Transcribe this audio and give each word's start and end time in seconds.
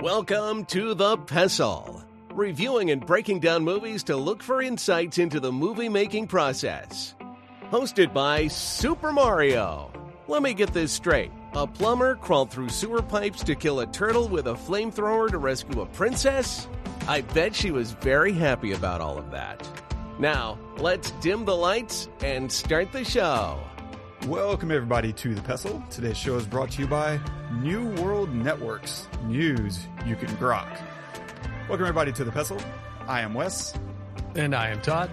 Welcome 0.00 0.64
to 0.66 0.94
The 0.94 1.16
Pestle, 1.16 2.04
reviewing 2.32 2.92
and 2.92 3.04
breaking 3.04 3.40
down 3.40 3.64
movies 3.64 4.04
to 4.04 4.16
look 4.16 4.44
for 4.44 4.62
insights 4.62 5.18
into 5.18 5.40
the 5.40 5.50
movie 5.50 5.88
making 5.88 6.28
process. 6.28 7.16
Hosted 7.72 8.14
by 8.14 8.46
Super 8.46 9.10
Mario. 9.10 9.90
Let 10.28 10.44
me 10.44 10.54
get 10.54 10.72
this 10.72 10.92
straight. 10.92 11.32
A 11.54 11.66
plumber 11.66 12.14
crawled 12.14 12.52
through 12.52 12.68
sewer 12.68 13.02
pipes 13.02 13.42
to 13.42 13.56
kill 13.56 13.80
a 13.80 13.88
turtle 13.88 14.28
with 14.28 14.46
a 14.46 14.54
flamethrower 14.54 15.30
to 15.30 15.38
rescue 15.38 15.80
a 15.80 15.86
princess? 15.86 16.68
I 17.08 17.22
bet 17.22 17.56
she 17.56 17.72
was 17.72 17.90
very 17.90 18.32
happy 18.32 18.70
about 18.70 19.00
all 19.00 19.18
of 19.18 19.32
that. 19.32 19.68
Now, 20.20 20.60
let's 20.76 21.10
dim 21.20 21.44
the 21.44 21.56
lights 21.56 22.08
and 22.22 22.52
start 22.52 22.92
the 22.92 23.02
show. 23.02 23.58
Welcome, 24.26 24.70
everybody, 24.72 25.12
to 25.14 25.34
The 25.34 25.40
Pestle. 25.42 25.82
Today's 25.90 26.16
show 26.18 26.36
is 26.36 26.44
brought 26.46 26.70
to 26.72 26.82
you 26.82 26.88
by 26.88 27.18
New 27.62 27.88
World 28.02 28.34
Networks. 28.34 29.06
News 29.24 29.86
you 30.06 30.16
can 30.16 30.28
grok. 30.36 30.66
Welcome, 31.68 31.84
everybody, 31.86 32.12
to 32.12 32.24
The 32.24 32.32
Pestle. 32.32 32.60
I 33.06 33.20
am 33.22 33.32
Wes, 33.32 33.74
And 34.34 34.54
I 34.54 34.68
am 34.70 34.80
Todd. 34.82 35.10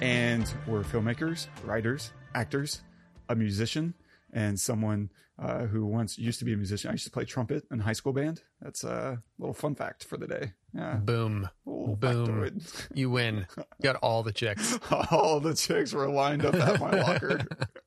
and 0.00 0.52
we're 0.66 0.82
filmmakers, 0.82 1.48
writers, 1.64 2.12
actors, 2.34 2.82
a 3.28 3.34
musician, 3.34 3.94
and 4.32 4.58
someone 4.58 5.10
uh, 5.38 5.64
who 5.66 5.84
once 5.84 6.16
used 6.16 6.38
to 6.38 6.44
be 6.44 6.52
a 6.52 6.56
musician. 6.56 6.90
I 6.90 6.92
used 6.94 7.04
to 7.04 7.10
play 7.10 7.24
trumpet 7.24 7.64
in 7.70 7.80
a 7.80 7.82
high 7.82 7.92
school 7.92 8.12
band. 8.12 8.40
That's 8.62 8.84
a 8.84 9.20
little 9.38 9.52
fun 9.54 9.74
fact 9.74 10.04
for 10.04 10.16
the 10.16 10.28
day. 10.28 10.52
Yeah. 10.72 10.94
Boom. 10.94 11.48
Little 11.66 11.96
Boom. 11.96 12.60
You 12.94 13.10
win. 13.10 13.46
Got 13.82 13.96
all 13.96 14.22
the 14.22 14.32
chicks. 14.32 14.78
All 15.10 15.40
the 15.40 15.54
chicks 15.54 15.92
were 15.92 16.08
lined 16.08 16.44
up 16.46 16.54
at 16.54 16.80
my 16.80 16.90
locker. 17.02 17.40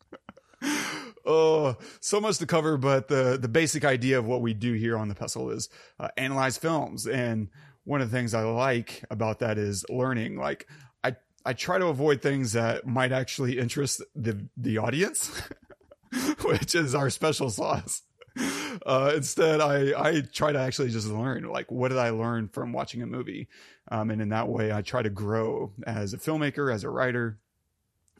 Oh, 1.29 1.75
so 1.99 2.21
much 2.21 2.37
to 2.37 2.45
cover, 2.45 2.77
but 2.77 3.09
the 3.09 3.37
the 3.37 3.49
basic 3.49 3.83
idea 3.83 4.17
of 4.17 4.25
what 4.25 4.41
we 4.41 4.53
do 4.53 4.71
here 4.71 4.97
on 4.97 5.09
the 5.09 5.15
Pestle 5.15 5.49
is 5.49 5.67
uh, 5.99 6.07
analyze 6.15 6.57
films, 6.57 7.05
and 7.05 7.49
one 7.83 7.99
of 7.99 8.09
the 8.09 8.15
things 8.17 8.33
I 8.33 8.43
like 8.43 9.03
about 9.11 9.39
that 9.39 9.57
is 9.57 9.83
learning. 9.89 10.37
Like 10.37 10.67
I 11.03 11.17
I 11.45 11.51
try 11.51 11.79
to 11.79 11.87
avoid 11.87 12.21
things 12.21 12.53
that 12.53 12.87
might 12.87 13.11
actually 13.11 13.59
interest 13.59 14.01
the 14.15 14.47
the 14.55 14.77
audience, 14.77 15.41
which 16.43 16.75
is 16.75 16.95
our 16.95 17.09
special 17.09 17.49
sauce. 17.49 18.03
Uh, 18.85 19.13
instead, 19.15 19.59
I 19.59 19.99
I 19.99 20.21
try 20.21 20.51
to 20.51 20.59
actually 20.59 20.91
just 20.91 21.07
learn. 21.07 21.43
Like, 21.43 21.71
what 21.71 21.87
did 21.89 21.97
I 21.97 22.11
learn 22.11 22.47
from 22.47 22.71
watching 22.71 23.01
a 23.01 23.07
movie? 23.07 23.47
Um, 23.89 24.11
and 24.11 24.21
in 24.21 24.29
that 24.29 24.47
way, 24.47 24.71
I 24.71 24.83
try 24.83 25.01
to 25.01 25.09
grow 25.09 25.73
as 25.85 26.13
a 26.13 26.17
filmmaker, 26.17 26.71
as 26.71 26.83
a 26.83 26.89
writer, 26.89 27.39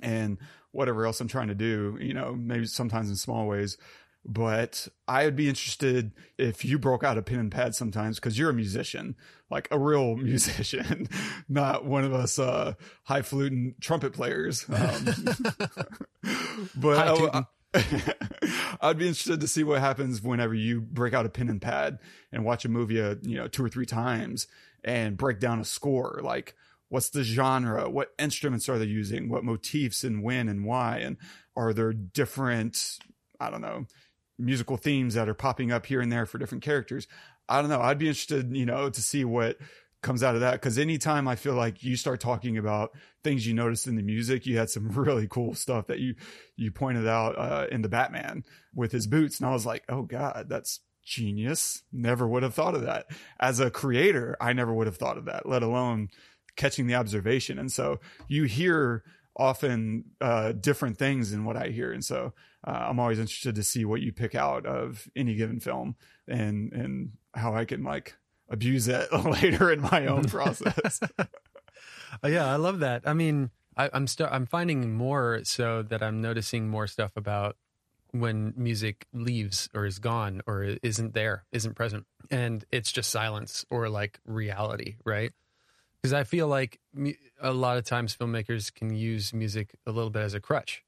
and 0.02 0.40
whatever 0.78 1.08
else 1.08 1.20
I'm 1.20 1.28
trying 1.28 1.47
to 1.47 1.56
do, 1.56 1.97
you 2.00 2.14
know, 2.14 2.36
maybe 2.36 2.67
sometimes 2.67 3.09
in 3.09 3.16
small 3.16 3.47
ways. 3.47 3.80
But 4.23 4.88
I 5.08 5.25
would 5.25 5.36
be 5.36 5.50
interested 5.50 6.11
if 6.38 6.64
you 6.64 6.78
broke 6.78 7.03
out 7.03 7.17
a 7.17 7.23
pen 7.23 7.39
and 7.39 7.52
pad 7.52 7.73
sometimes 7.73 8.17
because 8.17 8.38
you're 8.38 8.52
a 8.52 8.53
musician, 8.53 9.16
like 9.50 9.67
a 9.72 9.80
real 9.80 10.16
musician, 10.17 11.09
not 11.50 11.86
one 11.86 12.03
of 12.03 12.14
us 12.14 12.38
uh, 12.38 12.75
highfalutin 13.05 13.73
trumpet 13.81 14.14
players. 14.14 14.66
Um, 14.70 15.08
but. 16.75 17.48
I'd 18.81 18.98
be 18.98 19.08
interested 19.08 19.42
to 19.42 19.48
see 19.48 19.64
what 19.64 19.80
happens 19.80 20.22
whenever 20.22 20.53
you 20.53 20.81
break 20.81 21.14
out 21.14 21.25
a 21.25 21.30
pen 21.30 21.50
and 21.50 21.61
pad 21.61 22.00
and 22.31 22.45
watch 22.45 22.66
a 22.66 22.70
movie, 22.70 23.02
uh, 23.02 23.16
you 23.23 23.36
know, 23.36 23.48
two 23.48 23.64
or 23.66 23.70
three 23.70 23.86
times 23.86 24.48
and 24.83 25.17
break 25.17 25.39
down 25.39 25.59
a 25.59 25.66
score. 25.66 26.22
Like, 26.23 26.55
what's 26.90 27.10
the 27.10 27.24
genre? 27.24 27.90
What 27.90 28.14
instruments 28.18 28.70
are 28.70 28.80
they 28.80 28.86
using? 28.86 29.30
What 29.30 29.44
motifs 29.44 30.04
and 30.04 30.24
when 30.24 30.48
and 30.48 30.66
why? 30.66 31.00
And 31.00 31.18
are 31.56 31.74
there 31.74 31.94
different, 31.94 33.00
I 33.40 33.50
don't 33.50 33.62
know, 33.62 33.86
musical 34.38 34.78
themes 34.78 35.16
that 35.16 35.28
are 35.30 35.34
popping 35.34 35.72
up 35.72 35.86
here 35.86 36.02
and 36.02 36.12
there 36.12 36.26
for 36.26 36.38
different 36.38 36.64
characters? 36.64 37.08
I 37.50 37.62
don't 37.62 37.70
know. 37.70 37.82
I'd 37.82 37.98
be 37.98 38.08
interested, 38.08 38.56
you 38.56 38.66
know, 38.66 38.90
to 38.90 39.02
see 39.02 39.26
what 39.26 39.58
comes 40.02 40.22
out 40.22 40.36
of 40.36 40.42
that 40.42 40.54
because 40.54 40.78
anytime 40.78 41.28
I 41.28 41.36
feel 41.36 41.56
like 41.56 41.84
you 41.84 41.96
start 41.96 42.20
talking 42.20 42.58
about 42.58 42.92
things 43.24 43.48
you 43.48 43.54
noticed 43.54 43.88
in 43.88 43.96
the 43.96 44.04
music, 44.04 44.46
you 44.46 44.58
had 44.58 44.70
some 44.70 44.88
really 44.92 45.28
cool 45.28 45.56
stuff 45.56 45.88
that 45.88 46.00
you 46.00 46.16
you 46.56 46.72
pointed 46.72 47.08
out 47.08 47.38
uh, 47.38 47.67
in 47.72 47.82
the 47.82 47.90
Batman 47.90 48.44
with 48.76 48.92
his 48.92 49.08
boots, 49.08 49.40
and 49.40 49.50
I 49.50 49.54
was 49.54 49.66
like, 49.66 49.84
oh 49.90 50.04
god, 50.04 50.48
that's 50.50 50.82
genius. 51.04 51.84
Never 51.92 52.28
would 52.28 52.44
have 52.44 52.54
thought 52.54 52.76
of 52.76 52.82
that. 52.82 53.08
As 53.40 53.60
a 53.60 53.72
creator, 53.72 54.36
I 54.42 54.54
never 54.54 54.73
would 54.73 54.88
have 54.88 54.98
thought 54.98 55.17
of 55.17 55.26
that, 55.26 55.48
let 55.48 55.64
alone 55.64 56.10
catching 56.58 56.88
the 56.88 56.95
observation. 56.95 57.58
And 57.58 57.72
so 57.72 58.00
you 58.28 58.44
hear 58.44 59.04
often 59.38 60.04
uh, 60.20 60.52
different 60.52 60.98
things 60.98 61.32
than 61.32 61.45
what 61.45 61.56
I 61.56 61.68
hear, 61.68 61.92
and 61.94 62.04
so 62.04 62.34
uh, 62.66 62.72
I'm 62.90 63.00
always 63.00 63.20
interested 63.20 63.56
to 63.56 63.64
see 63.64 63.86
what 63.86 64.02
you 64.02 64.12
pick 64.12 64.36
out 64.36 64.66
of 64.66 65.08
any 65.16 65.36
given 65.36 65.60
film 65.60 65.96
and 66.28 66.73
and 66.73 67.12
how 67.34 67.56
I 67.56 67.66
can 67.66 67.84
like 67.84 68.16
abuse 68.50 68.88
it 68.88 69.12
later 69.26 69.72
in 69.72 69.82
my 69.82 70.08
own 70.08 70.23
process. 70.30 71.00
Uh, 71.04 72.28
yeah, 72.28 72.52
I 72.52 72.56
love 72.56 72.80
that. 72.80 73.04
I 73.06 73.14
mean, 73.14 73.52
I, 73.76 73.90
I'm 73.94 74.08
st- 74.08 74.32
I'm 74.32 74.46
finding 74.46 74.94
more 74.94 75.42
so 75.44 75.84
that 75.84 76.02
I'm 76.02 76.22
noticing 76.22 76.67
more 76.67 76.88
stuff 76.88 77.12
about 77.16 77.58
when 78.12 78.54
music 78.56 79.06
leaves 79.14 79.70
or 79.73 79.86
is 79.86 80.00
gone 80.00 80.42
or 80.48 80.78
isn't 80.82 81.14
there, 81.14 81.46
isn't 81.52 81.76
present, 81.76 82.06
and 82.32 82.66
it's 82.72 82.92
just 82.92 83.12
silence 83.12 83.66
or 83.70 83.90
like 83.90 84.20
reality, 84.26 84.96
right? 85.06 85.32
Because 86.08 86.22
I 86.22 86.23
feel 86.23 86.48
like 86.48 86.80
a 87.42 87.52
lot 87.52 87.78
of 87.78 87.84
times 87.84 88.16
filmmakers 88.16 88.73
can 88.73 88.95
use 88.95 89.34
music 89.34 89.76
a 89.86 89.92
little 89.92 90.10
bit 90.10 90.22
as 90.22 90.34
a 90.34 90.40
crutch, 90.40 90.86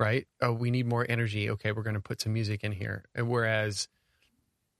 right? 0.00 0.26
Oh, 0.40 0.50
we 0.50 0.72
need 0.72 0.88
more 0.88 1.06
energy. 1.08 1.48
Okay, 1.50 1.70
we're 1.70 1.84
going 1.84 1.94
to 1.94 2.00
put 2.00 2.20
some 2.20 2.32
music 2.32 2.64
in 2.64 2.72
here. 2.72 3.04
And 3.14 3.28
whereas, 3.28 3.86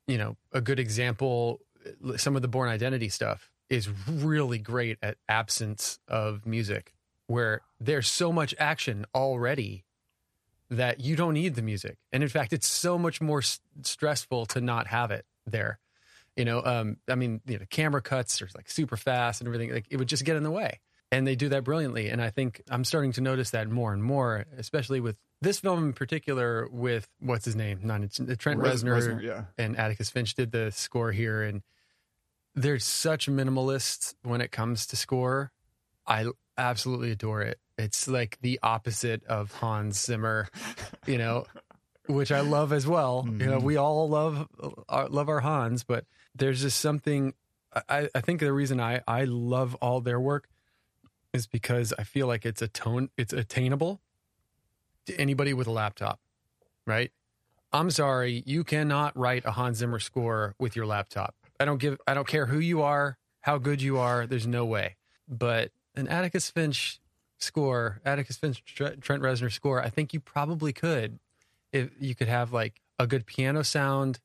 you 0.09 0.19
know, 0.19 0.37
a 0.53 0.61
good 0.61 0.81
example, 0.81 1.61
uh, 1.87 2.17
some 2.17 2.35
of 2.35 2.43
the 2.43 2.49
Bourne 2.49 2.69
Identity 2.69 3.09
stuff 3.09 3.53
is 3.69 3.89
really 4.09 4.59
great 4.59 4.99
at 5.03 5.19
absence 5.29 6.01
of 6.09 6.45
music, 6.45 6.93
where 7.29 7.61
there's 7.79 8.09
so 8.09 8.33
much 8.33 8.53
action 8.59 9.07
already 9.15 9.85
that 10.69 10.99
you 10.99 11.15
don't 11.15 11.35
need 11.35 11.55
the 11.55 11.63
music. 11.63 11.97
And 12.13 12.25
in 12.25 12.29
fact, 12.29 12.53
it's 12.53 12.67
so 12.67 12.99
much 12.99 13.21
more 13.21 13.43
stressful 13.83 14.47
to 14.47 14.61
not 14.61 14.89
have 14.89 15.13
it 15.13 15.27
there. 15.47 15.79
You 16.41 16.47
know, 16.47 16.65
um, 16.65 16.97
I 17.07 17.17
mean, 17.17 17.43
you 17.47 17.59
know, 17.59 17.67
camera 17.69 18.01
cuts 18.01 18.41
are 18.41 18.49
like 18.57 18.71
super 18.71 18.97
fast 18.97 19.43
and 19.43 19.47
everything. 19.49 19.75
Like 19.75 19.85
it 19.91 19.99
would 19.99 20.09
just 20.09 20.25
get 20.25 20.37
in 20.37 20.43
the 20.43 20.51
way, 20.51 20.81
and 21.13 21.27
they 21.27 21.37
do 21.37 21.51
that 21.51 21.65
brilliantly. 21.65 22.09
And 22.09 22.23
I 22.23 22.31
think 22.31 22.63
I'm 22.71 22.83
starting 22.85 23.13
to 23.13 23.21
notice 23.21 23.51
that 23.51 23.69
more 23.69 23.93
and 23.93 24.03
more, 24.03 24.47
especially 24.57 25.01
with 25.01 25.17
this 25.43 25.61
film 25.61 25.85
in 25.85 25.93
particular. 25.93 26.67
With 26.71 27.07
what's 27.19 27.45
his 27.45 27.57
name? 27.57 27.81
Not 27.83 28.01
it's 28.03 28.17
Trent 28.39 28.59
Reznor, 28.61 28.97
Reznor, 29.03 29.23
yeah. 29.23 29.45
and 29.59 29.77
Atticus 29.77 30.09
Finch 30.09 30.35
did 30.35 30.51
the 30.51 30.73
score 30.73 31.13
here, 31.13 31.43
and 31.43 31.61
they're 32.55 32.79
such 32.79 33.29
minimalists 33.29 34.15
when 34.23 34.41
it 34.41 34.51
comes 34.51 34.87
to 34.87 34.97
score. 34.97 35.53
I 36.07 36.25
absolutely 36.57 37.11
adore 37.11 37.43
it. 37.43 37.59
It's 37.77 38.09
like 38.09 38.39
the 38.41 38.59
opposite 38.63 39.25
of 39.27 39.53
Hans 39.53 40.01
Zimmer, 40.07 40.49
you 41.07 41.19
know, 41.19 41.45
which 42.07 42.33
I 42.33 42.41
love 42.41 42.73
as 42.73 42.87
well. 42.87 43.25
You 43.27 43.47
know, 43.47 43.59
Mhm. 43.61 43.63
we 43.63 43.77
all 43.77 44.09
love 44.09 44.49
our, 44.89 45.07
love 45.09 45.29
our 45.29 45.41
Hans, 45.41 45.85
but 45.85 46.07
there's 46.35 46.63
just 46.63 46.81
something. 46.81 47.35
I, 47.89 48.09
I 48.15 48.21
think 48.21 48.41
the 48.41 48.53
reason 48.53 48.81
I 48.81 49.01
I 49.07 49.25
love 49.25 49.75
all 49.77 50.01
their 50.01 50.21
work 50.21 50.49
is 51.33 51.47
because 51.47 51.93
I 51.99 52.05
feel 52.05 52.27
like 52.27 52.45
it's 52.45 52.63
a 52.63 52.69
tone, 52.69 53.11
it's 53.17 53.33
attainable 53.33 54.01
to 55.07 55.17
anybody 55.17 55.55
with 55.55 55.67
a 55.67 55.71
laptop, 55.71 56.21
right? 56.87 57.13
I'm 57.73 57.91
sorry, 57.91 58.43
you 58.47 58.65
cannot 58.65 59.17
write 59.17 59.45
a 59.45 59.53
Hans 59.53 59.79
Zimmer 59.79 60.01
score 60.01 60.55
with 60.59 60.75
your 60.75 60.87
laptop. 60.87 61.37
I 61.61 61.65
don't 61.65 61.79
give 61.79 61.99
I 62.07 62.15
don't 62.15 62.27
care 62.27 62.47
who 62.47 62.59
you 62.59 62.83
are, 62.83 63.17
how 63.41 63.59
good 63.59 63.81
you 63.81 63.99
are, 63.99 64.27
there's 64.27 64.47
no 64.47 64.65
way. 64.65 64.97
But 65.29 65.71
an 65.95 66.09
Atticus 66.09 66.51
Finch 66.51 67.01
score, 67.39 68.01
Atticus 68.05 68.37
Finch 68.37 68.65
Trent 68.65 69.03
Reznor 69.23 69.53
score, 69.53 69.83
I 69.83 69.89
think 69.89 70.13
you 70.13 70.21
probably 70.21 70.73
could 70.73 71.19
if 71.73 71.91
you 72.01 72.15
could 72.15 72.29
have 72.29 72.53
like 72.53 72.81
a 72.99 73.07
good 73.07 73.27
piano 73.27 73.63
sound, 73.63 74.19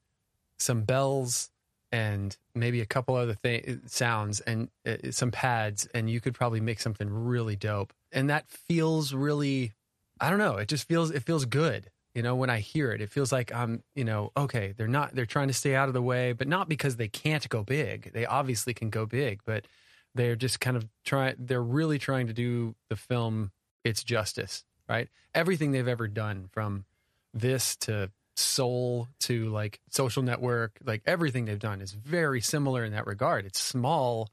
some 0.58 0.82
bells 0.82 1.52
and 1.96 2.36
maybe 2.54 2.82
a 2.82 2.86
couple 2.86 3.16
other 3.16 3.38
th- 3.42 3.80
sounds 3.86 4.42
and 4.42 4.68
uh, 4.86 4.98
some 5.12 5.32
pads 5.32 5.88
and 5.94 6.10
you 6.10 6.20
could 6.20 6.34
probably 6.34 6.60
make 6.60 6.82
something 6.82 7.08
really 7.10 7.56
dope. 7.56 7.94
And 8.12 8.30
that 8.30 8.50
feels 8.50 9.14
really 9.14 9.72
I 10.20 10.30
don't 10.30 10.40
know, 10.40 10.58
it 10.58 10.68
just 10.68 10.88
feels 10.90 11.10
it 11.12 11.24
feels 11.24 11.46
good 11.46 11.90
you 12.14 12.22
know 12.22 12.36
when 12.36 12.50
i 12.50 12.60
hear 12.60 12.92
it. 12.92 13.02
It 13.02 13.10
feels 13.10 13.32
like 13.32 13.54
i'm 13.54 13.82
you 13.96 14.04
know 14.04 14.32
okay 14.36 14.74
they're 14.76 14.90
not 14.90 15.16
they're 15.16 15.26
trying 15.26 15.48
to 15.48 15.54
stay 15.54 15.74
out 15.74 15.88
of 15.88 15.94
the 15.94 16.02
way 16.02 16.34
but 16.34 16.50
not 16.50 16.68
because 16.68 16.98
they 16.98 17.08
can't 17.08 17.48
go 17.48 17.64
big. 17.64 18.12
They 18.14 18.26
obviously 18.26 18.74
can 18.74 18.90
go 18.90 19.06
big 19.06 19.40
but 19.46 19.66
they're 20.14 20.36
just 20.36 20.60
kind 20.60 20.76
of 20.76 20.86
trying 21.06 21.36
they're 21.40 21.64
really 21.80 21.98
trying 21.98 22.28
to 22.28 22.34
do 22.34 22.76
the 22.90 22.98
film 22.98 23.52
its 23.86 24.04
justice 24.04 24.66
right? 24.88 25.08
Everything 25.34 25.72
they've 25.72 25.88
ever 25.88 26.08
done 26.08 26.48
from 26.52 26.86
this 27.34 27.76
to 27.78 28.12
soul 28.36 29.08
to 29.20 29.50
like 29.50 29.80
social 29.90 30.22
network 30.22 30.78
like 30.84 31.02
everything 31.06 31.46
they've 31.46 31.60
done 31.60 31.82
is 31.82 31.94
very 31.94 32.42
similar 32.42 32.84
in 32.84 32.92
that 32.92 33.08
regard 33.08 33.46
it's 33.46 33.60
small 33.60 34.30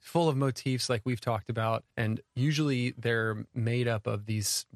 full 0.00 0.28
of 0.28 0.36
motifs 0.36 0.90
like 0.90 1.02
we've 1.04 1.20
talked 1.20 1.48
about 1.48 1.84
and 1.96 2.20
usually 2.34 2.92
they're 2.98 3.46
made 3.54 3.86
up 3.86 4.06
of 4.06 4.26
these 4.26 4.66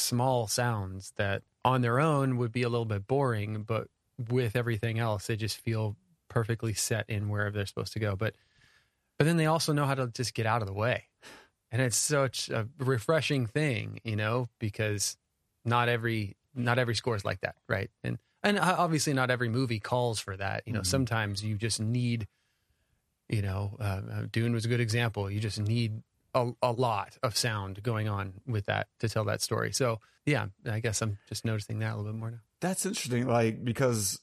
small 0.00 0.46
sounds 0.46 1.12
that 1.16 1.42
on 1.64 1.82
their 1.82 2.00
own 2.00 2.38
would 2.38 2.52
be 2.52 2.62
a 2.62 2.68
little 2.68 2.86
bit 2.86 3.06
boring, 3.06 3.62
but 3.62 3.88
with 4.30 4.56
everything 4.56 4.98
else, 4.98 5.26
they 5.26 5.36
just 5.36 5.58
feel 5.58 5.96
perfectly 6.28 6.74
set 6.74 7.08
in 7.08 7.28
wherever 7.28 7.56
they're 7.56 7.66
supposed 7.66 7.92
to 7.92 7.98
go. 7.98 8.16
But 8.16 8.34
but 9.18 9.24
then 9.24 9.36
they 9.36 9.46
also 9.46 9.72
know 9.72 9.84
how 9.84 9.94
to 9.94 10.06
just 10.08 10.34
get 10.34 10.46
out 10.46 10.62
of 10.62 10.68
the 10.68 10.74
way, 10.74 11.04
and 11.70 11.82
it's 11.82 11.96
such 11.96 12.48
a 12.48 12.68
refreshing 12.78 13.46
thing, 13.46 14.00
you 14.04 14.16
know, 14.16 14.48
because 14.58 15.16
not 15.64 15.88
every 15.88 16.36
not 16.58 16.78
every 16.78 16.94
score 16.94 17.16
is 17.16 17.24
like 17.24 17.40
that, 17.40 17.56
right? 17.68 17.90
And 18.04 18.18
and 18.42 18.58
obviously 18.58 19.12
not 19.14 19.30
every 19.30 19.48
movie 19.48 19.80
calls 19.80 20.20
for 20.20 20.36
that. 20.36 20.62
You 20.66 20.72
know, 20.72 20.80
Mhm. 20.80 20.86
sometimes 20.86 21.42
you 21.42 21.56
just 21.56 21.80
need, 21.80 22.28
you 23.28 23.42
know, 23.42 23.76
uh, 23.80 23.82
uh, 23.82 24.22
Dune 24.30 24.52
was 24.52 24.64
a 24.64 24.68
good 24.68 24.80
example. 24.80 25.30
You 25.30 25.40
just 25.40 25.58
need 25.58 26.02
a, 26.34 26.50
a 26.62 26.72
lot 26.72 27.16
of 27.22 27.36
sound 27.36 27.82
going 27.82 28.08
on 28.08 28.34
with 28.46 28.66
that 28.66 28.88
to 29.00 29.08
tell 29.08 29.24
that 29.24 29.42
story. 29.42 29.72
So 29.72 30.00
yeah, 30.24 30.46
I 30.66 30.80
guess 30.80 31.00
I'm 31.02 31.18
just 31.28 31.44
noticing 31.44 31.78
that 31.80 31.94
a 31.94 31.96
little 31.96 32.12
bit 32.12 32.18
more 32.18 32.30
now. 32.30 32.38
That's 32.60 32.84
interesting, 32.86 33.26
like 33.26 33.64
because 33.64 34.20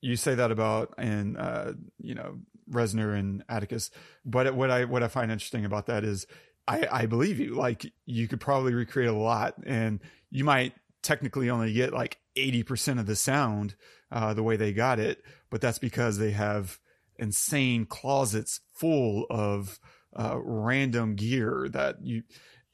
you 0.00 0.16
say 0.16 0.34
that 0.34 0.50
about 0.50 0.94
and 0.98 1.36
uh, 1.38 1.72
you 1.98 2.14
know 2.14 2.40
Reznor 2.70 3.18
and 3.18 3.44
Atticus, 3.48 3.90
but 4.24 4.54
what 4.54 4.70
I 4.70 4.84
what 4.84 5.02
I 5.02 5.08
find 5.08 5.30
interesting 5.30 5.64
about 5.64 5.86
that 5.86 6.04
is 6.04 6.26
I, 6.66 6.86
I 6.90 7.06
believe 7.06 7.38
you. 7.38 7.54
Like 7.54 7.92
you 8.06 8.26
could 8.26 8.40
probably 8.40 8.72
recreate 8.74 9.10
a 9.10 9.14
lot, 9.14 9.54
and 9.66 10.00
you 10.30 10.44
might 10.44 10.72
technically 11.04 11.50
only 11.50 11.72
get 11.72 11.92
like 11.92 12.18
eighty 12.34 12.62
percent 12.62 12.98
of 12.98 13.06
the 13.06 13.16
sound 13.16 13.76
uh, 14.10 14.34
the 14.34 14.42
way 14.42 14.56
they 14.56 14.72
got 14.72 14.98
it, 14.98 15.22
but 15.50 15.60
that's 15.60 15.78
because 15.78 16.18
they 16.18 16.32
have 16.32 16.78
insane 17.16 17.86
closets 17.86 18.60
full 18.72 19.26
of 19.30 19.78
uh, 20.16 20.36
random 20.42 21.14
gear 21.14 21.68
that 21.70 21.96
you 22.02 22.22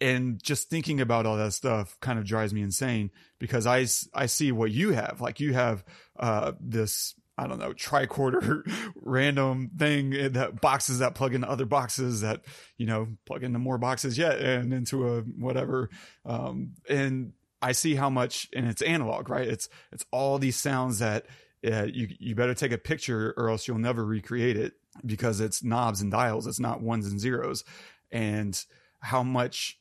and 0.00 0.42
just 0.42 0.70
thinking 0.70 1.00
about 1.00 1.26
all 1.26 1.36
that 1.36 1.52
stuff 1.52 1.98
kind 2.00 2.18
of 2.18 2.24
drives 2.24 2.54
me 2.54 2.62
insane 2.62 3.10
because 3.38 3.66
I, 3.66 3.86
I 4.14 4.26
see 4.26 4.50
what 4.50 4.70
you 4.70 4.92
have. 4.92 5.20
Like 5.20 5.40
you 5.40 5.52
have 5.52 5.84
uh, 6.18 6.52
this, 6.58 7.14
I 7.36 7.46
don't 7.46 7.58
know, 7.58 7.72
tricorder 7.72 8.62
random 8.94 9.70
thing 9.76 10.32
that 10.32 10.60
boxes 10.60 11.00
that 11.00 11.14
plug 11.14 11.34
into 11.34 11.50
other 11.50 11.66
boxes 11.66 12.22
that, 12.22 12.44
you 12.78 12.86
know, 12.86 13.08
plug 13.26 13.44
into 13.44 13.58
more 13.58 13.76
boxes 13.76 14.16
yet 14.16 14.38
and 14.40 14.72
into 14.72 15.06
a 15.06 15.20
whatever. 15.20 15.90
Um, 16.24 16.72
and 16.88 17.32
I 17.62 17.72
see 17.72 17.94
how 17.94 18.10
much, 18.10 18.48
and 18.54 18.66
it's 18.68 18.82
analog, 18.82 19.28
right? 19.28 19.46
It's, 19.46 19.68
it's 19.92 20.04
all 20.10 20.38
these 20.38 20.56
sounds 20.56 20.98
that 21.00 21.26
uh, 21.64 21.84
you, 21.84 22.08
you 22.18 22.34
better 22.34 22.54
take 22.54 22.72
a 22.72 22.78
picture 22.78 23.34
or 23.36 23.50
else 23.50 23.68
you'll 23.68 23.78
never 23.78 24.04
recreate 24.04 24.56
it 24.56 24.74
because 25.04 25.40
it's 25.40 25.62
knobs 25.62 26.00
and 26.00 26.10
dials. 26.10 26.46
It's 26.46 26.60
not 26.60 26.80
ones 26.80 27.06
and 27.06 27.20
zeros. 27.20 27.64
And 28.10 28.62
how 29.00 29.22
much 29.22 29.78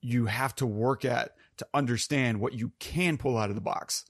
you 0.00 0.26
have 0.26 0.54
to 0.56 0.66
work 0.66 1.04
at 1.04 1.32
to 1.58 1.66
understand 1.74 2.40
what 2.40 2.54
you 2.54 2.72
can 2.78 3.18
pull 3.18 3.36
out 3.36 3.50
of 3.50 3.56
the 3.56 3.60
box 3.60 4.04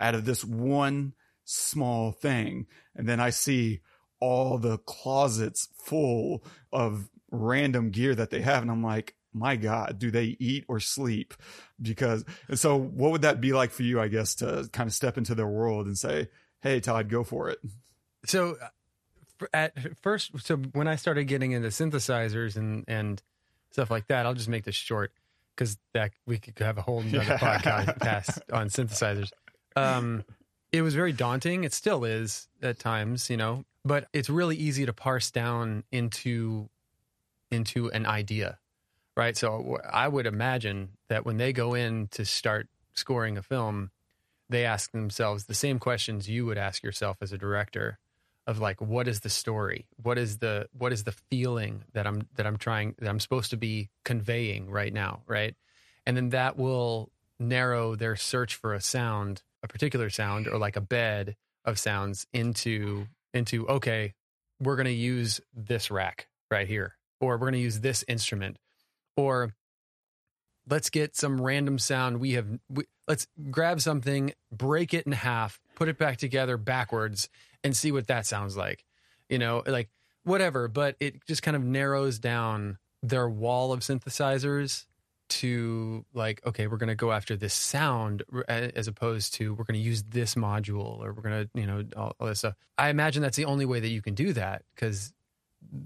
out 0.00 0.14
of 0.14 0.24
this 0.24 0.44
one 0.44 1.14
small 1.44 2.12
thing. 2.12 2.66
And 2.94 3.08
then 3.08 3.20
I 3.20 3.30
see 3.30 3.80
all 4.20 4.58
the 4.58 4.78
closets 4.78 5.68
full 5.76 6.44
of 6.72 7.08
random 7.30 7.90
gear 7.90 8.14
that 8.14 8.30
they 8.30 8.40
have. 8.40 8.62
And 8.62 8.70
I'm 8.70 8.82
like, 8.82 9.14
my 9.36 9.56
God, 9.56 9.98
do 9.98 10.10
they 10.10 10.36
eat 10.40 10.64
or 10.68 10.80
sleep? 10.80 11.34
Because, 11.80 12.24
and 12.48 12.58
so 12.58 12.76
what 12.76 13.12
would 13.12 13.22
that 13.22 13.40
be 13.40 13.52
like 13.52 13.70
for 13.70 13.82
you, 13.82 14.00
I 14.00 14.08
guess, 14.08 14.34
to 14.36 14.68
kind 14.72 14.88
of 14.88 14.94
step 14.94 15.18
into 15.18 15.34
their 15.34 15.46
world 15.46 15.86
and 15.86 15.96
say, 15.96 16.28
Hey, 16.62 16.80
Todd, 16.80 17.08
go 17.08 17.22
for 17.22 17.48
it. 17.48 17.58
So 18.24 18.56
uh, 18.60 19.46
at 19.52 19.96
first, 20.02 20.32
so 20.40 20.56
when 20.56 20.88
I 20.88 20.96
started 20.96 21.24
getting 21.24 21.52
into 21.52 21.68
synthesizers 21.68 22.56
and 22.56 22.84
and 22.88 23.22
stuff 23.70 23.90
like 23.90 24.08
that, 24.08 24.26
I'll 24.26 24.34
just 24.34 24.48
make 24.48 24.64
this 24.64 24.74
short 24.74 25.12
because 25.54 25.76
that 25.92 26.12
we 26.26 26.38
could 26.38 26.58
have 26.58 26.78
a 26.78 26.82
whole 26.82 27.02
nother 27.02 27.36
podcast 27.36 28.40
on 28.52 28.68
synthesizers. 28.68 29.30
Um, 29.76 30.24
it 30.72 30.82
was 30.82 30.94
very 30.94 31.12
daunting. 31.12 31.64
It 31.64 31.72
still 31.72 32.04
is 32.04 32.48
at 32.62 32.78
times, 32.78 33.30
you 33.30 33.36
know, 33.36 33.64
but 33.84 34.08
it's 34.12 34.28
really 34.28 34.56
easy 34.56 34.86
to 34.86 34.92
parse 34.92 35.30
down 35.30 35.84
into 35.92 36.68
into 37.50 37.90
an 37.92 38.06
idea, 38.06 38.58
right? 39.16 39.36
So 39.36 39.78
I 39.90 40.08
would 40.08 40.26
imagine 40.26 40.90
that 41.08 41.24
when 41.24 41.38
they 41.38 41.52
go 41.52 41.74
in 41.74 42.08
to 42.08 42.24
start 42.24 42.68
scoring 42.94 43.38
a 43.38 43.42
film, 43.42 43.90
they 44.48 44.64
ask 44.64 44.92
themselves 44.92 45.44
the 45.44 45.54
same 45.54 45.78
questions 45.78 46.28
you 46.28 46.46
would 46.46 46.58
ask 46.58 46.82
yourself 46.82 47.16
as 47.20 47.32
a 47.32 47.38
director 47.38 47.98
of 48.46 48.60
like 48.60 48.80
what 48.80 49.08
is 49.08 49.20
the 49.20 49.28
story? 49.28 49.86
What 50.00 50.18
is 50.18 50.38
the 50.38 50.68
what 50.76 50.92
is 50.92 51.04
the 51.04 51.12
feeling 51.12 51.82
that 51.94 52.06
i'm 52.06 52.28
that 52.36 52.46
i'm 52.46 52.56
trying 52.56 52.94
that 52.98 53.08
i'm 53.08 53.18
supposed 53.18 53.50
to 53.50 53.56
be 53.56 53.90
conveying 54.04 54.70
right 54.70 54.92
now 54.92 55.22
right? 55.26 55.54
And 56.04 56.16
then 56.16 56.28
that 56.30 56.56
will 56.56 57.10
narrow 57.40 57.96
their 57.96 58.16
search 58.16 58.54
for 58.54 58.74
a 58.74 58.80
sound 58.80 59.42
a 59.62 59.68
particular 59.68 60.10
sound 60.10 60.46
or 60.46 60.58
like 60.58 60.76
a 60.76 60.80
bed 60.80 61.36
of 61.64 61.78
sounds 61.78 62.26
into 62.32 63.06
into 63.34 63.66
okay 63.66 64.14
we're 64.60 64.76
going 64.76 64.86
to 64.86 64.92
use 64.92 65.40
this 65.54 65.90
rack 65.90 66.28
right 66.50 66.68
here 66.68 66.96
or 67.20 67.32
we're 67.32 67.38
going 67.38 67.52
to 67.52 67.58
use 67.58 67.80
this 67.80 68.04
instrument 68.06 68.56
or 69.16 69.54
let's 70.68 70.90
get 70.90 71.16
some 71.16 71.40
random 71.40 71.78
sound 71.78 72.18
we 72.18 72.32
have 72.32 72.46
we, 72.68 72.84
let's 73.08 73.26
grab 73.50 73.80
something 73.80 74.32
break 74.50 74.92
it 74.92 75.06
in 75.06 75.12
half 75.12 75.60
put 75.74 75.88
it 75.88 75.98
back 75.98 76.16
together 76.16 76.56
backwards 76.56 77.28
and 77.62 77.76
see 77.76 77.92
what 77.92 78.06
that 78.06 78.26
sounds 78.26 78.56
like 78.56 78.84
you 79.28 79.38
know 79.38 79.62
like 79.66 79.88
whatever. 80.26 80.68
But 80.68 80.96
it 81.00 81.24
just 81.26 81.42
kind 81.42 81.56
of 81.56 81.64
narrows 81.64 82.18
down 82.18 82.78
their 83.02 83.28
wall 83.28 83.72
of 83.72 83.80
synthesizers 83.80 84.84
to 85.28 86.04
like 86.14 86.40
okay 86.46 86.68
we're 86.68 86.76
going 86.76 86.88
to 86.88 86.94
go 86.94 87.10
after 87.10 87.34
this 87.34 87.52
sound 87.52 88.22
as 88.48 88.86
opposed 88.86 89.34
to 89.34 89.54
we're 89.54 89.64
going 89.64 89.74
to 89.74 89.84
use 89.84 90.04
this 90.04 90.36
module 90.36 91.00
or 91.00 91.12
we're 91.12 91.22
going 91.22 91.44
to 91.44 91.60
you 91.60 91.66
know 91.66 91.84
all, 91.96 92.14
all 92.20 92.26
this 92.26 92.40
stuff. 92.40 92.54
I 92.76 92.90
imagine 92.90 93.22
that's 93.22 93.36
the 93.36 93.46
only 93.46 93.64
way 93.64 93.80
that 93.80 93.88
you 93.88 94.02
can 94.02 94.14
do 94.14 94.32
that 94.34 94.62
because 94.74 95.12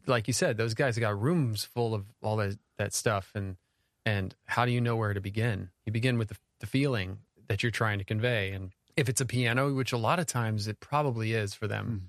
like 0.07 0.27
you 0.27 0.33
said 0.33 0.57
those 0.57 0.75
guys 0.75 0.99
got 0.99 1.21
rooms 1.21 1.65
full 1.65 1.95
of 1.95 2.07
all 2.23 2.37
that 2.37 2.59
that 2.79 2.95
stuff. 2.95 3.33
And 3.35 3.57
and 4.05 4.35
how 4.47 4.65
do 4.65 4.73
you 4.73 4.81
know 4.81 4.97
where 4.97 5.15
to 5.15 5.21
begin? 5.21 5.71
You 5.85 5.93
begin 5.93 6.19
with 6.19 6.29
the, 6.29 6.37
the 6.61 6.67
feeling 6.67 7.19
that 7.49 7.63
you're 7.63 7.73
trying 7.73 7.99
to 7.99 8.05
convey. 8.05 8.53
And 8.53 8.71
if 8.97 9.09
it's 9.09 9.21
a 9.21 9.27
piano 9.27 9.73
which 9.73 9.93
a 9.93 9.99
lot 9.99 10.19
of 10.19 10.27
times 10.27 10.69
it 10.69 10.81
probably 10.81 11.33
is 11.33 11.55
for 11.55 11.67
them 11.67 11.87
hmm. 11.87 12.07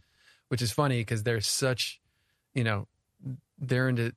which 0.49 0.61
is 0.61 0.71
funny 0.71 1.01
because 1.01 1.23
they're 1.23 1.39
such 1.39 2.01
you 2.53 2.63
know 2.63 2.87
they're 3.57 3.87
into 3.87 4.13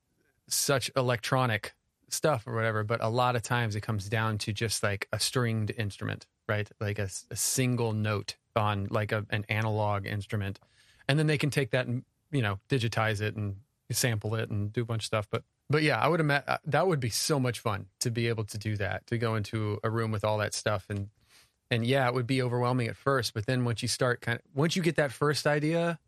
such 0.48 0.90
electronic 0.96 1.74
stuff 2.08 2.46
or 2.46 2.54
whatever 2.54 2.82
but 2.82 3.02
a 3.02 3.08
lot 3.08 3.36
of 3.36 3.42
times 3.42 3.76
it 3.76 3.82
comes 3.82 4.08
down 4.08 4.38
to 4.38 4.52
just 4.52 4.82
like 4.82 5.06
a 5.12 5.20
stringed 5.20 5.72
instrument 5.76 6.26
right? 6.48 6.68
Like 6.80 6.98
a 6.98 7.08
single 7.34 7.92
note 7.92 8.36
on 8.56 8.88
like 8.90 9.12
a, 9.12 9.26
an 9.30 9.44
analog 9.48 10.06
instrument. 10.06 10.60
And 11.08 11.18
then 11.18 11.26
they 11.26 11.38
can 11.38 11.50
take 11.50 11.70
that 11.70 11.86
and 11.86 12.04
you 12.34 12.42
know 12.42 12.58
digitize 12.68 13.22
it 13.22 13.34
and 13.36 13.56
sample 13.90 14.34
it 14.34 14.50
and 14.50 14.72
do 14.72 14.82
a 14.82 14.84
bunch 14.84 15.02
of 15.04 15.06
stuff. 15.06 15.26
But 15.30 15.44
but 15.70 15.82
yeah 15.82 15.98
i 15.98 16.08
would 16.08 16.18
imagine 16.20 16.56
that 16.66 16.86
would 16.88 16.98
be 17.00 17.08
so 17.10 17.38
much 17.40 17.60
fun 17.60 17.86
to 18.00 18.10
be 18.10 18.26
able 18.28 18.44
to 18.44 18.58
do 18.58 18.76
that 18.76 19.06
to 19.06 19.16
go 19.16 19.34
into 19.36 19.78
a 19.84 19.88
room 19.88 20.10
with 20.10 20.24
all 20.24 20.38
that 20.38 20.52
stuff. 20.52 20.86
And 20.90 21.08
and 21.70 21.86
yeah 21.86 22.06
it 22.08 22.12
would 22.14 22.26
be 22.26 22.42
overwhelming 22.42 22.88
at 22.88 22.96
first 22.96 23.32
but 23.34 23.46
then 23.46 23.64
once 23.64 23.80
you 23.82 23.88
start 23.88 24.20
kind 24.20 24.38
of 24.38 24.44
once 24.54 24.74
you 24.76 24.82
get 24.82 24.96
that 24.96 25.12
first 25.12 25.46
idea 25.46 25.98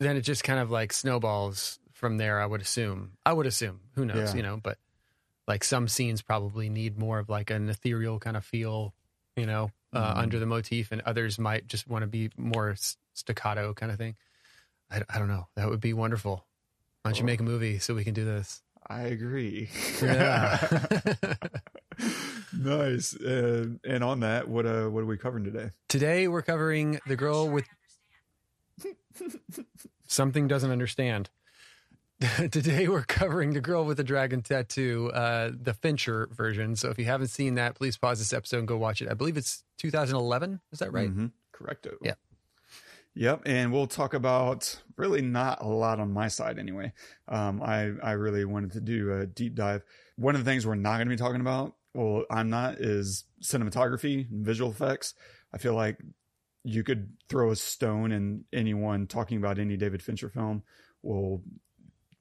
then 0.00 0.16
it 0.16 0.22
just 0.22 0.42
kind 0.42 0.58
of 0.58 0.70
like 0.70 0.92
snowballs 0.92 1.78
from 1.92 2.16
there 2.18 2.40
i 2.40 2.46
would 2.46 2.60
assume. 2.60 3.12
I 3.24 3.32
would 3.32 3.46
assume. 3.46 3.80
Who 3.94 4.04
knows 4.04 4.30
Yeah. 4.30 4.36
you 4.36 4.42
know? 4.42 4.56
But 4.62 4.78
like 5.46 5.62
some 5.64 5.86
scenes 5.88 6.22
probably 6.22 6.68
need 6.68 6.98
more 6.98 7.18
of 7.18 7.28
like 7.28 7.50
an 7.50 7.68
ethereal 7.68 8.18
kind 8.18 8.36
of 8.36 8.44
feel 8.44 8.94
you 9.36 9.46
know 9.46 9.70
uh, 9.92 10.14
Mhm. 10.14 10.18
under 10.18 10.38
the 10.38 10.46
motif 10.46 10.92
and 10.92 11.00
others 11.02 11.38
might 11.38 11.66
just 11.68 11.86
want 11.86 12.02
to 12.02 12.06
be 12.08 12.30
more 12.36 12.74
staccato 13.14 13.72
kind 13.74 13.92
of 13.92 13.98
thing 13.98 14.16
I, 14.90 15.02
I 15.08 15.18
don't 15.18 15.28
know 15.28 15.48
that 15.56 15.68
would 15.68 15.80
be 15.80 15.92
wonderful 15.92 16.46
why 17.02 17.10
don't 17.12 17.18
you 17.18 17.24
make 17.24 17.40
a 17.40 17.44
movie 17.44 17.78
so 17.78 17.94
we 17.94 18.04
can 18.04 18.14
do 18.14 18.24
this 18.24 18.62
I 18.88 19.02
agree. 19.02 19.68
yeah 20.00 20.84
nice. 22.56 23.16
Uh, 23.16 23.66
and 23.84 24.04
on 24.04 24.20
that, 24.20 24.48
what 24.48 24.64
uh, 24.66 24.84
what 24.86 25.00
are 25.02 25.06
we 25.06 25.16
covering 25.16 25.42
today? 25.44 25.70
today 25.88 26.28
we're 26.28 26.42
covering 26.42 27.00
the 27.06 27.16
girl 27.16 27.48
with 27.48 27.64
something 30.06 30.46
doesn't 30.46 30.70
understand 30.70 31.30
today 32.50 32.88
we're 32.88 33.02
covering 33.02 33.52
the 33.52 33.60
girl 33.60 33.84
with 33.84 33.96
the 33.96 34.04
dragon 34.04 34.40
tattoo 34.40 35.10
uh 35.12 35.50
the 35.54 35.74
fincher 35.74 36.28
version 36.32 36.74
so 36.76 36.88
if 36.90 36.98
you 36.98 37.04
haven't 37.04 37.28
seen 37.28 37.56
that 37.56 37.74
please 37.74 37.96
pause 37.98 38.18
this 38.18 38.32
episode 38.32 38.58
and 38.58 38.68
go 38.68 38.76
watch 38.76 39.02
it 39.02 39.08
i 39.10 39.14
believe 39.14 39.36
it's 39.36 39.64
2011 39.78 40.60
is 40.72 40.78
that 40.78 40.92
right 40.92 41.10
Mhm. 41.14 41.32
Correcto. 41.54 41.94
Yeah. 42.02 42.14
Yep. 43.16 43.42
And 43.46 43.72
we'll 43.72 43.86
talk 43.86 44.12
about 44.12 44.78
really 44.96 45.22
not 45.22 45.62
a 45.62 45.66
lot 45.66 46.00
on 46.00 46.12
my 46.12 46.28
side 46.28 46.58
anyway. 46.58 46.92
Um, 47.28 47.62
I, 47.62 47.92
I 48.02 48.12
really 48.12 48.44
wanted 48.44 48.72
to 48.72 48.80
do 48.80 49.10
a 49.14 49.26
deep 49.26 49.54
dive. 49.54 49.82
One 50.16 50.34
of 50.34 50.44
the 50.44 50.50
things 50.50 50.66
we're 50.66 50.74
not 50.74 50.96
going 50.96 51.08
to 51.08 51.14
be 51.14 51.16
talking 51.16 51.40
about, 51.40 51.74
well, 51.94 52.24
I'm 52.30 52.50
not, 52.50 52.74
is 52.74 53.24
cinematography 53.42 54.30
and 54.30 54.44
visual 54.44 54.70
effects. 54.70 55.14
I 55.52 55.56
feel 55.56 55.74
like 55.74 55.98
you 56.62 56.84
could 56.84 57.08
throw 57.30 57.50
a 57.52 57.56
stone 57.56 58.12
and 58.12 58.44
anyone 58.52 59.06
talking 59.06 59.38
about 59.38 59.58
any 59.58 59.78
David 59.78 60.02
Fincher 60.02 60.28
film 60.28 60.62
will 61.02 61.42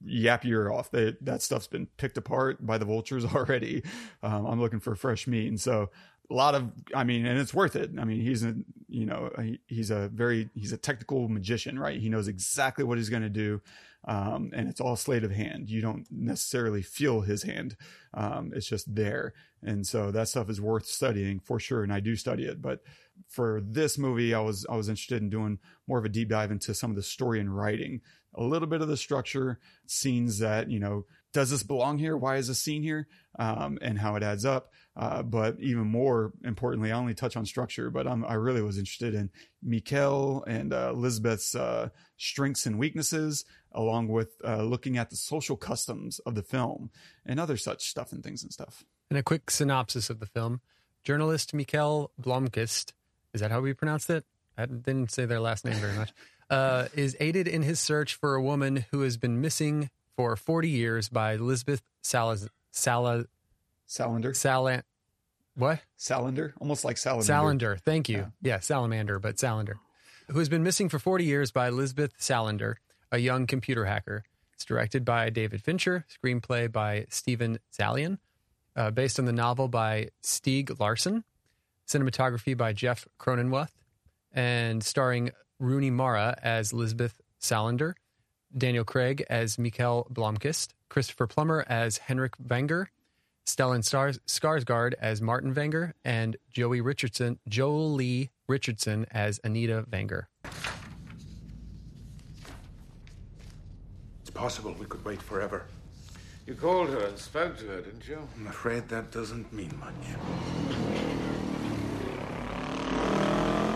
yap 0.02 0.46
your 0.46 0.72
off. 0.72 0.92
They, 0.92 1.14
that 1.22 1.42
stuff's 1.42 1.68
been 1.68 1.88
picked 1.98 2.18
apart 2.18 2.66
by 2.66 2.78
the 2.78 2.86
vultures 2.86 3.26
already. 3.36 3.84
Um, 4.24 4.46
I'm 4.46 4.62
looking 4.62 4.80
for 4.80 4.96
fresh 4.96 5.28
meat. 5.28 5.50
And 5.50 5.60
so 5.60 5.90
a 6.30 6.34
lot 6.34 6.56
of 6.56 6.72
i 6.96 7.04
mean 7.04 7.26
and 7.26 7.40
it's 7.40 7.54
worth 7.54 7.76
it. 7.76 7.92
I 8.00 8.06
mean 8.06 8.22
he's 8.22 8.44
a 8.44 8.56
you 8.88 9.06
know 9.06 9.32
he, 9.40 9.60
he's 9.68 9.92
a 9.92 10.10
very 10.10 10.50
he's 10.56 10.72
a 10.72 10.78
technical 10.78 11.28
magician 11.30 11.78
right? 11.78 12.00
He 12.00 12.10
knows 12.10 12.28
exactly 12.28 12.84
what 12.84 12.98
he's 12.98 13.10
going 13.10 13.24
to 13.24 13.30
do 13.30 13.62
um, 14.08 14.52
and 14.54 14.70
it's 14.70 14.80
all 14.80 14.96
sleight 14.96 15.24
of 15.24 15.32
hand. 15.32 15.70
You 15.70 15.82
don't 15.82 16.06
necessarily 16.12 16.82
feel 16.82 17.22
his 17.22 17.44
hand 17.44 17.76
um, 18.14 18.52
it's 18.56 18.68
just 18.68 18.94
there. 18.94 19.34
And 19.64 19.86
so 19.86 20.12
that 20.12 20.28
stuff 20.28 20.50
is 20.50 20.62
worth 20.62 20.86
studying 20.86 21.40
for 21.40 21.60
sure 21.60 21.84
and 21.84 21.94
i 21.94 22.00
do 22.00 22.16
study 22.16 22.46
it. 22.46 22.62
But 22.62 22.82
for 23.30 23.62
this 23.64 23.98
movie 23.98 24.34
i 24.34 24.40
was 24.40 24.66
i 24.70 24.76
was 24.76 24.90
interested 24.90 25.22
in 25.22 25.30
doing 25.30 25.60
more 25.88 26.00
of 26.00 26.06
a 26.06 26.10
deep 26.10 26.30
dive 26.30 26.52
into 26.52 26.74
some 26.74 26.90
of 26.90 26.96
the 26.96 27.04
story 27.04 27.40
and 27.40 27.56
writing. 27.56 28.02
A 28.38 28.44
little 28.44 28.68
bit 28.68 28.82
of 28.82 28.90
the 28.90 28.98
structure 28.98 29.60
scenes 29.88 30.40
that 30.40 30.70
you 30.70 30.80
know 30.80 31.06
does 31.34 31.50
this 31.52 31.64
belong 31.64 31.98
here? 31.98 32.16
Why 32.16 32.38
is 32.38 32.48
this 32.48 32.62
scene 32.62 32.82
here? 32.82 33.08
Um, 33.38 33.78
and 33.82 34.00
how 34.00 34.16
it 34.16 34.24
adds 34.24 34.46
up 34.46 34.72
uh, 34.96 35.22
but 35.24 35.60
even 35.60 35.88
more 35.88 36.32
importantly, 36.44 36.92
I 36.92 36.98
only 36.98 37.14
touch 37.14 37.36
on 37.36 37.46
structure, 37.46 37.90
but 37.90 38.08
I'm, 38.08 38.24
I 38.26 38.36
really 38.36 38.62
was 38.62 38.78
interested 38.78 39.14
in 39.14 39.30
Mikael 39.62 40.44
and 40.48 40.74
uh, 40.74 40.92
Elizabeth's 40.94 41.54
uh, 41.54 41.90
strengths 42.18 42.66
and 42.66 42.80
weaknesses, 42.80 43.44
along 43.74 44.08
with 44.08 44.30
uh, 44.46 44.64
looking 44.64 44.98
at 44.98 45.10
the 45.10 45.18
social 45.18 45.58
customs 45.58 46.20
of 46.20 46.36
the 46.36 46.44
film 46.44 46.92
and 47.26 47.40
other 47.40 47.58
such 47.58 47.88
stuff 47.90 48.14
and 48.14 48.24
things 48.24 48.42
and 48.44 48.54
stuff. 48.54 48.86
And 49.10 49.20
a 49.20 49.24
quick 49.24 49.52
synopsis 49.52 50.10
of 50.10 50.20
the 50.20 50.26
film: 50.26 50.62
journalist 51.04 51.54
Mikael 51.54 52.12
Blomkvist, 52.22 52.94
is 53.34 53.42
that 53.42 53.52
how 53.52 53.60
we 53.60 53.74
pronounced 53.74 54.10
it? 54.10 54.24
I 54.58 54.66
didn't 54.66 55.12
say 55.12 55.26
their 55.26 55.42
last 55.42 55.66
name 55.66 55.76
very 55.76 55.96
much. 55.96 56.14
Uh, 56.48 56.88
is 56.94 57.18
aided 57.20 57.48
in 57.48 57.64
his 57.64 57.80
search 57.80 58.14
for 58.14 58.36
a 58.36 58.42
woman 58.42 58.86
who 58.92 59.02
has 59.02 59.18
been 59.18 59.42
missing 59.42 59.90
for 60.16 60.36
40 60.36 60.70
years 60.70 61.10
by 61.10 61.34
Elizabeth 61.34 61.82
Salaz- 62.04 62.50
Salaz- 62.72 63.26
Salander. 63.88 64.32
Salan. 64.32 64.84
What? 65.56 65.80
Salander, 65.98 66.54
almost 66.60 66.84
like 66.84 66.98
salamander. 66.98 67.76
Salander. 67.76 67.80
Thank 67.82 68.10
you. 68.10 68.18
Yeah. 68.18 68.56
Yeah. 68.56 68.60
salamander, 68.60 69.20
but 69.20 69.38
Salander, 69.38 69.76
who 70.30 70.40
has 70.40 70.50
been 70.50 70.64
missing 70.64 70.90
for 70.90 71.00
40 71.00 71.24
years 71.24 71.52
by 71.52 71.68
Elizabeth 71.70 72.18
Salander, 72.18 72.76
a 73.12 73.18
young 73.18 73.48
computer 73.48 73.86
hacker. 73.86 74.24
It's 74.54 74.66
directed 74.66 75.06
by 75.06 75.30
David 75.30 75.62
Fincher, 75.64 76.06
screenplay 76.10 76.72
by 76.72 77.06
Steven 77.10 77.60
Zaillian, 77.78 78.20
uh, 78.76 78.92
based 78.92 79.20
on 79.20 79.26
the 79.26 79.34
novel 79.34 79.68
by 79.68 80.10
Stieg 80.24 80.80
Larsson, 80.80 81.24
cinematography 81.88 82.58
by 82.58 82.74
Jeff 82.74 83.08
Cronenweth, 83.20 83.72
and 84.34 84.84
starring 84.84 85.32
Rooney 85.60 85.92
Mara 85.92 86.38
as 86.42 86.74
Elizabeth 86.74 87.22
Salander, 87.40 87.94
Daniel 88.58 88.84
Craig 88.84 89.26
as 89.30 89.58
Mikael 89.58 90.08
Blomkvist, 90.12 90.70
Christopher 90.90 91.28
Plummer 91.28 91.64
as 91.68 91.98
Henrik 91.98 92.38
Vanger, 92.38 92.88
Stellan 93.46 93.84
Stars- 93.84 94.20
Skarsgård 94.28 94.94
as 95.00 95.22
Martin 95.22 95.54
Vanger, 95.54 95.94
and 96.04 96.36
Joey 96.52 96.82
Richardson, 96.82 97.40
Joely 97.50 98.30
Richardson 98.48 99.06
as 99.12 99.40
Anita 99.44 99.86
Vanger. 99.90 100.26
It's 104.22 104.30
possible 104.34 104.76
we 104.80 104.86
could 104.88 105.06
wait 105.06 105.22
forever. 105.22 105.66
You 106.48 106.56
called 106.56 106.90
her 106.90 107.06
and 107.06 107.18
spoke 107.18 107.58
to 107.60 107.66
her, 107.66 107.82
didn't 107.82 108.08
you? 108.08 108.28
I'm 108.38 108.48
afraid 108.48 108.88
that 108.90 109.12
doesn't 109.12 109.52
mean 109.54 109.72
much. 109.80 109.94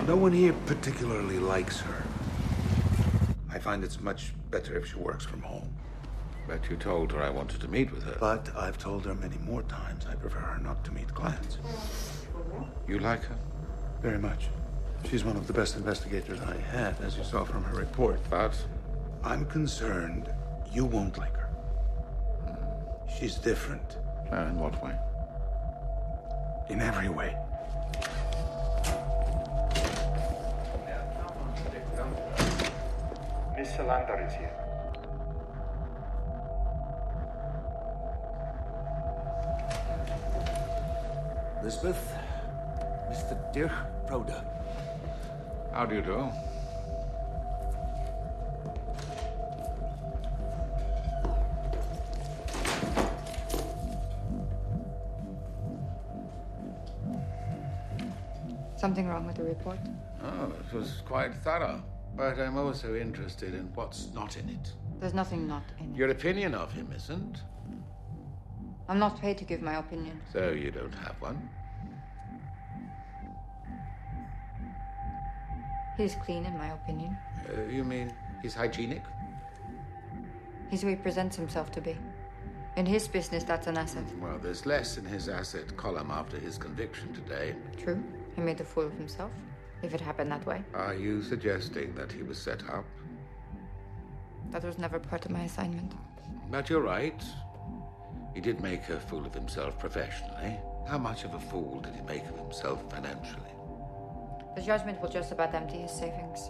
No 0.07 0.15
one 0.15 0.31
here 0.33 0.53
particularly 0.65 1.39
likes 1.39 1.79
her. 1.79 2.03
I 3.51 3.59
find 3.59 3.83
it's 3.83 3.99
much 3.99 4.33
better 4.51 4.75
if 4.77 4.87
she 4.87 4.95
works 4.97 5.25
from 5.25 5.41
home. 5.41 5.69
But 6.49 6.69
you 6.69 6.75
told 6.75 7.11
her 7.11 7.21
I 7.21 7.29
wanted 7.29 7.61
to 7.61 7.67
meet 7.67 7.91
with 7.91 8.03
her. 8.03 8.17
But 8.19 8.49
I've 8.57 8.77
told 8.77 9.05
her 9.05 9.13
many 9.13 9.37
more 9.37 9.61
times 9.63 10.05
I 10.09 10.15
prefer 10.15 10.39
her 10.39 10.59
not 10.59 10.83
to 10.85 10.91
meet 10.91 11.13
clients. 11.13 11.59
You 12.87 12.99
like 12.99 13.23
her? 13.23 13.35
Very 14.01 14.17
much. 14.17 14.47
She's 15.07 15.23
one 15.23 15.37
of 15.37 15.47
the 15.47 15.53
best 15.53 15.77
investigators 15.77 16.41
I 16.41 16.57
have, 16.71 16.99
as 17.01 17.17
you 17.17 17.23
saw 17.23 17.45
from 17.45 17.63
her 17.65 17.75
report. 17.75 18.19
But 18.29 18.57
I'm 19.23 19.45
concerned 19.45 20.29
you 20.73 20.85
won't 20.85 21.17
like 21.17 21.35
her. 21.35 21.49
She's 23.17 23.35
different 23.35 23.97
uh, 24.31 24.47
in 24.49 24.59
what 24.59 24.83
way? 24.83 24.97
in 26.69 26.81
every 26.81 27.09
way. 27.09 27.35
Miss 33.57 33.71
Salander 33.71 34.25
is 34.25 34.33
here. 34.35 34.68
Lisbeth, 41.69 42.15
Mr. 43.11 43.53
Dirk 43.53 43.71
Broder. 44.07 44.43
How 45.71 45.85
do 45.85 45.97
you 45.97 46.01
do? 46.01 46.27
Something 58.75 59.07
wrong 59.07 59.27
with 59.27 59.35
the 59.35 59.43
report? 59.43 59.77
Oh, 60.23 60.51
it 60.59 60.73
was 60.75 61.03
quite 61.05 61.35
thorough. 61.35 61.83
But 62.15 62.39
I'm 62.39 62.57
also 62.57 62.95
interested 62.95 63.53
in 63.53 63.69
what's 63.75 64.11
not 64.15 64.37
in 64.37 64.49
it. 64.49 64.73
There's 64.99 65.13
nothing 65.13 65.47
not 65.47 65.65
in 65.79 65.93
it. 65.93 65.97
Your 65.99 66.09
opinion 66.09 66.55
of 66.55 66.71
him 66.71 66.91
isn't, 66.95 67.43
I'm 68.89 68.97
not 68.97 69.21
paid 69.21 69.37
to 69.37 69.45
give 69.45 69.61
my 69.61 69.75
opinion. 69.77 70.19
so 70.33 70.49
you 70.49 70.71
don't 70.71 70.95
have 70.95 71.15
one. 71.21 71.47
He's 75.95 76.15
clean, 76.15 76.45
in 76.45 76.57
my 76.57 76.71
opinion. 76.71 77.15
Uh, 77.47 77.69
you 77.69 77.83
mean 77.83 78.11
he's 78.41 78.55
hygienic? 78.55 79.03
He's 80.71 80.81
who 80.81 80.87
he 80.87 80.95
presents 80.95 81.35
himself 81.35 81.71
to 81.73 81.81
be. 81.81 81.95
In 82.77 82.85
his 82.85 83.07
business, 83.07 83.43
that's 83.43 83.67
an 83.67 83.77
asset. 83.77 84.05
Well, 84.19 84.39
there's 84.41 84.65
less 84.65 84.97
in 84.97 85.05
his 85.05 85.29
asset 85.29 85.75
column 85.77 86.09
after 86.09 86.39
his 86.39 86.57
conviction 86.57 87.13
today. 87.13 87.55
True. 87.77 88.01
He 88.35 88.41
made 88.41 88.59
a 88.61 88.63
fool 88.63 88.85
of 88.85 88.93
himself. 88.93 89.31
If 89.83 89.93
it 89.93 90.01
happened 90.01 90.31
that 90.31 90.45
way. 90.45 90.63
Are 90.73 90.95
you 90.95 91.21
suggesting 91.21 91.93
that 91.95 92.11
he 92.11 92.23
was 92.23 92.39
set 92.39 92.67
up? 92.69 92.85
That 94.51 94.63
was 94.63 94.79
never 94.79 94.99
part 94.99 95.25
of 95.25 95.31
my 95.31 95.41
assignment. 95.41 95.93
But 96.49 96.69
you're 96.69 96.81
right. 96.81 97.21
He 98.39 98.41
did 98.41 98.61
make 98.61 98.87
a 98.87 98.97
fool 98.97 99.25
of 99.25 99.33
himself 99.33 99.77
professionally. 99.77 100.57
How 100.87 100.97
much 100.97 101.25
of 101.25 101.33
a 101.33 101.39
fool 101.41 101.81
did 101.81 101.93
he 101.93 102.01
make 102.03 102.23
of 102.23 102.37
himself 102.37 102.81
financially? 102.89 103.51
The 104.55 104.61
judgment 104.61 105.01
will 105.01 105.09
just 105.09 105.33
about 105.33 105.53
empty 105.53 105.79
his 105.79 105.91
savings. 105.91 106.49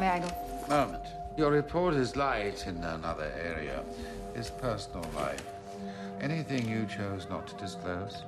May 0.00 0.08
I 0.08 0.20
go? 0.20 0.30
Moment. 0.66 1.04
Your 1.36 1.50
report 1.50 1.92
is 1.92 2.16
light 2.16 2.66
in 2.66 2.82
another 2.82 3.30
area. 3.38 3.82
His 4.34 4.48
personal 4.48 5.04
life. 5.14 5.44
Anything 6.22 6.66
you 6.66 6.86
chose 6.86 7.28
not 7.28 7.46
to 7.48 7.54
disclose? 7.56 8.24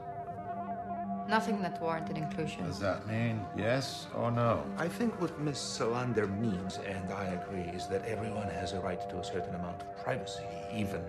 Nothing 1.31 1.62
that 1.62 1.81
warranted 1.81 2.19
inclusion. 2.19 2.64
Does 2.64 2.81
that 2.81 3.07
mean 3.07 3.40
yes 3.57 4.07
or 4.14 4.31
no? 4.31 4.62
I 4.76 4.87
think 4.87 5.19
what 5.19 5.40
Miss 5.40 5.59
Salander 5.59 6.29
means, 6.38 6.79
and 6.87 7.11
I 7.11 7.25
agree, 7.25 7.73
is 7.73 7.87
that 7.87 8.05
everyone 8.05 8.50
has 8.50 8.75
a 8.75 8.81
right 8.81 9.00
to 9.09 9.17
a 9.17 9.25
certain 9.25 9.55
amount 9.55 9.81
of 9.81 10.05
privacy, 10.05 10.45
even 10.75 11.00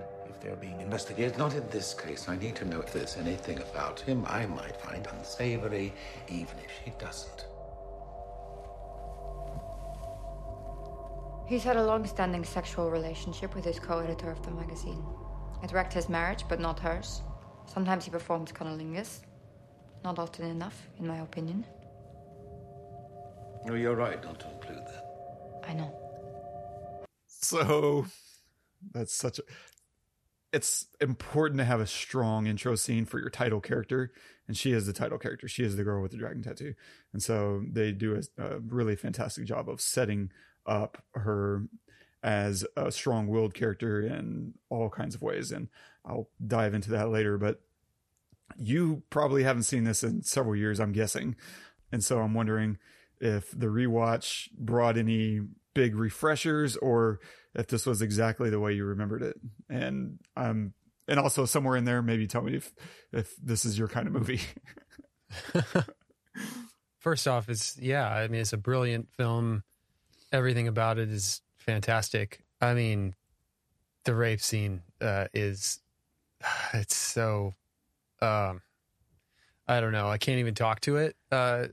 if 0.42 0.48
they're 0.48 0.56
being 0.56 0.82
investigated. 0.82 1.38
Not 1.38 1.54
in 1.54 1.68
this 1.70 1.94
case. 1.94 2.28
I 2.28 2.36
need 2.38 2.56
to 2.58 2.66
know 2.66 2.82
if 2.82 2.94
there's 2.94 3.18
anything 3.18 3.60
about 3.60 4.00
him 4.00 4.26
I 4.28 4.46
might 4.46 4.76
find 4.78 5.08
unsavory, 5.08 5.94
even 6.30 6.58
if 6.60 6.72
she 6.84 6.92
doesn't. 7.00 7.46
He's 11.48 11.64
had 11.64 11.76
a 11.76 11.84
long-standing 11.84 12.46
sexual 12.46 12.90
relationship 12.90 13.56
with 13.56 13.66
his 13.66 13.80
co-editor 13.80 14.32
of 14.32 14.42
the 14.44 14.52
magazine. 14.52 15.04
It 15.64 15.74
wrecked 15.74 15.94
his 15.94 16.10
marriage, 16.10 16.46
but 16.48 16.60
not 16.60 16.80
hers. 16.80 17.22
Sometimes 17.66 18.06
he 18.06 18.12
performs 18.12 18.52
cunnilingus. 18.52 19.20
Not 20.04 20.18
often 20.18 20.46
enough, 20.46 20.88
in 20.98 21.08
my 21.08 21.20
opinion. 21.20 21.66
No, 23.66 23.76
you're 23.76 23.96
right 23.96 24.24
not 24.24 24.40
to 24.40 24.50
include 24.50 24.86
that. 24.88 25.06
I 25.68 25.74
know. 25.74 27.06
So 27.28 28.06
that's 28.92 29.14
such 29.14 29.38
a. 29.38 29.44
It's 30.54 30.88
important 31.00 31.60
to 31.60 31.64
have 31.64 31.80
a 31.80 31.88
strong 31.88 32.46
intro 32.46 32.76
scene 32.76 33.06
for 33.06 33.20
your 33.20 33.30
title 33.30 33.62
character, 33.62 34.12
and 34.48 34.58
she 34.58 34.74
is 34.74 34.86
the 34.86 34.92
title 34.92 35.18
character. 35.18 35.48
She 35.48 35.64
is 35.64 35.78
the 35.78 35.84
girl 35.86 36.02
with 36.02 36.12
the 36.12 36.18
dragon 36.18 36.44
tattoo, 36.44 36.74
and 37.14 37.24
so 37.24 37.64
they 37.72 37.94
do 37.94 38.22
a, 38.38 38.44
a 38.44 38.60
really 38.60 38.98
fantastic 38.98 39.46
job 39.46 39.70
of 39.70 39.80
setting 39.80 40.32
up 40.66 41.04
her 41.14 41.64
as 42.22 42.66
a 42.76 42.92
strong-willed 42.92 43.54
character 43.54 44.02
in 44.02 44.54
all 44.70 44.90
kinds 44.90 45.16
of 45.16 45.22
ways. 45.22 45.52
And 45.52 45.70
I'll 46.06 46.30
dive 46.46 46.74
into 46.74 46.92
that 46.92 47.10
later. 47.10 47.38
But 47.38 47.62
you 48.58 49.04
probably 49.10 49.44
haven't 49.44 49.64
seen 49.64 49.86
this 49.86 50.04
in 50.04 50.22
several 50.22 50.56
years, 50.56 50.82
I'm 50.82 50.92
guessing, 50.92 51.38
and 51.94 52.04
so 52.04 52.20
I'm 52.20 52.34
wondering 52.34 52.78
if 53.22 53.52
the 53.52 53.68
rewatch 53.68 54.50
brought 54.52 54.98
any 54.98 55.42
big 55.74 55.96
refreshers 55.96 56.78
or 56.78 57.20
if 57.54 57.68
this 57.68 57.86
was 57.86 58.02
exactly 58.02 58.50
the 58.50 58.60
way 58.60 58.74
you 58.74 58.86
remembered 58.86 59.22
it. 59.22 59.38
And 59.70 60.20
um 60.36 60.74
and 61.08 61.20
also 61.20 61.46
somewhere 61.46 61.76
in 61.76 61.86
there 61.86 62.02
maybe 62.02 62.28
tell 62.28 62.42
me 62.42 62.56
if 62.56 62.72
if 63.12 63.36
this 63.38 63.66
is 63.66 63.78
your 63.78 63.88
kind 63.88 64.08
of 64.08 64.14
movie. 64.14 64.42
First 67.02 67.28
off, 67.28 67.50
it's 67.50 67.78
yeah. 67.80 68.08
I 68.08 68.28
mean, 68.28 68.42
it's 68.42 68.54
a 68.54 68.58
brilliant 68.58 69.10
film. 69.18 69.64
Everything 70.32 70.68
about 70.68 71.00
it 71.00 71.10
is 71.10 71.42
fantastic. 71.58 72.44
I 72.62 72.76
mean, 72.76 73.16
the 74.06 74.14
rape 74.14 74.40
scene 74.40 74.84
uh, 75.02 75.26
is 75.34 75.80
it's 76.74 76.96
so. 76.96 77.54
Um, 78.22 78.62
I 79.68 79.80
don't 79.80 79.94
know. 79.94 80.10
I 80.10 80.18
can't 80.20 80.40
even 80.40 80.54
talk 80.54 80.82
to 80.82 80.98
it, 80.98 81.16
uh, 81.32 81.68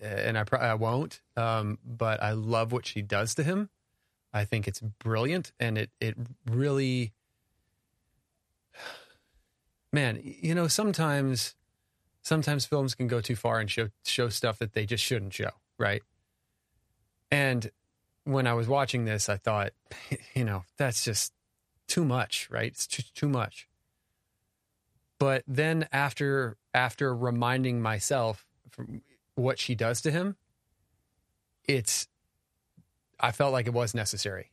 and 0.00 0.38
I 0.38 0.44
pro- 0.44 0.60
I 0.60 0.74
won't. 0.74 1.20
Um, 1.36 1.78
but 1.84 2.22
I 2.22 2.32
love 2.32 2.72
what 2.72 2.86
she 2.86 3.02
does 3.02 3.34
to 3.36 3.42
him. 3.42 3.70
I 4.32 4.44
think 4.44 4.68
it's 4.68 4.80
brilliant, 4.80 5.52
and 5.58 5.78
it 5.78 5.90
it 6.00 6.16
really. 6.46 7.12
Man, 9.90 10.20
you 10.22 10.54
know, 10.54 10.68
sometimes 10.68 11.54
sometimes 12.22 12.66
films 12.66 12.94
can 12.94 13.08
go 13.08 13.20
too 13.20 13.36
far 13.36 13.58
and 13.58 13.70
show 13.70 13.88
show 14.04 14.28
stuff 14.28 14.58
that 14.58 14.74
they 14.74 14.84
just 14.84 15.02
shouldn't 15.02 15.32
show, 15.32 15.50
right? 15.78 16.02
And 17.30 17.70
when 18.24 18.46
I 18.46 18.54
was 18.54 18.68
watching 18.68 19.04
this, 19.06 19.28
I 19.28 19.36
thought, 19.36 19.72
you 20.34 20.44
know, 20.44 20.64
that's 20.76 21.04
just 21.04 21.32
too 21.86 22.04
much, 22.04 22.48
right? 22.50 22.66
It's 22.66 22.86
just 22.86 23.14
too 23.14 23.28
much. 23.28 23.66
But 25.18 25.42
then 25.46 25.88
after 25.90 26.56
after 26.74 27.14
reminding 27.14 27.80
myself 27.80 28.46
from 28.70 29.02
what 29.38 29.58
she 29.58 29.74
does 29.74 30.00
to 30.02 30.10
him, 30.10 30.36
it's 31.66 32.08
I 33.20 33.32
felt 33.32 33.52
like 33.52 33.66
it 33.66 33.72
was 33.72 33.94
necessary. 33.94 34.50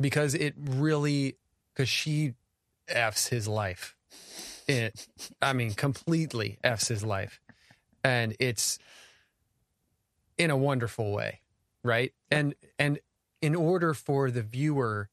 Because 0.00 0.34
it 0.34 0.54
really 0.58 1.36
because 1.72 1.88
she 1.88 2.34
f's 2.88 3.28
his 3.28 3.48
life. 3.48 3.96
It 4.68 5.08
i 5.40 5.52
mean 5.52 5.74
completely 5.74 6.58
f's 6.62 6.88
his 6.88 7.02
life. 7.04 7.40
And 8.04 8.36
it's 8.38 8.78
in 10.38 10.50
a 10.50 10.56
wonderful 10.56 11.12
way 11.12 11.40
right? 11.86 12.12
And 12.30 12.54
and 12.78 12.98
in 13.40 13.54
order 13.54 13.94
for 13.94 14.30
the 14.30 14.42
viewer 14.42 15.08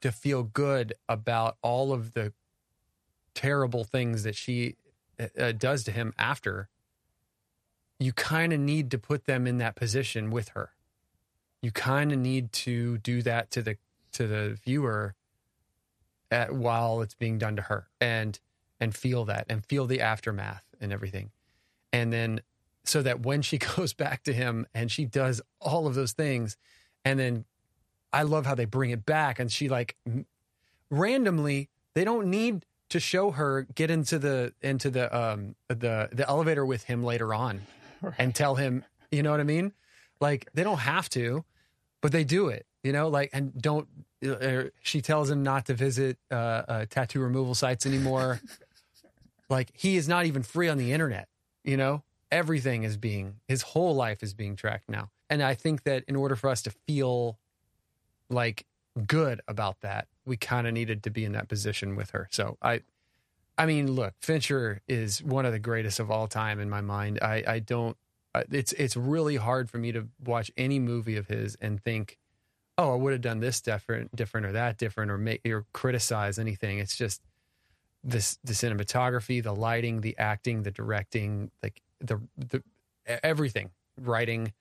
to 0.00 0.10
feel 0.10 0.42
good 0.42 0.94
about 1.08 1.56
all 1.62 1.92
of 1.92 2.14
the 2.14 2.32
terrible 3.34 3.84
things 3.84 4.22
that 4.22 4.34
she 4.34 4.76
uh, 5.38 5.52
does 5.52 5.84
to 5.84 5.92
him 5.92 6.12
after 6.18 6.68
you 7.98 8.12
kind 8.12 8.52
of 8.52 8.60
need 8.60 8.90
to 8.90 8.98
put 8.98 9.24
them 9.24 9.46
in 9.46 9.58
that 9.58 9.76
position 9.76 10.30
with 10.30 10.50
her. 10.50 10.70
You 11.62 11.70
kind 11.70 12.12
of 12.12 12.18
need 12.18 12.52
to 12.52 12.98
do 12.98 13.22
that 13.22 13.50
to 13.52 13.62
the 13.62 13.76
to 14.12 14.26
the 14.26 14.58
viewer 14.64 15.14
at, 16.30 16.52
while 16.52 17.00
it's 17.02 17.14
being 17.14 17.38
done 17.38 17.56
to 17.56 17.62
her 17.62 17.88
and 18.00 18.38
and 18.80 18.94
feel 18.94 19.24
that 19.24 19.46
and 19.48 19.64
feel 19.64 19.86
the 19.86 20.00
aftermath 20.00 20.64
and 20.80 20.92
everything. 20.92 21.30
And 21.92 22.12
then 22.12 22.40
so 22.84 23.02
that 23.02 23.20
when 23.20 23.42
she 23.42 23.58
goes 23.76 23.92
back 23.92 24.22
to 24.24 24.32
him 24.32 24.66
and 24.74 24.90
she 24.90 25.04
does 25.04 25.40
all 25.60 25.86
of 25.86 25.94
those 25.94 26.12
things 26.12 26.56
and 27.04 27.18
then 27.18 27.44
i 28.12 28.22
love 28.22 28.46
how 28.46 28.54
they 28.54 28.64
bring 28.64 28.90
it 28.90 29.04
back 29.04 29.40
and 29.40 29.50
she 29.50 29.68
like 29.68 29.96
randomly 30.90 31.68
they 31.94 32.04
don't 32.04 32.28
need 32.28 32.64
to 32.88 33.00
show 33.00 33.32
her 33.32 33.66
get 33.74 33.90
into 33.90 34.18
the 34.18 34.52
into 34.60 34.90
the 34.90 35.14
um 35.16 35.54
the 35.68 36.08
the 36.12 36.28
elevator 36.28 36.64
with 36.64 36.84
him 36.84 37.02
later 37.02 37.34
on 37.34 37.62
and 38.18 38.34
tell 38.34 38.54
him 38.56 38.84
you 39.10 39.22
know 39.22 39.30
what 39.30 39.40
i 39.40 39.44
mean? 39.44 39.72
Like 40.20 40.48
they 40.54 40.62
don't 40.64 40.78
have 40.78 41.08
to 41.10 41.44
but 42.00 42.12
they 42.12 42.24
do 42.24 42.48
it 42.48 42.66
you 42.82 42.92
know? 42.92 43.08
Like 43.08 43.30
and 43.32 43.52
don't 43.60 43.88
uh, 44.26 44.64
she 44.82 45.00
tells 45.00 45.30
him 45.30 45.42
not 45.42 45.66
to 45.66 45.74
visit 45.74 46.18
uh, 46.30 46.34
uh, 46.34 46.86
tattoo 46.88 47.20
removal 47.20 47.54
sites 47.54 47.86
anymore. 47.86 48.40
Like 49.50 49.70
he 49.74 49.98
is 49.98 50.08
not 50.08 50.24
even 50.24 50.42
free 50.42 50.68
on 50.70 50.78
the 50.78 50.92
internet 50.92 51.28
you 51.62 51.76
know? 51.76 52.02
Everything 52.32 52.82
is 52.82 52.96
being 52.96 53.36
his 53.46 53.62
whole 53.62 53.94
life 53.94 54.22
is 54.22 54.34
being 54.34 54.56
tracked 54.56 54.88
now. 54.88 55.10
And 55.28 55.42
i 55.42 55.54
think 55.54 55.84
that 55.84 56.04
in 56.08 56.16
order 56.16 56.34
for 56.34 56.48
us 56.48 56.62
to 56.62 56.70
feel 56.70 57.38
like 58.30 58.66
good 59.06 59.40
about 59.48 59.80
that 59.82 60.08
we 60.24 60.36
kind 60.36 60.66
of 60.66 60.72
needed 60.72 61.02
to 61.02 61.10
be 61.10 61.24
in 61.24 61.32
that 61.32 61.48
position 61.48 61.96
with 61.96 62.10
her. 62.10 62.28
So 62.30 62.56
i 62.62 62.80
i 63.58 63.66
mean 63.66 63.92
look 63.92 64.14
fincher 64.20 64.80
is 64.88 65.22
one 65.22 65.46
of 65.46 65.52
the 65.52 65.58
greatest 65.58 66.00
of 66.00 66.10
all 66.10 66.26
time 66.26 66.60
in 66.60 66.68
my 66.68 66.80
mind 66.80 67.18
i 67.22 67.42
i 67.46 67.58
don't 67.58 67.96
it's 68.50 68.72
it's 68.72 68.96
really 68.96 69.36
hard 69.36 69.70
for 69.70 69.78
me 69.78 69.92
to 69.92 70.08
watch 70.24 70.50
any 70.56 70.78
movie 70.78 71.16
of 71.16 71.28
his 71.28 71.56
and 71.60 71.82
think, 71.82 72.18
oh, 72.76 72.92
I 72.92 72.96
would 72.96 73.12
have 73.12 73.20
done 73.20 73.40
this 73.40 73.60
different, 73.60 74.14
different 74.14 74.46
or 74.46 74.52
that 74.52 74.76
different, 74.76 75.10
or 75.10 75.18
make 75.18 75.46
or 75.46 75.64
criticize 75.72 76.38
anything. 76.38 76.78
It's 76.78 76.96
just 76.96 77.22
this 78.02 78.38
the 78.42 78.52
cinematography, 78.52 79.42
the 79.42 79.54
lighting, 79.54 80.00
the 80.00 80.16
acting, 80.18 80.62
the 80.62 80.70
directing, 80.70 81.50
like 81.62 81.80
the 82.00 82.20
the 82.36 82.62
everything, 83.06 83.70
writing 84.00 84.52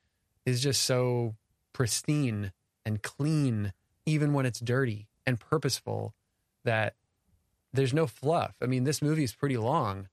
is 0.46 0.62
just 0.62 0.84
so 0.84 1.36
pristine 1.72 2.52
and 2.86 3.02
clean, 3.02 3.74
even 4.06 4.34
when 4.34 4.46
it's 4.46 4.60
dirty 4.60 5.08
and 5.26 5.40
purposeful. 5.40 6.14
That 6.66 6.94
there's 7.74 7.94
no 7.94 8.08
fluff. 8.08 8.56
I 8.62 8.68
mean, 8.68 8.84
this 8.84 9.02
movie 9.02 9.24
is 9.24 9.34
pretty 9.34 9.58
long 9.58 10.08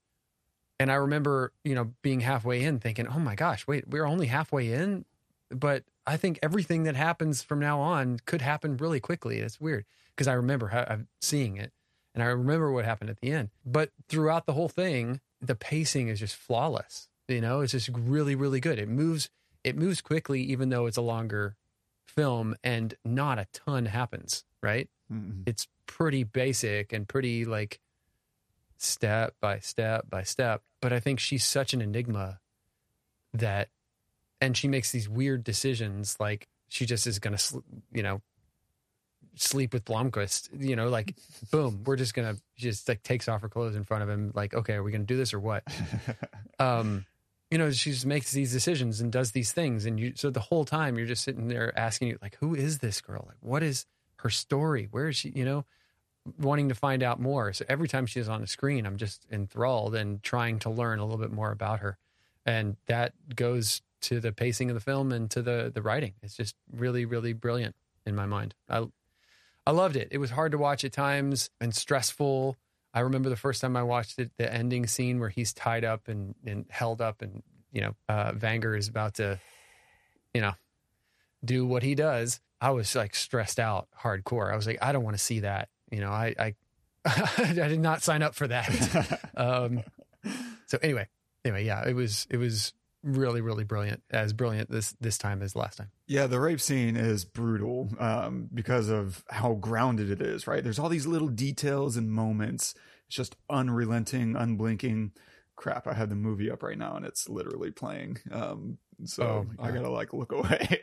and 0.80 0.90
I 0.90 0.94
remember, 0.94 1.52
you 1.62 1.74
know, 1.74 1.92
being 2.00 2.20
halfway 2.20 2.62
in 2.62 2.80
thinking, 2.80 3.06
oh 3.06 3.18
my 3.18 3.34
gosh, 3.34 3.66
wait, 3.66 3.86
we're 3.86 4.06
only 4.06 4.28
halfway 4.28 4.72
in. 4.72 5.04
But 5.50 5.84
I 6.06 6.16
think 6.16 6.38
everything 6.42 6.84
that 6.84 6.96
happens 6.96 7.42
from 7.42 7.60
now 7.60 7.80
on 7.80 8.18
could 8.24 8.40
happen 8.40 8.78
really 8.78 8.98
quickly. 8.98 9.40
It's 9.40 9.60
weird 9.60 9.84
because 10.16 10.26
I 10.26 10.32
remember 10.32 11.04
seeing 11.20 11.58
it 11.58 11.72
and 12.14 12.24
I 12.24 12.28
remember 12.28 12.72
what 12.72 12.86
happened 12.86 13.10
at 13.10 13.20
the 13.20 13.30
end. 13.30 13.50
But 13.66 13.90
throughout 14.08 14.46
the 14.46 14.54
whole 14.54 14.70
thing, 14.70 15.20
the 15.38 15.54
pacing 15.54 16.08
is 16.08 16.18
just 16.18 16.34
flawless. 16.34 17.08
You 17.28 17.42
know, 17.42 17.60
it's 17.60 17.72
just 17.72 17.90
really, 17.92 18.34
really 18.34 18.60
good. 18.60 18.78
It 18.78 18.88
moves, 18.88 19.28
it 19.62 19.76
moves 19.76 20.00
quickly, 20.00 20.40
even 20.44 20.70
though 20.70 20.86
it's 20.86 20.96
a 20.96 21.02
longer 21.02 21.56
film 22.06 22.56
and 22.64 22.94
not 23.04 23.38
a 23.38 23.46
ton 23.52 23.84
happens, 23.84 24.46
right? 24.62 24.88
Mm-hmm. 25.12 25.42
It's 25.46 25.66
pretty 25.86 26.24
basic 26.24 26.92
and 26.92 27.06
pretty 27.08 27.44
like 27.44 27.80
step 28.78 29.34
by 29.40 29.58
step 29.58 30.08
by 30.08 30.22
step. 30.22 30.62
But 30.80 30.92
I 30.92 31.00
think 31.00 31.20
she's 31.20 31.44
such 31.44 31.74
an 31.74 31.80
enigma 31.80 32.40
that, 33.34 33.68
and 34.40 34.56
she 34.56 34.68
makes 34.68 34.92
these 34.92 35.08
weird 35.08 35.44
decisions. 35.44 36.16
Like 36.18 36.48
she 36.68 36.86
just 36.86 37.06
is 37.06 37.18
going 37.18 37.36
to, 37.36 37.64
you 37.92 38.02
know, 38.02 38.22
sleep 39.34 39.72
with 39.72 39.84
Blomkvist, 39.84 40.48
You 40.58 40.76
know, 40.76 40.88
like 40.88 41.14
boom, 41.50 41.82
we're 41.84 41.96
just 41.96 42.14
gonna 42.14 42.36
just 42.56 42.88
like 42.88 43.02
takes 43.02 43.28
off 43.28 43.42
her 43.42 43.48
clothes 43.48 43.76
in 43.76 43.84
front 43.84 44.02
of 44.02 44.08
him. 44.08 44.32
Like, 44.34 44.54
okay, 44.54 44.74
are 44.74 44.82
we 44.82 44.92
gonna 44.92 45.04
do 45.04 45.16
this 45.16 45.34
or 45.34 45.40
what? 45.40 45.64
um, 46.58 47.06
you 47.50 47.58
know, 47.58 47.70
she 47.70 47.90
just 47.90 48.06
makes 48.06 48.30
these 48.30 48.52
decisions 48.52 49.00
and 49.00 49.10
does 49.10 49.32
these 49.32 49.52
things, 49.52 49.86
and 49.86 49.98
you. 49.98 50.12
So 50.14 50.30
the 50.30 50.40
whole 50.40 50.64
time 50.64 50.96
you're 50.96 51.06
just 51.06 51.24
sitting 51.24 51.48
there 51.48 51.76
asking 51.78 52.08
you, 52.08 52.18
like, 52.22 52.36
who 52.40 52.54
is 52.54 52.78
this 52.78 53.00
girl? 53.00 53.24
Like, 53.26 53.38
what 53.40 53.62
is 53.62 53.86
her 54.22 54.30
story? 54.30 54.88
Where 54.90 55.08
is 55.08 55.16
she? 55.16 55.30
You 55.30 55.44
know, 55.44 55.64
wanting 56.38 56.68
to 56.68 56.74
find 56.74 57.02
out 57.02 57.20
more. 57.20 57.52
So 57.52 57.64
every 57.68 57.88
time 57.88 58.06
she's 58.06 58.28
on 58.28 58.40
the 58.40 58.46
screen, 58.46 58.86
I'm 58.86 58.96
just 58.96 59.26
enthralled 59.30 59.94
and 59.94 60.22
trying 60.22 60.58
to 60.60 60.70
learn 60.70 60.98
a 60.98 61.04
little 61.04 61.20
bit 61.20 61.32
more 61.32 61.50
about 61.50 61.80
her. 61.80 61.98
And 62.46 62.76
that 62.86 63.12
goes 63.34 63.82
to 64.02 64.20
the 64.20 64.32
pacing 64.32 64.70
of 64.70 64.74
the 64.74 64.80
film 64.80 65.12
and 65.12 65.30
to 65.30 65.42
the 65.42 65.70
the 65.72 65.82
writing. 65.82 66.14
It's 66.22 66.36
just 66.36 66.54
really, 66.72 67.04
really 67.04 67.32
brilliant 67.32 67.74
in 68.06 68.14
my 68.14 68.26
mind. 68.26 68.54
I 68.68 68.86
I 69.66 69.72
loved 69.72 69.96
it. 69.96 70.08
It 70.10 70.18
was 70.18 70.30
hard 70.30 70.52
to 70.52 70.58
watch 70.58 70.84
at 70.84 70.92
times 70.92 71.50
and 71.60 71.74
stressful. 71.74 72.56
I 72.92 73.00
remember 73.00 73.28
the 73.28 73.36
first 73.36 73.60
time 73.60 73.76
I 73.76 73.82
watched 73.82 74.18
it, 74.18 74.32
the 74.36 74.52
ending 74.52 74.86
scene 74.86 75.20
where 75.20 75.28
he's 75.28 75.52
tied 75.52 75.84
up 75.84 76.08
and, 76.08 76.34
and 76.44 76.66
held 76.70 77.00
up, 77.00 77.22
and 77.22 77.42
you 77.72 77.82
know, 77.82 77.94
uh, 78.08 78.32
Vanger 78.32 78.76
is 78.76 78.88
about 78.88 79.14
to, 79.14 79.38
you 80.34 80.40
know, 80.40 80.54
do 81.44 81.64
what 81.64 81.82
he 81.82 81.94
does. 81.94 82.40
I 82.60 82.70
was 82.70 82.94
like 82.94 83.14
stressed 83.14 83.58
out 83.58 83.88
hardcore. 83.98 84.52
I 84.52 84.56
was 84.56 84.66
like, 84.66 84.78
I 84.82 84.92
don't 84.92 85.04
want 85.04 85.16
to 85.16 85.22
see 85.22 85.40
that. 85.40 85.68
You 85.90 86.00
know, 86.00 86.10
I 86.10 86.34
I, 86.38 86.54
I 87.04 87.52
did 87.52 87.80
not 87.80 88.02
sign 88.02 88.22
up 88.22 88.34
for 88.34 88.48
that. 88.48 89.30
um, 89.36 89.82
so 90.66 90.78
anyway, 90.82 91.08
anyway, 91.44 91.64
yeah, 91.64 91.88
it 91.88 91.94
was 91.94 92.26
it 92.30 92.36
was 92.36 92.72
really 93.02 93.40
really 93.40 93.64
brilliant 93.64 94.02
as 94.10 94.32
brilliant 94.32 94.70
this 94.70 94.94
this 95.00 95.16
time 95.16 95.40
as 95.40 95.56
last 95.56 95.78
time 95.78 95.90
yeah 96.06 96.26
the 96.26 96.38
rape 96.38 96.60
scene 96.60 96.96
is 96.96 97.24
brutal 97.24 97.88
um, 97.98 98.48
because 98.52 98.90
of 98.90 99.24
how 99.30 99.54
grounded 99.54 100.10
it 100.10 100.20
is 100.20 100.46
right 100.46 100.62
there's 100.62 100.78
all 100.78 100.90
these 100.90 101.06
little 101.06 101.28
details 101.28 101.96
and 101.96 102.10
moments 102.10 102.74
it's 103.06 103.16
just 103.16 103.36
unrelenting 103.48 104.36
unblinking 104.36 105.12
crap 105.56 105.86
i 105.86 105.94
have 105.94 106.10
the 106.10 106.14
movie 106.14 106.50
up 106.50 106.62
right 106.62 106.76
now 106.76 106.94
and 106.94 107.06
it's 107.06 107.26
literally 107.26 107.70
playing 107.70 108.18
um, 108.32 108.76
so 109.04 109.46
oh 109.48 109.62
I 109.62 109.70
gotta 109.70 109.90
like 109.90 110.12
look 110.12 110.32
away. 110.32 110.80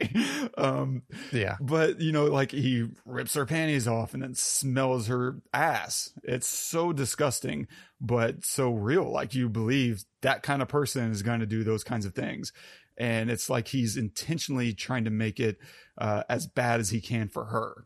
um, 0.58 1.04
yeah. 1.32 1.58
But 1.60 2.02
you 2.02 2.12
know, 2.12 2.26
like 2.26 2.52
he 2.52 2.88
rips 3.06 3.34
her 3.34 3.46
panties 3.46 3.88
off 3.88 4.14
and 4.14 4.24
then 4.24 4.36
smells 4.36 5.08
her 5.08 5.42
ass. 5.54 6.14
It's 6.24 6.48
so 6.48 6.94
disgusting, 6.94 7.68
but 8.02 8.46
so 8.46 8.72
real. 8.72 9.12
Like 9.12 9.36
you 9.36 9.50
believe 9.50 10.06
that 10.22 10.44
kind 10.44 10.62
of 10.62 10.68
person 10.68 11.12
is 11.12 11.24
going 11.24 11.40
to 11.40 11.46
do 11.46 11.64
those 11.64 11.84
kinds 11.84 12.06
of 12.06 12.14
things. 12.14 12.54
And 12.98 13.30
it's 13.30 13.50
like 13.50 13.68
he's 13.68 13.96
intentionally 13.96 14.74
trying 14.74 15.06
to 15.06 15.12
make 15.12 15.40
it 15.40 15.58
uh, 15.98 16.24
as 16.30 16.48
bad 16.48 16.80
as 16.80 16.90
he 16.90 17.00
can 17.00 17.30
for 17.30 17.46
her. 17.46 17.86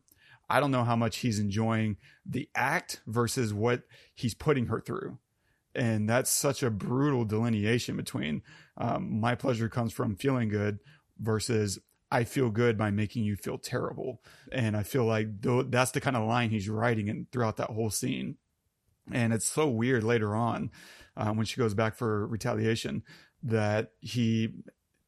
I 0.50 0.60
don't 0.60 0.72
know 0.72 0.84
how 0.84 0.96
much 0.96 1.18
he's 1.18 1.40
enjoying 1.40 1.98
the 2.26 2.50
act 2.56 3.02
versus 3.08 3.54
what 3.54 3.84
he's 4.14 4.34
putting 4.34 4.68
her 4.68 4.82
through 4.82 5.18
and 5.76 6.10
that's 6.10 6.30
such 6.30 6.64
a 6.64 6.70
brutal 6.70 7.26
delineation 7.26 7.96
between 7.96 8.42
um, 8.78 9.20
my 9.20 9.36
pleasure 9.36 9.70
comes 9.70 9.94
from 9.94 10.16
feeling 10.16 10.50
good 10.50 10.80
versus 11.20 11.80
I 12.12 12.26
feel 12.26 12.50
good 12.50 12.78
by 12.78 12.92
making 12.92 13.24
you 13.24 13.36
feel 13.38 13.58
terrible. 13.58 14.22
And 14.52 14.76
I 14.76 14.84
feel 14.84 15.06
like 15.06 15.42
th- 15.42 15.68
that's 15.70 15.92
the 15.92 16.02
kind 16.02 16.18
of 16.18 16.28
line 16.28 16.50
he's 16.50 16.68
writing 16.68 17.08
in 17.08 17.28
throughout 17.32 17.58
that 17.58 17.70
whole 17.70 17.90
scene. 17.90 18.36
And 19.12 19.34
it's 19.34 19.48
so 19.48 19.70
weird 19.70 20.04
later 20.04 20.36
on 20.36 20.72
um, 21.16 21.38
when 21.38 21.46
she 21.46 21.58
goes 21.58 21.74
back 21.74 21.96
for 21.96 22.28
retaliation 22.28 23.04
that 23.44 23.92
he 24.00 24.50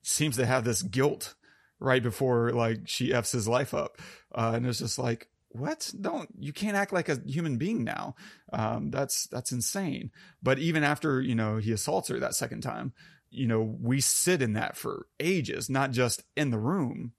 seems 0.02 0.38
to 0.38 0.46
have 0.46 0.64
this 0.64 0.82
guilt 0.82 1.36
right 1.80 2.02
before 2.02 2.52
like 2.52 2.80
she 2.86 3.14
f's 3.14 3.34
his 3.34 3.48
life 3.48 3.74
up, 3.74 3.98
uh, 4.34 4.54
and 4.56 4.66
it's 4.66 4.80
just 4.80 4.98
like 4.98 5.30
what? 5.54 5.92
Don't 6.00 6.30
you 6.40 6.52
can't 6.52 6.76
act 6.76 6.92
like 6.92 7.10
a 7.10 7.20
human 7.26 7.58
being 7.58 7.84
now. 7.84 8.16
Um, 8.52 8.92
that's 8.92 9.28
that's 9.28 9.52
insane. 9.52 10.12
But 10.42 10.60
even 10.60 10.84
after 10.84 11.22
you 11.22 11.36
know 11.36 11.58
he 11.58 11.72
assaults 11.72 12.10
her 12.10 12.20
that 12.20 12.36
second 12.36 12.62
time 12.62 12.94
you 13.30 13.48
know 13.48 13.62
we 13.82 14.00
sit 14.00 14.42
in 14.42 14.54
that 14.54 14.78
for 14.78 15.08
ages 15.20 15.70
not 15.70 15.92
just 15.92 16.24
in 16.38 16.52
the 16.52 16.60
room 16.60 17.14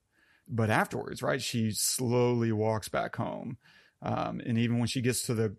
but 0.49 0.70
afterwards 0.70 1.23
right? 1.23 1.42
She 1.42 1.73
slowly 1.73 2.53
walks 2.53 2.88
back 2.88 3.16
home. 3.16 3.57
Um, 4.03 4.40
and 4.44 4.59
even 4.59 4.79
when 4.79 4.88
she 4.88 5.01
gets 5.01 5.23
to 5.27 5.35
the 5.35 5.57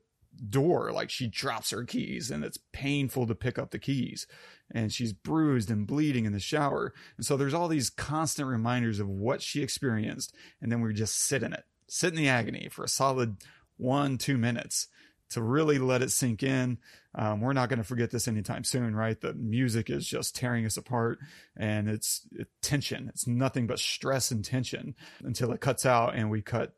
door 0.49 0.91
like 0.91 1.09
she 1.09 1.27
drops 1.27 1.69
her 1.69 1.85
keys 1.85 2.29
and 2.29 2.43
it's 2.43 2.59
painful 2.73 3.25
to 3.25 3.35
pick 3.35 3.57
up 3.57 3.71
the 3.71 3.79
keys. 3.79 4.27
And 4.71 4.91
she's 4.91 5.13
bruised 5.13 5.71
and 5.71 5.87
bleeding 5.87 6.25
in 6.25 6.33
the 6.33 6.39
shower. 6.39 6.93
And 7.17 7.25
so 7.25 7.37
there's 7.37 7.53
all 7.53 7.67
these 7.67 7.89
constant 7.89 8.47
reminders 8.47 8.99
of 8.99 9.07
what 9.07 9.41
she 9.41 9.61
experienced. 9.63 10.33
And 10.61 10.71
then 10.71 10.81
we 10.81 10.93
just 10.93 11.15
sit 11.15 11.43
in 11.43 11.53
it 11.53 11.63
sit 11.87 12.13
in 12.13 12.17
the 12.17 12.29
agony 12.29 12.69
for 12.71 12.83
a 12.83 12.89
solid 12.89 13.37
one, 13.77 14.17
two 14.17 14.37
minutes 14.37 14.87
to 15.29 15.41
really 15.41 15.79
let 15.79 16.01
it 16.01 16.11
sink 16.11 16.43
in. 16.43 16.77
Um, 17.15 17.41
we're 17.41 17.53
not 17.53 17.69
going 17.69 17.79
to 17.79 17.85
forget 17.85 18.11
this 18.11 18.27
anytime 18.27 18.63
soon, 18.63 18.95
right? 18.95 19.19
The 19.19 19.33
music 19.33 19.89
is 19.89 20.05
just 20.05 20.35
tearing 20.35 20.65
us 20.65 20.77
apart 20.77 21.19
and 21.55 21.89
it's 21.89 22.27
it, 22.31 22.47
tension. 22.61 23.07
It's 23.09 23.25
nothing 23.25 23.67
but 23.67 23.79
stress 23.79 24.31
and 24.31 24.43
tension 24.43 24.95
until 25.23 25.51
it 25.51 25.61
cuts 25.61 25.85
out 25.85 26.15
and 26.15 26.29
we 26.29 26.41
cut, 26.41 26.73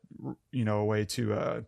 you 0.50 0.64
know, 0.64 0.78
away 0.78 1.04
to, 1.06 1.34
uh, 1.34 1.60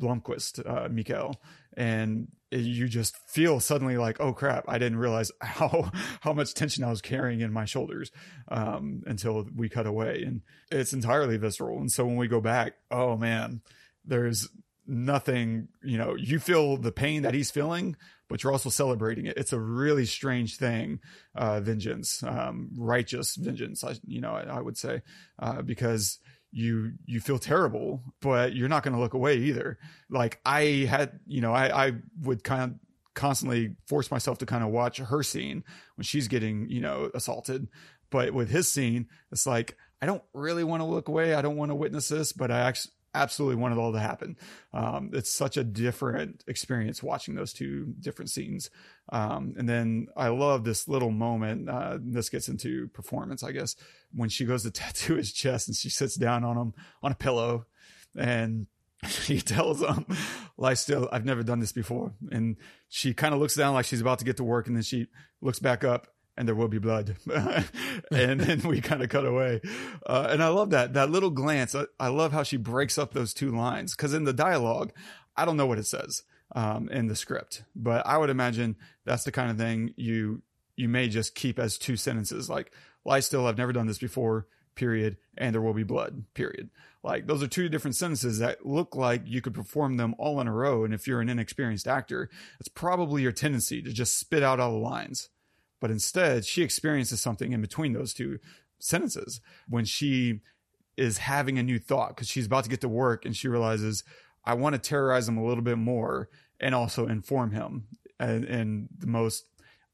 Blomkvist, 0.00 0.68
uh, 0.68 0.88
Mikael, 0.88 1.40
and 1.76 2.28
you 2.62 2.88
just 2.88 3.16
feel 3.28 3.60
suddenly 3.60 3.96
like, 3.96 4.20
oh 4.20 4.32
crap, 4.32 4.64
I 4.68 4.78
didn't 4.78 4.98
realize 4.98 5.30
how 5.40 5.90
how 6.20 6.32
much 6.32 6.54
tension 6.54 6.84
I 6.84 6.90
was 6.90 7.02
carrying 7.02 7.40
in 7.40 7.52
my 7.52 7.64
shoulders 7.64 8.10
um, 8.48 9.02
until 9.06 9.46
we 9.54 9.68
cut 9.68 9.86
away, 9.86 10.22
and 10.26 10.42
it's 10.70 10.92
entirely 10.92 11.36
visceral. 11.36 11.78
And 11.78 11.90
so 11.90 12.04
when 12.06 12.16
we 12.16 12.28
go 12.28 12.40
back, 12.40 12.74
oh 12.90 13.16
man, 13.16 13.62
there's 14.04 14.48
nothing. 14.86 15.68
You 15.82 15.98
know, 15.98 16.14
you 16.14 16.38
feel 16.38 16.76
the 16.76 16.92
pain 16.92 17.22
that 17.22 17.34
he's 17.34 17.50
feeling, 17.50 17.96
but 18.28 18.42
you're 18.42 18.52
also 18.52 18.70
celebrating 18.70 19.26
it. 19.26 19.36
It's 19.36 19.52
a 19.52 19.60
really 19.60 20.06
strange 20.06 20.56
thing, 20.56 21.00
uh, 21.34 21.60
vengeance, 21.60 22.22
um, 22.22 22.70
righteous 22.76 23.36
vengeance. 23.36 23.84
I, 23.84 23.96
you 24.06 24.20
know, 24.20 24.32
I, 24.32 24.42
I 24.42 24.60
would 24.60 24.76
say 24.76 25.02
uh, 25.38 25.62
because 25.62 26.18
you 26.54 26.92
you 27.04 27.20
feel 27.20 27.38
terrible, 27.38 28.00
but 28.22 28.54
you're 28.54 28.68
not 28.68 28.84
going 28.84 28.94
to 28.94 29.00
look 29.00 29.14
away 29.14 29.36
either. 29.38 29.76
Like 30.08 30.40
I 30.46 30.86
had, 30.88 31.18
you 31.26 31.40
know, 31.40 31.52
I 31.52 31.86
I 31.86 31.92
would 32.22 32.44
kind 32.44 32.62
of 32.62 32.78
constantly 33.14 33.76
force 33.86 34.10
myself 34.10 34.38
to 34.38 34.46
kind 34.46 34.62
of 34.62 34.70
watch 34.70 34.98
her 34.98 35.22
scene 35.22 35.64
when 35.96 36.04
she's 36.04 36.28
getting, 36.28 36.68
you 36.68 36.80
know, 36.80 37.10
assaulted. 37.12 37.68
But 38.10 38.32
with 38.32 38.50
his 38.50 38.70
scene, 38.70 39.08
it's 39.32 39.46
like 39.46 39.76
I 40.00 40.06
don't 40.06 40.22
really 40.32 40.64
want 40.64 40.80
to 40.80 40.86
look 40.86 41.08
away. 41.08 41.34
I 41.34 41.42
don't 41.42 41.56
want 41.56 41.72
to 41.72 41.74
witness 41.74 42.08
this, 42.08 42.32
but 42.32 42.50
I 42.50 42.60
actually 42.60 42.92
absolutely 43.14 43.56
want 43.56 43.74
it 43.74 43.78
all 43.78 43.92
to 43.92 44.00
happen. 44.00 44.36
Um, 44.72 45.10
it's 45.12 45.30
such 45.30 45.56
a 45.56 45.64
different 45.64 46.44
experience 46.46 47.02
watching 47.02 47.34
those 47.34 47.52
two 47.52 47.94
different 48.00 48.30
scenes. 48.30 48.70
Um, 49.10 49.54
and 49.56 49.68
then 49.68 50.08
I 50.16 50.28
love 50.28 50.64
this 50.64 50.88
little 50.88 51.10
moment. 51.10 51.68
Uh, 51.68 51.98
this 52.00 52.28
gets 52.28 52.48
into 52.48 52.88
performance, 52.88 53.42
I 53.42 53.52
guess, 53.52 53.76
when 54.12 54.28
she 54.28 54.44
goes 54.44 54.62
to 54.64 54.70
tattoo 54.72 55.16
his 55.16 55.32
chest 55.32 55.68
and 55.68 55.76
she 55.76 55.90
sits 55.90 56.16
down 56.16 56.44
on 56.44 56.56
him 56.56 56.74
on 57.02 57.12
a 57.12 57.16
pillow 57.16 57.66
and 58.16 58.66
she 59.08 59.40
tells 59.40 59.82
him, 59.82 60.06
lie 60.56 60.74
still. 60.74 61.08
I've 61.12 61.24
never 61.24 61.42
done 61.42 61.60
this 61.60 61.72
before. 61.72 62.14
And 62.30 62.56
she 62.88 63.14
kind 63.14 63.34
of 63.34 63.40
looks 63.40 63.54
down 63.54 63.74
like 63.74 63.86
she's 63.86 64.00
about 64.00 64.18
to 64.20 64.24
get 64.24 64.36
to 64.38 64.44
work. 64.44 64.66
And 64.66 64.76
then 64.76 64.82
she 64.82 65.08
looks 65.40 65.58
back 65.58 65.84
up 65.84 66.08
and 66.36 66.48
there 66.48 66.54
will 66.54 66.68
be 66.68 66.78
blood. 66.78 67.16
and 68.10 68.40
then 68.40 68.60
we 68.60 68.80
kind 68.80 69.02
of 69.02 69.08
cut 69.08 69.26
away. 69.26 69.60
Uh, 70.06 70.28
and 70.30 70.42
I 70.42 70.48
love 70.48 70.70
that, 70.70 70.94
that 70.94 71.10
little 71.10 71.30
glance. 71.30 71.74
I, 71.74 71.84
I, 71.98 72.08
love 72.08 72.32
how 72.32 72.42
she 72.42 72.56
breaks 72.56 72.98
up 72.98 73.12
those 73.12 73.32
two 73.32 73.50
lines. 73.50 73.94
Cause 73.94 74.14
in 74.14 74.24
the 74.24 74.32
dialogue, 74.32 74.92
I 75.36 75.44
don't 75.44 75.56
know 75.56 75.66
what 75.66 75.78
it 75.78 75.86
says, 75.86 76.22
um, 76.54 76.88
in 76.88 77.06
the 77.06 77.16
script, 77.16 77.64
but 77.74 78.06
I 78.06 78.18
would 78.18 78.30
imagine 78.30 78.76
that's 79.04 79.24
the 79.24 79.32
kind 79.32 79.50
of 79.50 79.58
thing 79.58 79.94
you, 79.96 80.42
you 80.76 80.88
may 80.88 81.08
just 81.08 81.34
keep 81.34 81.58
as 81.58 81.78
two 81.78 81.96
sentences 81.96 82.50
like 82.50 82.72
lie 83.04 83.20
still. 83.20 83.46
I've 83.46 83.58
never 83.58 83.72
done 83.72 83.86
this 83.86 83.98
before, 83.98 84.46
period. 84.74 85.16
And 85.36 85.54
there 85.54 85.62
will 85.62 85.74
be 85.74 85.84
blood, 85.84 86.24
period. 86.34 86.70
Like 87.04 87.26
those 87.26 87.42
are 87.42 87.48
two 87.48 87.68
different 87.68 87.96
sentences 87.96 88.38
that 88.38 88.64
look 88.66 88.96
like 88.96 89.22
you 89.26 89.40
could 89.40 89.54
perform 89.54 89.98
them 89.98 90.14
all 90.18 90.40
in 90.40 90.48
a 90.48 90.52
row. 90.52 90.84
And 90.84 90.94
if 90.94 91.06
you're 91.06 91.20
an 91.20 91.28
inexperienced 91.28 91.86
actor, 91.86 92.30
it's 92.58 92.68
probably 92.68 93.22
your 93.22 93.30
tendency 93.30 93.82
to 93.82 93.92
just 93.92 94.18
spit 94.18 94.42
out 94.42 94.58
all 94.58 94.72
the 94.72 94.78
lines 94.78 95.28
but 95.80 95.90
instead, 95.90 96.44
she 96.44 96.62
experiences 96.62 97.20
something 97.20 97.52
in 97.52 97.60
between 97.60 97.92
those 97.92 98.14
two 98.14 98.38
sentences 98.78 99.40
when 99.68 99.84
she 99.84 100.40
is 100.96 101.18
having 101.18 101.58
a 101.58 101.62
new 101.62 101.78
thought 101.78 102.10
because 102.10 102.28
she's 102.28 102.46
about 102.46 102.64
to 102.64 102.70
get 102.70 102.80
to 102.80 102.88
work 102.88 103.24
and 103.24 103.36
she 103.36 103.48
realizes, 103.48 104.04
I 104.44 104.54
want 104.54 104.74
to 104.74 104.78
terrorize 104.78 105.28
him 105.28 105.38
a 105.38 105.44
little 105.44 105.64
bit 105.64 105.78
more 105.78 106.28
and 106.60 106.74
also 106.74 107.06
inform 107.06 107.50
him 107.50 107.86
in, 108.20 108.44
in 108.44 108.88
the 108.96 109.06
most 109.06 109.44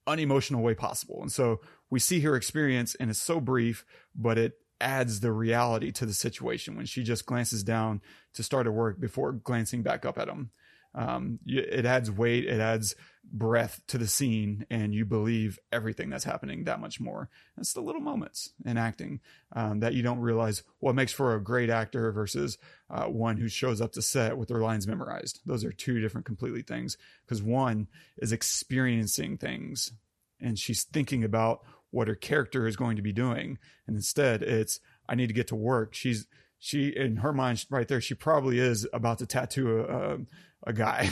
unemotional 0.07 0.63
way 0.63 0.75
possible. 0.75 1.21
And 1.23 1.33
so 1.33 1.61
we 1.89 1.99
see 1.99 2.21
her 2.21 2.37
experience 2.37 2.95
and 2.97 3.11
it's 3.11 3.23
so 3.23 3.41
brief, 3.41 3.85
but 4.15 4.39
it 4.39 4.55
adds 4.81 5.21
the 5.21 5.33
reality 5.33 5.93
to 5.93 6.07
the 6.07 6.15
situation 6.15 6.77
when 6.77 6.87
she 6.87 7.03
just 7.03 7.27
glances 7.27 7.63
down 7.63 8.01
to 8.35 8.43
start 8.43 8.67
her 8.67 8.73
work 8.73 9.01
before 9.01 9.33
glancing 9.33 9.83
back 9.83 10.05
up 10.05 10.19
at 10.19 10.29
him 10.29 10.51
um, 10.95 11.39
it 11.47 11.87
adds 11.87 12.11
weight, 12.11 12.47
it 12.47 12.61
adds 12.61 12.95
breath 13.25 13.81
to 13.87 13.99
the 13.99 14.07
scene, 14.07 14.67
and 14.71 14.95
you 14.95 15.05
believe 15.05 15.59
everything 15.71 16.11
that's 16.11 16.25
happening 16.25 16.65
that 16.65 16.81
much 16.81 17.01
more. 17.01 17.29
It's 17.57 17.73
the 17.73 17.81
little 17.81 18.01
moments 18.01 18.53
in 18.65 18.77
acting 18.77 19.21
um, 19.53 19.81
that 19.81 19.95
you 19.95 20.03
don't 20.03 20.21
realize 20.21 20.63
what 20.79 20.95
makes 20.95 21.13
for 21.13 21.35
a 21.35 21.43
great 21.43 21.71
actor 21.71 22.11
versus 22.13 22.59
uh, 22.89 23.05
one 23.05 23.37
who 23.37 23.49
shows 23.49 23.81
up 23.81 23.93
to 23.93 24.03
set 24.03 24.37
with 24.37 24.49
their 24.49 24.61
lines 24.61 24.87
memorized. 24.87 25.41
Those 25.47 25.65
are 25.65 25.73
two 25.73 26.01
different 26.01 26.27
completely 26.27 26.63
things 26.63 26.97
because 27.25 27.43
one 27.43 27.89
is 28.19 28.33
experiencing 28.33 29.37
things 29.39 29.93
and 30.41 30.59
she's 30.59 30.85
thinking 30.85 31.23
about 31.23 31.61
what 31.91 32.09
her 32.09 32.15
character 32.15 32.67
is 32.67 32.77
going 32.77 32.97
to 32.97 33.03
be 33.03 33.13
doing, 33.13 33.59
and 33.87 33.97
instead 33.97 34.43
it's 34.43 34.81
I 35.09 35.15
need 35.15 35.27
to 35.27 35.35
get 35.35 35.49
to 35.49 35.57
work. 35.57 35.95
She's 35.95 36.27
she 36.61 36.89
in 36.89 37.17
her 37.17 37.33
mind 37.33 37.65
right 37.71 37.89
there 37.89 38.01
she 38.01 38.15
probably 38.15 38.61
is 38.61 38.87
about 38.93 39.19
to 39.19 39.27
tattoo 39.27 39.81
a, 39.81 40.19
a 40.65 40.73
guy, 40.73 41.09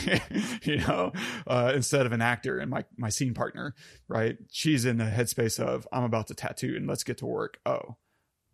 you 0.63 0.77
know, 0.77 1.11
uh, 1.47 1.71
instead 1.75 2.05
of 2.05 2.11
an 2.11 2.21
actor 2.21 2.59
and 2.59 2.69
my, 2.69 2.85
my 2.97 3.09
scene 3.09 3.33
partner, 3.33 3.73
right? 4.07 4.37
She's 4.51 4.85
in 4.85 4.97
the 4.97 5.05
headspace 5.05 5.59
of, 5.59 5.87
I'm 5.91 6.03
about 6.03 6.27
to 6.27 6.35
tattoo 6.35 6.75
and 6.75 6.87
let's 6.87 7.03
get 7.03 7.17
to 7.19 7.25
work. 7.25 7.59
Oh, 7.65 7.97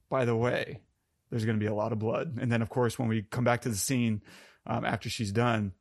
by 0.09 0.25
the 0.25 0.35
way, 0.35 0.81
there's 1.29 1.45
going 1.45 1.59
to 1.59 1.63
be 1.63 1.69
a 1.69 1.73
lot 1.73 1.91
of 1.91 1.99
blood. 1.99 2.37
And 2.39 2.51
then, 2.51 2.61
of 2.61 2.69
course, 2.69 2.97
when 2.97 3.09
we 3.09 3.23
come 3.23 3.43
back 3.43 3.61
to 3.61 3.69
the 3.69 3.75
scene 3.75 4.21
um, 4.65 4.85
after 4.85 5.09
she's 5.09 5.31
done, 5.31 5.73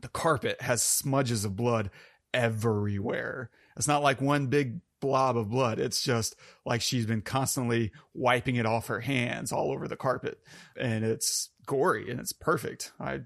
the 0.00 0.08
carpet 0.08 0.60
has 0.62 0.82
smudges 0.82 1.44
of 1.44 1.56
blood 1.56 1.90
everywhere. 2.32 3.50
It's 3.76 3.88
not 3.88 4.02
like 4.02 4.20
one 4.20 4.46
big 4.46 4.80
blob 5.00 5.36
of 5.36 5.50
blood. 5.50 5.78
It's 5.78 6.02
just 6.02 6.36
like 6.64 6.82
she's 6.82 7.06
been 7.06 7.22
constantly 7.22 7.92
wiping 8.14 8.56
it 8.56 8.66
off 8.66 8.88
her 8.88 9.00
hands 9.00 9.52
all 9.52 9.72
over 9.72 9.88
the 9.88 9.96
carpet. 9.96 10.38
And 10.76 11.04
it's 11.04 11.50
gory 11.66 12.10
and 12.10 12.20
it's 12.20 12.32
perfect. 12.32 12.92
I 13.00 13.20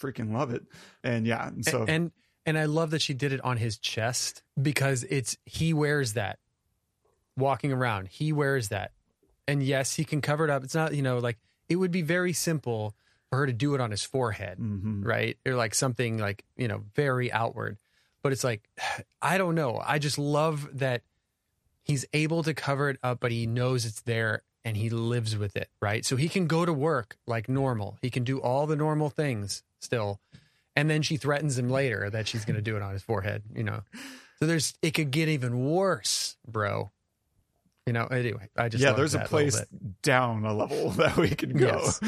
freaking 0.00 0.32
love 0.32 0.52
it. 0.52 0.62
And 1.02 1.26
yeah, 1.26 1.48
and 1.48 1.64
so 1.64 1.80
and, 1.80 1.90
and 1.90 2.12
and 2.46 2.58
I 2.58 2.64
love 2.64 2.90
that 2.92 3.02
she 3.02 3.14
did 3.14 3.32
it 3.32 3.44
on 3.44 3.58
his 3.58 3.78
chest 3.78 4.42
because 4.60 5.04
it's 5.04 5.36
he 5.44 5.74
wears 5.74 6.14
that 6.14 6.38
walking 7.36 7.72
around. 7.72 8.08
He 8.08 8.32
wears 8.32 8.68
that. 8.68 8.92
And 9.46 9.62
yes, 9.62 9.94
he 9.94 10.04
can 10.04 10.20
cover 10.20 10.44
it 10.44 10.50
up. 10.50 10.64
It's 10.64 10.74
not, 10.74 10.94
you 10.94 11.02
know, 11.02 11.18
like 11.18 11.38
it 11.68 11.76
would 11.76 11.90
be 11.90 12.02
very 12.02 12.32
simple 12.32 12.94
for 13.30 13.38
her 13.38 13.46
to 13.46 13.52
do 13.52 13.74
it 13.74 13.80
on 13.80 13.90
his 13.90 14.02
forehead, 14.02 14.58
mm-hmm. 14.58 15.02
right? 15.02 15.36
Or 15.46 15.54
like 15.54 15.74
something 15.74 16.18
like, 16.18 16.44
you 16.56 16.68
know, 16.68 16.84
very 16.94 17.30
outward. 17.32 17.78
But 18.22 18.32
it's 18.32 18.44
like 18.44 18.68
I 19.22 19.38
don't 19.38 19.54
know. 19.54 19.82
I 19.84 19.98
just 19.98 20.18
love 20.18 20.68
that 20.78 21.02
he's 21.82 22.04
able 22.12 22.42
to 22.44 22.54
cover 22.54 22.90
it 22.90 22.98
up, 23.02 23.20
but 23.20 23.32
he 23.32 23.46
knows 23.46 23.84
it's 23.84 24.02
there 24.02 24.42
and 24.64 24.76
he 24.76 24.90
lives 24.90 25.36
with 25.36 25.56
it, 25.56 25.70
right? 25.80 26.04
So 26.04 26.16
he 26.16 26.28
can 26.28 26.46
go 26.46 26.64
to 26.64 26.72
work 26.72 27.16
like 27.26 27.48
normal. 27.48 27.96
He 28.02 28.10
can 28.10 28.24
do 28.24 28.38
all 28.38 28.66
the 28.66 28.76
normal 28.76 29.08
things 29.08 29.62
still. 29.80 30.20
And 30.76 30.88
then 30.88 31.02
she 31.02 31.16
threatens 31.16 31.58
him 31.58 31.70
later 31.70 32.10
that 32.10 32.28
she's 32.28 32.44
going 32.44 32.56
to 32.56 32.62
do 32.62 32.76
it 32.76 32.82
on 32.82 32.92
his 32.92 33.02
forehead, 33.02 33.42
you 33.54 33.64
know. 33.64 33.80
So 34.38 34.46
there's 34.46 34.74
it 34.82 34.92
could 34.92 35.10
get 35.10 35.28
even 35.28 35.64
worse, 35.64 36.36
bro. 36.46 36.92
You 37.86 37.94
know, 37.94 38.04
anyway, 38.04 38.50
I 38.54 38.68
just 38.68 38.84
yeah. 38.84 38.92
There's 38.92 39.14
a 39.14 39.20
place 39.20 39.60
down 40.02 40.44
a 40.44 40.52
level 40.52 40.90
that 40.98 41.16
we 41.16 41.30
can 41.30 41.56
go, 41.56 41.66
yes. 41.66 42.00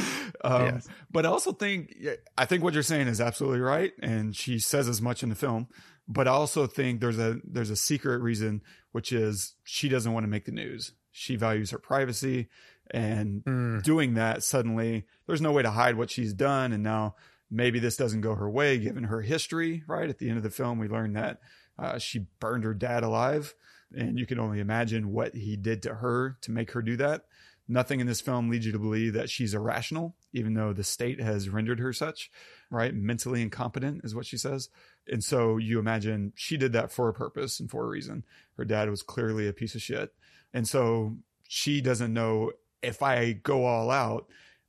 Um, 0.45 0.67
yes. 0.67 0.89
but 1.11 1.25
I 1.25 1.31
also 1.31 1.53
think 1.53 1.97
I 2.37 2.45
think 2.45 2.63
what 2.63 2.75
you're 2.75 2.83
saying 2.83 3.09
is 3.09 3.21
absolutely 3.21 3.61
right, 3.61 3.93
and 4.03 4.37
she 4.37 4.59
says 4.59 4.89
as 4.89 5.01
much 5.01 5.23
in 5.23 5.31
the 5.31 5.35
film. 5.35 5.69
But 6.11 6.27
I 6.29 6.33
also 6.33 6.67
think 6.67 7.01
there's 7.01 7.19
a 7.19 7.39
there's 7.45 7.71
a 7.71 7.77
secret 7.77 8.19
reason, 8.21 8.63
which 8.93 9.13
is 9.13 9.55
she 9.65 9.89
doesn't 9.89 10.13
want 10.13 10.25
to 10.25 10.29
make 10.29 10.45
the 10.45 10.53
news. 10.53 10.93
She 11.13 11.37
values 11.37 11.71
her 11.71 11.79
privacy, 11.79 12.49
and 12.91 13.43
Mm. 13.45 13.83
doing 13.83 14.15
that 14.15 14.43
suddenly 14.43 15.07
there's 15.27 15.41
no 15.41 15.53
way 15.53 15.63
to 15.63 15.71
hide 15.71 15.97
what 15.97 16.11
she's 16.11 16.35
done, 16.35 16.73
and 16.73 16.83
now 16.83 17.15
maybe 17.51 17.79
this 17.79 17.97
doesn't 17.97 18.21
go 18.21 18.35
her 18.35 18.51
way 18.51 18.79
given 18.79 19.05
her 19.05 19.23
history. 19.23 19.83
Right 19.87 20.11
at 20.11 20.19
the 20.19 20.29
end 20.29 20.37
of 20.37 20.43
the 20.43 20.51
film, 20.51 20.79
we 20.79 20.89
learn 20.89 21.13
that 21.15 21.41
uh, 21.79 21.99
she 21.99 22.27
burned 22.41 22.65
her 22.65 22.75
dad 22.75 23.03
alive, 23.05 23.55
and 23.97 24.19
you 24.19 24.27
can 24.27 24.39
only 24.39 24.61
imagine 24.61 25.13
what 25.13 25.35
he 25.35 25.57
did 25.57 25.83
to 25.85 25.95
her 25.97 26.37
to 26.43 26.51
make 26.51 26.73
her 26.73 26.83
do 26.83 26.97
that. 26.97 27.27
Nothing 27.69 28.01
in 28.01 28.07
this 28.09 28.21
film 28.21 28.51
leads 28.51 28.67
you 28.67 28.73
to 28.73 28.79
believe 28.81 29.13
that 29.15 29.31
she's 29.31 29.55
irrational, 29.55 30.17
even 30.33 30.55
though 30.55 30.73
the 30.73 30.83
state 30.83 31.21
has 31.21 31.49
rendered 31.49 31.79
her 31.79 31.93
such, 31.93 32.29
right? 32.71 32.95
Mentally 32.95 33.43
incompetent 33.43 34.03
is 34.05 34.15
what 34.15 34.27
she 34.27 34.37
says. 34.37 34.69
And 35.09 35.23
so 35.23 35.57
you 35.57 35.79
imagine 35.79 36.33
she 36.37 36.57
did 36.57 36.73
that 36.73 36.93
for 36.93 37.09
a 37.09 37.15
purpose 37.15 37.59
and 37.59 37.71
for 37.71 37.85
a 37.85 37.89
reason. 37.89 38.25
Her 38.57 38.65
dad 38.65 38.89
was 38.89 39.03
clearly 39.03 39.49
a 39.49 39.53
piece 39.53 39.75
of 39.75 39.83
shit. 39.83 40.13
And 40.55 40.69
so 40.69 41.17
she 41.49 41.81
doesn't 41.81 42.15
know 42.15 42.53
if 42.83 43.03
I 43.03 43.33
go 43.33 43.65
all 43.65 43.91
out, 43.91 44.29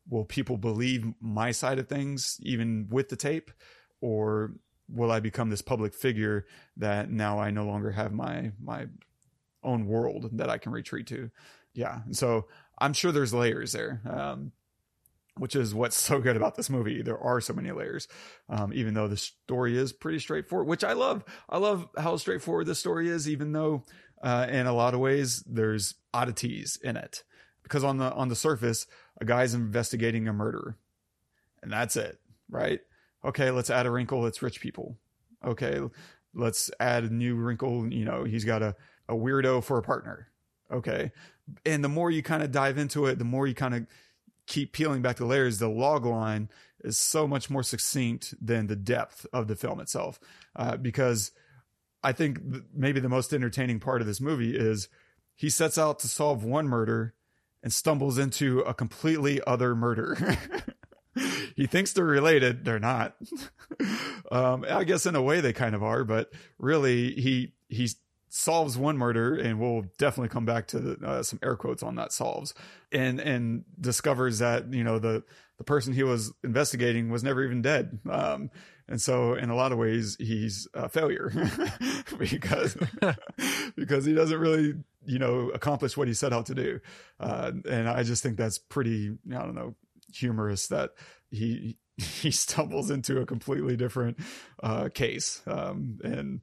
will 0.09 0.25
people 0.25 0.57
believe 0.57 1.13
my 1.21 1.51
side 1.51 1.79
of 1.79 1.87
things, 1.87 2.37
even 2.41 2.87
with 2.89 3.09
the 3.09 3.15
tape? 3.15 3.51
Or 4.01 4.53
will 4.89 5.11
I 5.11 5.19
become 5.19 5.49
this 5.49 5.61
public 5.61 5.93
figure 5.93 6.47
that 6.77 7.11
now 7.11 7.39
I 7.39 7.51
no 7.51 7.65
longer 7.65 7.91
have 7.91 8.11
my, 8.11 8.51
my 8.61 8.87
own 9.63 9.85
world 9.85 10.29
that 10.33 10.49
I 10.49 10.57
can 10.57 10.71
retreat 10.71 11.07
to? 11.07 11.29
Yeah. 11.73 11.99
And 12.05 12.17
so 12.17 12.47
I'm 12.79 12.93
sure 12.93 13.11
there's 13.11 13.33
layers 13.33 13.71
there. 13.71 14.01
Um, 14.09 14.51
which 15.41 15.56
is 15.56 15.73
what's 15.73 15.99
so 15.99 16.19
good 16.19 16.36
about 16.36 16.54
this 16.54 16.69
movie. 16.69 17.01
There 17.01 17.17
are 17.17 17.41
so 17.41 17.54
many 17.54 17.71
layers, 17.71 18.08
um, 18.47 18.71
even 18.75 18.93
though 18.93 19.08
the 19.08 19.17
story 19.17 19.75
is 19.75 19.91
pretty 19.91 20.19
straightforward, 20.19 20.67
which 20.67 20.84
I 20.84 20.93
love. 20.93 21.25
I 21.49 21.58
love 21.58 21.89
how 21.97 22.15
straightforward 22.17 22.67
the 22.67 22.75
story 22.75 23.10
is, 23.10 23.27
even 23.27 23.51
though 23.51 23.84
uh, 24.21 24.45
in 24.47 24.67
a 24.67 24.73
lot 24.73 24.93
of 24.93 24.99
ways 24.99 25.43
there's 25.47 25.95
oddities 26.13 26.77
in 26.84 26.95
it. 26.95 27.23
Because 27.63 27.84
on 27.84 27.97
the 27.97 28.13
on 28.13 28.27
the 28.27 28.36
surface, 28.36 28.86
a 29.19 29.25
guy's 29.25 29.56
investigating 29.56 30.27
a 30.27 30.34
murder, 30.34 30.77
and 31.63 31.73
that's 31.73 31.95
it, 31.95 32.19
right? 32.47 32.82
Okay, 33.25 33.49
let's 33.49 33.71
add 33.71 33.88
a 33.88 33.91
wrinkle. 33.91 34.27
It's 34.27 34.43
rich 34.43 34.62
people. 34.62 34.99
Okay, 35.43 35.80
let's 36.36 36.69
add 36.80 37.04
a 37.06 37.12
new 37.12 37.34
wrinkle. 37.34 37.91
You 37.91 38.06
know, 38.06 38.25
he's 38.25 38.45
got 38.45 38.62
a 38.62 38.75
a 39.10 39.15
weirdo 39.15 39.63
for 39.63 39.80
a 39.80 39.84
partner. 39.84 40.27
Okay, 40.71 41.12
and 41.65 41.84
the 41.84 41.89
more 41.89 42.12
you 42.12 42.21
kind 42.21 42.43
of 42.43 42.51
dive 42.51 42.77
into 42.77 43.08
it, 43.08 43.17
the 43.17 43.25
more 43.25 43.47
you 43.47 43.56
kind 43.56 43.73
of 43.73 43.88
keep 44.47 44.73
peeling 44.73 45.01
back 45.01 45.17
the 45.17 45.25
layers, 45.25 45.60
the 45.60 45.69
log 45.69 46.06
line 46.06 46.49
is 46.84 46.97
so 46.97 47.27
much 47.27 47.49
more 47.49 47.63
succinct 47.63 48.34
than 48.41 48.67
the 48.67 48.75
depth 48.75 49.25
of 49.34 49.47
the 49.47 49.56
film 49.56 49.80
itself. 49.80 50.19
Uh, 50.56 50.77
because 50.77 51.32
I 52.04 52.12
think 52.12 52.51
th- 52.51 52.63
maybe 52.73 52.99
the 52.99 53.10
most 53.10 53.34
entertaining 53.34 53.80
part 53.80 54.01
of 54.01 54.08
this 54.08 54.21
movie 54.21 54.56
is 54.56 54.89
he 55.36 55.49
sets 55.49 55.77
out 55.77 55.99
to 55.99 56.08
solve 56.08 56.43
one 56.43 56.67
murder 56.67 57.13
and 57.63 57.71
stumbles 57.71 58.17
into 58.17 58.60
a 58.62 58.73
completely 58.73 59.39
other 59.45 59.75
murder. 59.75 60.17
he 61.56 61.67
thinks 61.67 61.93
they're 61.93 62.04
related. 62.04 62.65
They're 62.65 62.80
not. 62.80 63.15
um, 64.32 64.65
I 64.67 64.84
guess 64.84 65.06
in 65.06 65.15
a 65.15 65.21
way 65.21 65.41
they 65.41 65.54
kind 65.54 65.75
of 65.75 65.84
are, 65.84 66.04
but 66.04 66.32
really 66.58 67.13
he, 67.13 67.54
he 67.69 67.89
solves 68.33 68.77
one 68.77 68.97
murder 68.97 69.35
and 69.35 69.59
we'll 69.59 69.83
definitely 69.97 70.29
come 70.29 70.45
back 70.45 70.65
to 70.65 70.79
the, 70.79 71.05
uh, 71.05 71.21
some 71.21 71.37
air 71.43 71.57
quotes 71.57 71.83
on 71.83 71.95
that 71.95 72.13
solves 72.13 72.53
and, 72.89 73.19
and 73.19 73.65
discovers 73.79 74.39
that, 74.39 74.73
you 74.73 74.85
know, 74.85 74.99
the, 74.99 75.21
the 75.57 75.65
person 75.65 75.91
he 75.91 76.03
was 76.03 76.31
investigating 76.41 77.09
was 77.09 77.25
never 77.25 77.43
even 77.43 77.61
dead. 77.61 77.99
Um, 78.09 78.49
and 78.87 79.01
so 79.01 79.33
in 79.33 79.49
a 79.49 79.55
lot 79.55 79.73
of 79.73 79.77
ways, 79.77 80.15
he's 80.17 80.65
a 80.73 80.87
failure 80.87 81.29
because, 82.17 82.77
because 83.75 84.05
he 84.05 84.13
doesn't 84.13 84.39
really, 84.39 84.75
you 85.05 85.19
know, 85.19 85.49
accomplish 85.49 85.97
what 85.97 86.07
he 86.07 86.13
set 86.13 86.31
out 86.31 86.45
to 86.45 86.55
do. 86.55 86.79
Uh, 87.19 87.51
and 87.69 87.89
I 87.89 88.03
just 88.03 88.23
think 88.23 88.37
that's 88.37 88.57
pretty, 88.57 89.17
I 89.29 89.39
don't 89.39 89.55
know, 89.55 89.75
humorous 90.13 90.67
that 90.67 90.91
he, 91.29 91.77
he 91.97 92.31
stumbles 92.31 92.89
into 92.89 93.19
a 93.19 93.25
completely 93.25 93.75
different, 93.75 94.19
uh, 94.63 94.87
case. 94.87 95.41
Um, 95.45 95.99
and, 96.01 96.39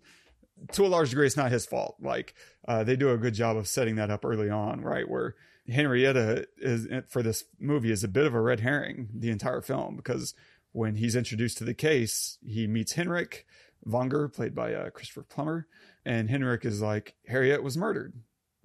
to 0.73 0.87
a 0.87 0.89
large 0.89 1.11
degree, 1.11 1.27
it's 1.27 1.37
not 1.37 1.53
his 1.53 1.67
fault. 1.67 1.97
Like 2.01 2.35
uh, 2.67 2.85
they 2.85 2.97
do 2.97 3.11
a 3.11 3.19
good 3.19 3.35
job 3.35 3.57
of 3.57 3.69
setting 3.69 3.97
that 3.97 4.11
up 4.11 4.25
early 4.25 4.51
on, 4.51 4.81
right? 4.81 5.09
Where 5.09 5.35
Henrietta 5.69 6.47
is 6.57 6.87
for 7.09 7.23
this 7.23 7.45
movie 7.59 7.91
is 7.91 8.05
a 8.05 8.09
bit 8.09 8.27
of 8.27 8.35
a 8.35 8.41
red 8.41 8.61
herring 8.61 9.09
the 9.15 9.31
entire 9.31 9.61
film 9.61 9.97
because 9.97 10.35
when 10.73 10.97
he's 10.97 11.17
introduced 11.17 11.59
to 11.59 11.65
the 11.65 11.75
case, 11.75 12.39
he 12.45 12.67
meets 12.67 12.93
Henrik 12.93 13.47
Vanger, 13.87 14.33
played 14.33 14.55
by 14.55 14.75
uh, 14.75 14.91
Christopher 14.91 15.23
Plummer, 15.23 15.67
and 16.05 16.29
Henrik 16.29 16.65
is 16.65 16.81
like 16.81 17.15
Harriet 17.27 17.63
was 17.63 17.77
murdered, 17.77 18.15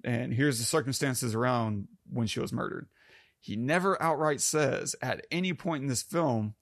and 0.02 0.34
here's 0.34 0.58
the 0.58 0.64
circumstances 0.64 1.34
around 1.34 1.88
when 2.10 2.26
she 2.26 2.40
was 2.40 2.52
murdered. 2.52 2.88
He 3.40 3.56
never 3.56 4.00
outright 4.02 4.40
says 4.40 4.96
at 5.02 5.26
any 5.30 5.52
point 5.52 5.82
in 5.82 5.88
this 5.88 6.02
film 6.02 6.54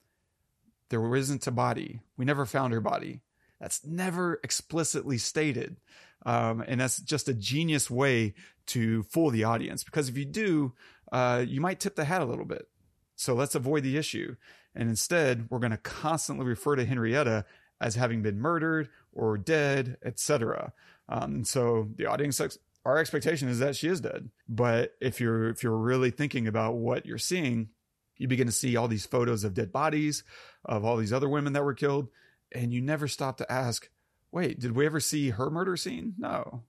there 0.89 1.15
isn't 1.15 1.47
a 1.47 1.51
body. 1.51 2.01
We 2.17 2.25
never 2.25 2.45
found 2.45 2.73
her 2.73 2.81
body. 2.81 3.21
That's 3.63 3.85
never 3.85 4.41
explicitly 4.43 5.17
stated. 5.17 5.77
Um, 6.25 6.65
and 6.67 6.81
that's 6.81 6.99
just 6.99 7.29
a 7.29 7.33
genius 7.33 7.89
way 7.89 8.33
to 8.67 9.03
fool 9.03 9.29
the 9.29 9.45
audience 9.45 9.85
because 9.85 10.09
if 10.09 10.17
you 10.17 10.25
do, 10.25 10.73
uh, 11.13 11.45
you 11.47 11.61
might 11.61 11.79
tip 11.79 11.95
the 11.95 12.03
hat 12.03 12.21
a 12.21 12.25
little 12.25 12.43
bit. 12.43 12.67
So 13.15 13.33
let's 13.33 13.55
avoid 13.55 13.83
the 13.83 13.95
issue. 13.95 14.35
And 14.75 14.89
instead, 14.89 15.47
we're 15.49 15.59
going 15.59 15.71
to 15.71 15.77
constantly 15.77 16.45
refer 16.45 16.75
to 16.75 16.83
Henrietta 16.83 17.45
as 17.79 17.95
having 17.95 18.21
been 18.21 18.37
murdered 18.37 18.89
or 19.13 19.37
dead, 19.37 19.95
etc. 20.03 20.73
Um, 21.07 21.45
so 21.45 21.87
the 21.95 22.07
audience, 22.07 22.41
ex- 22.41 22.59
our 22.83 22.97
expectation 22.97 23.47
is 23.47 23.59
that 23.59 23.77
she 23.77 23.87
is 23.87 24.01
dead. 24.01 24.29
But 24.49 24.95
if 24.99 25.21
you're 25.21 25.47
if 25.47 25.63
you're 25.63 25.77
really 25.77 26.11
thinking 26.11 26.47
about 26.47 26.75
what 26.75 27.05
you're 27.05 27.17
seeing, 27.17 27.69
you 28.17 28.27
begin 28.27 28.47
to 28.47 28.51
see 28.51 28.75
all 28.75 28.89
these 28.89 29.05
photos 29.05 29.45
of 29.45 29.53
dead 29.53 29.71
bodies 29.71 30.25
of 30.65 30.83
all 30.83 30.97
these 30.97 31.13
other 31.13 31.29
women 31.29 31.53
that 31.53 31.63
were 31.63 31.73
killed 31.73 32.09
and 32.53 32.73
you 32.73 32.81
never 32.81 33.07
stop 33.07 33.37
to 33.37 33.51
ask, 33.51 33.89
wait, 34.31 34.59
did 34.59 34.75
we 34.75 34.85
ever 34.85 34.99
see 34.99 35.29
her 35.29 35.49
murder 35.49 35.77
scene? 35.77 36.13
No, 36.17 36.63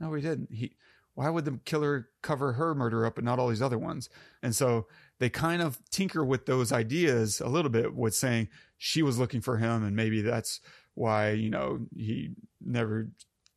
no, 0.00 0.10
we 0.10 0.20
didn't. 0.20 0.52
He, 0.52 0.74
why 1.14 1.30
would 1.30 1.46
the 1.46 1.58
killer 1.64 2.10
cover 2.22 2.52
her 2.52 2.74
murder 2.74 3.06
up 3.06 3.14
but 3.14 3.24
not 3.24 3.38
all 3.38 3.48
these 3.48 3.62
other 3.62 3.78
ones? 3.78 4.10
And 4.42 4.54
so 4.54 4.86
they 5.18 5.30
kind 5.30 5.62
of 5.62 5.78
tinker 5.90 6.24
with 6.24 6.44
those 6.44 6.72
ideas 6.72 7.40
a 7.40 7.48
little 7.48 7.70
bit 7.70 7.94
with 7.94 8.14
saying 8.14 8.48
she 8.76 9.02
was 9.02 9.18
looking 9.18 9.40
for 9.40 9.56
him 9.56 9.82
and 9.82 9.96
maybe 9.96 10.20
that's 10.20 10.60
why, 10.94 11.30
you 11.30 11.48
know, 11.48 11.86
he 11.96 12.30
never, 12.60 13.08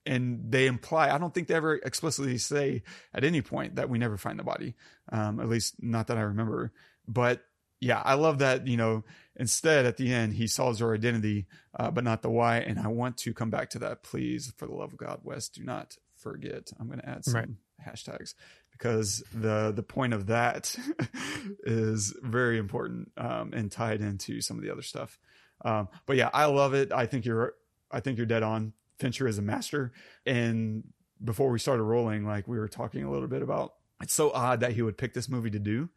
and 0.05 0.51
they 0.51 0.67
imply, 0.67 1.09
I 1.09 1.17
don't 1.17 1.33
think 1.33 1.47
they 1.47 1.53
ever 1.53 1.75
explicitly 1.75 2.37
say 2.37 2.83
at 3.13 3.25
any 3.25 3.41
point 3.41 3.75
that 3.75 3.89
we 3.89 3.97
never 3.97 4.17
find 4.17 4.39
the 4.39 4.43
body. 4.43 4.75
Um, 5.11 5.41
at 5.41 5.49
least 5.49 5.75
not 5.81 6.07
that 6.07 6.17
I 6.17 6.21
remember, 6.21 6.71
but 7.07 7.43
yeah, 7.79 8.01
I 8.03 8.15
love 8.15 8.39
that, 8.39 8.67
you 8.67 8.77
know, 8.77 9.03
instead 9.35 9.85
at 9.85 9.97
the 9.97 10.13
end, 10.13 10.33
he 10.33 10.47
solves 10.47 10.79
her 10.79 10.93
identity, 10.93 11.47
uh, 11.79 11.91
but 11.91 12.03
not 12.03 12.21
the 12.21 12.29
why. 12.29 12.57
And 12.57 12.77
I 12.79 12.87
want 12.87 13.17
to 13.19 13.33
come 13.33 13.49
back 13.49 13.69
to 13.71 13.79
that. 13.79 14.03
Please, 14.03 14.51
for 14.57 14.65
the 14.65 14.73
love 14.73 14.91
of 14.91 14.97
God, 14.97 15.21
Wes, 15.23 15.47
do 15.49 15.63
not 15.63 15.95
forget. 16.17 16.71
I'm 16.79 16.87
going 16.87 16.99
to 16.99 17.09
add 17.09 17.23
some 17.25 17.35
Right. 17.35 17.49
hashtags 17.87 18.33
because 18.71 19.23
the, 19.33 19.71
the 19.73 19.83
point 19.83 20.13
of 20.13 20.27
that 20.27 20.75
is 21.63 22.15
very 22.21 22.57
important, 22.57 23.11
um, 23.17 23.53
and 23.53 23.71
tied 23.71 24.01
into 24.01 24.41
some 24.41 24.57
of 24.57 24.63
the 24.63 24.71
other 24.71 24.81
stuff. 24.81 25.17
Um, 25.63 25.89
but 26.05 26.17
yeah, 26.17 26.29
I 26.33 26.45
love 26.45 26.73
it. 26.73 26.91
I 26.91 27.05
think 27.05 27.25
you're, 27.25 27.53
I 27.91 27.99
think 27.99 28.17
you're 28.17 28.25
dead 28.25 28.43
on. 28.43 28.73
Fincher 28.97 29.27
is 29.27 29.37
a 29.37 29.41
master. 29.41 29.93
And 30.25 30.83
before 31.23 31.49
we 31.49 31.59
started 31.59 31.83
rolling, 31.83 32.25
like 32.25 32.47
we 32.47 32.57
were 32.59 32.67
talking 32.67 33.03
a 33.03 33.11
little 33.11 33.27
bit 33.27 33.41
about, 33.41 33.73
it's 34.01 34.13
so 34.13 34.31
odd 34.31 34.61
that 34.61 34.73
he 34.73 34.81
would 34.81 34.97
pick 34.97 35.13
this 35.13 35.27
movie 35.29 35.49
to 35.49 35.59
do 35.59 35.89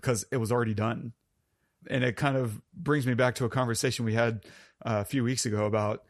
because 0.00 0.24
it 0.30 0.36
was 0.36 0.52
already 0.52 0.74
done. 0.74 1.12
And 1.90 2.04
it 2.04 2.16
kind 2.16 2.36
of 2.36 2.60
brings 2.72 3.06
me 3.06 3.14
back 3.14 3.34
to 3.36 3.44
a 3.44 3.48
conversation 3.48 4.04
we 4.04 4.14
had 4.14 4.44
uh, 4.84 5.00
a 5.00 5.04
few 5.04 5.24
weeks 5.24 5.44
ago 5.44 5.64
about 5.64 6.04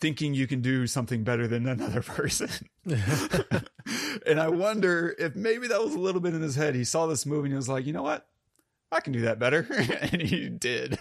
thinking 0.00 0.34
you 0.34 0.46
can 0.46 0.60
do 0.60 0.86
something 0.86 1.22
better 1.22 1.46
than 1.46 1.68
another 1.68 2.02
person. 2.02 2.48
and 4.26 4.40
I 4.40 4.48
wonder 4.48 5.14
if 5.18 5.36
maybe 5.36 5.68
that 5.68 5.80
was 5.80 5.94
a 5.94 6.00
little 6.00 6.20
bit 6.20 6.34
in 6.34 6.42
his 6.42 6.56
head. 6.56 6.74
He 6.74 6.84
saw 6.84 7.06
this 7.06 7.26
movie 7.26 7.46
and 7.46 7.52
he 7.52 7.56
was 7.56 7.68
like, 7.68 7.86
you 7.86 7.92
know 7.92 8.02
what? 8.02 8.26
I 8.90 9.00
can 9.00 9.12
do 9.12 9.22
that 9.22 9.38
better. 9.38 9.66
and 10.12 10.20
he 10.20 10.48
did. 10.48 10.98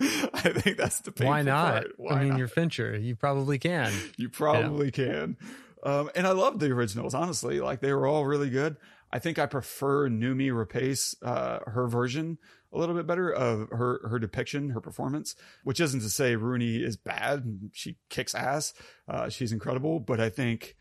I 0.00 0.50
think 0.50 0.76
that's 0.76 1.00
the 1.00 1.12
Why 1.24 1.42
not? 1.42 1.84
Why 1.96 2.12
I 2.12 2.18
mean, 2.20 2.28
not? 2.30 2.38
you're 2.38 2.48
Fincher. 2.48 2.96
You 2.96 3.16
probably 3.16 3.58
can. 3.58 3.92
You 4.16 4.28
probably 4.28 4.90
can. 4.90 5.36
Um, 5.82 6.10
and 6.14 6.26
I 6.26 6.30
love 6.30 6.58
the 6.58 6.70
originals, 6.70 7.14
honestly. 7.14 7.60
Like 7.60 7.80
they 7.80 7.92
were 7.92 8.06
all 8.06 8.24
really 8.24 8.50
good. 8.50 8.76
I 9.14 9.20
think 9.20 9.38
I 9.38 9.46
prefer 9.46 10.08
Noomi 10.08 10.50
Rapace, 10.50 11.14
uh, 11.22 11.60
her 11.70 11.86
version 11.86 12.36
a 12.72 12.78
little 12.78 12.96
bit 12.96 13.06
better 13.06 13.30
of 13.30 13.68
her, 13.70 14.00
her 14.08 14.18
depiction, 14.18 14.70
her 14.70 14.80
performance, 14.80 15.36
which 15.62 15.78
isn't 15.78 16.00
to 16.00 16.10
say 16.10 16.34
Rooney 16.34 16.78
is 16.78 16.96
bad. 16.96 17.70
She 17.72 17.96
kicks 18.10 18.34
ass. 18.34 18.74
Uh, 19.08 19.28
she's 19.28 19.52
incredible. 19.52 20.00
But 20.00 20.18
I 20.18 20.30
think 20.30 20.74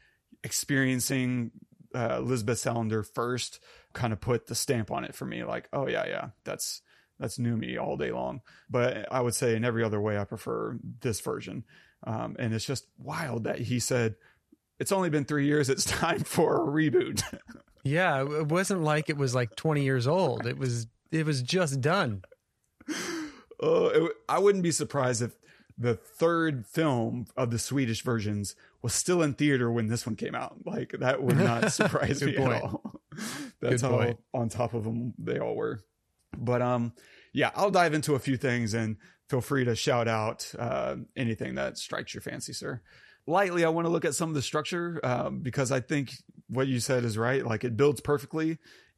experiencing, 0.44 1.52
uh, 1.94 2.16
Elizabeth 2.18 2.58
Salander 2.58 3.06
first 3.06 3.60
kind 3.94 4.12
of 4.12 4.20
put 4.20 4.48
the 4.48 4.56
stamp 4.56 4.90
on 4.90 5.04
it 5.04 5.14
for 5.14 5.28
me. 5.28 5.44
Like, 5.44 5.70
oh 5.72 5.88
yeah, 5.88 6.08
yeah, 6.08 6.30
that's, 6.44 6.82
that's 7.20 7.38
new 7.38 7.78
all 7.78 7.98
day 7.98 8.12
long. 8.12 8.42
But 8.68 9.12
I 9.12 9.22
would 9.22 9.36
say 9.36 9.56
in 9.56 9.64
every 9.64 9.84
other 9.84 10.02
way, 10.02 10.18
I 10.18 10.24
prefer 10.24 10.80
this 11.02 11.22
version. 11.22 11.66
Um, 12.04 12.36
and 12.40 12.52
it's 12.52 12.66
just 12.66 12.88
wild 12.98 13.44
that 13.44 13.60
he 13.60 13.80
said, 13.80 14.16
it's 14.80 14.92
only 14.92 15.12
been 15.12 15.26
three 15.26 15.46
years. 15.46 15.70
It's 15.70 15.86
time 16.00 16.22
for 16.22 16.56
a 16.56 16.72
reboot. 16.72 17.22
Yeah, 17.84 18.22
it 18.22 18.48
wasn't 18.48 18.82
like 18.82 19.10
it 19.10 19.18
was 19.18 19.36
like 19.36 19.56
20 19.56 19.84
years 19.84 20.08
old. 20.08 20.46
It 20.46 20.58
was 20.58 20.88
it 21.12 21.26
was 21.26 21.42
just 21.42 21.82
done. 21.82 22.24
Uh, 23.62 23.86
it, 23.94 24.12
I 24.28 24.40
wouldn't 24.40 24.64
be 24.64 24.72
surprised 24.72 25.22
if 25.22 25.38
the 25.78 25.96
third 25.96 26.66
film 26.66 27.26
of 27.36 27.52
the 27.52 27.60
Swedish 27.60 28.04
versions 28.04 28.56
was 28.82 28.94
still 28.94 29.22
in 29.22 29.34
theater 29.34 29.72
when 29.72 29.88
this 29.88 30.06
one 30.06 30.16
came 30.16 30.36
out. 30.36 30.58
Like 30.66 30.96
that 31.00 31.22
would 31.24 31.38
not 31.38 31.72
surprise 31.72 32.22
me 32.22 32.34
point. 32.34 32.54
at 32.54 32.64
all. 32.64 33.02
That's 33.62 33.82
Good 33.82 33.92
how 33.92 33.98
point. 33.98 34.20
on 34.34 34.50
top 34.50 34.74
of 34.74 34.84
them 34.84 35.14
they 35.18 35.40
all 35.40 35.56
were. 35.56 35.82
But 36.38 36.62
um, 36.62 36.94
yeah, 37.32 37.52
I'll 37.56 37.72
dive 37.72 37.94
into 37.94 38.16
a 38.16 38.20
few 38.20 38.38
things 38.38 38.74
and 38.74 38.98
feel 39.30 39.42
free 39.42 39.66
to 39.66 39.76
shout 39.76 40.08
out 40.08 40.52
uh, 40.58 40.98
anything 41.16 41.56
that 41.56 41.78
strikes 41.78 42.14
your 42.14 42.22
fancy, 42.22 42.54
sir. 42.54 42.82
Lightly, 43.26 43.64
I 43.64 43.70
want 43.70 43.86
to 43.86 43.92
look 43.92 44.06
at 44.06 44.16
some 44.16 44.30
of 44.30 44.36
the 44.36 44.42
structure 44.42 45.00
um, 45.04 45.40
because 45.40 45.72
I 45.72 45.80
think 45.80 46.12
what 46.48 46.68
you 46.68 46.80
said 46.80 47.06
is 47.06 47.18
right. 47.18 47.46
Like 47.46 47.64
it 47.64 47.78
builds 47.78 48.02
perfectly 48.02 48.58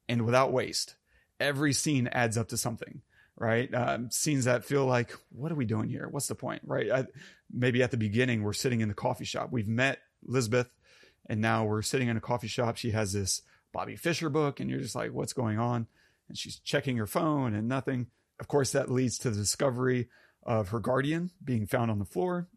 and 0.09 0.25
without 0.25 0.51
waste. 0.51 0.95
Every 1.39 1.73
scene 1.73 2.07
adds 2.07 2.37
up 2.37 2.49
to 2.49 2.57
something 2.57 3.01
right? 3.37 3.73
Um, 3.73 4.09
scenes 4.11 4.45
that 4.45 4.65
feel 4.65 4.85
like, 4.85 5.13
what 5.29 5.51
are 5.51 5.55
we 5.55 5.65
doing 5.65 5.89
here? 5.89 6.07
What's 6.09 6.27
the 6.27 6.35
point, 6.35 6.61
right? 6.65 6.89
I, 6.91 7.05
maybe 7.51 7.83
at 7.83 7.91
the 7.91 7.97
beginning, 7.97 8.43
we're 8.43 8.53
sitting 8.53 8.81
in 8.81 8.87
the 8.87 8.93
coffee 8.93 9.25
shop. 9.25 9.49
We've 9.51 9.67
met 9.67 9.99
Elizabeth, 10.27 10.69
and 11.27 11.41
now 11.41 11.65
we're 11.65 11.81
sitting 11.81 12.07
in 12.07 12.17
a 12.17 12.21
coffee 12.21 12.47
shop. 12.47 12.77
She 12.77 12.91
has 12.91 13.13
this 13.13 13.41
Bobby 13.73 13.95
Fischer 13.95 14.29
book, 14.29 14.59
and 14.59 14.69
you're 14.69 14.79
just 14.79 14.95
like, 14.95 15.11
what's 15.11 15.33
going 15.33 15.59
on? 15.59 15.87
And 16.29 16.37
she's 16.37 16.59
checking 16.59 16.97
her 16.97 17.07
phone 17.07 17.53
and 17.53 17.67
nothing. 17.67 18.07
Of 18.39 18.47
course, 18.47 18.71
that 18.71 18.91
leads 18.91 19.17
to 19.19 19.29
the 19.29 19.37
discovery 19.37 20.09
of 20.43 20.69
her 20.69 20.79
guardian 20.79 21.31
being 21.43 21.65
found 21.65 21.91
on 21.91 21.99
the 21.99 22.05
floor, 22.05 22.47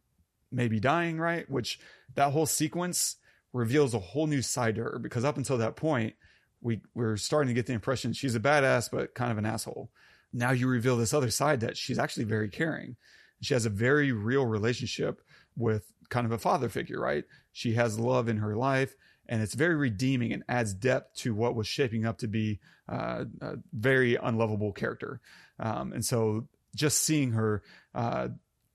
maybe 0.51 0.81
dying, 0.81 1.19
right? 1.19 1.49
Which 1.51 1.79
that 2.15 2.33
whole 2.33 2.47
sequence 2.47 3.17
reveals 3.53 3.95
a 3.95 3.99
whole 3.99 4.27
new 4.27 4.43
side 4.43 4.77
to 4.77 4.83
her 4.83 4.99
because 5.03 5.25
up 5.25 5.37
until 5.37 5.59
that 5.59 5.77
point, 5.77 6.15
we, 6.61 6.81
we're 6.95 7.17
starting 7.17 7.49
to 7.49 7.55
get 7.55 7.67
the 7.67 7.73
impression 7.73 8.13
she's 8.13 8.35
a 8.35 8.41
badass, 8.41 8.91
but 8.91 9.15
kind 9.15 9.31
of 9.31 9.39
an 9.39 9.47
asshole 9.47 9.91
now 10.33 10.51
you 10.51 10.69
reveal 10.69 10.97
this 10.97 11.15
other 11.15 11.31
side 11.31 11.61
that 11.61 11.77
she's 11.77 11.99
actually 11.99 12.25
very 12.25 12.49
caring. 12.49 12.97
She 13.41 13.55
has 13.55 13.67
a 13.67 13.71
very 13.71 14.13
real 14.13 14.47
relationship 14.47 15.23
with 15.57 15.93
kind 16.09 16.27
of 16.27 16.33
a 16.33 16.39
father 16.39 16.69
figure, 16.69 17.01
right? 17.01 17.25
She 17.53 17.75
has 17.75 17.99
love 17.99 18.29
in 18.29 18.39
her 18.39 18.57
life 18.57 18.95
and 19.29 19.43
it's 19.43 19.55
very 19.55 19.75
redeeming 19.75 20.33
and 20.33 20.43
adds 20.49 20.73
depth 20.75 21.17
to 21.19 21.35
what 21.35 21.55
was 21.55 21.67
shaping 21.67 22.07
up 22.07 22.19
to 22.19 22.29
be 22.29 22.61
uh, 22.89 23.25
a 23.41 23.57
very 23.73 24.17
unlovable 24.17 24.73
character. 24.73 25.21
Um, 25.61 25.93
and 25.93 26.05
so 26.05 26.49
just 26.75 27.03
seeing 27.05 27.33
her 27.33 27.63
uh, 27.95 28.29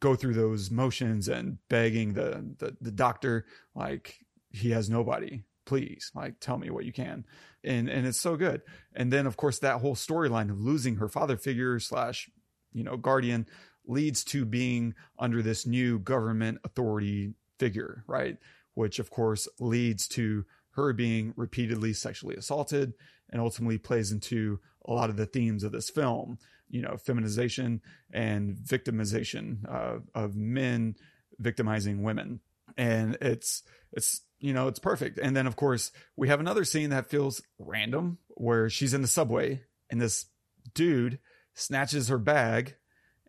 go 0.03 0.15
through 0.15 0.33
those 0.33 0.69
motions 0.69 1.27
and 1.29 1.57
begging 1.69 2.13
the, 2.13 2.53
the, 2.59 2.75
the 2.81 2.91
doctor, 2.91 3.45
like 3.73 4.19
he 4.51 4.71
has 4.71 4.89
nobody, 4.89 5.43
please, 5.65 6.11
like 6.13 6.39
tell 6.39 6.57
me 6.57 6.69
what 6.69 6.85
you 6.85 6.91
can 6.91 7.23
and 7.63 7.89
and 7.89 8.05
it's 8.05 8.19
so 8.19 8.35
good. 8.35 8.61
And 8.93 9.11
then 9.11 9.25
of 9.25 9.37
course 9.37 9.59
that 9.59 9.79
whole 9.79 9.95
storyline 9.95 10.49
of 10.49 10.59
losing 10.59 10.97
her 10.97 11.07
father 11.07 11.37
figure 11.37 11.79
slash 11.79 12.29
you 12.73 12.83
know 12.83 12.97
guardian 12.97 13.47
leads 13.85 14.23
to 14.23 14.45
being 14.45 14.93
under 15.19 15.41
this 15.41 15.65
new 15.65 15.99
government 15.99 16.59
authority 16.63 17.33
figure, 17.59 18.03
right? 18.07 18.37
Which 18.73 18.99
of 18.99 19.09
course 19.09 19.47
leads 19.59 20.07
to 20.09 20.45
her 20.71 20.93
being 20.93 21.33
repeatedly 21.35 21.93
sexually 21.93 22.35
assaulted 22.35 22.93
and 23.29 23.41
ultimately 23.41 23.77
plays 23.77 24.11
into 24.11 24.59
a 24.85 24.93
lot 24.93 25.09
of 25.09 25.17
the 25.17 25.25
themes 25.25 25.63
of 25.63 25.71
this 25.71 25.89
film, 25.89 26.37
you 26.73 26.81
know, 26.81 26.97
feminization 26.97 27.81
and 28.11 28.57
victimization 28.57 29.59
uh, 29.71 29.99
of 30.15 30.35
men 30.35 30.95
victimizing 31.37 32.01
women. 32.01 32.39
And 32.75 33.15
it's 33.21 33.61
it's 33.91 34.21
you 34.39 34.53
know, 34.53 34.67
it's 34.67 34.79
perfect. 34.79 35.19
And 35.19 35.37
then 35.37 35.45
of 35.45 35.55
course, 35.55 35.91
we 36.17 36.29
have 36.29 36.39
another 36.39 36.65
scene 36.65 36.89
that 36.89 37.05
feels 37.05 37.43
random 37.59 38.17
where 38.29 38.69
she's 38.71 38.95
in 38.95 39.03
the 39.03 39.07
subway 39.07 39.61
and 39.91 40.01
this 40.01 40.25
dude 40.73 41.19
snatches 41.53 42.07
her 42.07 42.17
bag 42.17 42.75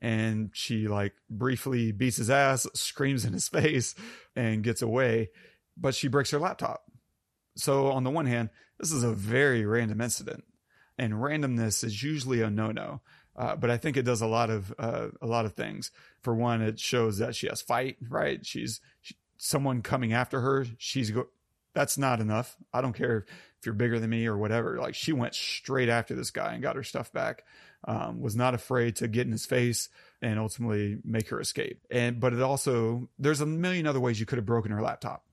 and 0.01 0.51
she 0.55 0.89
like 0.89 1.13
briefly 1.29 1.93
beats 1.93 2.17
his 2.17 2.31
ass, 2.31 2.67
screams 2.73 3.27
in 3.27 3.35
his 3.35 3.49
face 3.51 3.95
and 4.35 4.65
gets 4.65 4.81
away, 4.81 5.29
but 5.77 5.95
she 5.95 6.09
breaks 6.09 6.31
her 6.31 6.39
laptop. 6.39 6.85
So 7.57 7.89
on 7.89 8.05
the 8.05 8.11
one 8.11 8.27
hand, 8.27 8.49
this 8.81 8.91
is 8.91 9.03
a 9.03 9.13
very 9.13 9.67
random 9.67 10.01
incident 10.01 10.45
and 10.99 11.15
randomness 11.15 11.85
is 11.85 12.03
usually 12.03 12.43
a 12.43 12.51
no-no. 12.51 13.01
Uh, 13.37 13.57
but 13.57 13.71
I 13.71 13.77
think 13.77 13.97
it 13.97 14.03
does 14.05 14.21
a 14.21 14.27
lot 14.27 14.51
of 14.51 14.73
uh, 14.79 15.09
a 15.21 15.27
lot 15.27 15.45
of 15.45 15.55
things. 15.55 15.91
For 16.23 16.35
one, 16.35 16.63
it 16.63 16.79
shows 16.79 17.19
that 17.19 17.35
she 17.35 17.49
has 17.49 17.61
fight. 17.61 17.97
Right? 18.09 18.45
She's 18.47 18.81
she, 19.01 19.17
someone 19.37 19.83
coming 19.83 20.13
after 20.13 20.41
her. 20.41 20.67
She's 20.79 21.11
go. 21.11 21.27
That's 21.75 21.99
not 21.99 22.21
enough. 22.21 22.57
I 22.73 22.81
don't 22.81 22.93
care 22.93 23.27
if 23.59 23.67
you're 23.67 23.75
bigger 23.75 23.99
than 23.99 24.11
me 24.11 24.27
or 24.27 24.39
whatever. 24.39 24.79
Like 24.79 24.95
she 24.95 25.13
went 25.13 25.35
straight 25.35 25.89
after 25.89 26.15
this 26.15 26.31
guy 26.31 26.55
and 26.55 26.63
got 26.63 26.77
her 26.77 26.85
stuff 26.85 27.13
back. 27.13 27.45
Um, 27.87 28.21
was 28.21 28.37
not 28.37 28.55
afraid 28.55 28.97
to 28.97 29.09
get 29.09 29.27
in 29.27 29.33
his 29.33 29.45
face 29.45 29.91
and 30.23 30.39
ultimately 30.39 30.99
make 31.05 31.29
her 31.29 31.41
escape. 31.41 31.83
And 31.91 32.21
but 32.21 32.33
it 32.33 32.41
also 32.41 33.09
there's 33.19 33.41
a 33.41 33.47
million 33.47 33.87
other 33.87 34.01
ways 34.01 34.21
you 34.21 34.27
could 34.27 34.39
have 34.39 34.47
broken 34.47 34.71
her 34.71 34.81
laptop, 34.81 35.25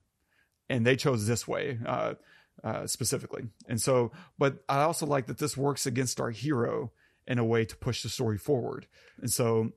and 0.68 0.84
they 0.84 0.96
chose 0.96 1.26
this 1.26 1.46
way. 1.46 1.78
Uh, 1.86 2.14
uh, 2.64 2.86
specifically. 2.86 3.44
And 3.68 3.80
so, 3.80 4.12
but 4.38 4.62
I 4.68 4.82
also 4.82 5.06
like 5.06 5.26
that 5.26 5.38
this 5.38 5.56
works 5.56 5.86
against 5.86 6.20
our 6.20 6.30
hero 6.30 6.92
in 7.26 7.38
a 7.38 7.44
way 7.44 7.64
to 7.64 7.76
push 7.76 8.02
the 8.02 8.08
story 8.08 8.38
forward. 8.38 8.86
And 9.20 9.30
so 9.30 9.72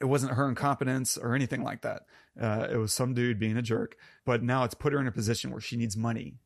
it 0.00 0.06
wasn't 0.06 0.32
her 0.32 0.48
incompetence 0.48 1.16
or 1.16 1.34
anything 1.34 1.62
like 1.62 1.82
that. 1.82 2.02
Uh, 2.40 2.66
it 2.70 2.76
was 2.76 2.92
some 2.92 3.14
dude 3.14 3.38
being 3.38 3.56
a 3.56 3.62
jerk, 3.62 3.96
but 4.24 4.42
now 4.42 4.64
it's 4.64 4.74
put 4.74 4.92
her 4.92 5.00
in 5.00 5.06
a 5.06 5.12
position 5.12 5.50
where 5.50 5.60
she 5.60 5.76
needs 5.76 5.96
money. 5.96 6.36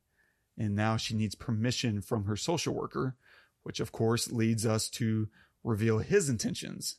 And 0.59 0.75
now 0.75 0.96
she 0.96 1.14
needs 1.14 1.35
permission 1.35 2.01
from 2.01 2.25
her 2.25 2.37
social 2.37 2.75
worker, 2.75 3.16
which 3.62 3.79
of 3.79 3.92
course 3.92 4.31
leads 4.33 4.64
us 4.64 4.88
to 4.90 5.29
reveal 5.62 5.99
his 5.99 6.29
intentions 6.29 6.96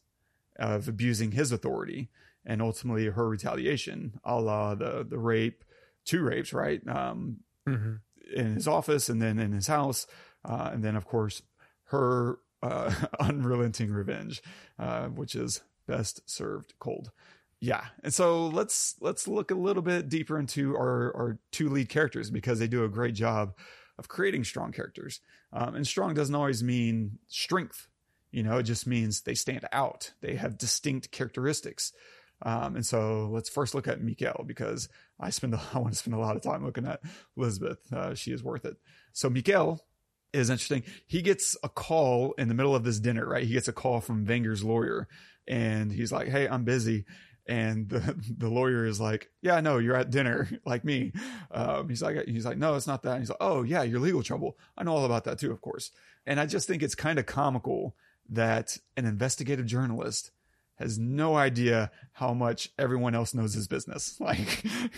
of 0.58 0.88
abusing 0.88 1.32
his 1.32 1.52
authority 1.52 2.10
and 2.46 2.62
ultimately 2.62 3.06
her 3.06 3.28
retaliation, 3.28 4.20
a 4.24 4.40
la 4.40 4.76
the, 4.76 5.06
the 5.08 5.18
rape, 5.18 5.64
two 6.06 6.22
rapes, 6.22 6.54
right? 6.54 6.82
Um, 6.88 7.40
Mm-hmm. 7.68 7.96
In 8.34 8.56
his 8.56 8.68
office 8.68 9.10
and 9.10 9.22
then 9.22 9.40
in 9.40 9.52
his 9.52 9.68
house. 9.68 10.08
Uh, 10.44 10.70
and 10.74 10.84
then, 10.84 10.96
of 10.96 11.06
course, 11.06 11.42
her 11.86 12.40
uh, 12.62 12.94
unrelenting 13.20 13.92
revenge, 13.92 14.42
uh, 14.80 15.08
which 15.08 15.36
is 15.36 15.62
best 15.88 16.22
served 16.30 16.74
cold. 16.80 17.12
Yeah, 17.60 17.86
and 18.04 18.14
so 18.14 18.48
let's 18.48 18.96
let's 19.02 19.28
look 19.28 19.50
a 19.50 19.56
little 19.56 19.82
bit 19.82 20.10
deeper 20.10 20.38
into 20.38 20.76
our 20.76 21.16
our 21.16 21.40
two 21.52 21.70
lead 21.70 21.90
characters 21.90 22.30
because 22.30 22.60
they 22.60 22.68
do 22.68 22.84
a 22.84 22.90
great 22.90 23.16
job 23.16 23.56
of 23.98 24.08
creating 24.08 24.44
strong 24.44 24.72
characters. 24.72 25.22
Um, 25.52 25.74
and 25.76 25.88
strong 25.88 26.14
doesn't 26.14 26.36
always 26.36 26.64
mean 26.64 27.18
strength. 27.28 27.88
You 28.32 28.44
know, 28.44 28.60
it 28.60 28.64
just 28.64 28.86
means 28.86 29.22
they 29.22 29.34
stand 29.34 29.66
out. 29.72 30.12
They 30.22 30.36
have 30.36 30.58
distinct 30.58 31.12
characteristics. 31.12 31.94
Um, 32.44 32.76
and 32.76 32.86
so 32.86 33.30
let's 33.32 33.50
first 33.50 33.74
look 33.74 33.88
at 33.88 34.02
Mikael 34.02 34.44
because 34.46 34.90
I 35.20 35.30
spend 35.30 35.54
a, 35.54 35.62
I 35.74 35.80
want 35.80 35.94
to 35.94 36.00
spend 36.00 36.16
a 36.16 36.20
lot 36.20 36.36
of 36.36 36.42
time 36.42 36.64
looking 36.66 36.86
at 36.88 37.02
Elizabeth. 37.36 37.80
Uh, 37.92 38.16
she 38.16 38.32
is 38.32 38.44
worth 38.44 38.66
it. 38.66 38.78
So 39.14 39.30
Mikael 39.30 39.82
is 40.34 40.50
interesting. 40.50 40.84
He 41.06 41.22
gets 41.22 41.58
a 41.64 41.70
call 41.70 42.34
in 42.34 42.48
the 42.48 42.54
middle 42.54 42.76
of 42.76 42.84
this 42.84 43.00
dinner, 43.00 43.28
right? 43.28 43.46
He 43.46 43.54
gets 43.54 43.68
a 43.68 43.74
call 43.74 44.02
from 44.02 44.26
Vanger's 44.26 44.64
lawyer 44.64 45.08
and 45.48 45.92
he's 45.92 46.12
like, 46.12 46.28
Hey, 46.28 46.48
I'm 46.48 46.64
busy. 46.64 47.06
And 47.48 47.88
the, 47.90 48.16
the 48.38 48.50
lawyer 48.50 48.86
is 48.86 49.00
like, 49.00 49.30
yeah, 49.42 49.60
no, 49.62 49.78
you're 49.78 49.96
at 49.96 50.12
dinner 50.12 50.50
like 50.66 50.84
me. 50.84 51.14
Um, 51.50 51.90
he's 51.90 52.02
like, 52.02 52.26
he's 52.26 52.46
like, 52.46 52.58
no, 52.58 52.76
it's 52.76 52.88
not 52.88 53.04
that. 53.04 53.14
And 53.14 53.22
he's 53.22 53.30
like, 53.30 53.38
oh 53.42 53.64
yeah, 53.64 53.84
your 53.84 54.00
legal 54.00 54.22
trouble. 54.22 54.58
I 54.78 54.84
know 54.84 54.96
all 54.96 55.06
about 55.06 55.24
that 55.24 55.40
too, 55.40 55.52
of 55.52 55.62
course. 55.62 55.92
And 56.26 56.40
I 56.40 56.46
just 56.46 56.68
think 56.68 56.84
it's 56.84 56.96
kind 56.96 57.20
of 57.20 57.26
comical 57.26 57.96
that 58.30 58.78
an 58.98 59.06
investigative 59.06 59.66
journalist 59.66 60.32
has 60.78 60.98
no 61.00 61.36
idea 61.36 61.92
how 62.14 62.34
much 62.34 62.70
everyone 62.78 63.14
else 63.16 63.34
knows 63.34 63.54
his 63.54 63.68
business. 63.68 64.18
Like 64.22 64.38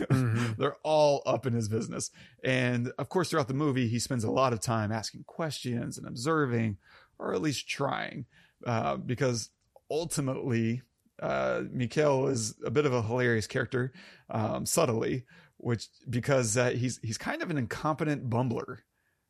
Mhm. 0.09 0.57
they're 0.57 0.77
all 0.83 1.21
up 1.25 1.45
in 1.45 1.53
his 1.53 1.67
business. 1.69 2.11
And 2.43 2.91
of 2.97 3.09
course, 3.09 3.29
throughout 3.29 3.47
the 3.47 3.53
movie, 3.53 3.87
he 3.87 3.99
spends 3.99 4.23
a 4.23 4.31
lot 4.31 4.53
of 4.53 4.59
time 4.59 4.91
asking 4.91 5.23
questions 5.25 5.97
and 5.97 6.07
observing, 6.07 6.77
or 7.17 7.33
at 7.33 7.41
least 7.41 7.67
trying, 7.69 8.25
uh, 8.65 8.97
because 8.97 9.49
ultimately, 9.89 10.81
uh, 11.21 11.63
Mikael 11.71 12.27
is 12.27 12.55
a 12.65 12.71
bit 12.71 12.85
of 12.85 12.93
a 12.93 13.01
hilarious 13.01 13.47
character, 13.47 13.91
um, 14.29 14.65
subtly, 14.65 15.25
which 15.57 15.87
because 16.09 16.55
uh, 16.55 16.69
he's 16.69 16.99
he's 17.03 17.17
kind 17.17 17.41
of 17.41 17.49
an 17.51 17.57
incompetent 17.57 18.29
bumbler, 18.29 18.79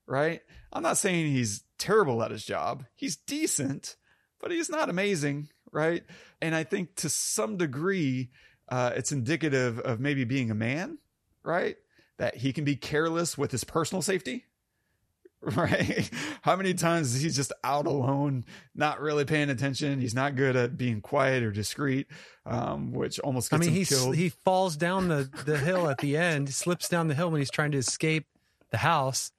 right? 0.07 0.41
I'm 0.71 0.84
not 0.84 0.97
saying 0.97 1.32
he's 1.32 1.63
terrible 1.80 2.21
at 2.21 2.30
his 2.32 2.45
job. 2.45 2.86
He's 2.95 3.15
decent, 3.15 3.95
but 4.39 4.51
he's 4.51 4.69
not 4.69 4.89
amazing, 4.89 5.49
right? 5.71 6.03
And 6.41 6.55
I 6.55 6.63
think 6.63 6.95
to 6.97 7.09
some 7.09 7.57
degree, 7.57 8.29
uh, 8.69 8.91
it's 8.95 9.11
indicative 9.11 9.79
of 9.79 9.99
maybe 9.99 10.23
being 10.23 10.51
a 10.51 10.55
man, 10.55 10.97
right? 11.43 11.77
That 12.17 12.37
he 12.37 12.53
can 12.53 12.63
be 12.63 12.75
careless 12.75 13.37
with 13.37 13.51
his 13.51 13.63
personal 13.63 14.01
safety, 14.01 14.45
right? 15.41 16.09
How 16.41 16.55
many 16.55 16.73
times 16.73 17.19
he's 17.21 17.35
just 17.35 17.53
out 17.63 17.87
alone, 17.87 18.45
not 18.75 18.99
really 18.99 19.25
paying 19.25 19.49
attention. 19.49 19.99
He's 19.99 20.13
not 20.13 20.35
good 20.35 20.55
at 20.55 20.77
being 20.77 21.01
quiet 21.01 21.43
or 21.43 21.51
discreet, 21.51 22.07
um, 22.45 22.91
which 22.91 23.19
almost 23.19 23.53
I 23.53 23.57
mean, 23.57 23.71
he 23.71 23.83
he 23.83 24.29
falls 24.29 24.75
down 24.75 25.07
the 25.07 25.29
the 25.45 25.57
hill 25.57 25.89
at 25.89 25.99
the 25.99 26.17
end, 26.17 26.49
slips 26.49 26.89
down 26.89 27.07
the 27.07 27.15
hill 27.15 27.31
when 27.31 27.39
he's 27.39 27.51
trying 27.51 27.71
to 27.71 27.77
escape 27.77 28.25
the 28.71 28.77
house, 28.77 29.31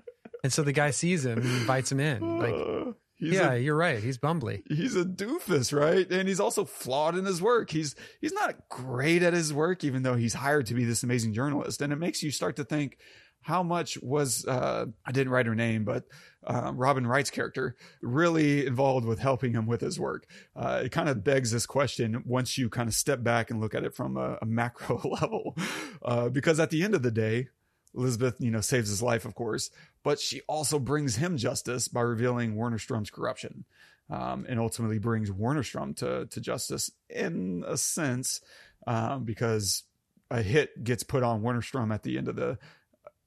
and 0.43 0.53
so 0.53 0.63
the 0.63 0.73
guy 0.73 0.91
sees 0.91 1.25
him 1.25 1.39
and 1.39 1.47
invites 1.47 1.93
him 1.93 2.01
in. 2.01 2.39
Like, 2.39 2.55
Uh, 2.91 2.93
he's 3.21 3.35
yeah, 3.35 3.53
a, 3.53 3.59
you're 3.59 3.77
right. 3.77 4.03
He's 4.03 4.19
bumbly. 4.19 4.63
he's 4.69 4.97
a 4.97 5.05
doofus, 5.05 5.79
right? 5.79 6.11
And 6.11 6.27
he's 6.27 6.41
also 6.41 6.65
flawed 6.65 7.17
in 7.17 7.25
his 7.25 7.41
work. 7.41 7.71
He's 7.71 7.95
he's 8.21 8.33
not 8.33 8.69
great 8.69 9.23
at 9.23 9.33
his 9.33 9.53
work, 9.53 9.85
even 9.85 10.03
though 10.03 10.17
he's 10.17 10.35
hired 10.35 10.67
to 10.67 10.75
be 10.75 10.85
this 10.85 11.03
amazing 11.03 11.35
journalist. 11.35 11.81
And 11.83 11.93
it 11.93 11.97
makes 11.97 12.23
you 12.23 12.31
start 12.31 12.57
to 12.57 12.65
think, 12.65 12.99
how 13.43 13.63
much 13.63 13.99
was 14.03 14.47
uh, 14.47 14.87
I 15.05 15.13
didn't 15.13 15.33
write 15.33 15.47
her 15.47 15.55
name, 15.55 15.85
but 15.85 16.05
um, 16.47 16.77
Robin 16.77 17.07
Wright's 17.07 17.31
character 17.31 17.77
really 18.03 18.67
involved 18.67 19.07
with 19.07 19.19
helping 19.19 19.53
him 19.53 19.67
with 19.67 19.81
his 19.81 19.99
work? 19.99 20.27
Uh, 20.55 20.83
it 20.85 20.93
kind 20.93 21.09
of 21.09 21.25
begs 21.25 21.51
this 21.51 21.67
question 21.67 22.23
once 22.27 22.59
you 22.59 22.69
kind 22.69 22.89
of 22.89 22.95
step 22.95 23.23
back 23.23 23.51
and 23.51 23.61
look 23.61 23.75
at 23.75 23.85
it 23.85 23.95
from 23.95 24.17
a, 24.17 24.39
a 24.43 24.47
macro 24.47 25.01
level, 25.21 25.57
uh, 26.03 26.29
because 26.29 26.61
at 26.61 26.71
the 26.71 26.83
end 26.83 26.95
of 26.95 27.03
the 27.03 27.11
day, 27.11 27.49
Elizabeth, 27.95 28.37
you 28.39 28.51
know, 28.51 28.61
saves 28.61 28.89
his 28.89 29.03
life, 29.03 29.25
of 29.25 29.35
course, 29.35 29.71
but 30.03 30.21
she 30.21 30.41
also 30.43 30.79
brings 30.79 31.17
him 31.17 31.37
justice 31.37 31.89
by 31.89 32.01
revealing 32.01 32.55
Wennerström's 32.55 33.11
corruption. 33.11 33.65
Um, 34.09 34.45
and 34.49 34.59
ultimately 34.59 34.99
brings 34.99 35.31
Wennerström 35.31 35.95
to, 35.99 36.27
to 36.27 36.41
justice 36.41 36.91
in 37.09 37.63
a 37.65 37.77
sense, 37.77 38.41
um, 38.85 39.23
because 39.23 39.85
a 40.33 40.43
hit 40.43 40.83
gets 40.83 41.05
put 41.05 41.23
on 41.23 41.43
Wennerström 41.43 41.95
at 41.95 42.03
the 42.03 42.19
end 42.19 42.27
of 42.27 42.35
the 42.35 42.59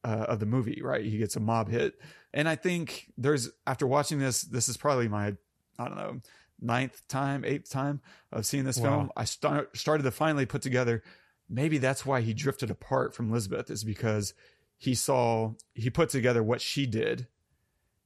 uh, 0.04 0.26
of 0.28 0.42
the 0.42 0.46
movie, 0.46 0.82
right? 0.84 1.06
He 1.06 1.18
gets 1.18 1.38
a 1.38 1.40
mob 1.40 1.70
hit, 1.70 1.94
and 2.34 2.50
I 2.50 2.58
think 2.58 3.14
there's 3.18 3.50
after 3.66 3.88
watching 3.88 4.20
this, 4.20 4.42
this 4.42 4.68
is 4.68 4.76
probably 4.76 5.08
my 5.08 5.38
I 5.80 5.88
don't 5.88 5.96
know 5.96 6.20
ninth 6.60 7.02
time, 7.08 7.46
eighth 7.46 7.70
time 7.70 8.02
of 8.34 8.46
seeing 8.46 8.66
this 8.66 8.78
Wow. 8.78 8.84
film. 8.84 9.12
I 9.16 9.24
start, 9.24 9.78
started 9.78 10.04
to 10.04 10.12
finally 10.12 10.46
put 10.46 10.62
together. 10.62 11.02
Maybe 11.50 11.78
that's 11.78 12.06
why 12.06 12.20
he 12.20 12.34
drifted 12.34 12.70
apart 12.70 13.16
from 13.16 13.30
Elizabeth 13.30 13.70
is 13.70 13.86
because 13.86 14.34
he 14.84 14.96
saw 14.96 15.54
he 15.74 15.90
put 15.90 16.10
together 16.10 16.44
what 16.44 16.60
she 16.60 16.86
did 16.86 17.28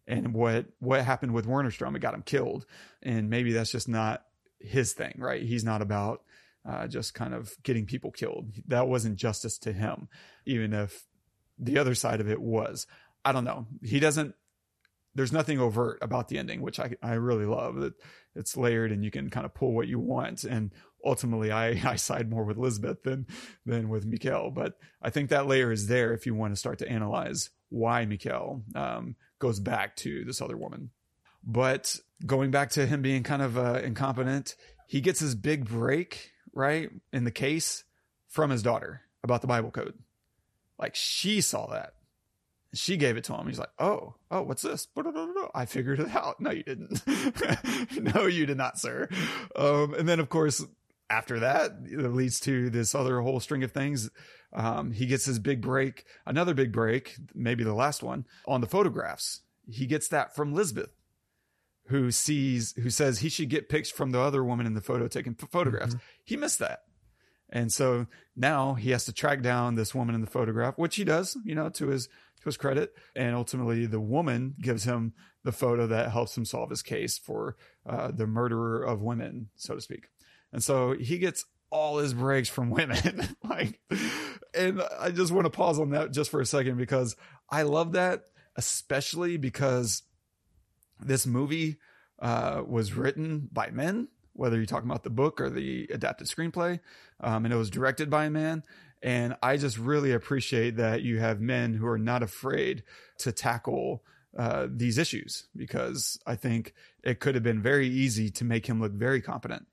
and 0.05 0.31
what 0.31 0.67
what 0.77 1.03
happened 1.03 1.33
with 1.33 1.47
Wennerström. 1.47 1.95
It 1.95 2.01
got 2.01 2.13
him 2.13 2.21
killed, 2.21 2.67
and 3.01 3.31
maybe 3.31 3.51
that's 3.51 3.71
just 3.71 3.89
not 3.89 4.23
his 4.59 4.93
thing, 4.93 5.15
right? 5.17 5.41
He's 5.41 5.63
not 5.63 5.81
about 5.81 6.21
uh, 6.69 6.85
just 6.85 7.15
kind 7.15 7.33
of 7.33 7.55
getting 7.63 7.87
people 7.87 8.11
killed. 8.11 8.51
That 8.67 8.87
wasn't 8.87 9.15
justice 9.15 9.57
to 9.59 9.73
him, 9.73 10.07
even 10.45 10.71
if 10.71 11.07
the 11.57 11.79
other 11.79 11.95
side 11.95 12.21
of 12.21 12.29
it 12.29 12.39
was. 12.39 12.85
I 13.25 13.31
don't 13.31 13.43
know. 13.43 13.65
He 13.81 13.99
doesn't. 13.99 14.35
There's 15.15 15.33
nothing 15.33 15.59
overt 15.59 15.97
about 16.03 16.27
the 16.27 16.37
ending, 16.37 16.61
which 16.61 16.79
I 16.79 16.95
I 17.01 17.13
really 17.13 17.45
love. 17.45 17.77
That 17.77 17.95
it's 18.35 18.55
layered 18.55 18.91
and 18.91 19.03
you 19.03 19.09
can 19.09 19.31
kind 19.31 19.47
of 19.47 19.55
pull 19.55 19.73
what 19.73 19.87
you 19.87 19.97
want. 19.97 20.43
And 20.43 20.71
ultimately, 21.03 21.51
I 21.51 21.69
I 21.91 21.95
side 21.95 22.29
more 22.29 22.43
with 22.43 22.57
Elizabeth 22.57 23.03
than 23.03 23.27
than 23.65 23.89
with 23.89 24.05
Mikael. 24.05 24.51
But 24.51 24.77
I 25.01 25.09
think 25.09 25.29
that 25.29 25.47
layer 25.47 25.71
is 25.71 25.87
there 25.87 26.13
if 26.13 26.25
you 26.25 26.35
want 26.35 26.53
to 26.53 26.59
start 26.59 26.79
to 26.79 26.89
analyze 26.89 27.49
why 27.69 28.05
Mikael 28.05 28.63
um, 28.75 29.15
goes 29.39 29.59
back 29.59 29.95
to 29.97 30.23
this 30.25 30.41
other 30.41 30.57
woman. 30.57 30.91
But 31.43 31.95
going 32.25 32.51
back 32.51 32.71
to 32.71 32.85
him 32.85 33.01
being 33.01 33.23
kind 33.23 33.41
of 33.41 33.57
uh, 33.57 33.81
incompetent, 33.83 34.55
he 34.87 35.01
gets 35.01 35.19
his 35.19 35.35
big 35.35 35.67
break 35.67 36.31
right 36.53 36.89
in 37.13 37.23
the 37.23 37.31
case 37.31 37.83
from 38.27 38.49
his 38.49 38.63
daughter 38.63 39.01
about 39.23 39.41
the 39.41 39.47
Bible 39.47 39.71
code. 39.71 39.93
Like 40.77 40.95
she 40.95 41.41
saw 41.41 41.67
that. 41.67 41.93
She 42.73 42.97
gave 42.97 43.15
it 43.15 43.23
to 43.25 43.33
him. 43.33 43.47
He's 43.47 43.59
like, 43.59 43.71
"Oh, 43.79 44.15
oh, 44.29 44.41
what's 44.43 44.61
this?" 44.61 44.87
I 45.55 45.65
figured 45.65 45.99
it 45.99 46.13
out. 46.13 46.35
No, 46.41 46.51
you 46.51 46.63
didn't. 46.63 47.01
no, 48.15 48.25
you 48.25 48.45
did 48.45 48.57
not, 48.57 48.77
sir. 48.77 49.07
Um, 49.55 49.93
and 49.93 50.07
then, 50.07 50.19
of 50.19 50.27
course, 50.27 50.63
after 51.09 51.39
that, 51.39 51.71
it 51.85 52.13
leads 52.13 52.39
to 52.41 52.69
this 52.69 52.93
other 52.93 53.21
whole 53.21 53.39
string 53.39 53.63
of 53.63 53.71
things. 53.71 54.09
Um, 54.53 54.91
he 54.91 55.05
gets 55.05 55.25
his 55.25 55.39
big 55.39 55.61
break, 55.61 56.05
another 56.25 56.53
big 56.53 56.71
break, 56.71 57.15
maybe 57.33 57.63
the 57.63 57.73
last 57.73 58.03
one 58.03 58.25
on 58.45 58.61
the 58.61 58.67
photographs. 58.67 59.41
He 59.69 59.85
gets 59.85 60.07
that 60.09 60.35
from 60.35 60.53
Lisbeth, 60.53 60.91
who 61.87 62.11
sees, 62.11 62.73
who 62.81 62.89
says 62.89 63.19
he 63.19 63.29
should 63.29 63.49
get 63.49 63.69
pics 63.69 63.89
from 63.89 64.11
the 64.11 64.19
other 64.19 64.43
woman 64.43 64.65
in 64.65 64.73
the 64.73 64.81
photo 64.81 65.07
taking 65.07 65.35
photographs. 65.35 65.95
He 66.23 66.37
missed 66.37 66.59
that. 66.59 66.83
And 67.49 67.71
so 67.71 68.07
now 68.35 68.73
he 68.73 68.91
has 68.91 69.05
to 69.05 69.13
track 69.13 69.41
down 69.41 69.75
this 69.75 69.95
woman 69.95 70.15
in 70.15 70.21
the 70.21 70.27
photograph, 70.27 70.77
which 70.77 70.97
he 70.97 71.03
does, 71.03 71.37
you 71.45 71.55
know, 71.55 71.69
to 71.69 71.87
his 71.87 72.07
to 72.07 72.45
his 72.45 72.57
credit. 72.57 72.93
And 73.15 73.35
ultimately, 73.35 73.85
the 73.85 74.01
woman 74.01 74.55
gives 74.61 74.83
him 74.83 75.13
the 75.43 75.53
photo 75.53 75.87
that 75.87 76.11
helps 76.11 76.37
him 76.37 76.43
solve 76.43 76.69
his 76.69 76.81
case 76.81 77.17
for 77.17 77.55
uh, 77.85 78.11
the 78.11 78.27
murderer 78.27 78.83
of 78.83 79.01
women, 79.01 79.49
so 79.55 79.75
to 79.75 79.81
speak. 79.81 80.07
And 80.51 80.63
so 80.63 80.93
he 80.93 81.17
gets 81.17 81.45
all 81.69 81.97
his 81.97 82.13
breaks 82.13 82.49
from 82.49 82.69
women, 82.69 83.35
like. 83.43 83.79
And 84.53 84.81
I 84.99 85.11
just 85.11 85.31
want 85.31 85.45
to 85.45 85.51
pause 85.51 85.79
on 85.79 85.91
that 85.91 86.11
just 86.11 86.31
for 86.31 86.41
a 86.41 86.45
second 86.45 86.77
because 86.77 87.15
I 87.49 87.63
love 87.63 87.91
that, 87.93 88.23
especially 88.55 89.37
because 89.37 90.03
this 90.99 91.27
movie 91.27 91.77
uh, 92.19 92.63
was 92.65 92.93
written 92.93 93.49
by 93.51 93.69
men, 93.69 94.07
whether 94.33 94.57
you're 94.57 94.65
talking 94.65 94.89
about 94.89 95.03
the 95.03 95.09
book 95.09 95.39
or 95.39 95.49
the 95.49 95.87
adapted 95.93 96.27
screenplay, 96.27 96.79
um, 97.19 97.45
and 97.45 97.53
it 97.53 97.57
was 97.57 97.69
directed 97.69 98.09
by 98.09 98.25
a 98.25 98.29
man. 98.29 98.63
And 99.03 99.35
I 99.43 99.57
just 99.57 99.77
really 99.77 100.11
appreciate 100.11 100.77
that 100.77 101.03
you 101.03 101.19
have 101.19 101.39
men 101.39 101.75
who 101.75 101.85
are 101.85 101.99
not 101.99 102.23
afraid 102.23 102.83
to 103.19 103.31
tackle 103.31 104.03
uh, 104.35 104.67
these 104.69 104.97
issues 104.97 105.47
because 105.55 106.19
I 106.25 106.35
think 106.35 106.73
it 107.03 107.19
could 107.19 107.35
have 107.35 107.43
been 107.43 107.61
very 107.61 107.87
easy 107.87 108.31
to 108.31 108.43
make 108.43 108.65
him 108.65 108.81
look 108.81 108.93
very 108.93 109.21
competent 109.21 109.67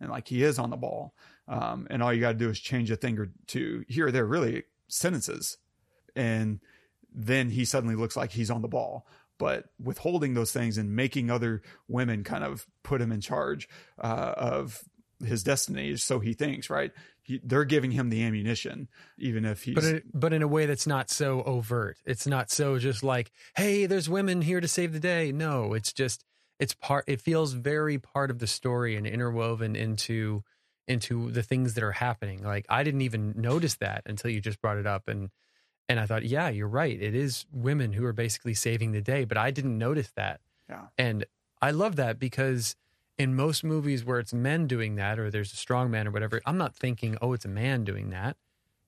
and 0.00 0.10
like 0.10 0.28
he 0.28 0.42
is 0.42 0.58
on 0.58 0.70
the 0.70 0.76
ball. 0.76 1.14
Um, 1.48 1.86
and 1.90 2.02
all 2.02 2.12
you 2.12 2.20
got 2.20 2.32
to 2.32 2.38
do 2.38 2.48
is 2.48 2.60
change 2.60 2.90
a 2.90 2.96
thing 2.96 3.18
or 3.18 3.30
two 3.46 3.84
here 3.88 4.06
or 4.06 4.12
there, 4.12 4.24
really 4.24 4.64
sentences. 4.88 5.58
And 6.14 6.60
then 7.12 7.50
he 7.50 7.64
suddenly 7.64 7.96
looks 7.96 8.16
like 8.16 8.32
he's 8.32 8.50
on 8.50 8.62
the 8.62 8.68
ball. 8.68 9.06
But 9.38 9.64
withholding 9.82 10.34
those 10.34 10.52
things 10.52 10.76
and 10.76 10.94
making 10.94 11.30
other 11.30 11.62
women 11.88 12.24
kind 12.24 12.44
of 12.44 12.66
put 12.82 13.00
him 13.00 13.10
in 13.10 13.20
charge 13.22 13.68
uh, 13.98 14.34
of 14.36 14.82
his 15.24 15.42
destiny, 15.42 15.90
is 15.90 16.02
so 16.02 16.20
he 16.20 16.34
thinks, 16.34 16.68
right? 16.68 16.92
He, 17.22 17.40
they're 17.42 17.64
giving 17.64 17.90
him 17.90 18.10
the 18.10 18.22
ammunition, 18.22 18.88
even 19.18 19.44
if 19.44 19.62
he's. 19.62 19.74
but 19.74 19.84
in, 19.84 20.02
but 20.12 20.32
in 20.34 20.42
a 20.42 20.48
way 20.48 20.66
that's 20.66 20.86
not 20.86 21.10
so 21.10 21.42
overt. 21.42 21.96
It's 22.04 22.26
not 22.26 22.50
so 22.50 22.78
just 22.78 23.02
like, 23.02 23.30
hey, 23.56 23.86
there's 23.86 24.10
women 24.10 24.42
here 24.42 24.60
to 24.60 24.68
save 24.68 24.92
the 24.92 25.00
day. 25.00 25.32
No, 25.32 25.72
it's 25.72 25.92
just 25.92 26.24
it's 26.60 26.74
part. 26.74 27.04
It 27.08 27.20
feels 27.20 27.54
very 27.54 27.98
part 27.98 28.30
of 28.30 28.38
the 28.38 28.46
story 28.46 28.94
and 28.94 29.06
interwoven 29.06 29.74
into 29.74 30.44
into 30.86 31.30
the 31.30 31.42
things 31.42 31.74
that 31.74 31.82
are 31.82 31.92
happening. 31.92 32.42
Like 32.42 32.66
I 32.68 32.84
didn't 32.84 33.00
even 33.00 33.32
notice 33.36 33.76
that 33.76 34.02
until 34.06 34.30
you 34.30 34.40
just 34.40 34.60
brought 34.60 34.76
it 34.76 34.86
up, 34.86 35.08
and 35.08 35.30
and 35.88 35.98
I 35.98 36.06
thought, 36.06 36.24
yeah, 36.24 36.50
you're 36.50 36.68
right. 36.68 37.00
It 37.00 37.14
is 37.14 37.46
women 37.50 37.94
who 37.94 38.04
are 38.04 38.12
basically 38.12 38.54
saving 38.54 38.92
the 38.92 39.00
day, 39.00 39.24
but 39.24 39.38
I 39.38 39.50
didn't 39.50 39.76
notice 39.78 40.12
that. 40.14 40.40
Yeah. 40.68 40.86
And 40.96 41.24
I 41.60 41.72
love 41.72 41.96
that 41.96 42.18
because 42.18 42.76
in 43.18 43.34
most 43.34 43.64
movies 43.64 44.04
where 44.04 44.18
it's 44.18 44.32
men 44.32 44.66
doing 44.66 44.94
that 44.96 45.18
or 45.18 45.30
there's 45.30 45.52
a 45.52 45.56
strong 45.56 45.90
man 45.90 46.06
or 46.06 46.10
whatever, 46.10 46.40
I'm 46.46 46.58
not 46.58 46.76
thinking, 46.76 47.18
oh, 47.20 47.32
it's 47.32 47.44
a 47.44 47.48
man 47.48 47.84
doing 47.84 48.10
that. 48.10 48.36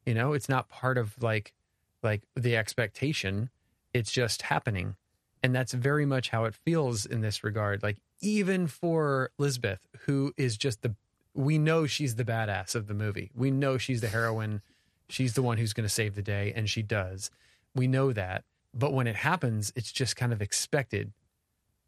You 0.06 0.14
know, 0.14 0.32
it's 0.34 0.48
not 0.48 0.68
part 0.68 0.98
of 0.98 1.20
like 1.22 1.54
like 2.02 2.22
the 2.36 2.56
expectation. 2.56 3.48
It's 3.94 4.12
just 4.12 4.42
happening. 4.42 4.96
And 5.42 5.54
that's 5.54 5.72
very 5.72 6.06
much 6.06 6.30
how 6.30 6.44
it 6.44 6.54
feels 6.54 7.04
in 7.04 7.20
this 7.20 7.42
regard. 7.42 7.82
Like 7.82 7.98
even 8.20 8.66
for 8.66 9.30
Lisbeth, 9.38 9.80
who 10.06 10.32
is 10.36 10.56
just 10.56 10.82
the 10.82 10.94
we 11.34 11.58
know 11.58 11.86
she's 11.86 12.16
the 12.16 12.24
badass 12.24 12.74
of 12.74 12.86
the 12.86 12.94
movie. 12.94 13.30
We 13.34 13.50
know 13.50 13.78
she's 13.78 14.02
the 14.02 14.08
heroine. 14.08 14.60
She's 15.08 15.34
the 15.34 15.42
one 15.42 15.56
who's 15.56 15.72
going 15.72 15.86
to 15.86 15.92
save 15.92 16.14
the 16.14 16.22
day 16.22 16.52
and 16.54 16.68
she 16.68 16.82
does. 16.82 17.30
We 17.74 17.86
know 17.86 18.12
that. 18.12 18.44
But 18.74 18.92
when 18.92 19.06
it 19.06 19.16
happens, 19.16 19.72
it's 19.74 19.92
just 19.92 20.14
kind 20.14 20.32
of 20.32 20.42
expected 20.42 21.12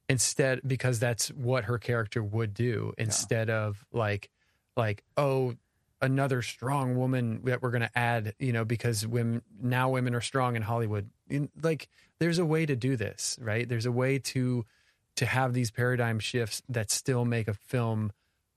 instead 0.09 0.61
because 0.67 0.99
that's 0.99 1.29
what 1.29 1.65
her 1.65 1.79
character 1.79 2.23
would 2.23 2.53
do 2.53 2.93
instead 2.99 3.49
of 3.49 3.85
like 3.93 4.31
like 4.77 5.03
oh 5.17 5.55
another 6.05 6.43
strong 6.43 6.97
woman 6.97 7.41
that 7.45 7.63
we're 7.63 7.71
going 7.71 7.81
to 7.81 7.99
add 7.99 8.35
you 8.39 8.53
know 8.53 8.63
because 8.63 9.07
women 9.07 9.41
now 9.61 9.89
women 9.89 10.15
are 10.15 10.21
strong 10.21 10.55
in 10.55 10.61
hollywood. 10.63 11.09
In, 11.31 11.49
like 11.63 11.89
there's 12.21 12.39
a 12.39 12.45
way 12.45 12.67
to 12.67 12.77
do 12.77 12.95
this 12.95 13.39
right? 13.41 13.67
There's 13.67 13.87
a 13.87 13.93
way 13.93 14.19
to 14.19 14.67
to 15.17 15.27
have 15.27 15.55
these 15.55 15.71
paradigm 15.71 16.19
shifts 16.19 16.63
that 16.69 16.91
still 16.91 17.25
make 17.25 17.49
a 17.49 17.55
film 17.55 18.13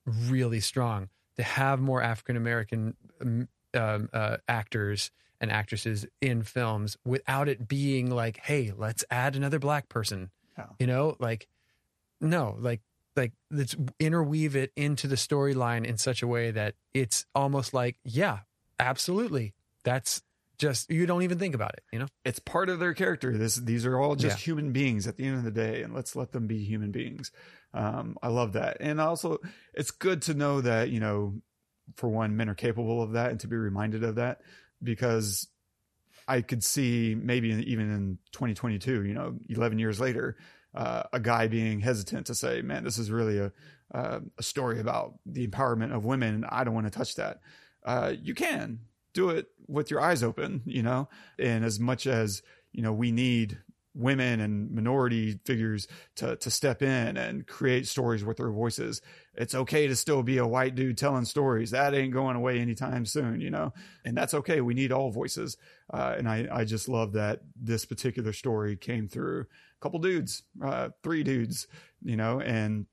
really 0.05 0.59
strong. 0.59 1.09
To 1.37 1.43
have 1.43 1.79
more 1.79 2.01
african 2.01 2.35
american 2.35 2.95
um, 3.21 3.47
um, 3.73 4.09
uh, 4.11 4.37
actors 4.49 5.09
and 5.39 5.49
actresses 5.49 6.05
in 6.19 6.43
films 6.43 6.97
without 7.05 7.47
it 7.47 7.65
being 7.67 8.11
like 8.11 8.39
hey 8.43 8.73
let's 8.75 9.05
add 9.09 9.37
another 9.37 9.59
black 9.59 9.87
person. 9.87 10.31
You 10.79 10.87
know 10.87 11.15
like 11.19 11.47
no 12.19 12.57
like 12.59 12.81
like 13.17 13.33
let's 13.51 13.75
interweave 13.99 14.55
it 14.55 14.71
into 14.75 15.07
the 15.07 15.15
storyline 15.15 15.85
in 15.85 15.97
such 15.97 16.21
a 16.21 16.27
way 16.27 16.51
that 16.51 16.75
it's 16.93 17.25
almost 17.35 17.73
like 17.73 17.97
yeah 18.03 18.39
absolutely 18.79 19.53
that's 19.83 20.21
just 20.57 20.89
you 20.89 21.05
don't 21.05 21.21
even 21.21 21.37
think 21.37 21.53
about 21.53 21.73
it. 21.73 21.83
You 21.91 21.99
know, 21.99 22.07
it's 22.25 22.39
part 22.39 22.69
of 22.69 22.79
their 22.79 22.93
character. 22.93 23.37
This 23.37 23.57
these 23.57 23.85
are 23.85 23.99
all 23.99 24.15
just 24.15 24.39
Yeah. 24.39 24.43
human 24.45 24.71
beings 24.71 25.05
at 25.07 25.15
the 25.17 25.25
end 25.25 25.37
of 25.37 25.43
the 25.43 25.51
day, 25.51 25.83
and 25.83 25.93
let's 25.93 26.15
let 26.15 26.31
them 26.31 26.47
be 26.47 26.63
human 26.63 26.91
beings. 26.91 27.31
Um, 27.73 28.17
I 28.23 28.29
love 28.29 28.53
that, 28.53 28.77
and 28.79 28.99
also 28.99 29.37
it's 29.75 29.91
good 29.91 30.23
to 30.23 30.33
know 30.33 30.61
that 30.61 30.89
you 30.89 30.99
know, 30.99 31.41
for 31.95 32.09
one, 32.09 32.35
men 32.35 32.49
are 32.49 32.55
capable 32.55 33.03
of 33.03 33.11
that, 33.11 33.29
and 33.29 33.39
to 33.41 33.47
be 33.47 33.55
reminded 33.55 34.03
of 34.03 34.15
that 34.15 34.41
because 34.81 35.47
I 36.27 36.41
could 36.41 36.63
see 36.63 37.15
maybe 37.15 37.49
even 37.49 37.91
in 37.91 38.17
2022, 38.31 39.05
you 39.05 39.13
know, 39.13 39.35
11 39.49 39.77
years 39.79 39.99
later, 39.99 40.37
uh, 40.77 41.03
a 41.11 41.19
guy 41.19 41.47
being 41.47 41.79
hesitant 41.79 42.27
to 42.27 42.35
say, 42.35 42.61
"Man, 42.61 42.83
this 42.83 42.99
is 42.99 43.09
really 43.09 43.39
a 43.39 43.51
uh, 43.93 44.19
a 44.37 44.43
story 44.43 44.79
about 44.79 45.15
the 45.25 45.47
empowerment 45.47 45.93
of 45.93 46.05
women. 46.05 46.45
I 46.47 46.63
don't 46.63 46.75
want 46.75 46.85
to 46.85 46.95
touch 46.97 47.15
that." 47.15 47.39
Uh, 47.83 48.13
you 48.21 48.35
can 48.35 48.79
do 49.13 49.31
it 49.31 49.47
with 49.67 49.89
your 49.89 49.99
eyes 49.99 50.21
open, 50.21 50.61
you 50.65 50.83
know, 50.83 51.09
and 51.39 51.65
as 51.65 51.79
much 51.79 52.05
as 52.05 52.43
you 52.71 52.83
know, 52.83 52.93
we 52.93 53.11
need 53.11 53.57
women 53.95 54.39
and 54.39 54.69
minority 54.69 55.39
figures 55.45 55.87
to 56.15 56.35
to 56.35 56.51
step 56.51 56.83
in 56.83 57.17
and 57.17 57.47
create 57.47 57.87
stories 57.87 58.23
with 58.23 58.37
their 58.37 58.51
voices. 58.51 59.01
It's 59.33 59.55
okay 59.55 59.87
to 59.87 59.95
still 59.95 60.21
be 60.21 60.37
a 60.37 60.45
white 60.45 60.75
dude 60.75 60.99
telling 60.99 61.25
stories. 61.25 61.71
That 61.71 61.95
ain't 61.95 62.13
going 62.13 62.35
away 62.35 62.59
anytime 62.59 63.07
soon, 63.07 63.41
you 63.41 63.49
know, 63.49 63.73
and 64.05 64.15
that's 64.15 64.35
okay. 64.35 64.61
We 64.61 64.75
need 64.75 64.91
all 64.91 65.09
voices, 65.09 65.57
uh, 65.91 66.13
and 66.19 66.29
I 66.29 66.47
I 66.51 66.65
just 66.65 66.87
love 66.87 67.13
that 67.13 67.41
this 67.59 67.85
particular 67.85 68.31
story 68.31 68.77
came 68.77 69.07
through 69.07 69.47
couple 69.81 69.99
dudes, 69.99 70.43
uh, 70.63 70.89
three 71.03 71.23
dudes, 71.23 71.67
you 72.03 72.15
know, 72.15 72.39
and 72.39 72.85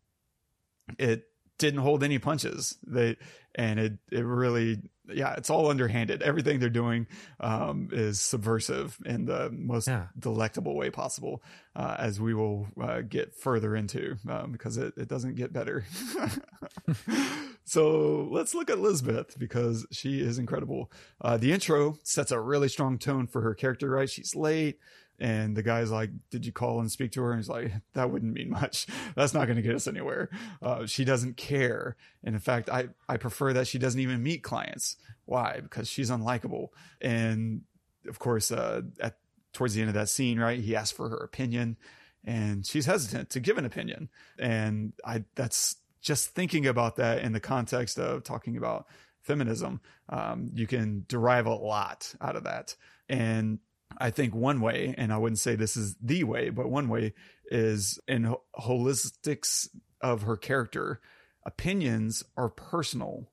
it 0.98 1.24
didn't 1.58 1.80
hold 1.80 2.02
any 2.02 2.18
punches. 2.18 2.76
They 2.86 3.16
and 3.54 3.78
it 3.78 3.92
it 4.10 4.24
really 4.24 4.82
yeah, 5.06 5.34
it's 5.34 5.50
all 5.50 5.68
underhanded. 5.70 6.22
Everything 6.22 6.58
they're 6.60 6.70
doing 6.70 7.06
um, 7.38 7.90
is 7.92 8.20
subversive 8.22 8.96
in 9.04 9.26
the 9.26 9.50
most 9.52 9.86
Yeah. 9.86 10.06
delectable 10.18 10.74
way 10.74 10.88
possible, 10.90 11.42
uh, 11.76 11.94
as 11.98 12.18
we 12.20 12.32
will 12.32 12.66
uh, 12.80 13.02
get 13.02 13.34
further 13.34 13.76
into 13.76 14.16
um, 14.28 14.50
because 14.52 14.78
it, 14.78 14.94
it 14.96 15.08
doesn't 15.08 15.34
get 15.34 15.52
better. 15.52 15.84
so 17.64 18.28
let's 18.30 18.54
look 18.54 18.70
at 18.70 18.78
Lisbeth 18.78 19.38
because 19.38 19.86
she 19.90 20.20
is 20.20 20.38
incredible. 20.38 20.90
Uh, 21.20 21.36
the 21.36 21.52
intro 21.52 21.96
sets 22.02 22.30
a 22.30 22.40
really 22.40 22.68
strong 22.68 22.98
tone 22.98 23.26
for 23.26 23.42
her 23.42 23.54
character, 23.54 23.90
right? 23.90 24.08
She's 24.10 24.34
late. 24.34 24.78
And 25.18 25.56
the 25.56 25.62
guy's 25.62 25.90
like, 25.90 26.10
Did 26.30 26.44
you 26.44 26.52
call 26.52 26.80
and 26.80 26.90
speak 26.90 27.12
to 27.12 27.22
her? 27.22 27.32
And 27.32 27.40
he's 27.40 27.48
like, 27.48 27.72
That 27.94 28.10
wouldn't 28.10 28.32
mean 28.32 28.50
much. 28.50 28.86
That's 29.16 29.34
not 29.34 29.46
going 29.46 29.56
to 29.56 29.62
get 29.62 29.74
us 29.74 29.86
anywhere. 29.86 30.30
Uh, 30.60 30.86
she 30.86 31.04
doesn't 31.04 31.36
care. 31.36 31.96
And 32.22 32.34
in 32.34 32.40
fact, 32.40 32.68
I, 32.68 32.88
I 33.08 33.16
prefer 33.16 33.52
that 33.52 33.66
she 33.66 33.78
doesn't 33.78 34.00
even 34.00 34.22
meet 34.22 34.42
clients. 34.42 34.96
Why? 35.24 35.60
Because 35.62 35.88
she's 35.88 36.10
unlikable. 36.10 36.68
And 37.00 37.62
of 38.08 38.18
course, 38.18 38.50
uh, 38.50 38.82
at 39.00 39.16
towards 39.52 39.74
the 39.74 39.80
end 39.80 39.88
of 39.88 39.94
that 39.94 40.08
scene, 40.08 40.38
right, 40.38 40.60
he 40.60 40.74
asks 40.74 40.96
for 40.96 41.08
her 41.08 41.16
opinion 41.16 41.76
and 42.24 42.66
she's 42.66 42.86
hesitant 42.86 43.30
to 43.30 43.40
give 43.40 43.58
an 43.58 43.64
opinion. 43.64 44.08
And 44.38 44.92
I, 45.04 45.24
that's 45.34 45.76
just 46.00 46.30
thinking 46.30 46.66
about 46.66 46.96
that 46.96 47.22
in 47.22 47.32
the 47.32 47.40
context 47.40 47.98
of 47.98 48.24
talking 48.24 48.56
about 48.56 48.86
feminism. 49.22 49.80
Um, 50.08 50.50
you 50.54 50.66
can 50.66 51.04
derive 51.08 51.46
a 51.46 51.54
lot 51.54 52.14
out 52.20 52.36
of 52.36 52.44
that. 52.44 52.76
And 53.08 53.58
I 53.98 54.10
think 54.10 54.34
one 54.34 54.60
way, 54.60 54.94
and 54.96 55.12
I 55.12 55.18
wouldn't 55.18 55.38
say 55.38 55.54
this 55.54 55.76
is 55.76 55.96
the 56.02 56.24
way, 56.24 56.50
but 56.50 56.68
one 56.68 56.88
way 56.88 57.14
is 57.46 57.98
in 58.08 58.34
holistics 58.58 59.68
of 60.00 60.22
her 60.22 60.36
character, 60.36 61.00
opinions 61.46 62.22
are 62.36 62.48
personal 62.48 63.30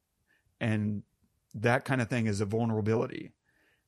and 0.60 1.04
that 1.54 1.86
kind 1.86 2.02
of 2.02 2.10
thing 2.10 2.28
is 2.28 2.40
a 2.40 2.46
vulnerability. 2.46 3.34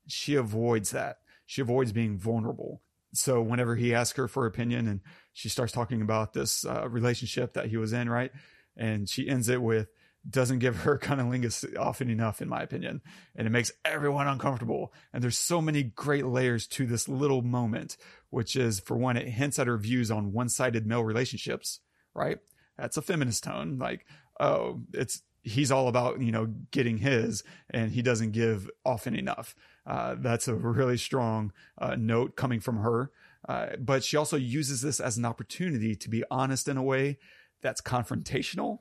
She 0.08 0.36
avoids 0.36 0.92
that. 0.92 1.20
She 1.46 1.62
avoids 1.62 1.92
being 1.92 2.18
vulnerable. 2.18 2.82
So 3.14 3.42
whenever 3.42 3.76
he 3.76 3.94
asks 3.94 4.18
her 4.18 4.28
for 4.28 4.46
opinion 4.46 4.88
and 4.88 5.02
she 5.34 5.48
starts 5.50 5.72
talking 5.72 6.02
about 6.02 6.34
this 6.34 6.66
uh, 6.66 6.90
relationship 6.90 7.54
that 7.54 7.68
he 7.68 7.78
was 7.78 7.94
in, 7.94 8.10
right? 8.10 8.32
And 8.76 9.08
she 9.08 9.30
ends 9.30 9.50
it 9.50 9.62
with, 9.62 9.88
doesn't 10.30 10.60
give 10.60 10.78
her 10.78 10.98
cunnilingus 11.02 11.78
often 11.78 12.10
enough, 12.10 12.42
in 12.42 12.50
my 12.50 12.62
opinion. 12.62 13.02
And 13.36 13.48
it 13.48 13.52
makes 13.52 13.72
everyone 13.84 14.28
uncomfortable. 14.28 14.94
And 15.12 15.24
there's 15.24 15.38
so 15.38 15.62
many 15.62 15.84
great 15.84 16.26
layers 16.26 16.68
to 16.68 16.86
this 16.86 17.10
little 17.10 17.42
moment, 17.42 17.98
which 18.30 18.56
is 18.56 18.80
for 18.80 18.98
one, 18.98 19.18
it 19.18 19.28
hints 19.28 19.60
at 19.60 19.68
her 19.68 19.78
views 19.78 20.12
on 20.12 20.34
one 20.34 20.50
sided 20.50 20.86
male 20.86 21.04
relationships, 21.04 21.80
right? 22.14 22.38
That's 22.78 22.98
a 22.98 23.02
feminist 23.02 23.44
tone. 23.44 23.78
Like, 23.78 24.06
oh, 24.40 24.82
it's, 24.94 25.22
he's 25.44 25.72
all 25.72 25.88
about, 25.88 26.22
you 26.22 26.32
know, 26.32 26.48
getting 26.72 26.98
his 26.98 27.44
and 27.70 27.92
he 27.92 28.02
doesn't 28.02 28.32
give 28.32 28.70
often 28.86 29.16
enough. 29.16 29.56
Uh, 29.86 30.16
that's 30.18 30.48
a 30.48 30.56
really 30.56 30.98
strong 30.98 31.52
uh, 31.78 31.96
note 31.96 32.36
coming 32.36 32.62
from 32.62 32.78
her. 32.78 33.12
Uh, 33.48 33.68
but 33.78 34.06
she 34.06 34.16
also 34.16 34.38
uses 34.38 34.82
this 34.82 35.02
as 35.02 35.18
an 35.18 35.26
opportunity 35.26 35.98
to 35.98 36.10
be 36.10 36.24
honest 36.32 36.70
in 36.70 36.78
a 36.78 36.84
way 36.84 37.18
that's 37.62 37.82
confrontational 37.82 38.80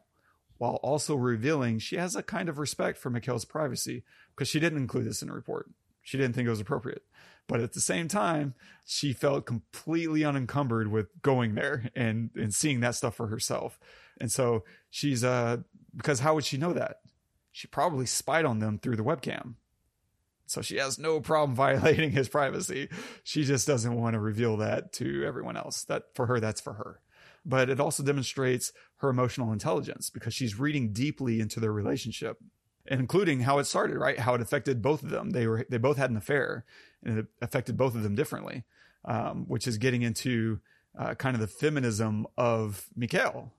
while 0.62 0.76
also 0.76 1.16
revealing 1.16 1.80
she 1.80 1.96
has 1.96 2.14
a 2.14 2.22
kind 2.22 2.48
of 2.48 2.56
respect 2.56 2.96
for 2.96 3.10
Mikael's 3.10 3.44
privacy 3.44 4.04
because 4.30 4.46
she 4.46 4.60
didn't 4.60 4.78
include 4.78 5.04
this 5.04 5.20
in 5.20 5.26
the 5.26 5.34
report. 5.34 5.68
She 6.02 6.16
didn't 6.16 6.36
think 6.36 6.46
it 6.46 6.50
was 6.50 6.60
appropriate. 6.60 7.02
But 7.48 7.58
at 7.58 7.72
the 7.72 7.80
same 7.80 8.06
time, 8.06 8.54
she 8.86 9.12
felt 9.12 9.44
completely 9.44 10.24
unencumbered 10.24 10.86
with 10.86 11.20
going 11.20 11.56
there 11.56 11.90
and, 11.96 12.30
and 12.36 12.54
seeing 12.54 12.78
that 12.78 12.94
stuff 12.94 13.16
for 13.16 13.26
herself. 13.26 13.80
And 14.20 14.30
so 14.30 14.62
she's, 14.88 15.24
uh, 15.24 15.56
because 15.96 16.20
how 16.20 16.36
would 16.36 16.44
she 16.44 16.58
know 16.58 16.72
that? 16.74 17.00
She 17.50 17.66
probably 17.66 18.06
spied 18.06 18.44
on 18.44 18.60
them 18.60 18.78
through 18.78 18.94
the 18.94 19.02
webcam. 19.02 19.54
So 20.46 20.62
she 20.62 20.76
has 20.76 20.96
no 20.96 21.18
problem 21.18 21.56
violating 21.56 22.12
his 22.12 22.28
privacy. 22.28 22.88
She 23.24 23.42
just 23.42 23.66
doesn't 23.66 23.96
want 24.00 24.14
to 24.14 24.20
reveal 24.20 24.58
that 24.58 24.92
to 24.92 25.24
everyone 25.26 25.56
else. 25.56 25.82
That 25.86 26.14
for 26.14 26.26
her, 26.26 26.38
that's 26.38 26.60
for 26.60 26.74
her. 26.74 27.00
But 27.44 27.68
it 27.68 27.80
also 27.80 28.02
demonstrates 28.02 28.72
her 28.98 29.08
emotional 29.08 29.52
intelligence 29.52 30.10
because 30.10 30.32
she's 30.32 30.58
reading 30.58 30.92
deeply 30.92 31.40
into 31.40 31.58
their 31.60 31.72
relationship 31.72 32.38
including 32.86 33.40
how 33.40 33.58
it 33.58 33.64
started, 33.64 33.96
right? 33.96 34.18
How 34.18 34.34
it 34.34 34.40
affected 34.40 34.82
both 34.82 35.02
of 35.02 35.10
them. 35.10 35.30
They 35.30 35.46
were, 35.46 35.64
they 35.68 35.78
both 35.78 35.96
had 35.96 36.10
an 36.10 36.16
affair 36.16 36.64
and 37.04 37.20
it 37.20 37.26
affected 37.40 37.76
both 37.76 37.94
of 37.94 38.02
them 38.02 38.14
differently, 38.14 38.64
um, 39.04 39.44
which 39.48 39.66
is 39.66 39.78
getting 39.78 40.02
into 40.02 40.60
uh, 40.98 41.14
kind 41.14 41.34
of 41.34 41.40
the 41.40 41.46
feminism 41.46 42.26
of 42.36 42.86
Mikael, 42.96 43.52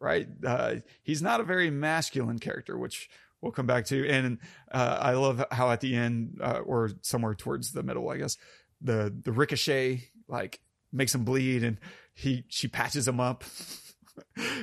right? 0.00 0.26
Uh, 0.44 0.76
he's 1.02 1.22
not 1.22 1.40
a 1.40 1.44
very 1.44 1.70
masculine 1.70 2.38
character, 2.38 2.78
which 2.78 3.08
we'll 3.40 3.52
come 3.52 3.66
back 3.66 3.84
to. 3.86 4.08
And 4.08 4.38
uh, 4.70 4.98
I 5.00 5.12
love 5.12 5.44
how 5.50 5.70
at 5.70 5.80
the 5.80 5.94
end, 5.94 6.38
uh, 6.40 6.60
or 6.64 6.90
somewhere 7.02 7.34
towards 7.34 7.72
the 7.72 7.82
middle, 7.82 8.08
I 8.08 8.18
guess, 8.18 8.36
the 8.80 9.14
the 9.22 9.30
ricochet 9.30 10.08
like 10.26 10.58
makes 10.92 11.14
him 11.14 11.24
bleed, 11.24 11.62
and 11.62 11.78
he 12.14 12.44
she 12.48 12.68
patches 12.68 13.06
him 13.08 13.20
up. 13.20 13.44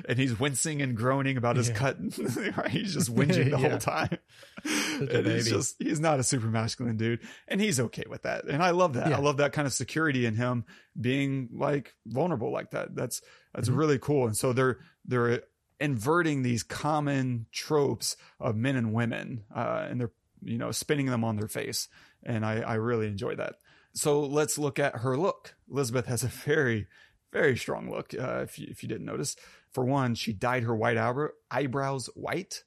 And 0.07 0.19
he's 0.19 0.39
wincing 0.39 0.79
and 0.83 0.95
groaning 0.95 1.35
about 1.35 1.55
his 1.55 1.69
Yeah. 1.69 1.75
cut. 1.75 1.97
right? 2.57 2.69
He's 2.69 2.93
just 2.93 3.13
whinging 3.15 3.45
the 3.49 3.57
Yeah. 3.59 3.69
whole 3.69 3.77
time. 3.79 4.15
And 4.63 5.25
he's 5.25 5.49
just 5.49 5.75
he's 5.79 5.99
not 5.99 6.19
a 6.19 6.23
super 6.23 6.45
masculine 6.47 6.97
dude. 6.97 7.21
And 7.47 7.59
he's 7.59 7.79
okay 7.79 8.03
with 8.07 8.21
that. 8.23 8.45
And 8.45 8.61
I 8.61 8.69
love 8.71 8.93
that. 8.93 9.09
Yeah. 9.09 9.17
I 9.17 9.19
love 9.19 9.37
that 9.37 9.51
kind 9.51 9.65
of 9.65 9.73
security 9.73 10.27
in 10.27 10.35
him 10.35 10.65
being 10.99 11.49
like 11.51 11.95
vulnerable 12.05 12.51
like 12.51 12.71
that. 12.71 12.93
That's 12.95 13.21
that's 13.55 13.69
Mhm. 13.69 13.77
really 13.77 13.97
cool. 13.99 14.27
And 14.27 14.37
so 14.37 14.53
they're 14.53 14.77
they're 15.05 15.41
inverting 15.79 16.43
these 16.43 16.61
common 16.61 17.47
tropes 17.51 18.17
of 18.39 18.55
men 18.55 18.75
and 18.75 18.93
women, 18.93 19.45
uh, 19.55 19.87
and 19.89 19.99
they're 19.99 20.11
you 20.43 20.59
know 20.59 20.69
spinning 20.71 21.07
them 21.07 21.23
on 21.23 21.37
their 21.37 21.47
face, 21.47 21.87
and 22.23 22.45
I, 22.45 22.59
I 22.61 22.73
really 22.75 23.07
enjoy 23.07 23.35
that. 23.35 23.55
So 23.93 24.19
let's 24.21 24.59
look 24.59 24.77
at 24.77 24.97
her 24.97 25.17
look. 25.17 25.55
Elizabeth 25.71 26.05
has 26.05 26.23
a 26.23 26.27
very 26.27 26.87
very 27.31 27.57
strong 27.57 27.89
look. 27.89 28.13
Uh, 28.13 28.41
if 28.43 28.57
you, 28.59 28.67
if 28.69 28.83
you 28.83 28.89
didn't 28.89 29.05
notice, 29.05 29.35
for 29.71 29.85
one, 29.85 30.15
she 30.15 30.33
dyed 30.33 30.63
her 30.63 30.75
white 30.75 30.97
eyebrow, 30.97 31.29
eyebrows 31.51 32.09
white, 32.15 32.63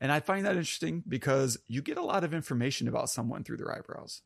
and 0.00 0.10
I 0.10 0.20
find 0.20 0.46
that 0.46 0.56
interesting 0.56 1.02
because 1.06 1.58
you 1.68 1.82
get 1.82 1.98
a 1.98 2.02
lot 2.02 2.24
of 2.24 2.34
information 2.34 2.88
about 2.88 3.10
someone 3.10 3.44
through 3.44 3.58
their 3.58 3.76
eyebrows. 3.76 4.22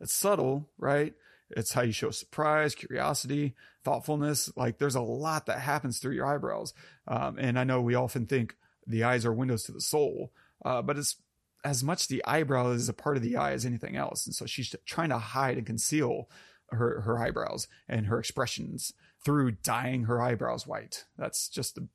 It's 0.00 0.12
subtle, 0.12 0.68
right? 0.78 1.14
It's 1.50 1.72
how 1.72 1.82
you 1.82 1.92
show 1.92 2.10
surprise, 2.10 2.74
curiosity, 2.74 3.54
thoughtfulness. 3.84 4.50
Like 4.56 4.78
there's 4.78 4.96
a 4.96 5.00
lot 5.00 5.46
that 5.46 5.60
happens 5.60 5.98
through 5.98 6.14
your 6.14 6.26
eyebrows. 6.26 6.74
Um, 7.06 7.38
and 7.38 7.58
I 7.58 7.64
know 7.64 7.80
we 7.80 7.94
often 7.94 8.26
think 8.26 8.56
the 8.86 9.04
eyes 9.04 9.24
are 9.24 9.32
windows 9.32 9.64
to 9.64 9.72
the 9.72 9.80
soul, 9.80 10.32
uh, 10.64 10.82
but 10.82 10.98
it's 10.98 11.16
as 11.64 11.84
much 11.84 12.08
the 12.08 12.24
eyebrow 12.24 12.70
is 12.70 12.88
a 12.88 12.94
part 12.94 13.16
of 13.16 13.22
the 13.22 13.36
eye 13.36 13.52
as 13.52 13.64
anything 13.64 13.96
else. 13.96 14.26
And 14.26 14.34
so 14.34 14.46
she's 14.46 14.74
trying 14.86 15.10
to 15.10 15.18
hide 15.18 15.56
and 15.56 15.66
conceal 15.66 16.28
her, 16.70 17.02
her 17.02 17.18
eyebrows 17.18 17.68
and 17.88 18.06
her 18.06 18.18
expressions 18.18 18.92
through 19.24 19.52
dyeing 19.52 20.04
her 20.04 20.20
eyebrows 20.20 20.66
white. 20.66 21.04
That's 21.16 21.48
just 21.48 21.78
a 21.78 21.86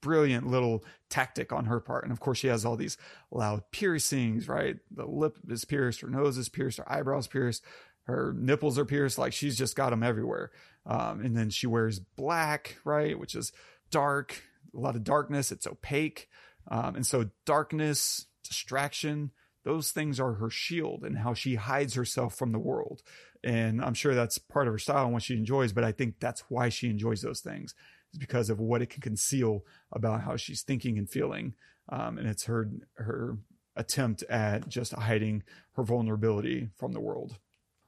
brilliant 0.00 0.46
little 0.46 0.84
tactic 1.08 1.52
on 1.52 1.64
her 1.64 1.80
part. 1.80 2.04
And 2.04 2.12
of 2.12 2.20
course, 2.20 2.38
she 2.38 2.48
has 2.48 2.64
all 2.64 2.76
these 2.76 2.98
loud 3.30 3.62
piercings, 3.70 4.48
right? 4.48 4.76
The 4.94 5.06
lip 5.06 5.38
is 5.48 5.64
pierced, 5.64 6.00
her 6.00 6.08
nose 6.08 6.36
is 6.36 6.48
pierced, 6.48 6.78
her 6.78 6.92
eyebrows 6.92 7.26
pierced, 7.26 7.64
her 8.02 8.34
nipples 8.36 8.78
are 8.78 8.84
pierced. 8.84 9.18
Like 9.18 9.32
she's 9.32 9.56
just 9.56 9.76
got 9.76 9.90
them 9.90 10.02
everywhere. 10.02 10.50
Um, 10.86 11.20
and 11.20 11.36
then 11.36 11.50
she 11.50 11.66
wears 11.66 11.98
black, 11.98 12.76
right? 12.84 13.18
Which 13.18 13.34
is 13.34 13.52
dark, 13.90 14.42
a 14.74 14.78
lot 14.78 14.96
of 14.96 15.04
darkness. 15.04 15.50
It's 15.50 15.66
opaque. 15.66 16.28
Um, 16.70 16.96
and 16.96 17.06
so 17.06 17.30
darkness, 17.46 18.26
distraction, 18.42 19.30
those 19.64 19.90
things 19.90 20.20
are 20.20 20.34
her 20.34 20.50
shield 20.50 21.04
and 21.04 21.18
how 21.18 21.32
she 21.32 21.54
hides 21.54 21.94
herself 21.94 22.34
from 22.36 22.52
the 22.52 22.58
world. 22.58 23.02
And 23.44 23.84
I'm 23.84 23.94
sure 23.94 24.14
that's 24.14 24.38
part 24.38 24.66
of 24.66 24.74
her 24.74 24.78
style 24.78 25.04
and 25.04 25.12
what 25.12 25.22
she 25.22 25.34
enjoys, 25.34 25.72
but 25.72 25.84
I 25.84 25.92
think 25.92 26.14
that's 26.18 26.44
why 26.48 26.70
she 26.70 26.88
enjoys 26.88 27.20
those 27.20 27.40
things 27.40 27.74
is 28.12 28.18
because 28.18 28.48
of 28.48 28.58
what 28.58 28.80
it 28.80 28.88
can 28.88 29.02
conceal 29.02 29.64
about 29.92 30.22
how 30.22 30.36
she's 30.36 30.62
thinking 30.62 30.96
and 30.96 31.10
feeling. 31.10 31.54
Um, 31.90 32.16
and 32.16 32.26
it's 32.26 32.44
her, 32.44 32.70
her 32.94 33.36
attempt 33.76 34.22
at 34.24 34.68
just 34.68 34.94
hiding 34.94 35.42
her 35.72 35.82
vulnerability 35.82 36.70
from 36.76 36.92
the 36.92 37.00
world. 37.00 37.38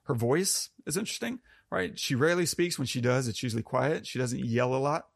Her 0.03 0.13
voice 0.13 0.69
is 0.85 0.95
interesting, 0.95 1.39
right? 1.71 1.97
She 1.97 2.13
rarely 2.13 2.45
speaks. 2.45 2.77
When 2.77 2.85
she 2.85 3.01
does, 3.01 3.27
it's 3.27 3.41
usually 3.41 3.63
quiet. 3.63 4.05
She 4.05 4.19
doesn't 4.19 4.45
yell 4.45 4.75
a 4.75 4.77
lot, 4.77 5.07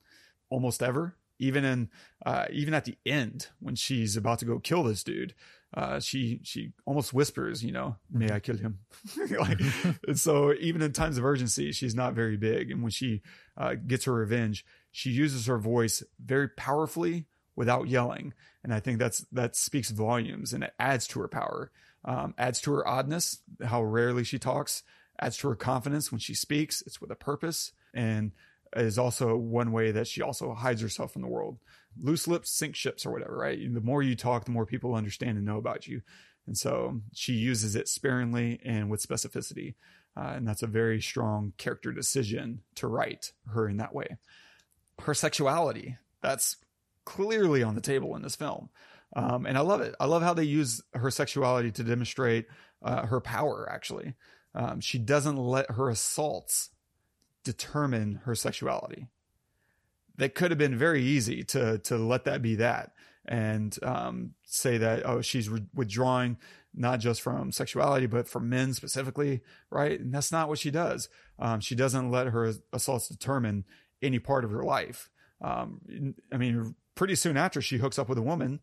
almost 0.49 0.81
ever. 0.81 1.15
Even 1.37 1.65
in, 1.65 1.89
uh, 2.25 2.45
even 2.51 2.73
at 2.73 2.85
the 2.85 2.97
end 3.05 3.47
when 3.59 3.75
she's 3.75 4.15
about 4.15 4.39
to 4.39 4.45
go 4.45 4.59
kill 4.59 4.83
this 4.83 5.03
dude, 5.03 5.33
uh, 5.75 5.99
she 5.99 6.39
she 6.43 6.73
almost 6.85 7.13
whispers, 7.13 7.63
you 7.63 7.71
know, 7.71 7.95
"May 8.11 8.31
I 8.31 8.39
kill 8.39 8.57
him?" 8.57 8.79
like, 9.39 9.59
and 10.07 10.19
so 10.19 10.53
even 10.59 10.81
in 10.81 10.91
times 10.91 11.17
of 11.17 11.25
urgency, 11.25 11.71
she's 11.71 11.95
not 11.95 12.13
very 12.13 12.37
big. 12.37 12.71
And 12.71 12.81
when 12.81 12.91
she 12.91 13.21
uh, 13.57 13.75
gets 13.75 14.05
her 14.05 14.13
revenge, 14.13 14.65
she 14.91 15.11
uses 15.11 15.45
her 15.45 15.57
voice 15.57 16.03
very 16.23 16.49
powerfully 16.49 17.25
without 17.55 17.87
yelling, 17.87 18.33
and 18.63 18.73
I 18.73 18.79
think 18.79 18.99
that's 18.99 19.25
that 19.31 19.55
speaks 19.55 19.91
volumes 19.91 20.53
and 20.53 20.63
it 20.63 20.73
adds 20.77 21.07
to 21.07 21.21
her 21.21 21.27
power, 21.27 21.71
um, 22.03 22.33
adds 22.37 22.59
to 22.61 22.73
her 22.73 22.87
oddness, 22.87 23.39
how 23.63 23.81
rarely 23.83 24.25
she 24.25 24.39
talks, 24.39 24.83
adds 25.19 25.37
to 25.37 25.49
her 25.49 25.55
confidence 25.55 26.11
when 26.11 26.19
she 26.19 26.33
speaks. 26.33 26.83
It's 26.85 26.99
with 26.99 27.11
a 27.11 27.15
purpose, 27.15 27.71
and 27.93 28.33
is 28.75 28.97
also 28.97 29.35
one 29.35 29.71
way 29.71 29.91
that 29.91 30.07
she 30.07 30.21
also 30.21 30.53
hides 30.53 30.81
herself 30.81 31.13
from 31.13 31.21
the 31.21 31.27
world. 31.27 31.59
Loose 31.99 32.27
lips 32.27 32.51
sink 32.51 32.75
ships 32.75 33.05
or 33.05 33.11
whatever, 33.11 33.37
right? 33.37 33.59
The 33.73 33.81
more 33.81 34.01
you 34.01 34.15
talk, 34.15 34.45
the 34.45 34.51
more 34.51 34.65
people 34.65 34.95
understand 34.95 35.37
and 35.37 35.45
know 35.45 35.57
about 35.57 35.87
you. 35.87 36.01
And 36.47 36.57
so 36.57 37.01
she 37.13 37.33
uses 37.33 37.75
it 37.75 37.87
sparingly 37.87 38.59
and 38.63 38.89
with 38.89 39.05
specificity. 39.05 39.75
Uh, 40.17 40.33
and 40.35 40.47
that's 40.47 40.63
a 40.63 40.67
very 40.67 41.01
strong 41.01 41.53
character 41.57 41.91
decision 41.91 42.61
to 42.75 42.87
write 42.87 43.31
her 43.47 43.67
in 43.67 43.77
that 43.77 43.93
way. 43.93 44.17
Her 44.99 45.13
sexuality, 45.13 45.97
that's 46.21 46.57
clearly 47.05 47.63
on 47.63 47.75
the 47.75 47.81
table 47.81 48.15
in 48.15 48.21
this 48.21 48.35
film. 48.35 48.69
Um, 49.15 49.45
and 49.45 49.57
I 49.57 49.61
love 49.61 49.81
it. 49.81 49.95
I 49.99 50.05
love 50.05 50.21
how 50.21 50.33
they 50.33 50.43
use 50.43 50.81
her 50.93 51.11
sexuality 51.11 51.71
to 51.71 51.83
demonstrate 51.83 52.47
uh, 52.81 53.05
her 53.05 53.19
power, 53.19 53.69
actually. 53.71 54.15
Um, 54.53 54.79
she 54.79 54.97
doesn't 54.97 55.37
let 55.37 55.71
her 55.71 55.89
assaults 55.89 56.69
determine 57.43 58.21
her 58.25 58.35
sexuality. 58.35 59.07
That 60.17 60.35
could 60.35 60.51
have 60.51 60.57
been 60.57 60.77
very 60.77 61.03
easy 61.03 61.43
to 61.45 61.79
to 61.79 61.97
let 61.97 62.25
that 62.25 62.41
be 62.41 62.55
that 62.55 62.91
and 63.25 63.77
um, 63.83 64.31
say 64.43 64.77
that 64.77 65.05
oh 65.05 65.21
she's 65.21 65.49
re- 65.49 65.65
withdrawing 65.73 66.37
not 66.73 66.99
just 66.99 67.21
from 67.21 67.51
sexuality 67.51 68.05
but 68.05 68.27
from 68.27 68.49
men 68.49 68.73
specifically, 68.73 69.41
right? 69.69 69.99
And 69.99 70.13
that's 70.13 70.31
not 70.31 70.47
what 70.47 70.59
she 70.59 70.71
does. 70.71 71.09
Um, 71.37 71.59
she 71.59 71.75
doesn't 71.75 72.11
let 72.11 72.27
her 72.27 72.53
assaults 72.71 73.09
determine 73.09 73.65
any 74.01 74.19
part 74.19 74.45
of 74.45 74.51
her 74.51 74.63
life. 74.63 75.09
Um, 75.41 76.15
I 76.31 76.37
mean, 76.37 76.75
pretty 76.95 77.15
soon 77.15 77.35
after 77.35 77.61
she 77.61 77.77
hooks 77.77 77.99
up 77.99 78.07
with 78.07 78.17
a 78.17 78.23
woman, 78.23 78.61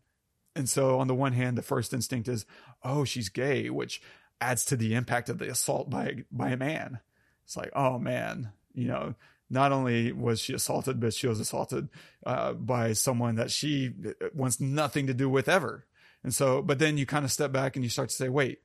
and 0.55 0.67
so 0.67 0.99
on 0.99 1.07
the 1.07 1.15
one 1.15 1.33
hand, 1.33 1.57
the 1.57 1.61
first 1.61 1.93
instinct 1.93 2.27
is 2.27 2.45
oh 2.83 3.03
she's 3.05 3.29
gay, 3.29 3.69
which 3.69 4.01
adds 4.41 4.65
to 4.65 4.75
the 4.75 4.95
impact 4.95 5.29
of 5.29 5.37
the 5.37 5.49
assault 5.49 5.89
by 5.89 6.23
by 6.31 6.49
a 6.49 6.57
man. 6.57 6.99
It's 7.45 7.57
like 7.57 7.71
oh 7.75 7.99
man, 7.99 8.51
you 8.73 8.87
know, 8.87 9.15
not 9.49 9.71
only 9.71 10.11
was 10.11 10.39
she 10.39 10.53
assaulted, 10.53 10.99
but 10.99 11.13
she 11.13 11.27
was 11.27 11.39
assaulted 11.39 11.89
uh, 12.25 12.53
by 12.53 12.93
someone 12.93 13.35
that 13.35 13.51
she 13.51 13.91
wants 14.33 14.59
nothing 14.59 15.07
to 15.07 15.13
do 15.13 15.29
with 15.29 15.49
ever. 15.49 15.85
And 16.23 16.33
so, 16.33 16.61
but 16.61 16.79
then 16.79 16.97
you 16.97 17.05
kind 17.05 17.25
of 17.25 17.31
step 17.31 17.51
back 17.51 17.75
and 17.75 17.83
you 17.83 17.89
start 17.89 18.09
to 18.09 18.15
say, 18.15 18.29
wait, 18.29 18.59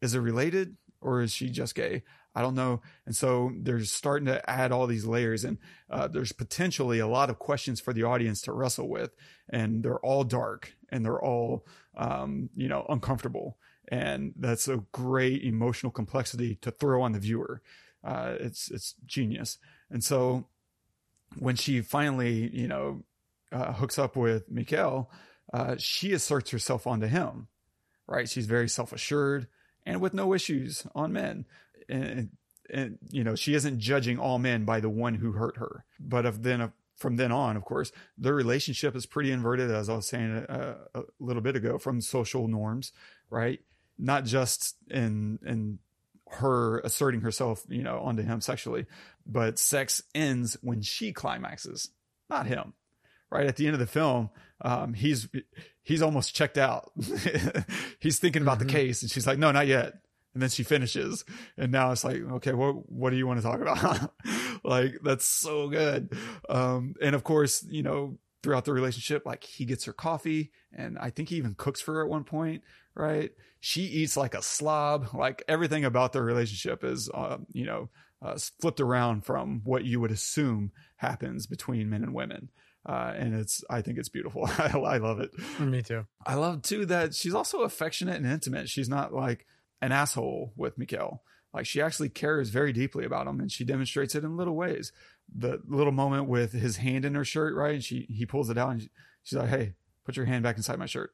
is 0.00 0.14
it 0.14 0.20
related 0.20 0.76
or 1.00 1.22
is 1.22 1.32
she 1.32 1.50
just 1.50 1.74
gay? 1.74 2.02
I 2.34 2.42
don't 2.42 2.54
know. 2.54 2.80
And 3.06 3.16
so 3.16 3.52
they're 3.56 3.80
starting 3.80 4.26
to 4.26 4.48
add 4.48 4.70
all 4.70 4.86
these 4.86 5.04
layers 5.04 5.44
and 5.44 5.58
uh, 5.90 6.06
there's 6.06 6.32
potentially 6.32 7.00
a 7.00 7.08
lot 7.08 7.28
of 7.28 7.40
questions 7.40 7.80
for 7.80 7.92
the 7.92 8.04
audience 8.04 8.40
to 8.42 8.52
wrestle 8.52 8.88
with. 8.88 9.10
And 9.48 9.82
they're 9.82 9.98
all 9.98 10.22
dark 10.22 10.74
and 10.90 11.04
they're 11.04 11.20
all, 11.20 11.66
um, 11.96 12.50
you 12.56 12.68
know, 12.68 12.86
uncomfortable. 12.88 13.58
And 13.88 14.32
that's 14.36 14.68
a 14.68 14.84
great 14.92 15.42
emotional 15.42 15.90
complexity 15.90 16.54
to 16.62 16.70
throw 16.70 17.02
on 17.02 17.12
the 17.12 17.18
viewer. 17.18 17.62
Uh, 18.04 18.34
it's 18.40 18.70
it's 18.70 18.94
genius. 19.06 19.58
And 19.90 20.02
so 20.02 20.46
when 21.38 21.56
she 21.56 21.80
finally, 21.80 22.50
you 22.52 22.68
know, 22.68 23.04
uh, 23.52 23.72
hooks 23.74 23.98
up 23.98 24.16
with 24.16 24.50
Mikael, 24.50 25.10
uh, 25.52 25.76
she 25.78 26.12
asserts 26.12 26.50
herself 26.50 26.86
onto 26.86 27.06
him, 27.06 27.48
right? 28.06 28.28
She's 28.28 28.46
very 28.46 28.68
self 28.68 28.92
assured 28.92 29.46
and 29.86 30.00
with 30.00 30.14
no 30.14 30.34
issues 30.34 30.86
on 30.94 31.12
men. 31.12 31.46
And, 31.88 32.30
and, 32.72 32.98
you 33.10 33.24
know, 33.24 33.34
she 33.34 33.54
isn't 33.54 33.80
judging 33.80 34.18
all 34.18 34.38
men 34.38 34.64
by 34.64 34.80
the 34.80 34.90
one 34.90 35.16
who 35.16 35.32
hurt 35.32 35.56
her. 35.56 35.84
But 35.98 36.26
of 36.26 36.42
then, 36.42 36.72
from 36.96 37.16
then 37.16 37.32
on, 37.32 37.56
of 37.56 37.64
course, 37.64 37.90
their 38.16 38.34
relationship 38.34 38.94
is 38.94 39.06
pretty 39.06 39.32
inverted, 39.32 39.70
as 39.70 39.88
I 39.88 39.96
was 39.96 40.08
saying 40.08 40.44
a, 40.48 40.52
uh, 40.52 40.74
a 41.00 41.02
little 41.18 41.42
bit 41.42 41.56
ago, 41.56 41.78
from 41.78 42.00
social 42.00 42.46
norms, 42.46 42.92
right? 43.28 43.60
Not 43.98 44.24
just 44.24 44.76
in, 44.88 45.38
in 45.44 45.78
her 46.32 46.80
asserting 46.80 47.20
herself, 47.20 47.62
you 47.68 47.82
know, 47.82 48.00
onto 48.00 48.22
him 48.22 48.40
sexually. 48.40 48.86
But 49.26 49.58
sex 49.58 50.02
ends 50.14 50.56
when 50.62 50.82
she 50.82 51.12
climaxes, 51.12 51.90
not 52.28 52.46
him. 52.46 52.74
Right 53.30 53.46
at 53.46 53.56
the 53.56 53.66
end 53.66 53.74
of 53.74 53.80
the 53.80 53.86
film, 53.86 54.30
um, 54.60 54.92
he's 54.92 55.28
he's 55.82 56.02
almost 56.02 56.34
checked 56.34 56.58
out. 56.58 56.90
he's 58.00 58.18
thinking 58.18 58.42
about 58.42 58.58
mm-hmm. 58.58 58.66
the 58.66 58.72
case, 58.72 59.02
and 59.02 59.10
she's 59.10 59.26
like, 59.26 59.38
"No, 59.38 59.52
not 59.52 59.68
yet." 59.68 59.94
And 60.34 60.42
then 60.42 60.50
she 60.50 60.64
finishes, 60.64 61.24
and 61.56 61.70
now 61.70 61.92
it's 61.92 62.02
like, 62.02 62.16
"Okay, 62.16 62.52
what 62.52 62.90
what 62.90 63.10
do 63.10 63.16
you 63.16 63.28
want 63.28 63.40
to 63.40 63.46
talk 63.46 63.60
about?" 63.60 64.12
like 64.64 64.98
that's 65.04 65.24
so 65.24 65.68
good. 65.68 66.12
Um, 66.48 66.94
and 67.00 67.14
of 67.14 67.22
course, 67.22 67.64
you 67.68 67.84
know, 67.84 68.18
throughout 68.42 68.64
the 68.64 68.72
relationship, 68.72 69.26
like 69.26 69.44
he 69.44 69.64
gets 69.64 69.84
her 69.84 69.92
coffee, 69.92 70.50
and 70.72 70.98
I 70.98 71.10
think 71.10 71.28
he 71.28 71.36
even 71.36 71.54
cooks 71.54 71.80
for 71.80 71.94
her 71.94 72.02
at 72.02 72.08
one 72.08 72.24
point 72.24 72.62
right? 72.94 73.30
She 73.60 73.82
eats 73.82 74.16
like 74.16 74.34
a 74.34 74.42
slob. 74.42 75.08
Like 75.14 75.42
everything 75.48 75.84
about 75.84 76.12
their 76.12 76.22
relationship 76.22 76.84
is, 76.84 77.10
uh, 77.12 77.38
you 77.52 77.66
know, 77.66 77.88
uh, 78.22 78.38
flipped 78.60 78.80
around 78.80 79.24
from 79.24 79.62
what 79.64 79.84
you 79.84 80.00
would 80.00 80.10
assume 80.10 80.72
happens 80.96 81.46
between 81.46 81.90
men 81.90 82.02
and 82.02 82.14
women. 82.14 82.50
Uh, 82.86 83.12
and 83.14 83.34
it's, 83.34 83.62
I 83.68 83.82
think 83.82 83.98
it's 83.98 84.08
beautiful. 84.08 84.46
I, 84.58 84.72
I 84.76 84.96
love 84.98 85.20
it. 85.20 85.30
Me 85.58 85.82
too. 85.82 86.06
I 86.26 86.34
love 86.34 86.62
too 86.62 86.86
that 86.86 87.14
she's 87.14 87.34
also 87.34 87.60
affectionate 87.62 88.16
and 88.16 88.26
intimate. 88.26 88.68
She's 88.68 88.88
not 88.88 89.12
like 89.12 89.46
an 89.82 89.92
asshole 89.92 90.52
with 90.56 90.78
Mikael. 90.78 91.22
Like 91.52 91.66
she 91.66 91.82
actually 91.82 92.10
cares 92.10 92.50
very 92.50 92.72
deeply 92.72 93.04
about 93.04 93.26
him, 93.26 93.40
and 93.40 93.50
she 93.50 93.64
demonstrates 93.64 94.14
it 94.14 94.22
in 94.22 94.36
little 94.36 94.54
ways. 94.54 94.92
The 95.36 95.60
little 95.66 95.92
moment 95.92 96.28
with 96.28 96.52
his 96.52 96.78
hand 96.78 97.04
in 97.04 97.14
her 97.14 97.24
shirt, 97.24 97.54
right? 97.54 97.74
And 97.74 97.84
she 97.84 98.06
he 98.10 98.26
pulls 98.26 98.50
it 98.50 98.58
out, 98.58 98.70
and 98.70 98.88
she's 99.22 99.38
like, 99.38 99.48
"Hey, 99.48 99.74
put 100.04 100.16
your 100.16 100.26
hand 100.26 100.42
back 100.42 100.56
inside 100.56 100.78
my 100.78 100.86
shirt." 100.86 101.12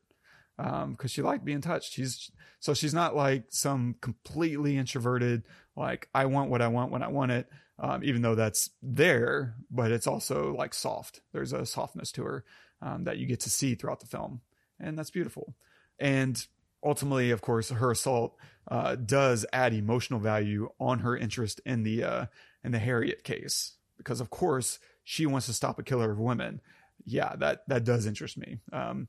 um 0.58 0.92
because 0.92 1.10
she 1.10 1.22
liked 1.22 1.44
being 1.44 1.60
touched 1.60 1.92
she's 1.92 2.30
so 2.60 2.72
she's 2.74 2.94
not 2.94 3.14
like 3.14 3.44
some 3.50 3.94
completely 4.00 4.76
introverted 4.76 5.42
like 5.76 6.08
i 6.14 6.24
want 6.24 6.50
what 6.50 6.62
i 6.62 6.68
want 6.68 6.90
when 6.90 7.02
i 7.02 7.08
want 7.08 7.30
it 7.30 7.48
um, 7.78 8.02
even 8.02 8.22
though 8.22 8.34
that's 8.34 8.70
there 8.82 9.54
but 9.70 9.92
it's 9.92 10.06
also 10.06 10.54
like 10.56 10.72
soft 10.72 11.20
there's 11.32 11.52
a 11.52 11.66
softness 11.66 12.10
to 12.10 12.22
her 12.22 12.44
um, 12.80 13.04
that 13.04 13.18
you 13.18 13.26
get 13.26 13.40
to 13.40 13.50
see 13.50 13.74
throughout 13.74 14.00
the 14.00 14.06
film 14.06 14.40
and 14.80 14.98
that's 14.98 15.10
beautiful 15.10 15.54
and 15.98 16.46
ultimately 16.82 17.30
of 17.30 17.42
course 17.42 17.68
her 17.68 17.90
assault 17.90 18.36
uh, 18.68 18.94
does 18.96 19.44
add 19.52 19.74
emotional 19.74 20.20
value 20.20 20.68
on 20.80 21.00
her 21.00 21.16
interest 21.16 21.60
in 21.66 21.82
the 21.82 22.02
uh, 22.02 22.26
in 22.64 22.72
the 22.72 22.78
harriet 22.78 23.24
case 23.24 23.75
because 23.98 24.20
of 24.20 24.30
course 24.30 24.78
she 25.04 25.26
wants 25.26 25.46
to 25.46 25.52
stop 25.52 25.78
a 25.78 25.82
killer 25.82 26.10
of 26.10 26.18
women 26.18 26.60
yeah 27.04 27.34
that 27.36 27.60
that 27.68 27.84
does 27.84 28.06
interest 28.06 28.36
me 28.36 28.58
um, 28.72 29.08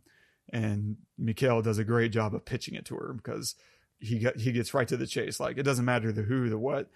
and 0.52 0.98
Mikael 1.18 1.62
does 1.62 1.78
a 1.78 1.84
great 1.84 2.12
job 2.12 2.34
of 2.34 2.46
pitching 2.46 2.76
it 2.76 2.86
to 2.86 2.96
her 2.96 3.14
because 3.14 3.56
he 4.00 4.20
got, 4.20 4.38
he 4.38 4.52
gets 4.52 4.74
right 4.74 4.88
to 4.88 4.98
the 4.98 5.08
chase. 5.08 5.40
Like 5.40 5.58
it 5.58 5.64
doesn't 5.64 5.86
matter 5.86 6.12
the 6.12 6.24
who, 6.24 6.50
the 6.50 6.58
what, 6.58 6.90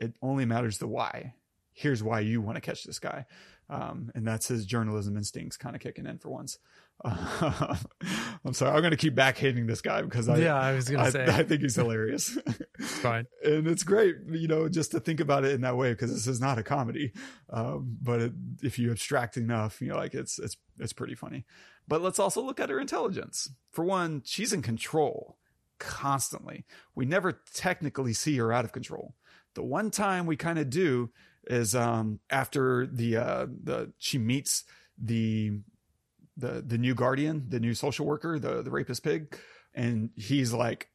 it 0.00 0.14
only 0.22 0.44
matters 0.44 0.78
the 0.78 0.86
why. 0.86 1.34
Here's 1.72 2.02
why 2.02 2.20
you 2.20 2.40
want 2.40 2.56
to 2.56 2.60
catch 2.60 2.84
this 2.84 2.98
guy, 2.98 3.24
um, 3.70 4.10
and 4.14 4.26
that's 4.26 4.48
his 4.48 4.66
journalism 4.66 5.16
instincts 5.16 5.56
kind 5.56 5.74
of 5.74 5.80
kicking 5.80 6.06
in 6.06 6.18
for 6.18 6.28
once. 6.28 6.58
I'm 8.44 8.52
sorry, 8.52 8.72
I'm 8.72 8.80
going 8.80 8.92
to 8.92 8.96
keep 8.96 9.14
back 9.14 9.36
hating 9.36 9.66
this 9.66 9.80
guy 9.80 10.02
because 10.02 10.28
I 10.28 10.36
yeah 10.38 10.54
I 10.54 10.72
was 10.72 10.88
going 10.88 11.04
to 11.04 11.10
say 11.10 11.24
I 11.26 11.42
think 11.42 11.62
he's 11.62 11.74
hilarious. 11.74 12.38
Fine, 12.80 13.26
and 13.44 13.66
it's 13.66 13.82
great, 13.82 14.16
you 14.30 14.48
know, 14.48 14.68
just 14.68 14.92
to 14.92 15.00
think 15.00 15.20
about 15.20 15.44
it 15.44 15.52
in 15.52 15.62
that 15.62 15.76
way 15.76 15.90
because 15.92 16.12
this 16.12 16.26
is 16.26 16.40
not 16.40 16.58
a 16.58 16.62
comedy, 16.62 17.12
um, 17.50 17.96
but 18.00 18.20
it, 18.20 18.32
if 18.62 18.78
you 18.78 18.90
abstract 18.90 19.36
enough, 19.36 19.80
you 19.80 19.88
know, 19.88 19.96
like 19.96 20.14
it's 20.14 20.38
it's 20.38 20.56
it's 20.78 20.92
pretty 20.92 21.14
funny. 21.14 21.44
But 21.88 22.02
let's 22.02 22.18
also 22.18 22.40
look 22.42 22.60
at 22.60 22.70
her 22.70 22.80
intelligence. 22.80 23.50
For 23.70 23.84
one, 23.84 24.22
she's 24.24 24.52
in 24.52 24.62
control 24.62 25.38
constantly. 25.78 26.64
We 26.94 27.04
never 27.04 27.40
technically 27.52 28.12
see 28.12 28.36
her 28.38 28.52
out 28.52 28.64
of 28.64 28.72
control. 28.72 29.14
The 29.54 29.64
one 29.64 29.90
time 29.90 30.26
we 30.26 30.36
kind 30.36 30.58
of 30.58 30.70
do 30.70 31.10
is 31.48 31.74
um, 31.74 32.20
after 32.30 32.86
the 32.86 33.16
uh, 33.16 33.46
the 33.62 33.92
she 33.98 34.18
meets 34.18 34.64
the 34.96 35.58
the 36.36 36.62
the 36.66 36.78
new 36.78 36.94
guardian, 36.94 37.46
the 37.48 37.60
new 37.60 37.74
social 37.74 38.06
worker, 38.06 38.38
the 38.38 38.62
the 38.62 38.70
rapist 38.70 39.02
pig, 39.02 39.38
and 39.74 40.10
he's 40.16 40.52
like 40.52 40.88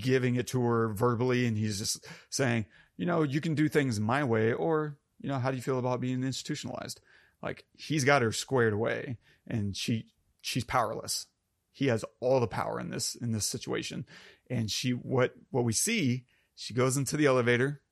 giving 0.00 0.36
it 0.36 0.46
to 0.48 0.62
her 0.62 0.88
verbally 0.88 1.46
and 1.46 1.56
he's 1.56 1.78
just 1.78 2.06
saying, 2.30 2.66
you 2.96 3.06
know, 3.06 3.22
you 3.22 3.40
can 3.40 3.54
do 3.54 3.68
things 3.68 4.00
my 4.00 4.24
way 4.24 4.52
or, 4.52 4.96
you 5.20 5.28
know, 5.28 5.38
how 5.38 5.50
do 5.50 5.56
you 5.56 5.62
feel 5.62 5.78
about 5.78 6.00
being 6.00 6.24
institutionalized? 6.24 7.00
Like 7.42 7.64
he's 7.74 8.04
got 8.04 8.22
her 8.22 8.32
squared 8.32 8.72
away 8.72 9.18
and 9.46 9.76
she 9.76 10.06
she's 10.40 10.64
powerless. 10.64 11.26
He 11.72 11.88
has 11.88 12.04
all 12.20 12.40
the 12.40 12.46
power 12.46 12.80
in 12.80 12.90
this 12.90 13.14
in 13.14 13.32
this 13.32 13.46
situation. 13.46 14.06
And 14.48 14.70
she 14.70 14.92
what 14.92 15.34
what 15.50 15.64
we 15.64 15.72
see, 15.72 16.24
she 16.54 16.72
goes 16.72 16.96
into 16.96 17.16
the 17.16 17.26
elevator 17.26 17.82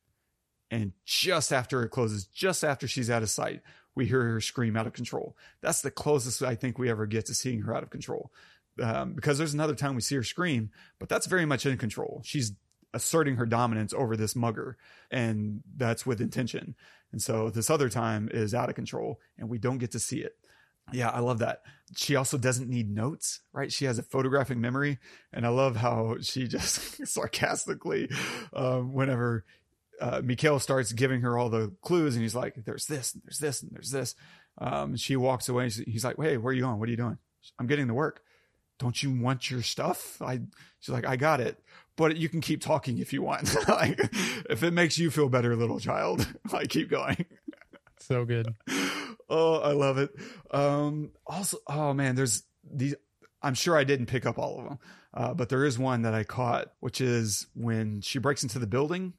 and 0.71 0.93
just 1.05 1.53
after 1.53 1.83
it 1.83 1.91
closes, 1.91 2.27
just 2.27 2.65
after 2.65 2.89
she's 2.89 3.11
out 3.11 3.23
of 3.23 3.31
sight, 3.31 3.61
we 3.95 4.07
hear 4.07 4.23
her 4.23 4.41
scream 4.41 4.77
out 4.77 4.87
of 4.87 4.93
control. 4.93 5.37
That's 5.61 5.83
the 5.83 5.91
closest 5.91 6.43
I 6.43 6.55
think 6.55 6.79
we 6.79 6.91
ever 6.91 7.07
get 7.07 7.27
to 7.27 7.35
seeing 7.35 7.63
her 7.63 7.75
out 7.75 7.83
of 7.83 7.91
control. 7.91 8.33
Um, 8.83 9.13
because 9.13 9.39
there's 9.39 9.55
another 9.55 9.77
time 9.77 9.95
we 9.95 10.01
see 10.01 10.17
her 10.17 10.25
scream, 10.25 10.71
but 10.99 11.09
that's 11.09 11.27
very 11.27 11.47
much 11.47 11.65
in 11.65 11.79
control. 11.79 12.23
She's 12.25 12.53
asserting 12.93 13.37
her 13.37 13.47
dominance 13.47 13.93
over 13.93 14.17
this 14.17 14.35
mugger, 14.35 14.77
and 15.11 15.63
that's 15.77 16.05
with 16.05 16.21
intention. 16.21 16.75
And 17.13 17.23
so 17.23 17.51
this 17.51 17.71
other 17.71 17.89
time 17.89 18.29
is 18.33 18.55
out 18.55 18.69
of 18.69 18.75
control, 18.75 19.21
and 19.39 19.49
we 19.49 19.59
don't 19.59 19.79
get 19.79 19.93
to 19.93 20.01
see 20.01 20.21
it. 20.21 20.37
Yeah, 20.93 21.11
I 21.11 21.21
love 21.21 21.39
that. 21.39 21.63
She 21.97 22.17
also 22.17 22.37
doesn't 22.37 22.69
need 22.69 22.91
notes, 22.91 23.41
right? 23.53 23.73
She 23.73 23.85
has 23.85 23.99
a 23.99 24.03
photographic 24.03 24.59
memory, 24.59 24.99
and 25.33 25.47
I 25.47 25.49
love 25.49 25.77
how 25.77 26.17
she 26.21 26.47
just 26.49 27.07
sarcastically, 27.07 28.11
um, 28.53 28.93
whenever 28.93 29.45
uh, 30.01 30.21
Mikael 30.25 30.59
starts 30.59 30.93
giving 30.93 31.21
her 31.23 31.39
all 31.39 31.49
the 31.49 31.73
clues, 31.83 32.15
and 32.15 32.23
he's 32.23 32.35
like, 32.35 32.65
"There's 32.65 32.87
this, 32.87 33.15
and 33.15 33.23
there's 33.25 33.39
this, 33.39 33.63
and 33.63 33.71
there's 33.73 33.91
this." 33.91 34.15
Um, 34.59 34.97
she 34.97 35.17
walks 35.17 35.49
away. 35.49 35.69
He's 35.71 36.05
like, 36.05 36.17
"Hey, 36.21 36.37
where 36.37 36.51
are 36.51 36.55
you 36.55 36.63
going? 36.63 36.79
What 36.79 36.89
are 36.89 36.91
you 36.91 36.97
doing?" 36.97 37.19
I'm 37.59 37.67
getting 37.67 37.87
the 37.87 37.95
work. 37.95 38.23
Don't 38.79 39.01
you 39.03 39.13
want 39.13 39.51
your 39.51 39.63
stuff? 39.63 40.21
I. 40.21 40.41
She's 40.81 40.93
like, 40.93 41.07
"I 41.07 41.17
got 41.17 41.41
it." 41.41 41.63
But 41.97 42.17
you 42.17 42.29
can 42.29 42.41
keep 42.41 42.61
talking 42.61 42.99
if 42.99 43.13
you 43.13 43.23
want. 43.23 43.55
like, 43.69 44.01
if 44.51 44.63
it 44.63 44.73
makes 44.73 44.99
you 44.99 45.11
feel 45.11 45.29
better, 45.29 45.55
little 45.55 45.79
child, 45.79 46.27
like 46.53 46.69
keep 46.69 46.91
going. 46.91 47.25
So 48.01 48.25
good. 48.25 48.55
oh, 49.29 49.59
I 49.59 49.73
love 49.73 49.99
it. 49.99 50.11
Um, 50.51 51.13
also, 51.27 51.59
oh 51.67 51.95
man, 51.95 52.15
there's 52.15 52.43
these. 52.71 52.95
I'm 53.43 53.55
sure 53.55 53.77
I 53.77 53.85
didn't 53.85 54.07
pick 54.07 54.25
up 54.25 54.39
all 54.39 54.59
of 54.59 54.65
them, 54.65 54.79
uh, 55.13 55.35
but 55.35 55.51
there 55.51 55.67
is 55.67 55.79
one 55.79 56.03
that 56.03 56.15
I 56.15 56.25
caught, 56.25 56.73
which 56.81 57.01
is 57.01 57.47
when 57.55 58.01
she 58.01 58.19
breaks 58.19 58.43
into 58.43 58.59
the 58.59 58.67
building 58.67 59.13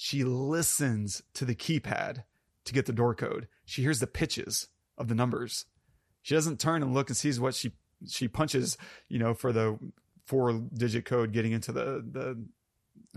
she 0.00 0.22
listens 0.22 1.24
to 1.34 1.44
the 1.44 1.56
keypad 1.56 2.22
to 2.64 2.72
get 2.72 2.86
the 2.86 2.92
door 2.92 3.16
code. 3.16 3.48
She 3.64 3.82
hears 3.82 3.98
the 3.98 4.06
pitches 4.06 4.68
of 4.96 5.08
the 5.08 5.14
numbers. 5.16 5.64
She 6.22 6.36
doesn't 6.36 6.60
turn 6.60 6.84
and 6.84 6.94
look 6.94 7.08
and 7.08 7.16
sees 7.16 7.40
what 7.40 7.56
she 7.56 7.72
she 8.06 8.28
punches, 8.28 8.78
you 9.08 9.18
know, 9.18 9.34
for 9.34 9.52
the 9.52 9.76
four 10.24 10.52
digit 10.72 11.04
code 11.04 11.32
getting 11.32 11.50
into 11.50 11.72
the 11.72 12.04
the 12.08 12.46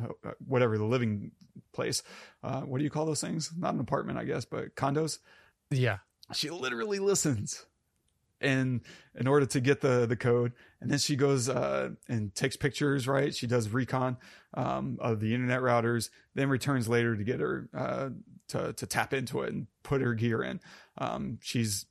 uh, 0.03 0.31
whatever 0.43 0.79
the 0.79 0.85
living 0.85 1.33
place. 1.71 2.01
Uh, 2.43 2.61
what 2.61 2.79
do 2.79 2.83
you 2.83 2.89
call 2.89 3.05
those 3.05 3.21
things? 3.21 3.51
Not 3.55 3.75
an 3.75 3.79
apartment, 3.79 4.17
I 4.17 4.23
guess, 4.23 4.45
but 4.45 4.73
condos. 4.75 5.19
Yeah. 5.69 5.99
She 6.33 6.49
literally 6.49 6.97
listens 6.97 7.63
and 8.41 8.81
in 9.13 9.27
order 9.27 9.45
to 9.45 9.61
get 9.61 9.81
the 9.81 10.07
the 10.07 10.15
code 10.15 10.53
and 10.81 10.89
then 10.89 10.99
she 10.99 11.15
goes 11.15 11.47
uh, 11.47 11.89
and 12.09 12.33
takes 12.35 12.55
pictures 12.55 13.07
right 13.07 13.33
she 13.33 13.47
does 13.47 13.69
recon 13.69 14.17
um, 14.55 14.97
of 14.99 15.19
the 15.19 15.33
internet 15.33 15.61
routers 15.61 16.09
then 16.35 16.49
returns 16.49 16.89
later 16.89 17.15
to 17.15 17.23
get 17.23 17.39
her 17.39 17.69
uh, 17.73 18.09
to 18.47 18.73
to 18.73 18.85
tap 18.85 19.13
into 19.13 19.41
it 19.41 19.53
and 19.53 19.67
put 19.83 20.01
her 20.01 20.13
gear 20.13 20.43
in 20.43 20.59
um, 20.97 21.37
she's 21.41 21.85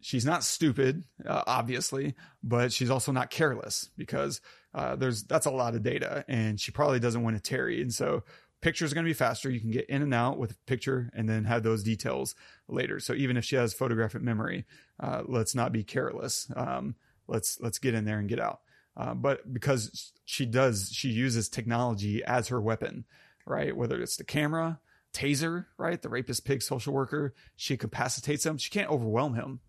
she's 0.00 0.26
not 0.26 0.44
stupid 0.44 1.04
uh, 1.26 1.42
obviously 1.46 2.14
but 2.42 2.72
she's 2.72 2.90
also 2.90 3.12
not 3.12 3.30
careless 3.30 3.90
because 3.96 4.40
uh, 4.74 4.96
there's 4.96 5.24
that's 5.24 5.46
a 5.46 5.50
lot 5.50 5.74
of 5.74 5.82
data 5.82 6.24
and 6.28 6.60
she 6.60 6.70
probably 6.70 7.00
doesn't 7.00 7.22
want 7.22 7.36
to 7.36 7.42
tarry 7.42 7.80
and 7.80 7.92
so 7.92 8.22
pictures 8.62 8.92
are 8.92 8.94
going 8.94 9.04
to 9.04 9.10
be 9.10 9.14
faster. 9.14 9.50
You 9.50 9.60
can 9.60 9.70
get 9.70 9.90
in 9.90 10.00
and 10.00 10.14
out 10.14 10.38
with 10.38 10.52
a 10.52 10.56
picture 10.66 11.10
and 11.14 11.28
then 11.28 11.44
have 11.44 11.62
those 11.62 11.82
details 11.82 12.34
later. 12.68 13.00
So 13.00 13.12
even 13.12 13.36
if 13.36 13.44
she 13.44 13.56
has 13.56 13.74
photographic 13.74 14.22
memory, 14.22 14.64
uh, 14.98 15.24
let's 15.26 15.54
not 15.54 15.72
be 15.72 15.84
careless. 15.84 16.50
Um, 16.56 16.94
let's 17.32 17.58
let's 17.60 17.78
get 17.78 17.94
in 17.94 18.04
there 18.04 18.18
and 18.18 18.28
get 18.28 18.38
out. 18.38 18.60
Uh, 18.96 19.14
but 19.14 19.52
because 19.52 20.12
she 20.24 20.44
does, 20.44 20.90
she 20.92 21.08
uses 21.08 21.48
technology 21.48 22.22
as 22.22 22.48
her 22.48 22.60
weapon, 22.60 23.04
right? 23.46 23.74
Whether 23.74 24.00
it's 24.00 24.16
the 24.16 24.24
camera, 24.24 24.78
taser, 25.14 25.66
right? 25.78 26.00
The 26.00 26.10
rapist 26.10 26.44
pig 26.44 26.62
social 26.62 26.92
worker, 26.92 27.34
she 27.56 27.76
capacitates 27.76 28.44
him. 28.44 28.58
She 28.58 28.70
can't 28.70 28.90
overwhelm 28.90 29.34
him. 29.34 29.60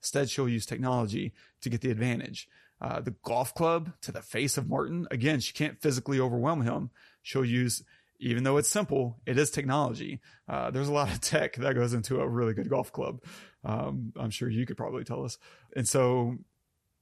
Instead, 0.00 0.30
she'll 0.30 0.48
use 0.48 0.64
technology 0.64 1.34
to 1.60 1.68
get 1.68 1.82
the 1.82 1.90
advantage. 1.90 2.48
Uh, 2.80 3.00
the 3.00 3.14
golf 3.22 3.54
club 3.54 3.92
to 4.00 4.10
the 4.10 4.22
face 4.22 4.56
of 4.56 4.66
Martin. 4.66 5.06
Again, 5.10 5.40
she 5.40 5.52
can't 5.52 5.78
physically 5.82 6.18
overwhelm 6.18 6.62
him. 6.62 6.90
She'll 7.22 7.44
use 7.44 7.84
even 8.20 8.44
though 8.44 8.58
it's 8.58 8.68
simple, 8.68 9.18
it 9.26 9.38
is 9.38 9.50
technology. 9.50 10.20
Uh, 10.46 10.70
there's 10.70 10.88
a 10.88 10.92
lot 10.92 11.10
of 11.10 11.20
tech 11.20 11.56
that 11.56 11.74
goes 11.74 11.94
into 11.94 12.20
a 12.20 12.28
really 12.28 12.52
good 12.54 12.68
golf 12.68 12.92
club. 12.92 13.22
Um, 13.64 14.12
I'm 14.16 14.30
sure 14.30 14.48
you 14.48 14.66
could 14.66 14.76
probably 14.76 15.04
tell 15.04 15.24
us. 15.24 15.38
And 15.74 15.88
so 15.88 16.36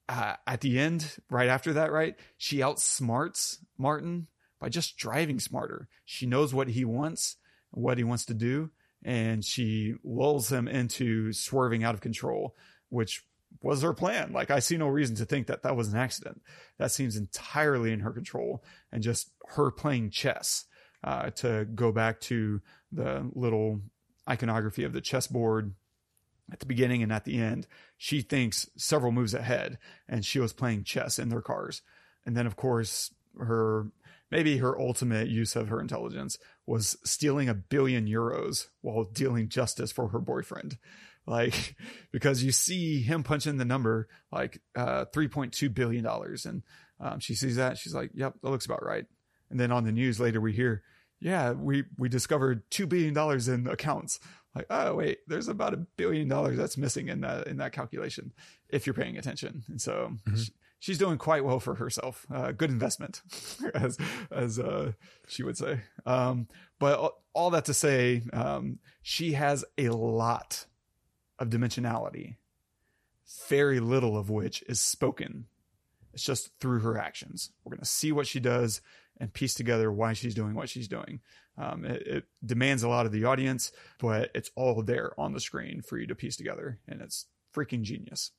uh, 0.09 0.35
at 0.47 0.61
the 0.61 0.79
end, 0.79 1.19
right 1.31 1.49
after 1.49 1.75
that, 1.75 1.93
right, 1.93 2.17
she 2.37 2.59
outsmarts 2.59 3.59
Martin 3.77 4.27
by 4.59 4.69
just 4.69 4.97
driving 4.97 5.39
smarter. 5.39 5.89
She 6.05 6.27
knows 6.27 6.55
what 6.55 6.69
he 6.69 6.85
wants, 6.85 7.37
what 7.71 7.99
he 7.99 8.05
wants 8.05 8.25
to 8.27 8.35
do, 8.35 8.71
and 9.05 9.45
she 9.45 9.95
lulls 10.03 10.51
him 10.51 10.67
into 10.67 11.33
swerving 11.33 11.85
out 11.85 11.95
of 11.95 12.01
control, 12.01 12.57
which 12.89 13.23
was 13.63 13.83
her 13.83 13.93
plan. 13.93 14.33
Like, 14.33 14.51
I 14.51 14.59
see 14.59 14.77
no 14.77 14.89
reason 14.89 15.17
to 15.17 15.25
think 15.25 15.47
that 15.47 15.63
that 15.63 15.77
was 15.77 15.93
an 15.93 15.99
accident. 15.99 16.43
That 16.79 16.91
seems 16.91 17.17
entirely 17.17 17.93
in 17.93 18.01
her 18.01 18.11
control 18.11 18.65
and 18.93 19.03
just 19.03 19.31
her 19.49 19.71
playing 19.71 20.11
chess 20.11 20.65
uh, 21.05 21.31
to 21.31 21.67
go 21.75 21.93
back 21.93 22.21
to 22.23 22.61
the 22.93 23.29
little 23.35 23.81
iconography 24.29 24.85
of 24.85 24.93
the 24.93 25.01
chessboard 25.01 25.75
at 26.53 26.61
the 26.61 26.67
beginning 26.67 27.03
and 27.03 27.13
at 27.13 27.25
the 27.25 27.39
end. 27.39 27.67
She 27.97 28.21
thinks 28.21 28.69
several 28.77 29.13
moves 29.13 29.35
ahead, 29.35 29.79
and 30.09 30.25
she 30.25 30.39
was 30.39 30.53
playing 30.53 30.85
chess 30.85 31.19
in 31.19 31.29
their 31.29 31.43
cars. 31.43 31.83
And 32.25 32.37
then, 32.37 32.47
of 32.47 32.57
course, 32.57 33.13
her 33.39 33.87
maybe 34.31 34.59
her 34.59 34.79
ultimate 34.79 35.29
use 35.29 35.57
of 35.57 35.69
her 35.69 35.81
intelligence 35.81 36.39
was 36.67 36.97
stealing 37.03 37.49
a 37.49 37.55
billion 37.55 38.07
euros 38.07 38.67
while 38.83 39.05
dealing 39.05 39.49
justice 39.49 39.91
for 39.91 40.09
her 40.09 40.19
boyfriend 40.19 40.77
like 41.27 41.77
because 42.13 42.43
you 42.43 42.53
see 42.53 43.01
him 43.01 43.23
punching 43.23 43.57
the 43.57 43.65
number 43.65 44.07
like 44.31 44.61
uh 44.77 45.07
3.2 45.15 45.73
billion 45.73 46.05
dollars 46.05 46.45
and 46.45 46.63
um, 47.01 47.21
she 47.21 47.35
sees 47.35 47.57
that 47.57 47.79
she's 47.79 47.95
like 47.95 48.11
yep 48.13 48.35
that 48.43 48.51
looks 48.51 48.67
about 48.67 48.85
right 48.85 49.07
and 49.51 49.59
then 49.59 49.73
on 49.73 49.85
the 49.85 49.93
news 49.93 50.21
later, 50.21 50.41
we 50.41 50.53
hear, 50.53 50.83
yeah, 51.21 51.53
we, 51.53 51.85
we 51.97 52.09
discovered 52.09 52.69
$2 52.71 52.89
billion 52.89 53.17
in 53.53 53.73
accounts. 53.73 54.21
Like, 54.55 54.67
oh, 54.71 54.95
wait, 54.95 55.19
there's 55.27 55.49
about 55.49 55.75
a 55.75 55.77
billion 55.77 56.29
dollars 56.29 56.57
that's 56.57 56.77
missing 56.77 57.09
in 57.09 57.21
that, 57.21 57.47
in 57.47 57.59
that 57.59 57.73
calculation 57.73 58.33
if 58.69 58.87
you're 58.87 58.95
paying 58.95 59.17
attention. 59.17 59.63
And 59.69 59.81
so 59.81 60.13
mm-hmm. 60.13 60.37
she, 60.37 60.53
she's 60.79 60.99
doing 60.99 61.19
quite 61.19 61.45
well 61.45 61.61
for 61.61 61.75
herself. 61.75 62.27
Uh, 62.33 62.53
good 62.53 62.71
investment, 62.71 63.23
as, 63.75 63.99
as, 64.31 64.59
uh, 64.59 64.93
she 65.27 65.43
would 65.43 65.57
say. 65.57 65.81
Um, 66.07 66.49
but 66.79 67.15
all 67.35 67.51
that 67.51 67.67
to 67.67 67.75
say, 67.75 68.23
um, 68.33 68.79
she 69.03 69.33
has 69.33 69.65
a 69.77 69.91
lot 69.91 70.67
of 71.39 71.51
dimensionality, 71.51 72.37
very 73.49 73.81
little 73.81 74.17
of 74.17 74.31
which 74.31 74.63
is 74.63 74.81
spoken. 74.81 75.47
It's 76.15 76.25
just 76.25 76.51
through 76.59 76.81
her 76.81 76.99
actions. 76.99 77.51
We're 77.65 77.71
going 77.71 77.81
to 77.81 77.87
see 77.87 78.13
what 78.13 78.27
she 78.27 78.41
does 78.41 78.81
and 79.21 79.33
piece 79.33 79.55
together 79.55 79.93
why 79.93 80.13
she's 80.15 80.35
doing 80.35 80.55
what 80.55 80.69
she's 80.69 80.89
doing. 80.89 81.21
Um, 81.59 81.85
it, 81.85 82.07
it, 82.07 82.25
demands 82.45 82.85
a 82.85 82.89
lot 82.89 83.05
of 83.05 83.11
the 83.11 83.25
audience, 83.25 83.73
but 83.99 84.31
it's 84.33 84.51
all 84.55 84.81
there 84.83 85.13
on 85.19 85.33
the 85.33 85.41
screen 85.41 85.83
for 85.83 85.99
you 85.99 86.07
to 86.07 86.15
piece 86.15 86.37
together, 86.37 86.79
and 86.87 87.03
it's 87.03 87.27
freaking 87.55 87.83
genius. 87.83 88.31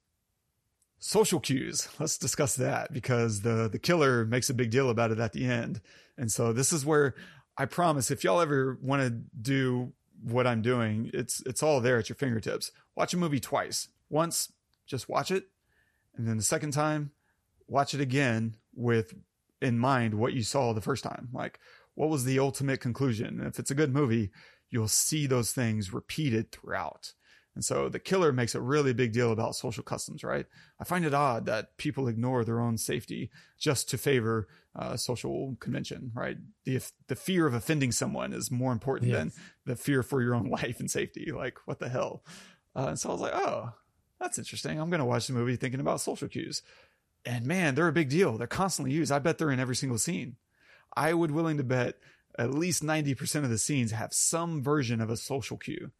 Social 0.99 1.39
cues. 1.39 1.89
Let's 1.99 2.17
discuss 2.17 2.55
that 2.55 2.93
because 2.93 3.41
the 3.41 3.67
the 3.67 3.79
killer 3.79 4.25
makes 4.25 4.49
a 4.49 4.53
big 4.53 4.71
deal 4.71 4.89
about 4.89 5.11
it 5.11 5.19
at 5.19 5.33
the 5.33 5.45
end, 5.45 5.81
and 6.17 6.31
so 6.31 6.53
this 6.53 6.71
is 6.71 6.85
where 6.85 7.13
I 7.57 7.65
promise 7.65 8.09
if 8.09 8.23
y'all 8.23 8.39
ever 8.39 8.77
want 8.81 9.01
to 9.01 9.09
do 9.09 9.91
what 10.23 10.47
I'm 10.47 10.61
doing, 10.61 11.11
it's 11.13 11.41
it's 11.45 11.61
all 11.61 11.81
there 11.81 11.97
at 11.97 12.07
your 12.07 12.15
fingertips. 12.15 12.71
Watch 12.95 13.13
a 13.13 13.17
movie 13.17 13.41
twice. 13.41 13.89
Once, 14.09 14.51
just 14.87 15.09
watch 15.09 15.29
it, 15.29 15.49
and 16.15 16.25
then 16.25 16.37
the 16.37 16.43
second 16.43 16.71
time, 16.71 17.11
watch 17.67 17.93
it 17.93 17.99
again 17.99 18.55
with 18.73 19.13
in 19.61 19.77
mind 19.77 20.13
what 20.13 20.33
you 20.33 20.43
saw 20.43 20.73
the 20.73 20.81
first 20.81 21.03
time. 21.03 21.29
Like, 21.33 21.59
what 21.99 22.07
was 22.07 22.23
the 22.23 22.39
ultimate 22.39 22.79
conclusion? 22.79 23.41
And 23.41 23.47
if 23.49 23.59
it's 23.59 23.71
a 23.71 23.75
good 23.75 23.93
movie, 23.93 24.31
you'll 24.69 24.87
see 24.87 25.27
those 25.27 25.51
things 25.51 25.91
repeated 25.91 26.49
throughout. 26.49 27.11
And 27.55 27.65
so 27.65 27.89
the 27.89 27.99
killer 27.99 28.31
makes 28.31 28.55
a 28.55 28.61
really 28.61 28.93
big 28.93 29.11
deal 29.11 29.33
about 29.33 29.57
social 29.57 29.83
customs, 29.83 30.23
right? 30.23 30.45
I 30.79 30.85
find 30.85 31.03
it 31.03 31.13
odd 31.13 31.45
that 31.47 31.75
people 31.75 32.07
ignore 32.07 32.45
their 32.45 32.61
own 32.61 32.77
safety 32.77 33.29
just 33.59 33.89
to 33.89 33.97
favor 33.97 34.47
uh, 34.77 34.95
social 34.95 35.57
convention, 35.59 36.13
right? 36.15 36.37
The 36.63 36.79
the 37.07 37.17
fear 37.17 37.45
of 37.45 37.53
offending 37.53 37.91
someone 37.91 38.31
is 38.31 38.49
more 38.49 38.71
important 38.71 39.11
yes. 39.11 39.17
than 39.17 39.31
the 39.65 39.75
fear 39.75 40.01
for 40.01 40.21
your 40.21 40.35
own 40.35 40.49
life 40.49 40.79
and 40.79 40.89
safety. 40.89 41.33
Like, 41.35 41.57
what 41.65 41.79
the 41.79 41.89
hell? 41.89 42.23
Uh, 42.77 42.85
and 42.87 42.99
so 42.99 43.09
I 43.09 43.11
was 43.11 43.21
like, 43.21 43.35
oh, 43.35 43.73
that's 44.21 44.37
interesting. 44.37 44.79
I'm 44.79 44.89
going 44.89 44.99
to 44.99 45.05
watch 45.05 45.27
the 45.27 45.33
movie 45.33 45.57
thinking 45.57 45.81
about 45.81 45.99
social 45.99 46.29
cues 46.29 46.61
and 47.25 47.45
man, 47.45 47.75
they're 47.75 47.87
a 47.87 47.93
big 47.93 48.09
deal. 48.09 48.37
They're 48.37 48.47
constantly 48.47 48.93
used. 48.93 49.11
I 49.11 49.19
bet 49.19 49.37
they're 49.37 49.51
in 49.51 49.59
every 49.59 49.75
single 49.75 49.97
scene. 49.97 50.37
I 50.95 51.13
would 51.13 51.31
willing 51.31 51.57
to 51.57 51.63
bet 51.63 51.95
at 52.37 52.53
least 52.53 52.83
90% 52.83 53.43
of 53.43 53.49
the 53.49 53.57
scenes 53.57 53.91
have 53.91 54.13
some 54.13 54.63
version 54.63 55.01
of 55.01 55.09
a 55.09 55.17
social 55.17 55.57
cue. 55.57 55.91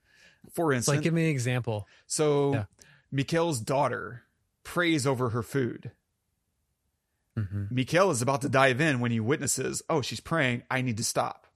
For 0.53 0.71
instance, 0.71 0.95
Like, 0.97 1.03
give 1.03 1.13
me 1.13 1.23
an 1.25 1.29
example. 1.31 1.87
so 2.07 2.53
Yeah. 2.53 2.63
Mikael's 3.11 3.59
daughter 3.59 4.23
prays 4.63 5.05
over 5.05 5.29
her 5.29 5.43
food. 5.43 5.91
hmm 7.35 7.65
Mikael 7.69 8.11
is 8.11 8.21
about 8.21 8.41
to 8.41 8.49
dive 8.49 8.81
in 8.81 8.99
when 8.99 9.11
he 9.11 9.19
witnesses, 9.19 9.81
oh, 9.89 10.01
she's 10.01 10.19
praying. 10.19 10.63
I 10.69 10.81
need 10.81 10.97
to 10.97 11.03
stop. 11.03 11.47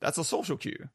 That's 0.00 0.18
a 0.18 0.24
social 0.24 0.56
cue, 0.56 0.88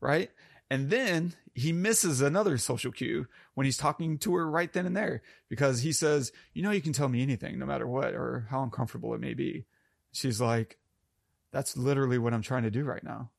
right? 0.00 0.30
And 0.70 0.90
then 0.90 1.34
he 1.54 1.72
misses 1.72 2.20
another 2.20 2.56
social 2.58 2.90
cue 2.92 3.26
when 3.54 3.64
he's 3.64 3.76
talking 3.76 4.18
to 4.18 4.34
her 4.34 4.48
right 4.50 4.72
then 4.72 4.86
and 4.86 4.96
there 4.96 5.22
because 5.48 5.80
he 5.82 5.92
says, 5.92 6.32
you 6.52 6.62
know, 6.62 6.70
you 6.70 6.80
can 6.80 6.92
tell 6.92 7.08
me 7.08 7.22
anything 7.22 7.58
no 7.58 7.66
matter 7.66 7.86
what 7.86 8.14
or 8.14 8.46
how 8.50 8.62
uncomfortable 8.62 9.14
it 9.14 9.20
may 9.20 9.34
be. 9.34 9.66
She's 10.14 10.40
like, 10.40 10.78
that's 11.50 11.76
literally 11.76 12.18
what 12.18 12.34
I'm 12.34 12.42
trying 12.42 12.64
to 12.64 12.70
do 12.70 12.84
right 12.84 13.02
now. 13.04 13.30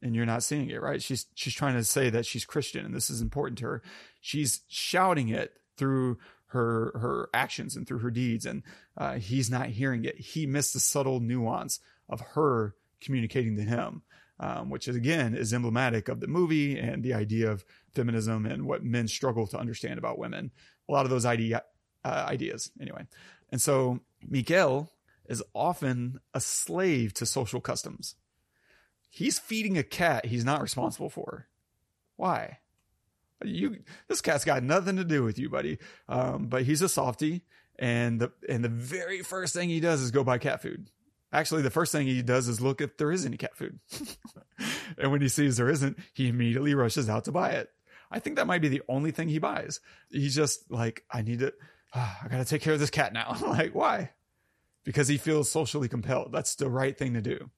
And 0.00 0.14
you're 0.14 0.26
not 0.26 0.42
seeing 0.42 0.70
it, 0.70 0.80
right? 0.80 1.02
She's, 1.02 1.26
she's 1.34 1.54
trying 1.54 1.74
to 1.74 1.84
say 1.84 2.10
that 2.10 2.24
she's 2.24 2.44
Christian 2.44 2.84
and 2.84 2.94
this 2.94 3.10
is 3.10 3.20
important 3.20 3.58
to 3.58 3.66
her. 3.66 3.82
She's 4.20 4.60
shouting 4.68 5.28
it 5.28 5.54
through 5.76 6.18
her, 6.46 6.92
her 6.98 7.30
actions 7.34 7.76
and 7.76 7.86
through 7.86 7.98
her 7.98 8.10
deeds. 8.10 8.46
And, 8.46 8.62
uh, 8.96 9.14
he's 9.14 9.50
not 9.50 9.66
hearing 9.68 10.04
it. 10.04 10.18
He 10.18 10.46
missed 10.46 10.72
the 10.72 10.80
subtle 10.80 11.20
nuance 11.20 11.80
of 12.08 12.20
her 12.20 12.74
communicating 13.00 13.56
to 13.56 13.62
him 13.62 14.02
um, 14.40 14.70
which 14.70 14.88
is 14.88 14.96
again 14.96 15.34
is 15.34 15.52
emblematic 15.52 16.08
of 16.08 16.20
the 16.20 16.26
movie 16.26 16.78
and 16.78 17.02
the 17.02 17.14
idea 17.14 17.50
of 17.50 17.64
feminism 17.94 18.46
and 18.46 18.66
what 18.66 18.84
men 18.84 19.08
struggle 19.08 19.46
to 19.48 19.58
understand 19.58 19.98
about 19.98 20.18
women. 20.18 20.50
A 20.88 20.92
lot 20.92 21.04
of 21.04 21.10
those 21.10 21.26
idea 21.26 21.62
uh, 22.04 22.26
ideas, 22.28 22.70
anyway. 22.80 23.06
And 23.50 23.60
so 23.60 24.00
Mikael 24.26 24.92
is 25.28 25.42
often 25.54 26.20
a 26.34 26.40
slave 26.40 27.14
to 27.14 27.26
social 27.26 27.60
customs. 27.60 28.14
He's 29.10 29.38
feeding 29.38 29.78
a 29.78 29.82
cat 29.82 30.26
he's 30.26 30.44
not 30.44 30.62
responsible 30.62 31.10
for. 31.10 31.48
Why? 32.16 32.58
You 33.44 33.78
this 34.08 34.20
cat's 34.20 34.44
got 34.44 34.62
nothing 34.62 34.96
to 34.96 35.04
do 35.04 35.22
with 35.22 35.38
you, 35.38 35.48
buddy. 35.48 35.78
Um, 36.08 36.46
but 36.46 36.64
he's 36.64 36.82
a 36.82 36.88
softy, 36.88 37.44
and 37.78 38.20
the 38.20 38.32
and 38.48 38.64
the 38.64 38.68
very 38.68 39.22
first 39.22 39.54
thing 39.54 39.68
he 39.68 39.80
does 39.80 40.00
is 40.00 40.10
go 40.10 40.24
buy 40.24 40.38
cat 40.38 40.60
food. 40.60 40.90
Actually, 41.32 41.62
the 41.62 41.70
first 41.70 41.92
thing 41.92 42.06
he 42.06 42.22
does 42.22 42.48
is 42.48 42.60
look 42.60 42.80
if 42.80 42.96
there 42.96 43.12
is 43.12 43.26
any 43.26 43.36
cat 43.36 43.54
food. 43.54 43.78
and 44.98 45.12
when 45.12 45.20
he 45.20 45.28
sees 45.28 45.56
there 45.56 45.68
isn't, 45.68 45.98
he 46.14 46.28
immediately 46.28 46.74
rushes 46.74 47.08
out 47.08 47.26
to 47.26 47.32
buy 47.32 47.50
it. 47.50 47.70
I 48.10 48.18
think 48.18 48.36
that 48.36 48.46
might 48.46 48.62
be 48.62 48.68
the 48.68 48.82
only 48.88 49.10
thing 49.10 49.28
he 49.28 49.38
buys. 49.38 49.80
He's 50.10 50.34
just 50.34 50.70
like, 50.70 51.04
I 51.10 51.20
need 51.20 51.40
to, 51.40 51.52
I 51.94 52.28
got 52.30 52.38
to 52.38 52.44
take 52.46 52.62
care 52.62 52.72
of 52.72 52.80
this 52.80 52.90
cat 52.90 53.12
now. 53.12 53.36
like, 53.46 53.74
why? 53.74 54.10
Because 54.88 55.08
he 55.08 55.18
feels 55.18 55.50
socially 55.50 55.86
compelled. 55.86 56.32
That's 56.32 56.54
the 56.54 56.70
right 56.70 56.96
thing 56.96 57.12
to 57.12 57.20
do, 57.20 57.50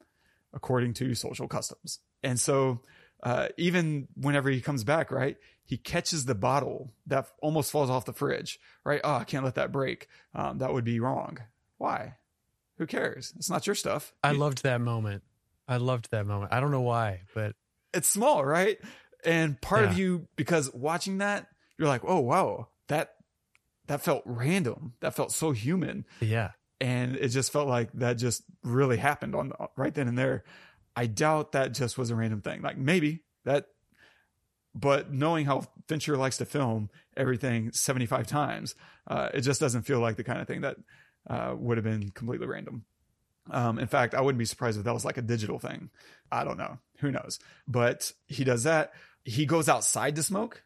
according 0.52 0.94
to 0.94 1.14
social 1.14 1.46
customs. 1.46 2.00
And 2.24 2.40
so, 2.40 2.80
uh, 3.22 3.50
even 3.56 4.08
whenever 4.16 4.50
he 4.50 4.60
comes 4.60 4.82
back, 4.82 5.12
right, 5.12 5.36
he 5.64 5.76
catches 5.76 6.24
the 6.24 6.34
bottle 6.34 6.92
that 7.06 7.28
almost 7.40 7.70
falls 7.70 7.88
off 7.88 8.04
the 8.04 8.12
fridge, 8.12 8.58
right? 8.84 9.00
Oh, 9.04 9.14
I 9.14 9.22
can't 9.22 9.44
let 9.44 9.54
that 9.54 9.70
break. 9.70 10.08
Um, 10.34 10.58
that 10.58 10.72
would 10.72 10.82
be 10.82 10.98
wrong. 10.98 11.38
Why? 11.78 12.16
Who 12.78 12.86
cares? 12.88 13.32
It's 13.36 13.48
not 13.48 13.64
your 13.64 13.76
stuff. 13.76 14.12
I 14.24 14.32
loved 14.32 14.64
that 14.64 14.80
moment. 14.80 15.22
I 15.68 15.76
loved 15.76 16.10
that 16.10 16.26
moment. 16.26 16.52
I 16.52 16.58
don't 16.58 16.72
know 16.72 16.80
why, 16.80 17.20
but 17.32 17.54
it's 17.94 18.08
small, 18.08 18.44
right? 18.44 18.78
And 19.24 19.60
part 19.60 19.84
of 19.84 19.96
you, 19.96 20.26
because 20.34 20.74
watching 20.74 21.18
that, 21.18 21.46
you're 21.78 21.86
like, 21.86 22.02
oh 22.04 22.18
wow, 22.18 22.66
that 22.88 23.12
that 23.86 24.00
felt 24.00 24.22
random. 24.26 24.94
That 24.98 25.14
felt 25.14 25.30
so 25.30 25.52
human, 25.52 26.06
yeah. 26.20 26.50
And 26.80 27.16
it 27.16 27.28
just 27.28 27.52
felt 27.52 27.68
like 27.68 27.92
that 27.94 28.14
just 28.14 28.42
really 28.62 28.96
happened 28.96 29.34
on 29.34 29.52
right 29.76 29.92
then 29.92 30.08
and 30.08 30.16
there. 30.16 30.44
I 30.96 31.06
doubt 31.06 31.52
that 31.52 31.74
just 31.74 31.98
was 31.98 32.10
a 32.10 32.14
random 32.14 32.40
thing. 32.40 32.62
Like 32.62 32.78
maybe 32.78 33.20
that, 33.44 33.66
but 34.74 35.12
knowing 35.12 35.46
how 35.46 35.66
Fincher 35.88 36.16
likes 36.16 36.38
to 36.38 36.44
film 36.44 36.90
everything 37.16 37.72
75 37.72 38.26
times, 38.26 38.74
uh, 39.06 39.28
it 39.34 39.42
just 39.42 39.60
doesn't 39.60 39.82
feel 39.82 40.00
like 40.00 40.16
the 40.16 40.24
kind 40.24 40.40
of 40.40 40.46
thing 40.46 40.62
that 40.62 40.76
uh, 41.28 41.54
would 41.56 41.76
have 41.76 41.84
been 41.84 42.10
completely 42.10 42.46
random. 42.46 42.84
Um, 43.50 43.78
in 43.78 43.86
fact, 43.86 44.14
I 44.14 44.20
wouldn't 44.20 44.38
be 44.38 44.44
surprised 44.44 44.78
if 44.78 44.84
that 44.84 44.94
was 44.94 45.04
like 45.04 45.18
a 45.18 45.22
digital 45.22 45.58
thing. 45.58 45.90
I 46.30 46.44
don't 46.44 46.58
know. 46.58 46.78
Who 47.00 47.10
knows? 47.10 47.38
But 47.66 48.12
he 48.26 48.44
does 48.44 48.64
that. 48.64 48.92
He 49.24 49.44
goes 49.46 49.68
outside 49.68 50.16
to 50.16 50.22
smoke, 50.22 50.62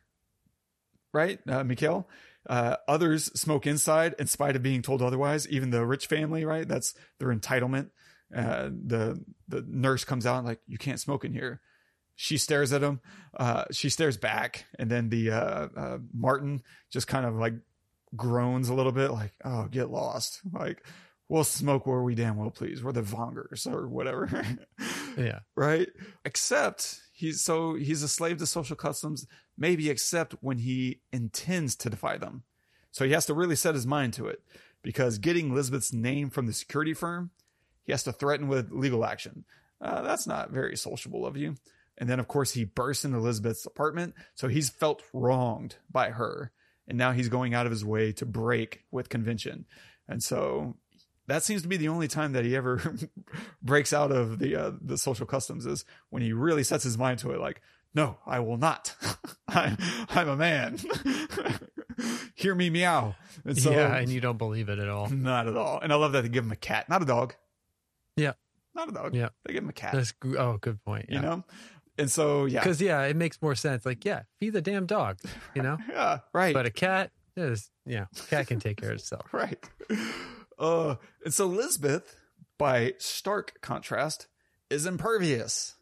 right? 1.12 1.38
Uh, 1.48 1.64
Mikael. 1.64 2.08
Uh, 2.48 2.76
others 2.86 3.24
smoke 3.38 3.66
inside 3.66 4.14
in 4.18 4.26
spite 4.26 4.56
of 4.56 4.62
being 4.62 4.82
told 4.82 5.00
otherwise. 5.02 5.48
Even 5.48 5.70
the 5.70 5.84
rich 5.86 6.06
family, 6.06 6.44
right? 6.44 6.66
That's 6.68 6.94
their 7.18 7.28
entitlement. 7.34 7.90
Uh, 8.34 8.70
the 8.86 9.22
the 9.48 9.64
nurse 9.68 10.04
comes 10.04 10.26
out 10.26 10.44
like, 10.44 10.60
you 10.66 10.78
can't 10.78 10.98
smoke 11.00 11.24
in 11.24 11.32
here. 11.32 11.60
She 12.16 12.36
stares 12.38 12.72
at 12.72 12.82
him. 12.82 13.00
Uh, 13.36 13.64
she 13.72 13.88
stares 13.88 14.16
back, 14.16 14.66
and 14.78 14.90
then 14.90 15.08
the 15.08 15.30
uh, 15.32 15.68
uh, 15.76 15.98
Martin 16.12 16.62
just 16.90 17.08
kind 17.08 17.26
of 17.26 17.34
like 17.34 17.54
groans 18.16 18.68
a 18.68 18.74
little 18.74 18.92
bit, 18.92 19.10
like, 19.10 19.32
"Oh, 19.44 19.64
get 19.68 19.90
lost!" 19.90 20.40
Like, 20.52 20.84
we'll 21.28 21.42
smoke 21.44 21.86
where 21.86 22.02
we 22.02 22.14
damn 22.14 22.36
well 22.36 22.50
please. 22.50 22.84
We're 22.84 22.92
the 22.92 23.02
Vangers 23.02 23.66
or 23.66 23.88
whatever, 23.88 24.30
Yeah. 25.18 25.40
right? 25.56 25.88
Except 26.24 27.00
he's 27.12 27.42
so 27.42 27.74
he's 27.74 28.02
a 28.04 28.08
slave 28.08 28.38
to 28.38 28.46
social 28.46 28.76
customs. 28.76 29.26
Maybe 29.56 29.90
except 29.90 30.34
when 30.40 30.58
he 30.58 31.00
intends 31.12 31.76
to 31.76 31.90
defy 31.90 32.16
them. 32.18 32.42
So 32.90 33.04
he 33.04 33.12
has 33.12 33.26
to 33.26 33.34
really 33.34 33.56
set 33.56 33.74
his 33.74 33.86
mind 33.86 34.14
to 34.14 34.26
it 34.26 34.42
because 34.82 35.18
getting 35.18 35.54
Lisbeth's 35.54 35.92
name 35.92 36.30
from 36.30 36.46
the 36.46 36.52
security 36.52 36.94
firm, 36.94 37.30
he 37.82 37.92
has 37.92 38.02
to 38.04 38.12
threaten 38.12 38.48
with 38.48 38.72
legal 38.72 39.04
action. 39.04 39.44
Uh, 39.80 40.02
that's 40.02 40.26
not 40.26 40.50
very 40.50 40.76
sociable 40.76 41.26
of 41.26 41.36
you. 41.36 41.56
And 41.98 42.08
then, 42.08 42.18
of 42.18 42.28
course, 42.28 42.52
he 42.52 42.64
bursts 42.64 43.04
into 43.04 43.18
Elizabeth's 43.18 43.66
apartment. 43.66 44.14
So 44.34 44.48
he's 44.48 44.70
felt 44.70 45.02
wronged 45.12 45.76
by 45.90 46.10
her. 46.10 46.52
And 46.88 46.98
now 46.98 47.12
he's 47.12 47.28
going 47.28 47.54
out 47.54 47.66
of 47.66 47.72
his 47.72 47.84
way 47.84 48.12
to 48.12 48.26
break 48.26 48.84
with 48.90 49.08
convention. 49.08 49.64
And 50.08 50.22
so 50.22 50.76
that 51.26 51.42
seems 51.42 51.62
to 51.62 51.68
be 51.68 51.76
the 51.76 51.88
only 51.88 52.08
time 52.08 52.32
that 52.32 52.44
he 52.44 52.56
ever 52.56 52.96
breaks 53.62 53.92
out 53.92 54.12
of 54.12 54.38
the 54.38 54.56
uh, 54.56 54.72
the 54.80 54.98
social 54.98 55.24
customs 55.24 55.64
is 55.64 55.84
when 56.10 56.22
he 56.22 56.32
really 56.32 56.62
sets 56.64 56.84
his 56.84 56.98
mind 56.98 57.20
to 57.20 57.30
it. 57.30 57.40
Like, 57.40 57.62
no, 57.94 58.18
I 58.26 58.40
will 58.40 58.56
not. 58.56 58.94
I'm, 59.48 59.76
I'm 60.10 60.28
a 60.28 60.36
man. 60.36 60.78
Hear 62.34 62.54
me 62.54 62.70
meow. 62.70 63.14
And 63.44 63.56
so, 63.56 63.70
yeah, 63.70 63.94
and 63.96 64.08
you 64.10 64.20
don't 64.20 64.38
believe 64.38 64.68
it 64.68 64.78
at 64.78 64.88
all. 64.88 65.08
not 65.08 65.46
at 65.46 65.56
all. 65.56 65.78
And 65.80 65.92
I 65.92 65.96
love 65.96 66.12
that 66.12 66.22
they 66.22 66.28
give 66.28 66.44
him 66.44 66.52
a 66.52 66.56
cat, 66.56 66.88
not 66.88 67.02
a 67.02 67.04
dog. 67.04 67.34
Yeah. 68.16 68.32
Not 68.74 68.88
a 68.88 68.92
dog. 68.92 69.14
Yeah. 69.14 69.28
They 69.44 69.52
give 69.52 69.62
him 69.62 69.68
a 69.68 69.74
cat. 69.74 69.92
That's 69.94 70.12
oh, 70.36 70.56
good 70.56 70.82
point. 70.84 71.06
You 71.08 71.20
know? 71.20 71.44
And 71.96 72.10
so, 72.10 72.44
yeah. 72.46 72.60
Because 72.60 72.80
yeah, 72.80 73.02
it 73.02 73.14
makes 73.16 73.40
more 73.40 73.54
sense. 73.54 73.86
Like, 73.86 74.04
yeah, 74.04 74.22
feed 74.40 74.52
the 74.52 74.62
damn 74.62 74.86
dog, 74.86 75.18
you 75.54 75.62
know. 75.62 75.78
Yeah, 75.88 76.20
right. 76.32 76.52
But 76.52 76.66
a 76.66 76.70
cat 76.70 77.12
is, 77.36 77.70
yeah, 77.86 78.06
cat 78.28 78.48
can 78.48 78.58
take 78.58 78.78
care 78.80 78.90
of 78.90 78.96
itself. 78.96 79.32
right. 79.32 79.64
Uh, 80.58 80.96
and 81.24 81.32
so 81.32 81.46
Lisbeth, 81.46 82.16
by 82.58 82.94
stark 82.98 83.60
contrast, 83.60 84.26
is 84.70 84.86
impervious 84.86 85.73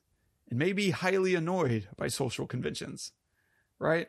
and 0.53 0.59
may 0.59 0.75
be 0.75 0.91
highly 0.91 1.35
annoyed 1.35 1.89
by 1.97 2.09
social 2.09 2.47
conventions, 2.47 3.13
right? 3.79 4.09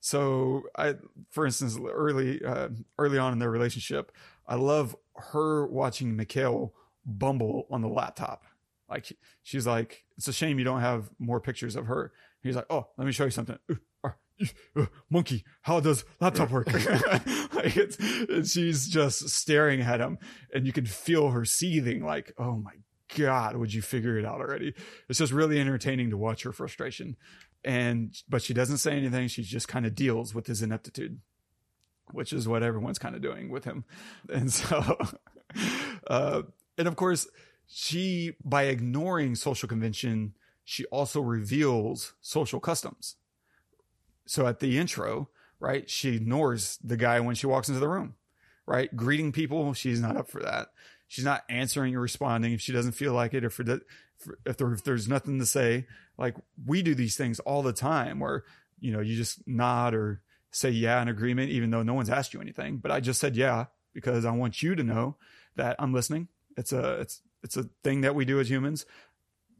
So, 0.00 0.64
I, 0.76 0.96
for 1.30 1.46
instance, 1.46 1.78
early, 1.88 2.44
uh, 2.44 2.70
early 2.98 3.16
on 3.16 3.32
in 3.32 3.38
their 3.38 3.48
relationship, 3.48 4.10
I 4.48 4.56
love 4.56 4.96
her 5.30 5.68
watching 5.68 6.16
Mikael 6.16 6.74
bumble 7.06 7.68
on 7.70 7.80
the 7.80 7.88
laptop. 7.88 8.42
Like 8.90 9.16
she's 9.44 9.68
like, 9.68 10.04
it's 10.16 10.26
a 10.26 10.32
shame 10.32 10.58
you 10.58 10.64
don't 10.64 10.80
have 10.80 11.10
more 11.20 11.40
pictures 11.40 11.76
of 11.76 11.86
her. 11.86 12.10
He's 12.42 12.56
like, 12.56 12.66
oh, 12.70 12.88
let 12.98 13.06
me 13.06 13.12
show 13.12 13.26
you 13.26 13.30
something. 13.30 13.58
Uh, 14.02 14.10
monkey, 15.10 15.44
how 15.62 15.78
does 15.78 16.04
laptop 16.20 16.50
work? 16.50 16.72
like 17.54 17.76
and 17.76 18.44
she's 18.44 18.88
just 18.88 19.28
staring 19.28 19.80
at 19.80 20.00
him, 20.00 20.18
and 20.52 20.66
you 20.66 20.72
can 20.72 20.86
feel 20.86 21.28
her 21.28 21.44
seething. 21.44 22.04
Like, 22.04 22.32
oh 22.36 22.56
my 22.56 22.72
god, 23.16 23.56
would 23.56 23.72
you 23.72 23.82
figure 23.82 24.18
it 24.18 24.24
out 24.24 24.40
already? 24.40 24.74
It's 25.08 25.18
just 25.18 25.32
really 25.32 25.60
entertaining 25.60 26.10
to 26.10 26.16
watch 26.16 26.42
her 26.42 26.52
frustration. 26.52 27.16
And 27.64 28.14
but 28.28 28.42
she 28.42 28.54
doesn't 28.54 28.78
say 28.78 28.92
anything. 28.96 29.28
She 29.28 29.42
just 29.42 29.68
kind 29.68 29.86
of 29.86 29.94
deals 29.94 30.34
with 30.34 30.46
his 30.46 30.62
ineptitude, 30.62 31.20
which 32.12 32.32
is 32.32 32.46
what 32.46 32.62
everyone's 32.62 32.98
kind 32.98 33.14
of 33.14 33.22
doing 33.22 33.50
with 33.50 33.64
him. 33.64 33.84
And 34.32 34.52
so, 34.52 34.98
uh, 36.06 36.42
and 36.76 36.88
of 36.88 36.96
course, 36.96 37.26
she 37.66 38.36
by 38.44 38.64
ignoring 38.64 39.34
social 39.34 39.68
convention, 39.68 40.34
she 40.64 40.84
also 40.86 41.20
reveals 41.20 42.14
social 42.20 42.60
customs. 42.60 43.16
So 44.26 44.46
at 44.46 44.60
the 44.60 44.78
intro, 44.78 45.28
right, 45.60 45.88
she 45.88 46.16
ignores 46.16 46.78
the 46.82 46.96
guy 46.96 47.20
when 47.20 47.34
she 47.34 47.46
walks 47.46 47.68
into 47.68 47.80
the 47.80 47.88
room, 47.88 48.14
right? 48.66 48.94
Greeting 48.94 49.32
people, 49.32 49.74
she's 49.74 50.00
not 50.00 50.16
up 50.16 50.30
for 50.30 50.40
that. 50.42 50.68
She's 51.08 51.24
not 51.24 51.44
answering 51.48 51.94
or 51.94 52.00
responding 52.00 52.52
if 52.52 52.60
she 52.60 52.72
doesn't 52.72 52.92
feel 52.92 53.12
like 53.12 53.34
it 53.34 53.44
or 53.44 53.50
for 53.50 53.62
the, 53.64 53.80
for, 54.18 54.38
if, 54.46 54.56
there, 54.56 54.72
if 54.72 54.84
there's 54.84 55.08
nothing 55.08 55.38
to 55.38 55.46
say. 55.46 55.86
Like 56.18 56.36
we 56.66 56.82
do 56.82 56.94
these 56.94 57.16
things 57.16 57.40
all 57.40 57.62
the 57.62 57.72
time 57.72 58.20
where, 58.20 58.44
you 58.80 58.92
know, 58.92 59.00
you 59.00 59.16
just 59.16 59.46
nod 59.46 59.94
or 59.94 60.22
say 60.50 60.70
yeah 60.70 61.00
in 61.02 61.08
agreement, 61.08 61.50
even 61.50 61.70
though 61.70 61.82
no 61.82 61.94
one's 61.94 62.10
asked 62.10 62.34
you 62.34 62.40
anything. 62.40 62.78
But 62.78 62.90
I 62.90 63.00
just 63.00 63.20
said 63.20 63.36
yeah 63.36 63.66
because 63.92 64.24
I 64.24 64.30
want 64.32 64.62
you 64.62 64.74
to 64.74 64.82
know 64.82 65.16
that 65.56 65.76
I'm 65.78 65.92
listening. 65.92 66.28
It's 66.56 66.72
a, 66.72 67.00
it's, 67.00 67.20
It's 67.44 67.56
a 67.58 67.68
thing 67.82 68.00
that 68.00 68.14
we 68.14 68.24
do 68.24 68.40
as 68.40 68.48
humans. 68.48 68.86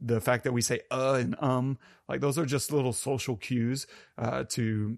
The 0.01 0.19
fact 0.19 0.43
that 0.43 0.53
we 0.53 0.61
say 0.61 0.79
uh 0.89 1.19
and 1.21 1.35
um, 1.39 1.77
like 2.09 2.19
those 2.19 2.37
are 2.37 2.45
just 2.45 2.71
little 2.71 2.93
social 2.93 3.37
cues 3.37 3.87
uh, 4.17 4.43
to 4.49 4.97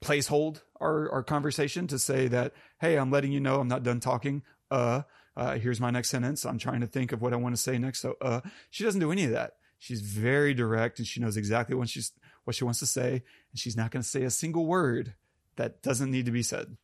placehold 0.00 0.62
our, 0.80 1.10
our 1.10 1.22
conversation 1.22 1.86
to 1.88 1.98
say 1.98 2.28
that, 2.28 2.54
hey, 2.80 2.96
I'm 2.96 3.10
letting 3.10 3.32
you 3.32 3.40
know 3.40 3.60
I'm 3.60 3.68
not 3.68 3.82
done 3.82 4.00
talking. 4.00 4.42
Uh, 4.70 5.02
uh, 5.40 5.58
here's 5.58 5.80
my 5.80 5.90
next 5.90 6.10
sentence. 6.10 6.44
I'm 6.44 6.58
trying 6.58 6.82
to 6.82 6.86
think 6.86 7.12
of 7.12 7.22
what 7.22 7.32
I 7.32 7.36
want 7.36 7.56
to 7.56 7.60
say 7.60 7.78
next. 7.78 8.00
So, 8.00 8.16
uh, 8.20 8.40
she 8.68 8.84
doesn't 8.84 9.00
do 9.00 9.10
any 9.10 9.24
of 9.24 9.30
that. 9.30 9.54
She's 9.78 10.02
very 10.02 10.52
direct 10.52 10.98
and 10.98 11.08
she 11.08 11.18
knows 11.20 11.38
exactly 11.38 11.74
what 11.74 11.88
she's, 11.88 12.12
what 12.44 12.54
she 12.54 12.64
wants 12.64 12.80
to 12.80 12.86
say. 12.86 13.10
And 13.12 13.58
she's 13.58 13.76
not 13.76 13.90
going 13.90 14.02
to 14.02 14.08
say 14.08 14.24
a 14.24 14.30
single 14.30 14.66
word 14.66 15.14
that 15.56 15.82
doesn't 15.82 16.10
need 16.10 16.26
to 16.26 16.30
be 16.30 16.42
said. 16.42 16.76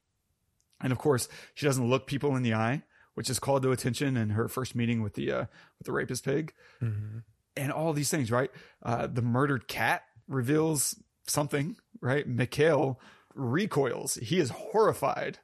And 0.81 0.91
of 0.93 0.99
course, 0.99 1.29
she 1.55 1.67
doesn't 1.67 1.87
look 1.89 2.07
people 2.07 2.35
in 2.35 2.43
the 2.43 2.55
eye, 2.55 2.83
which 3.15 3.29
is 3.29 3.39
called 3.39 3.63
to 3.65 3.73
attention 3.73 4.17
in 4.17 4.31
her 4.31 4.49
first 4.49 4.75
meeting 4.75 5.03
with 5.03 5.13
the, 5.13 5.31
uh, 5.33 5.45
with 5.79 5.85
the 5.87 5.93
rapist 5.93 6.25
pig. 6.25 6.55
Mhm. 6.81 7.25
And 7.59 7.73
all 7.73 7.93
these 7.93 8.11
things, 8.11 8.31
right? 8.31 8.51
Uh, 8.83 9.07
the 9.07 9.23
murdered 9.23 9.69
cat 9.69 10.05
reveals 10.29 10.95
something, 11.27 11.77
right? 12.01 12.27
Mikael 12.27 12.99
recoils. 13.35 14.15
He 14.15 14.39
is 14.39 14.51
horrified. 14.51 15.39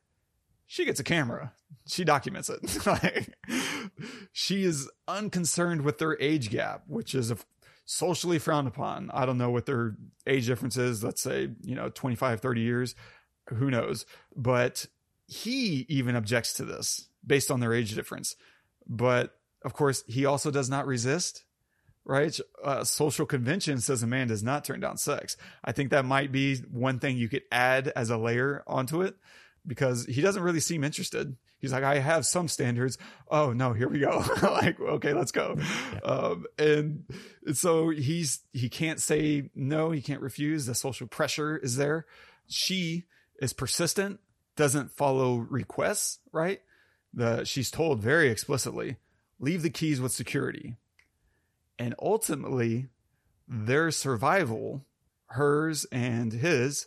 She 0.73 0.87
gets 0.87 1.01
a 1.01 1.05
camera. 1.05 1.53
She 1.87 2.03
documents 2.03 2.49
it. 2.49 3.29
She 4.33 4.65
is 4.65 4.91
unconcerned 5.07 5.83
with 5.83 5.99
their 5.99 6.19
age 6.19 6.49
gap, 6.49 6.85
which 6.87 7.15
is 7.15 7.31
socially 7.85 8.39
frowned 8.39 8.69
upon. 8.69 9.11
I 9.13 9.27
don't 9.27 9.37
know 9.37 9.51
what 9.51 9.67
their 9.67 9.97
age 10.27 10.47
difference 10.47 10.79
is. 10.79 11.05
Let's 11.05 11.21
say, 11.21 11.51
you 11.61 11.75
know, 11.75 11.91
25, 11.91 12.41
30 12.41 12.61
years. 12.63 12.95
Who 13.51 13.71
knows? 13.71 14.07
But 14.35 14.87
he 15.27 15.85
even 15.91 16.17
objects 16.17 16.55
to 16.55 16.65
this 16.65 17.07
based 17.27 17.51
on 17.51 17.61
their 17.61 17.75
age 17.75 17.95
difference. 17.95 18.35
But 18.89 19.37
of 19.63 19.75
course, 19.75 20.05
he 20.07 20.25
also 20.25 20.51
does 20.51 20.71
not 20.71 20.87
resist 20.87 21.45
right? 22.05 22.37
Uh, 22.65 22.83
social 22.83 23.27
convention 23.27 23.81
says 23.81 24.03
a 24.03 24.07
man 24.09 24.27
does 24.27 24.43
not 24.43 24.65
turn 24.65 24.81
down 24.81 24.97
sex. 24.97 25.37
I 25.65 25.71
think 25.71 25.91
that 25.91 26.05
might 26.05 26.33
be 26.33 26.57
one 26.57 26.99
thing 26.99 27.17
you 27.17 27.29
could 27.29 27.45
add 27.53 27.93
as 27.95 28.11
a 28.11 28.17
layer 28.17 28.65
onto 28.67 29.03
it 29.03 29.15
because 29.67 30.07
he 30.07 30.21
doesn't 30.21 30.43
really 30.43 30.61
seem 30.61 30.85
interested. 30.85 31.37
He's 31.59 31.73
like, 31.73 31.85
I 31.85 31.99
have 31.99 32.27
some 32.27 32.49
standards. 32.49 32.99
Oh 33.31 33.53
no, 33.53 33.73
here 33.73 33.89
we 33.89 34.01
go. 34.01 34.25
like, 34.43 34.81
okay, 34.81 35.13
let's 35.13 35.33
go. 35.33 35.57
Um, 36.05 36.47
and 36.59 37.05
so 37.53 37.91
he's, 37.91 38.41
he 38.53 38.69
can't 38.69 39.01
say 39.01 39.51
no. 39.55 39.91
He 39.91 40.03
can't 40.03 40.21
refuse. 40.21 40.67
The 40.67 40.75
social 40.75 41.07
pressure 41.07 41.57
is 41.57 41.77
there. 41.77 42.07
She 42.49 43.05
is 43.41 43.53
persistent, 43.53 44.21
doesn't 44.57 44.91
follow 44.91 45.37
requests, 45.37 46.19
right? 46.33 46.61
The, 47.15 47.45
she's 47.45 47.71
told 47.71 48.01
very 48.01 48.29
explicitly, 48.29 48.97
leave 49.39 49.63
the 49.63 49.71
keys 49.71 50.01
with 50.01 50.13
security 50.13 50.77
and 51.79 51.95
ultimately 52.01 52.89
their 53.49 53.91
survival 53.91 54.85
hers 55.27 55.85
and 55.91 56.33
his 56.33 56.87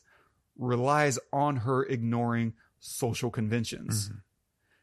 relies 0.57 1.19
on 1.33 1.57
her 1.57 1.83
ignoring 1.83 2.53
social 2.79 3.29
conventions. 3.29 4.11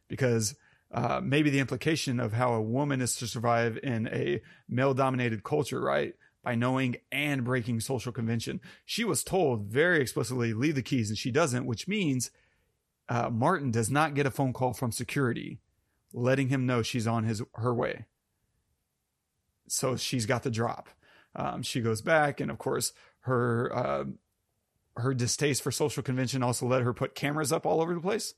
Because 0.08 0.54
uh, 0.92 1.20
maybe 1.22 1.50
the 1.50 1.60
implication 1.60 2.20
of 2.20 2.32
how 2.32 2.52
a 2.52 2.62
woman 2.62 3.00
is 3.00 3.16
to 3.16 3.26
survive 3.26 3.78
in 3.82 4.08
a 4.08 4.40
male 4.68 4.94
dominated 4.94 5.42
culture 5.42 5.80
right 5.80 6.14
by 6.44 6.54
knowing 6.54 6.96
and 7.10 7.44
breaking 7.44 7.80
social 7.80 8.12
convention. 8.12 8.60
She 8.84 9.04
was 9.04 9.24
told 9.24 9.66
very 9.66 10.00
explicitly 10.00 10.52
leave 10.52 10.74
the 10.74 10.82
keys 10.82 11.08
and 11.08 11.16
she 11.16 11.30
doesn't 11.30 11.66
which 11.66 11.86
means 11.86 12.30
uh, 13.08 13.30
martin 13.30 13.70
does 13.70 13.90
not 13.90 14.14
get 14.14 14.26
a 14.26 14.30
phone 14.30 14.52
call 14.52 14.72
from 14.72 14.92
security 14.92 15.60
letting 16.12 16.48
him 16.48 16.66
know 16.66 16.82
she's 16.82 17.06
on 17.06 17.24
his 17.24 17.42
her 17.54 17.74
way. 17.74 18.06
So 19.68 19.96
she's 19.96 20.26
got 20.26 20.42
the 20.42 20.50
drop. 20.50 20.88
Um, 21.34 21.62
she 21.62 21.80
goes 21.80 22.02
back, 22.02 22.40
and 22.40 22.50
of 22.50 22.58
course, 22.58 22.92
her 23.20 23.74
uh, 23.74 24.04
her 24.96 25.14
distaste 25.14 25.62
for 25.62 25.70
social 25.70 26.02
convention 26.02 26.42
also 26.42 26.66
let 26.66 26.82
her 26.82 26.92
put 26.92 27.14
cameras 27.14 27.52
up 27.52 27.66
all 27.66 27.80
over 27.80 27.94
the 27.94 28.00
place, 28.00 28.34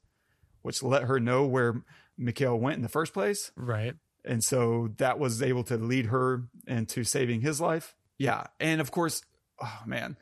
which 0.63 0.83
let 0.83 1.05
her 1.05 1.19
know 1.19 1.45
where 1.45 1.83
Mikael 2.17 2.59
went 2.59 2.77
in 2.77 2.83
the 2.83 2.89
first 2.89 3.13
place. 3.13 3.51
Right. 3.57 3.95
And 4.25 4.43
so 4.43 4.91
that 4.99 5.19
was 5.19 5.43
able 5.43 5.65
to 5.65 5.77
lead 5.77 6.07
her 6.07 6.45
into 6.67 7.05
saving 7.05 7.43
his 7.43 7.61
life. 7.61 7.95
Yeah. 8.19 8.45
And 8.61 8.81
of 8.81 8.91
course, 8.91 9.23
oh 9.61 9.81
man, 9.87 10.17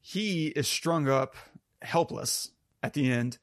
he 0.00 0.48
is 0.48 0.68
strung 0.68 1.08
up, 1.08 1.36
helpless 1.80 2.50
at 2.82 2.94
the 2.94 3.10
end, 3.10 3.38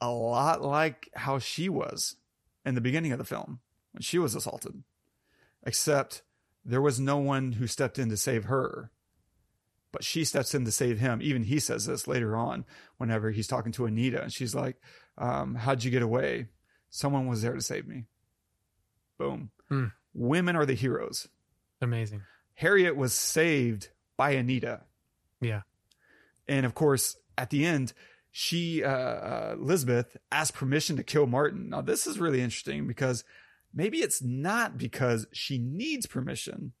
a 0.00 0.10
lot 0.10 0.62
like 0.62 1.10
how 1.14 1.38
she 1.38 1.68
was 1.68 2.16
in 2.64 2.74
the 2.74 2.80
beginning 2.80 3.12
of 3.12 3.18
the 3.18 3.24
film 3.24 3.60
when 3.92 4.02
she 4.02 4.18
was 4.18 4.34
assaulted 4.34 4.82
except 5.64 6.22
there 6.64 6.80
was 6.80 7.00
no 7.00 7.16
one 7.18 7.52
who 7.52 7.66
stepped 7.66 7.98
in 7.98 8.08
to 8.10 8.16
save 8.16 8.44
her. 8.44 8.90
But 9.92 10.04
she 10.04 10.24
steps 10.24 10.54
in 10.54 10.64
to 10.64 10.70
save 10.70 11.00
him. 11.00 11.20
Even 11.22 11.42
he 11.42 11.58
says 11.58 11.86
this 11.86 12.06
later 12.06 12.36
on 12.36 12.64
whenever 12.98 13.30
he's 13.30 13.48
talking 13.48 13.72
to 13.72 13.86
Anita. 13.86 14.22
And 14.22 14.32
she's 14.32 14.54
like, 14.54 14.76
um, 15.18 15.56
How'd 15.56 15.82
you 15.82 15.90
get 15.90 16.02
away? 16.02 16.46
Someone 16.90 17.26
was 17.26 17.42
there 17.42 17.54
to 17.54 17.60
save 17.60 17.86
me. 17.86 18.06
Boom. 19.18 19.50
Hmm. 19.68 19.86
Women 20.14 20.56
are 20.56 20.66
the 20.66 20.74
heroes. 20.74 21.28
Amazing. 21.80 22.22
Harriet 22.54 22.96
was 22.96 23.12
saved 23.12 23.88
by 24.16 24.32
Anita. 24.32 24.82
Yeah. 25.40 25.62
And 26.46 26.66
of 26.66 26.74
course, 26.74 27.16
at 27.38 27.50
the 27.50 27.64
end, 27.64 27.92
she, 28.30 28.84
uh, 28.84 28.90
uh, 28.90 29.56
Elizabeth, 29.58 30.16
asked 30.30 30.54
permission 30.54 30.96
to 30.96 31.02
kill 31.02 31.26
Martin. 31.26 31.70
Now, 31.70 31.80
this 31.80 32.06
is 32.06 32.18
really 32.18 32.40
interesting 32.40 32.86
because 32.86 33.24
maybe 33.72 33.98
it's 33.98 34.22
not 34.22 34.78
because 34.78 35.26
she 35.32 35.58
needs 35.58 36.06
permission, 36.06 36.72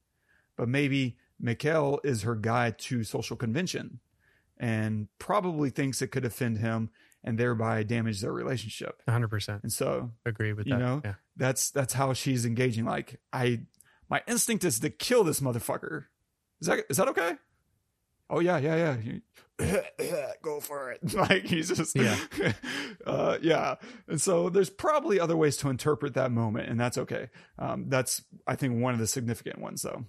but 0.56 0.68
maybe 0.68 1.16
Mikael 1.40 2.00
is 2.04 2.22
her 2.22 2.34
guide 2.34 2.78
to 2.78 3.02
social 3.04 3.36
convention 3.36 4.00
and 4.58 5.08
probably 5.18 5.70
thinks 5.70 6.02
it 6.02 6.08
could 6.08 6.24
offend 6.24 6.58
him 6.58 6.90
and 7.24 7.38
thereby 7.38 7.82
damage 7.82 8.20
their 8.20 8.32
relationship. 8.32 9.02
100%. 9.08 9.62
And 9.62 9.72
so, 9.72 10.10
Agree 10.24 10.52
with 10.52 10.66
you 10.66 10.74
that. 10.74 10.78
know, 10.78 11.02
yeah. 11.04 11.14
that's 11.36 11.70
that's 11.70 11.92
how 11.92 12.12
she's 12.12 12.44
engaging. 12.46 12.84
Like, 12.84 13.20
I, 13.32 13.60
my 14.08 14.22
instinct 14.26 14.64
is 14.64 14.80
to 14.80 14.90
kill 14.90 15.24
this 15.24 15.40
motherfucker. 15.40 16.04
Is 16.60 16.66
that 16.68 16.84
is 16.90 16.96
that 16.98 17.08
okay? 17.08 17.36
Oh 18.28 18.38
yeah, 18.38 18.58
yeah, 18.58 18.96
yeah. 19.58 19.80
Go 20.42 20.60
for 20.60 20.92
it. 20.92 21.00
Like 21.14 21.44
he's 21.44 21.68
just 21.68 21.96
Yeah. 21.96 22.16
uh, 23.06 23.38
yeah. 23.42 23.74
And 24.08 24.20
so 24.20 24.48
there's 24.48 24.70
probably 24.70 25.18
other 25.18 25.36
ways 25.36 25.56
to 25.58 25.68
interpret 25.68 26.14
that 26.14 26.30
moment, 26.30 26.68
and 26.68 26.78
that's 26.78 26.96
okay. 26.96 27.28
Um, 27.58 27.86
that's 27.88 28.22
I 28.46 28.56
think 28.56 28.80
one 28.80 28.94
of 28.94 29.00
the 29.00 29.06
significant 29.06 29.58
ones 29.58 29.82
though. 29.82 30.04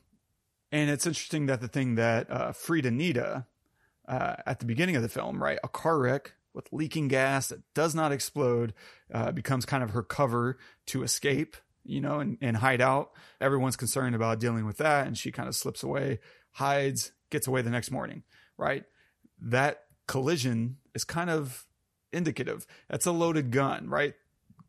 And 0.72 0.90
it's 0.90 1.06
interesting 1.06 1.48
that 1.48 1.62
the 1.62 1.68
thing 1.68 1.96
that 1.96 2.30
uh, 2.32 2.52
freed 2.54 2.86
Anita 2.86 3.46
uh, 4.08 4.36
at 4.46 4.60
the 4.60 4.66
beginning 4.66 4.96
of 4.96 5.02
the 5.02 5.10
film, 5.10 5.42
right, 5.42 5.60
a 5.64 5.68
car 5.68 6.00
wreck 6.00 6.34
with 6.54 6.68
leaking 6.72 7.08
gas 7.08 7.48
that 7.48 7.62
does 7.74 7.94
not 7.96 8.12
explode, 8.12 8.74
uh, 9.14 9.32
becomes 9.32 9.66
kind 9.66 9.84
of 9.84 9.92
her 9.92 10.04
cover 10.04 10.58
to 10.86 11.04
escape, 11.04 11.56
you 11.84 12.02
know, 12.02 12.20
and, 12.20 12.38
and 12.42 12.58
hide 12.58 12.82
out. 12.82 13.12
Everyone's 13.40 13.76
concerned 13.76 14.16
about 14.16 14.40
dealing 14.40 14.66
with 14.66 14.78
that, 14.78 15.08
and 15.08 15.18
she 15.18 15.32
kind 15.32 15.48
of 15.48 15.56
slips 15.56 15.84
away, 15.84 16.20
hides, 16.52 17.12
gets 17.30 17.48
away 17.48 17.62
the 17.62 17.70
next 17.70 17.92
morning, 17.92 18.24
right? 18.58 18.84
That 19.42 19.84
collision 20.08 20.78
is 20.94 21.04
kind 21.04 21.30
of 21.30 21.66
indicative. 22.12 22.66
That's 22.90 23.06
a 23.06 23.12
loaded 23.12 23.52
gun, 23.52 23.88
right? 23.90 24.14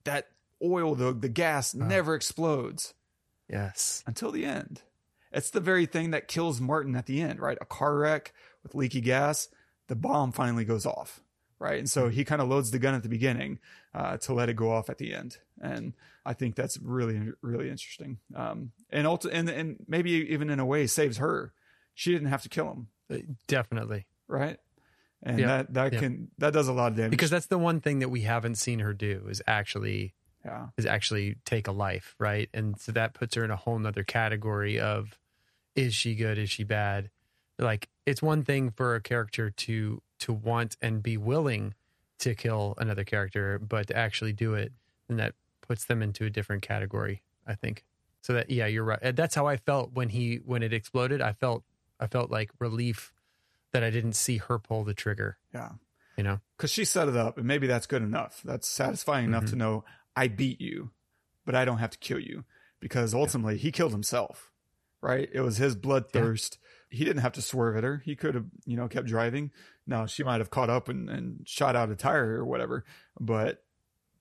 That 0.05 0.29
oil, 0.63 0.95
the 0.95 1.13
the 1.13 1.29
gas 1.29 1.75
never 1.75 2.15
explodes 2.15 2.95
Yes. 3.49 4.05
until 4.07 4.31
the 4.31 4.45
end. 4.45 4.83
It's 5.33 5.51
the 5.51 5.61
very 5.61 5.87
thing 5.87 6.11
that 6.11 6.29
kills 6.29 6.61
Martin 6.61 6.95
at 6.97 7.07
the 7.07 7.21
end, 7.23 7.41
right? 7.41 7.59
A 7.61 7.65
car 7.65 7.97
wreck 7.97 8.33
with 8.63 8.75
leaky 8.75 9.01
gas, 9.01 9.49
the 9.89 9.97
bomb 9.97 10.33
finally 10.33 10.65
goes 10.65 10.85
off, 10.87 11.21
right? 11.59 11.79
And 11.79 11.89
so 11.91 12.09
he 12.09 12.25
kind 12.25 12.43
of 12.43 12.49
loads 12.49 12.71
the 12.71 12.79
gun 12.79 12.95
at 12.95 13.03
the 13.03 13.09
beginning 13.09 13.59
uh, 13.95 14.17
to 14.19 14.35
let 14.35 14.49
it 14.49 14.57
go 14.57 14.71
off 14.71 14.91
at 14.91 14.99
the 14.99 15.15
end, 15.15 15.39
and 15.61 15.95
I 16.25 16.35
think 16.35 16.55
that's 16.55 16.79
really, 16.79 17.33
really 17.41 17.69
interesting. 17.71 18.19
Um, 18.35 18.73
and 18.91 19.07
also, 19.07 19.29
and 19.31 19.49
and 19.49 19.77
maybe 19.89 20.11
even 20.13 20.51
in 20.51 20.61
a 20.61 20.67
way 20.67 20.87
saves 20.87 21.17
her. 21.19 21.53
She 21.95 22.11
didn't 22.13 22.29
have 22.29 22.43
to 22.43 22.49
kill 22.49 22.71
him, 22.71 22.89
Uh, 23.11 23.19
Definitely. 23.47 24.07
right? 24.29 24.59
And 25.23 25.39
Yeah, 25.39 25.47
that 25.47 25.75
that 25.75 25.93
yeah. 25.93 26.01
can 26.01 26.31
that 26.39 26.53
does 26.55 26.69
a 26.69 26.73
lot 26.73 26.93
of 26.93 26.97
damage 26.97 27.11
Because 27.11 27.29
that's 27.31 27.47
the 27.47 27.59
one 27.59 27.81
thing 27.81 27.99
that 27.99 28.09
we 28.09 28.23
haven't 28.23 28.55
seen 28.57 28.79
her 28.79 28.95
do 28.95 29.27
is 29.29 29.43
actually 29.47 30.15
yeah, 30.45 30.69
is 30.79 30.87
actually 30.87 31.37
take 31.45 31.69
a 31.69 31.73
life, 31.73 32.15
right? 32.19 32.49
And 32.55 32.81
so 32.81 32.93
that 32.93 33.13
puts 33.15 33.35
her 33.35 33.45
in 33.45 33.51
a 33.51 33.57
whole 33.57 33.79
nother 33.79 34.05
category 34.05 34.81
of 34.81 35.19
is 35.75 35.95
she 35.95 36.15
good? 36.15 36.39
Is 36.39 36.51
she 36.51 36.65
bad? 36.65 37.11
Like 37.59 37.89
it's 38.07 38.23
one 38.23 38.43
thing 38.45 38.71
for 38.71 38.95
a 38.95 39.01
character 39.01 39.51
to 39.51 40.03
to 40.21 40.33
want 40.33 40.77
and 40.81 41.03
be 41.03 41.17
willing 41.17 41.75
to 42.21 42.35
kill 42.35 42.75
another 42.79 43.05
character, 43.05 43.59
but 43.59 43.89
to 43.89 43.97
actually 43.97 44.33
do 44.33 44.55
it, 44.55 44.73
then 45.09 45.17
that 45.17 45.35
puts 45.61 45.85
them 45.85 46.03
into 46.03 46.25
a 46.25 46.31
different 46.31 46.63
category, 46.63 47.23
I 47.47 47.55
think. 47.55 47.85
So 48.21 48.33
that 48.35 48.51
yeah, 48.51 48.67
you're 48.67 48.85
right. 48.85 49.17
That's 49.17 49.35
how 49.35 49.47
I 49.47 49.57
felt 49.57 49.93
when 49.95 50.11
he 50.11 50.37
when 50.45 50.63
it 50.63 50.73
exploded. 50.73 51.21
I 51.21 51.33
felt 51.33 51.65
I 51.99 52.07
felt 52.07 52.31
like 52.31 52.51
relief 52.59 53.13
that 53.73 53.83
I 53.83 53.91
didn't 53.91 54.13
see 54.15 54.37
her 54.37 54.59
pull 54.59 54.85
the 54.85 54.93
trigger, 54.95 55.39
yeah. 55.55 55.71
you 56.17 56.23
know. 56.23 56.41
because 56.57 56.71
she 56.71 56.85
set 56.85 57.09
it 57.09 57.17
up, 57.17 57.39
and 57.39 57.47
maybe 57.47 57.67
that's 57.67 57.87
good 57.87 58.03
enough. 58.03 58.43
That's 58.45 58.69
satisfying 58.69 59.25
enough 59.25 59.45
Mm-hmm. 59.45 59.51
to 59.53 59.57
know 59.57 59.85
I 60.15 60.29
beat 60.29 60.61
you, 60.61 60.91
but 61.47 61.55
I 61.55 61.65
don't 61.65 61.79
have 61.79 61.91
to 61.91 61.99
kill 61.99 62.19
you. 62.21 62.45
because 62.81 63.15
ultimately 63.15 63.57
he 63.57 63.73
killed 63.73 63.93
himself, 63.93 64.52
right? 65.03 65.29
It 65.33 65.41
was 65.41 65.59
his 65.59 65.77
bloodthirst. 65.77 66.57
He 66.89 67.05
didn't 67.05 67.23
have 67.23 67.33
to 67.33 67.43
swerve 67.43 67.77
at 67.77 67.85
her. 67.85 68.03
He 68.05 68.17
could 68.17 68.35
have, 68.35 68.47
you 68.65 68.77
know, 68.77 68.89
kept 68.89 69.07
driving. 69.07 69.51
Now 69.87 70.07
she 70.07 70.23
might 70.23 70.41
have 70.41 70.51
caught 70.51 70.71
up 70.71 70.89
and, 70.89 71.11
and 71.11 71.47
shot 71.47 71.77
out 71.77 71.91
a 71.91 71.97
tire 71.97 72.39
or 72.39 72.45
whatever, 72.45 72.85
but 73.21 73.65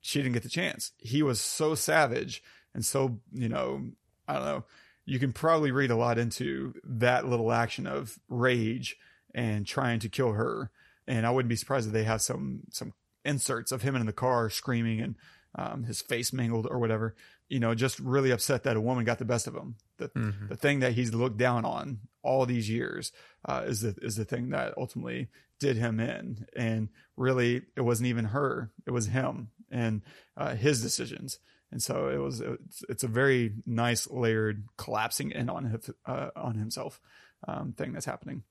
she 0.00 0.18
didn't 0.18 0.34
get 0.34 0.42
the 0.42 0.48
chance. 0.48 0.92
He 0.98 1.22
was 1.22 1.40
so 1.40 1.74
savage 1.74 2.42
and 2.74 2.84
so, 2.84 3.20
you 3.32 3.48
know, 3.48 3.90
I 4.26 4.34
don't 4.34 4.44
know. 4.44 4.64
You 5.04 5.18
can 5.18 5.32
probably 5.32 5.70
read 5.70 5.90
a 5.90 5.96
lot 5.96 6.18
into 6.18 6.74
that 6.84 7.26
little 7.26 7.52
action 7.52 7.86
of 7.86 8.18
rage 8.28 8.96
and 9.34 9.66
trying 9.66 9.98
to 10.00 10.08
kill 10.08 10.32
her. 10.32 10.70
And 11.06 11.26
I 11.26 11.30
wouldn't 11.30 11.48
be 11.48 11.56
surprised 11.56 11.88
if 11.88 11.92
they 11.92 12.04
have 12.04 12.22
some 12.22 12.62
some 12.70 12.94
inserts 13.24 13.72
of 13.72 13.82
him 13.82 13.94
in 13.94 14.06
the 14.06 14.12
car 14.12 14.50
screaming 14.50 15.00
and 15.00 15.16
um, 15.54 15.84
his 15.84 16.00
face 16.00 16.32
mangled 16.32 16.66
or 16.70 16.78
whatever. 16.78 17.14
You 17.48 17.60
know, 17.60 17.74
just 17.74 17.98
really 17.98 18.30
upset 18.30 18.62
that 18.64 18.76
a 18.76 18.80
woman 18.80 19.04
got 19.04 19.18
the 19.18 19.24
best 19.26 19.46
of 19.46 19.54
him. 19.54 19.76
The 19.98 20.08
Mhm. 20.08 20.48
the 20.48 20.56
thing 20.56 20.80
that 20.80 20.92
he's 20.94 21.12
looked 21.12 21.36
down 21.36 21.64
on 21.64 21.98
all 22.22 22.46
these 22.46 22.68
years 22.70 23.12
uh, 23.44 23.64
is 23.66 23.80
the 23.82 23.94
is 24.00 24.16
the 24.16 24.24
thing 24.24 24.50
that 24.50 24.74
ultimately 24.78 25.28
did 25.60 25.76
him 25.76 26.00
in. 26.00 26.46
And 26.56 26.88
really, 27.16 27.62
it 27.76 27.82
wasn't 27.82 28.06
even 28.08 28.26
her; 28.26 28.72
it 28.86 28.90
was 28.92 29.06
him 29.08 29.50
and 29.70 30.02
uh, 30.36 30.54
his 30.54 30.80
decisions. 30.82 31.38
And 31.70 31.82
so 31.82 32.08
it 32.08 32.18
was. 32.18 32.40
It's, 32.40 32.84
it's 32.88 33.04
a 33.04 33.08
very 33.08 33.54
nice 33.66 34.08
layered 34.10 34.64
collapsing 34.76 35.30
in 35.30 35.48
on 35.50 35.64
his, 35.66 35.90
uh, 36.06 36.30
on 36.36 36.54
himself 36.56 37.00
um, 37.48 37.72
thing 37.72 37.92
that's 37.92 38.04
happening. 38.06 38.42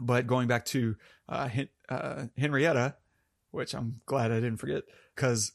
But 0.00 0.26
going 0.26 0.48
back 0.48 0.64
to 0.66 0.96
uh, 1.28 1.48
Hen- 1.48 1.68
uh, 1.88 2.26
Henrietta, 2.38 2.96
which 3.50 3.74
I'm 3.74 4.00
glad 4.06 4.30
I 4.32 4.36
didn't 4.36 4.56
forget, 4.58 4.84
because 5.14 5.52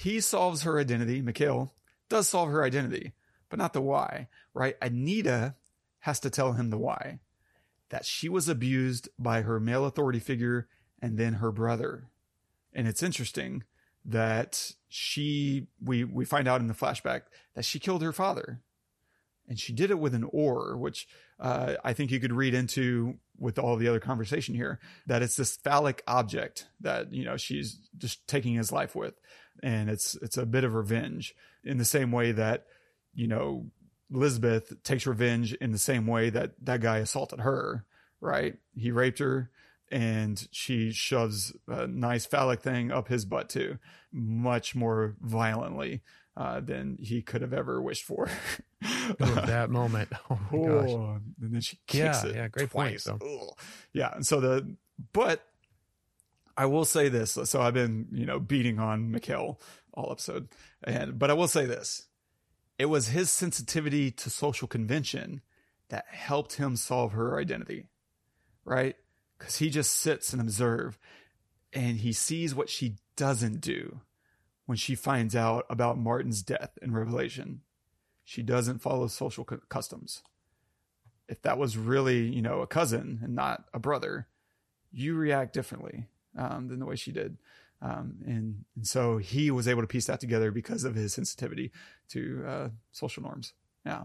he 0.00 0.20
solves 0.20 0.62
her 0.62 0.78
identity. 0.78 1.20
Mikael 1.20 1.74
does 2.08 2.28
solve 2.28 2.48
her 2.50 2.64
identity, 2.64 3.12
but 3.50 3.58
not 3.58 3.74
the 3.74 3.82
why, 3.82 4.28
right? 4.54 4.76
Anita 4.80 5.56
has 6.00 6.18
to 6.20 6.30
tell 6.30 6.52
him 6.54 6.70
the 6.70 6.78
why 6.78 7.18
that 7.90 8.06
she 8.06 8.28
was 8.28 8.48
abused 8.48 9.08
by 9.18 9.42
her 9.42 9.60
male 9.60 9.84
authority 9.84 10.18
figure 10.18 10.68
and 11.02 11.18
then 11.18 11.34
her 11.34 11.52
brother. 11.52 12.08
And 12.72 12.88
it's 12.88 13.02
interesting 13.02 13.64
that 14.04 14.72
she, 14.88 15.66
we, 15.84 16.04
we 16.04 16.24
find 16.24 16.48
out 16.48 16.62
in 16.62 16.68
the 16.68 16.74
flashback 16.74 17.22
that 17.54 17.66
she 17.66 17.78
killed 17.78 18.02
her 18.02 18.12
father 18.12 18.62
and 19.50 19.58
she 19.58 19.72
did 19.72 19.90
it 19.90 19.98
with 19.98 20.14
an 20.14 20.24
oar, 20.32 20.76
which 20.78 21.08
uh, 21.40 21.74
I 21.84 21.92
think 21.92 22.10
you 22.10 22.20
could 22.20 22.32
read 22.32 22.54
into 22.54 23.18
with 23.36 23.58
all 23.58 23.76
the 23.76 23.88
other 23.88 24.00
conversation 24.00 24.54
here 24.54 24.78
that 25.06 25.22
it's 25.22 25.34
this 25.34 25.56
phallic 25.56 26.02
object 26.06 26.68
that 26.80 27.12
you 27.12 27.24
know 27.24 27.36
she's 27.36 27.80
just 27.98 28.26
taking 28.28 28.54
his 28.54 28.70
life 28.70 28.94
with, 28.94 29.14
and 29.62 29.88
it's 29.90 30.14
it's 30.22 30.36
a 30.36 30.46
bit 30.46 30.64
of 30.64 30.74
revenge 30.74 31.34
in 31.64 31.78
the 31.78 31.84
same 31.84 32.12
way 32.12 32.32
that 32.32 32.66
you 33.14 33.26
know 33.28 33.66
Elizabeth 34.12 34.82
takes 34.82 35.06
revenge 35.06 35.52
in 35.54 35.72
the 35.72 35.78
same 35.78 36.06
way 36.06 36.30
that 36.30 36.52
that 36.62 36.80
guy 36.80 36.98
assaulted 36.98 37.40
her, 37.40 37.84
right? 38.20 38.56
He 38.76 38.90
raped 38.90 39.18
her. 39.20 39.50
And 39.92 40.46
she 40.52 40.92
shoves 40.92 41.52
a 41.66 41.84
nice 41.88 42.24
phallic 42.24 42.60
thing 42.62 42.92
up 42.92 43.08
his 43.08 43.24
butt 43.24 43.48
too, 43.48 43.78
much 44.12 44.76
more 44.76 45.16
violently 45.20 46.02
uh, 46.36 46.60
than 46.60 46.96
he 47.00 47.22
could 47.22 47.42
have 47.42 47.52
ever 47.52 47.82
wished 47.82 48.04
for. 48.04 48.28
Oh, 49.20 49.26
that 49.46 49.68
moment. 49.68 50.08
Oh 50.30 50.38
my 50.52 50.58
gosh. 50.66 50.88
Oh, 50.90 51.18
and 51.42 51.52
then 51.54 51.60
she 51.60 51.76
kicks 51.88 52.22
Yeah, 52.24 52.26
it. 52.30 52.34
yeah, 52.36 52.48
great 52.48 52.70
point, 52.70 52.90
twice. 52.92 53.04
though. 53.04 53.18
Ugh. 53.20 53.58
Yeah, 53.92 54.14
and 54.14 54.24
so 54.24 54.40
the 54.40 54.74
but 55.12 55.44
I 56.60 56.66
will 56.66 56.84
say 56.84 57.08
this. 57.08 57.38
So 57.44 57.62
I've 57.62 57.72
been 57.72 58.08
you 58.12 58.26
know 58.26 58.38
beating 58.38 58.78
on 58.78 59.10
Mikael 59.10 59.58
all 59.94 60.12
episode, 60.12 60.48
and 60.84 61.18
but 61.18 61.30
I 61.30 61.34
will 61.34 61.48
say 61.48 61.64
this: 61.64 62.06
it 62.78 62.84
was 62.86 63.08
his 63.08 63.30
sensitivity 63.30 64.10
to 64.10 64.28
social 64.28 64.68
convention 64.68 65.40
that 65.88 66.04
helped 66.10 66.56
him 66.56 66.76
solve 66.76 67.12
her 67.12 67.40
identity, 67.40 67.86
right? 68.66 68.96
Because 69.38 69.56
he 69.56 69.70
just 69.70 69.94
sits 69.94 70.34
and 70.34 70.42
observe, 70.42 70.98
and 71.72 71.96
he 71.96 72.12
sees 72.12 72.54
what 72.54 72.68
she 72.68 72.96
doesn't 73.16 73.62
do 73.62 74.02
when 74.66 74.76
she 74.76 74.94
finds 74.94 75.34
out 75.34 75.64
about 75.70 75.96
Martin's 75.96 76.42
death 76.42 76.76
in 76.82 76.92
Revelation 76.92 77.62
she 78.22 78.42
doesn't 78.42 78.82
follow 78.82 79.06
social 79.06 79.44
cu- 79.44 79.62
customs. 79.70 80.22
If 81.26 81.40
that 81.42 81.58
was 81.58 81.78
really, 81.78 82.28
you 82.28 82.42
know, 82.42 82.60
a 82.60 82.66
cousin 82.66 83.20
and 83.24 83.34
not 83.34 83.64
a 83.72 83.80
brother, 83.80 84.28
you 84.92 85.14
react 85.14 85.54
differently 85.54 86.06
um, 86.36 86.68
than 86.68 86.78
the 86.78 86.86
way 86.86 86.96
she 86.96 87.12
did. 87.12 87.38
Um, 87.82 88.16
and, 88.26 88.64
and 88.76 88.86
so 88.86 89.18
he 89.18 89.50
was 89.50 89.66
able 89.66 89.82
to 89.82 89.86
piece 89.86 90.06
that 90.06 90.20
together 90.20 90.50
because 90.50 90.84
of 90.84 90.94
his 90.94 91.14
sensitivity 91.14 91.72
to 92.10 92.44
uh, 92.46 92.68
social 92.92 93.22
norms. 93.22 93.54
Yeah. 93.86 94.04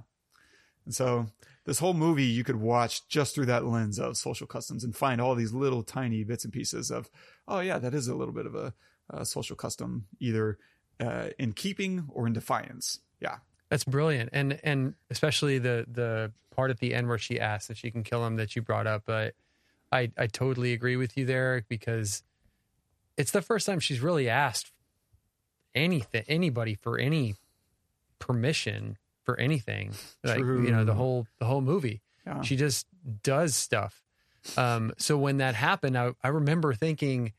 And 0.86 0.94
so 0.94 1.28
this 1.66 1.80
whole 1.80 1.94
movie 1.94 2.24
you 2.24 2.44
could 2.44 2.56
watch 2.58 3.08
just 3.08 3.36
through 3.36 3.48
that 3.48 3.66
lens 3.66 4.00
of 4.00 4.18
social 4.18 4.48
customs 4.48 4.84
and 4.84 4.96
find 4.96 5.20
all 5.20 5.36
these 5.36 5.52
little 5.52 5.84
tiny 5.84 6.24
bits 6.24 6.46
and 6.46 6.54
pieces 6.54 6.92
of, 6.92 7.10
oh 7.48 7.60
yeah, 7.60 7.80
that 7.80 7.94
is 7.94 8.08
a 8.08 8.16
little 8.16 8.34
bit 8.34 8.46
of 8.46 8.56
a, 8.56 8.74
a 9.10 9.26
social 9.26 9.56
custom, 9.56 10.06
either 10.20 10.58
uh, 11.00 11.30
in 11.38 11.54
keeping 11.54 12.06
or 12.10 12.28
in 12.28 12.34
defiance. 12.34 13.00
Yeah. 13.20 13.38
That's 13.70 13.84
brilliant, 13.84 14.30
and 14.32 14.60
and 14.64 14.94
especially 15.10 15.58
the 15.58 15.86
the 15.92 16.32
part 16.52 16.70
at 16.70 16.80
the 16.80 16.94
end 16.94 17.08
where 17.08 17.18
she 17.18 17.40
asks 17.40 17.72
if 17.72 17.78
she 17.80 17.90
can 17.90 18.04
kill 18.04 18.26
him 18.26 18.36
that 18.36 18.56
you 18.56 18.62
brought 18.62 18.86
up. 18.86 19.04
But 19.08 19.34
I 19.92 20.12
I 20.18 20.28
totally 20.28 20.74
agree 20.74 20.96
with 20.96 21.18
you 21.18 21.26
there 21.26 21.64
because 21.68 22.24
it's 23.18 23.32
the 23.32 23.42
first 23.42 23.66
time 23.66 23.80
she's 23.80 24.02
really 24.02 24.30
asked 24.30 24.72
anything 25.74 26.24
anybody 26.28 26.76
for 26.76 26.98
any 26.98 27.36
permission 28.20 28.98
for 29.24 29.40
anything. 29.40 29.94
Like 30.24 30.40
you 30.40 30.72
know 30.72 30.86
the 30.86 30.94
whole 30.94 31.28
the 31.40 31.46
whole 31.46 31.62
movie. 31.62 32.02
Yeah. 32.26 32.42
She 32.42 32.56
just 32.56 32.88
does 33.24 33.56
stuff. 33.56 34.02
Um, 34.58 34.94
so 34.98 35.18
when 35.18 35.38
that 35.38 35.56
happened, 35.56 35.98
I, 35.98 36.14
I 36.24 36.30
remember 36.30 36.74
thinking, 36.74 37.34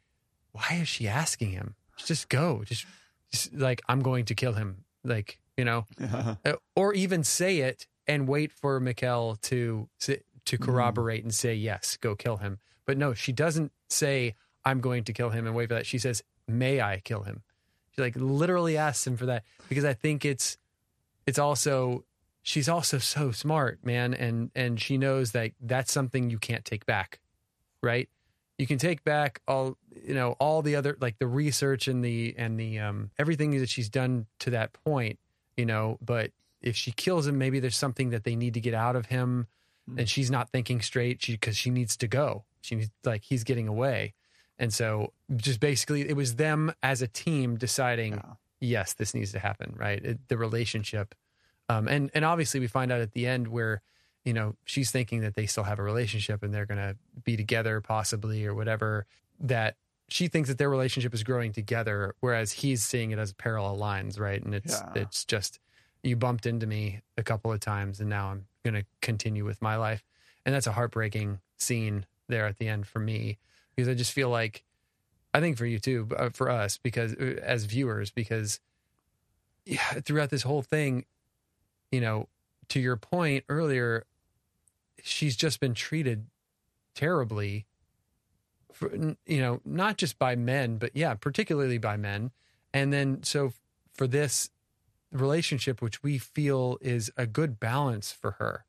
why 0.53 0.79
is 0.81 0.89
she 0.89 1.07
asking 1.07 1.51
him? 1.51 1.75
Just 1.97 2.29
go, 2.29 2.63
just, 2.65 2.85
just 3.33 3.55
like 3.55 3.81
I'm 3.89 4.01
going 4.01 4.25
to 4.27 4.35
kill 4.35 4.53
him. 4.53 4.85
Like 5.05 5.39
you 5.57 5.65
know, 5.65 5.87
uh, 6.45 6.55
or 6.75 6.93
even 6.95 7.25
say 7.25 7.59
it 7.59 7.87
and 8.07 8.29
wait 8.29 8.53
for 8.53 8.79
Mikael 8.81 9.37
to. 9.43 9.89
To 10.47 10.59
corroborate 10.59 11.23
and 11.23 11.35
say 11.35 11.55
yes, 11.55 11.97
go 11.97 12.15
kill 12.15 12.39
him. 12.39 12.59
But 12.87 12.97
no, 12.97 13.15
she 13.15 13.33
doesn't 13.33 13.73
say 13.91 14.35
I'm 14.65 14.81
going 14.81 15.05
to 15.05 15.13
kill 15.13 15.31
him 15.31 15.47
and 15.47 15.55
wait 15.55 15.69
for 15.69 15.75
that. 15.75 15.87
She 15.87 15.99
says, 15.99 16.23
"May 16.49 16.81
I 16.81 17.01
kill 17.05 17.23
him?" 17.23 17.43
She 17.95 18.03
like 18.03 18.15
literally 18.17 18.77
asks 18.77 19.07
him 19.07 19.17
for 19.17 19.27
that 19.27 19.43
because 19.69 19.85
I 19.85 19.93
think 19.93 20.25
it's 20.25 20.57
it's 21.27 21.39
also 21.39 22.05
she's 22.43 22.69
also 22.69 22.99
so 22.99 23.33
smart, 23.33 23.85
man, 23.85 24.15
and 24.15 24.51
and 24.55 24.81
she 24.81 24.97
knows 24.97 25.33
that 25.33 25.53
that's 25.61 25.93
something 25.93 26.31
you 26.31 26.39
can't 26.39 26.65
take 26.65 26.87
back, 26.87 27.21
right? 27.83 28.09
You 28.59 28.67
can 28.67 28.79
take 28.79 29.05
back 29.05 29.43
all 29.47 29.77
you 30.05 30.15
know 30.15 30.33
all 30.39 30.63
the 30.63 30.77
other 30.77 30.97
like 31.01 31.19
the 31.19 31.27
research 31.27 31.89
and 31.89 32.05
the 32.05 32.35
and 32.39 32.59
the 32.59 32.79
um 32.79 33.11
everything 33.19 33.59
that 33.59 33.69
she's 33.69 33.89
done 33.89 34.27
to 34.41 34.51
that 34.51 34.73
point, 34.73 35.19
you 35.57 35.67
know, 35.67 35.99
but 36.01 36.31
if 36.63 36.77
she 36.77 36.93
kills 36.93 37.27
him 37.27 37.37
maybe 37.37 37.61
there's 37.61 37.77
something 37.77 38.11
that 38.11 38.25
they 38.25 38.35
need 38.35 38.55
to 38.55 38.61
get 38.61 38.75
out 38.75 38.97
of 38.97 39.07
him 39.07 39.47
and 39.97 40.09
she's 40.09 40.31
not 40.31 40.51
thinking 40.51 40.81
straight 40.81 41.23
she 41.23 41.33
because 41.33 41.57
she 41.57 41.71
needs 41.71 41.97
to 41.99 42.09
go. 42.09 42.45
She 42.61 42.75
needs 42.75 42.91
like 43.05 43.23
he's 43.23 43.45
getting 43.45 43.69
away. 43.69 44.15
And 44.59 44.73
so 44.73 45.13
just 45.37 45.61
basically 45.61 46.09
it 46.09 46.17
was 46.17 46.37
them 46.37 46.73
as 46.83 47.03
a 47.03 47.07
team 47.09 47.57
deciding 47.57 48.15
Yeah. 48.15 48.23
yes, 48.61 48.95
this 48.95 49.15
needs 49.15 49.33
to 49.33 49.39
happen, 49.39 49.75
right? 49.77 50.03
It, 50.05 50.29
the 50.29 50.37
relationship. 50.39 51.15
Um, 51.69 51.89
and 51.89 52.11
and 52.15 52.25
obviously 52.25 52.61
we 52.61 52.67
find 52.67 52.91
out 52.93 53.01
at 53.01 53.13
the 53.13 53.27
end 53.27 53.49
where 53.49 53.83
you 54.25 54.33
know 54.33 54.57
she's 54.65 54.91
thinking 54.91 55.21
that 55.21 55.35
they 55.35 55.47
still 55.47 55.65
have 55.65 55.79
a 55.79 55.83
relationship 55.83 56.43
and 56.43 56.53
they're 56.53 56.67
going 56.67 56.79
to 56.79 56.97
be 57.25 57.37
together 57.37 57.81
possibly 57.81 58.45
or 58.47 58.55
whatever 58.55 59.07
that 59.41 59.77
she 60.09 60.29
thinks 60.29 60.49
that 60.49 60.59
their 60.59 60.71
relationship 60.71 61.13
is 61.15 61.23
growing 61.25 61.53
together 61.53 62.15
whereas 62.21 62.51
he's 62.53 62.83
seeing 62.85 63.11
it 63.11 63.19
as 63.19 63.33
parallel 63.33 63.77
lines 63.77 64.19
right 64.19 64.43
and 64.45 64.55
it's 64.55 64.81
Yeah. 64.81 65.03
it's 65.03 65.25
just 65.25 65.59
you 66.03 66.15
bumped 66.17 66.47
into 66.47 66.67
me 66.67 67.03
a 67.19 67.23
couple 67.25 67.53
of 67.53 67.59
times 67.61 67.99
and 68.01 68.09
now 68.09 68.31
I'm 68.31 68.47
going 68.71 68.83
to 68.83 68.89
continue 69.01 69.45
with 69.45 69.63
my 69.63 69.77
life. 69.77 70.05
And 70.45 70.55
that's 70.55 70.67
a 70.67 70.73
heartbreaking 70.73 71.41
scene 71.57 72.07
there 72.29 72.47
at 72.47 72.59
the 72.59 72.69
end 72.69 72.87
for 72.87 72.99
me 72.99 73.39
because 73.75 73.89
I 73.89 73.95
just 73.95 74.13
feel 74.13 74.29
like 74.29 74.65
I 75.33 75.41
think 75.41 75.57
for 75.57 75.67
you 75.67 75.79
too 75.79 76.09
uh, 76.17 76.31
for 76.31 76.51
us 76.51 76.79
because 76.79 77.15
uh, 77.15 77.41
as 77.43 77.65
viewers 77.65 78.11
because 78.11 78.61
yeah, 79.65 80.01
throughout 80.05 80.31
this 80.31 80.43
whole 80.43 80.63
thing 80.63 81.05
you 81.93 82.01
know 82.01 82.29
to 82.69 82.81
your 82.81 82.97
point 82.97 83.45
earlier 83.49 84.07
she's 85.03 85.37
just 85.37 85.61
been 85.61 85.75
treated 85.75 86.27
terribly 86.95 87.67
for, 88.73 88.93
you 88.95 89.41
know 89.41 89.61
not 89.65 89.99
just 89.99 90.19
by 90.19 90.35
men 90.35 90.79
but 90.79 90.91
yeah 90.95 91.15
particularly 91.15 91.79
by 91.79 91.97
men. 91.97 92.31
And 92.75 92.93
then 92.93 93.23
so 93.23 93.53
for 93.95 94.07
this 94.07 94.51
relationship 95.17 95.83
which 95.83 96.03
we 96.03 96.19
feel 96.19 96.79
is 96.81 97.11
a 97.17 97.27
good 97.27 97.59
balance 97.59 98.13
for 98.13 98.33
her 98.33 98.65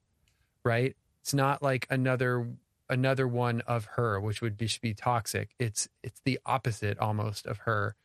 right? 0.68 0.96
It's 1.22 1.34
not 1.34 1.64
like 1.64 1.88
another 1.90 2.48
another 2.90 3.28
one 3.28 3.62
of 3.62 3.86
her 3.96 4.20
which 4.20 4.42
would 4.42 4.58
be, 4.58 4.70
be 4.82 4.94
toxic. 4.94 5.56
It's 5.60 5.88
it's 6.04 6.22
the 6.26 6.40
opposite 6.46 7.00
almost 7.00 7.46
of 7.46 7.60
her 7.60 7.96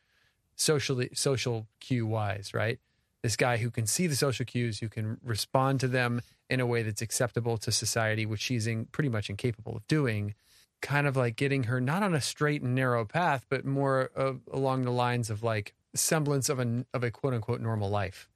socially 0.55 1.09
social 1.13 1.67
cue 1.79 2.07
wise 2.07 2.53
right? 2.53 2.79
This 3.21 3.35
guy 3.35 3.57
who 3.57 3.69
can 3.69 3.85
see 3.85 4.07
the 4.07 4.15
social 4.15 4.45
cues, 4.45 4.79
who 4.79 4.89
can 4.89 5.17
respond 5.23 5.79
to 5.81 5.87
them 5.87 6.21
in 6.49 6.59
a 6.59 6.65
way 6.65 6.83
that's 6.83 7.01
acceptable 7.01 7.57
to 7.57 7.71
society, 7.71 8.25
which 8.25 8.41
she's 8.41 8.67
in, 8.67 8.85
pretty 8.87 9.09
much 9.09 9.29
incapable 9.29 9.77
of 9.77 9.87
doing. 9.87 10.35
Kind 10.81 11.07
of 11.07 11.15
like 11.15 11.37
getting 11.37 11.63
her 11.63 11.79
not 11.79 12.03
on 12.03 12.13
a 12.13 12.19
straight 12.19 12.61
and 12.61 12.75
narrow 12.75 13.05
path, 13.05 13.45
but 13.47 13.63
more 13.63 14.09
of, 14.15 14.41
along 14.51 14.81
the 14.81 14.91
lines 14.91 15.29
of 15.29 15.41
like 15.41 15.73
semblance 15.95 16.49
of 16.49 16.59
a 16.59 16.85
of 16.93 17.03
a 17.03 17.11
quote 17.11 17.33
unquote 17.33 17.61
normal 17.61 17.89
life, 17.89 18.27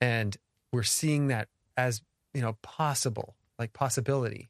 and 0.00 0.36
we're 0.72 0.82
seeing 0.82 1.28
that 1.28 1.48
as 1.76 2.02
you 2.34 2.42
know 2.42 2.56
possible, 2.62 3.34
like 3.58 3.72
possibility, 3.72 4.48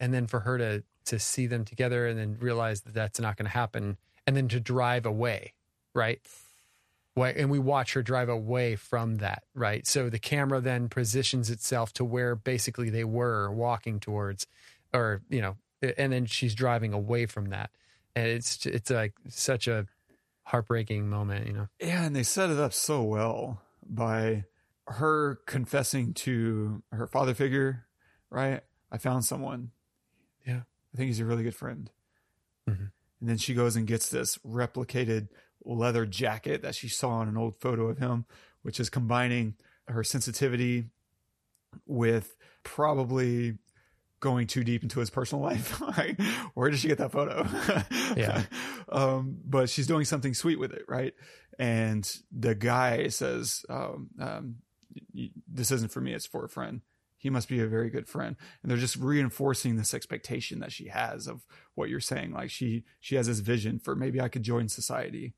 and 0.00 0.12
then 0.12 0.26
for 0.26 0.40
her 0.40 0.58
to 0.58 0.82
to 1.06 1.18
see 1.18 1.46
them 1.46 1.64
together 1.64 2.06
and 2.06 2.18
then 2.18 2.36
realize 2.40 2.82
that 2.82 2.94
that's 2.94 3.20
not 3.20 3.36
going 3.36 3.46
to 3.46 3.52
happen, 3.52 3.96
and 4.26 4.36
then 4.36 4.48
to 4.48 4.60
drive 4.60 5.06
away, 5.06 5.52
right? 5.94 6.20
And 7.16 7.48
we 7.50 7.58
watch 7.58 7.94
her 7.94 8.02
drive 8.02 8.28
away 8.28 8.76
from 8.76 9.16
that, 9.16 9.42
right? 9.54 9.86
So 9.86 10.10
the 10.10 10.18
camera 10.18 10.60
then 10.60 10.88
positions 10.88 11.48
itself 11.48 11.92
to 11.94 12.04
where 12.04 12.34
basically 12.34 12.90
they 12.90 13.04
were 13.04 13.50
walking 13.50 14.00
towards, 14.00 14.46
or 14.92 15.22
you 15.30 15.40
know, 15.40 15.56
and 15.96 16.12
then 16.12 16.26
she's 16.26 16.54
driving 16.54 16.92
away 16.92 17.26
from 17.26 17.46
that, 17.46 17.70
and 18.14 18.26
it's 18.26 18.66
it's 18.66 18.90
like 18.90 19.14
such 19.28 19.66
a 19.66 19.86
heartbreaking 20.42 21.08
moment, 21.08 21.46
you 21.46 21.52
know. 21.52 21.68
Yeah, 21.80 22.04
and 22.04 22.14
they 22.14 22.22
set 22.22 22.50
it 22.50 22.58
up 22.58 22.72
so 22.72 23.02
well 23.02 23.62
by 23.88 24.44
her 24.88 25.36
confessing 25.46 26.14
to 26.14 26.82
her 26.92 27.06
father 27.06 27.34
figure, 27.34 27.86
right? 28.30 28.60
I 28.90 28.98
found 28.98 29.24
someone. 29.24 29.70
Yeah. 30.46 30.60
I 30.94 30.96
think 30.96 31.08
he's 31.08 31.20
a 31.20 31.24
really 31.24 31.42
good 31.42 31.54
friend. 31.56 31.90
Mhm. 32.68 32.90
And 33.20 33.28
then 33.28 33.38
she 33.38 33.54
goes 33.54 33.76
and 33.76 33.86
gets 33.86 34.08
this 34.08 34.38
replicated 34.38 35.28
leather 35.64 36.06
jacket 36.06 36.62
that 36.62 36.74
she 36.74 36.88
saw 36.88 37.22
in 37.22 37.28
an 37.28 37.36
old 37.36 37.56
photo 37.60 37.88
of 37.88 37.98
him, 37.98 38.24
which 38.62 38.78
is 38.78 38.88
combining 38.88 39.54
her 39.88 40.04
sensitivity 40.04 40.90
with 41.86 42.36
probably 42.62 43.58
going 44.20 44.46
too 44.46 44.64
deep 44.64 44.82
into 44.82 45.00
his 45.00 45.10
personal 45.10 45.42
life. 45.44 45.80
Where 46.54 46.70
did 46.70 46.78
she 46.80 46.88
get 46.88 46.98
that 46.98 47.12
photo? 47.12 47.46
Yeah. 48.16 48.44
um, 48.88 49.38
but 49.44 49.68
she's 49.68 49.86
doing 49.86 50.04
something 50.06 50.32
sweet 50.32 50.58
with 50.58 50.72
it, 50.72 50.84
right? 50.88 51.12
And 51.58 52.08
the 52.32 52.54
guy 52.54 53.08
says, 53.08 53.64
um, 53.68 54.08
um, 54.18 54.56
"This 55.48 55.70
isn't 55.70 55.92
for 55.92 56.00
me; 56.00 56.12
it's 56.12 56.26
for 56.26 56.44
a 56.44 56.48
friend." 56.48 56.82
He 57.18 57.30
must 57.30 57.48
be 57.48 57.60
a 57.60 57.66
very 57.66 57.88
good 57.88 58.06
friend, 58.06 58.36
and 58.62 58.70
they're 58.70 58.78
just 58.78 58.96
reinforcing 58.96 59.76
this 59.76 59.94
expectation 59.94 60.60
that 60.60 60.70
she 60.72 60.88
has 60.88 61.26
of 61.26 61.46
what 61.74 61.88
you're 61.88 61.98
saying. 61.98 62.32
Like 62.32 62.50
she 62.50 62.84
she 63.00 63.16
has 63.16 63.26
this 63.26 63.40
vision 63.40 63.78
for 63.78 63.96
maybe 63.96 64.20
I 64.20 64.28
could 64.28 64.42
join 64.42 64.68
society 64.68 65.34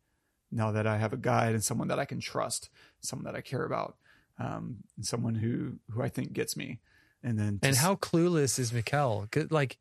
now 0.50 0.72
that 0.72 0.86
I 0.86 0.98
have 0.98 1.12
a 1.12 1.16
guide 1.16 1.54
and 1.54 1.62
someone 1.62 1.88
that 1.88 1.98
I 1.98 2.04
can 2.04 2.20
trust, 2.20 2.70
someone 3.00 3.24
that 3.24 3.36
I 3.36 3.40
care 3.40 3.64
about, 3.64 3.96
um, 4.38 4.78
and 4.96 5.06
someone 5.06 5.36
who 5.36 5.78
who 5.90 6.02
I 6.02 6.08
think 6.08 6.32
gets 6.32 6.56
me. 6.56 6.80
And 7.22 7.38
then 7.38 7.58
And 7.62 7.76
how 7.76 7.96
clueless 7.96 8.58
is 8.58 8.72
Mikael? 8.72 9.28
Like, 9.50 9.78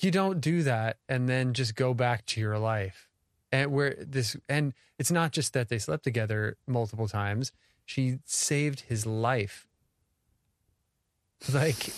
you 0.00 0.10
don't 0.10 0.40
do 0.40 0.62
that 0.62 0.98
and 1.08 1.28
then 1.28 1.54
just 1.54 1.74
go 1.74 1.94
back 1.94 2.26
to 2.26 2.40
your 2.40 2.58
life. 2.58 3.08
And 3.50 3.72
where 3.72 3.96
this, 3.98 4.36
and 4.48 4.72
it's 4.98 5.10
not 5.10 5.32
just 5.32 5.52
that 5.52 5.68
they 5.68 5.78
slept 5.78 6.04
together 6.04 6.56
multiple 6.66 7.08
times. 7.08 7.52
She 7.84 8.18
saved 8.24 8.80
his 8.80 9.06
life. 9.06 9.66
Like, 11.52 11.92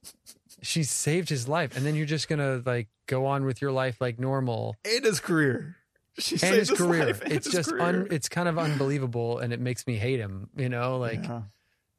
she 0.62 0.82
saved 0.82 1.28
his 1.28 1.48
life, 1.48 1.76
and 1.76 1.86
then 1.86 1.94
you're 1.94 2.06
just 2.06 2.28
gonna 2.28 2.62
like 2.64 2.88
go 3.06 3.26
on 3.26 3.44
with 3.44 3.62
your 3.62 3.72
life 3.72 4.00
like 4.00 4.18
normal. 4.18 4.76
and 4.84 5.04
his 5.04 5.20
career. 5.20 5.76
She 6.18 6.34
And 6.34 6.40
saved 6.40 6.56
his 6.56 6.70
career, 6.72 7.06
life 7.06 7.20
and 7.22 7.32
it's 7.32 7.46
his 7.46 7.54
just 7.54 7.70
career. 7.70 7.82
un, 7.82 8.08
it's 8.10 8.28
kind 8.28 8.48
of 8.48 8.58
unbelievable, 8.58 9.38
and 9.38 9.52
it 9.52 9.60
makes 9.60 9.86
me 9.86 9.96
hate 9.96 10.18
him. 10.18 10.48
You 10.56 10.68
know, 10.68 10.98
like 10.98 11.22
Yeah. 11.24 11.42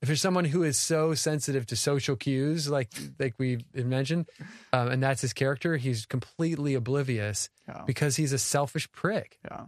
if 0.01 0.07
there's 0.07 0.19
someone 0.21 0.43
who 0.43 0.63
is 0.63 0.77
so 0.77 1.13
sensitive 1.13 1.65
to 1.67 1.77
social 1.77 2.17
cues, 2.17 2.67
like 2.67 2.89
like 3.17 3.35
we 3.37 3.63
mentioned, 3.73 4.25
um, 4.73 4.89
and 4.89 5.01
that's 5.01 5.21
his 5.21 5.31
character, 5.31 5.77
he's 5.77 6.05
completely 6.05 6.73
oblivious 6.75 7.49
Yeah. 7.65 7.83
because 7.87 8.17
he's 8.17 8.33
a 8.33 8.37
selfish 8.39 8.91
prick. 8.91 9.39
Yeah. 9.45 9.67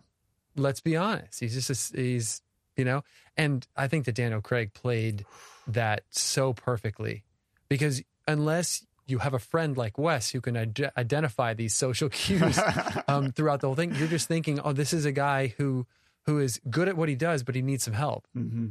Let's 0.58 0.82
be 0.82 0.98
honest. 0.98 1.40
He's 1.40 1.54
just 1.66 1.94
a, 1.94 1.98
he's 2.02 2.42
you 2.82 2.86
know, 2.86 3.04
and 3.38 3.66
I 3.78 3.88
think 3.88 4.06
that 4.06 4.16
Daniel 4.16 4.42
Craig 4.42 4.74
played 4.74 5.26
that 5.68 6.02
so 6.10 6.54
perfectly 6.54 7.24
because 7.70 8.02
unless 8.28 8.86
you 9.06 9.20
have 9.20 9.34
a 9.34 9.40
friend 9.40 9.78
like 9.78 9.98
Wes 9.98 10.32
who 10.32 10.42
can 10.42 10.58
ide- 10.58 10.92
identify 10.98 11.54
these 11.54 11.74
social 11.74 12.10
cues 12.20 12.60
um, 13.08 13.32
throughout 13.36 13.62
the 13.62 13.68
whole 13.68 13.76
thing, 13.76 13.94
you're 13.96 14.08
just 14.08 14.28
thinking, 14.28 14.60
oh, 14.60 14.74
this 14.74 14.94
is 14.94 15.06
a 15.06 15.12
guy 15.12 15.54
who 15.58 15.86
who 16.26 16.40
is 16.40 16.60
good 16.70 16.88
at 16.88 16.98
what 16.98 17.10
he 17.10 17.16
does, 17.16 17.44
but 17.44 17.56
he 17.56 17.62
needs 17.62 17.84
some 17.84 17.94
help. 17.94 18.28
Hmm 18.34 18.70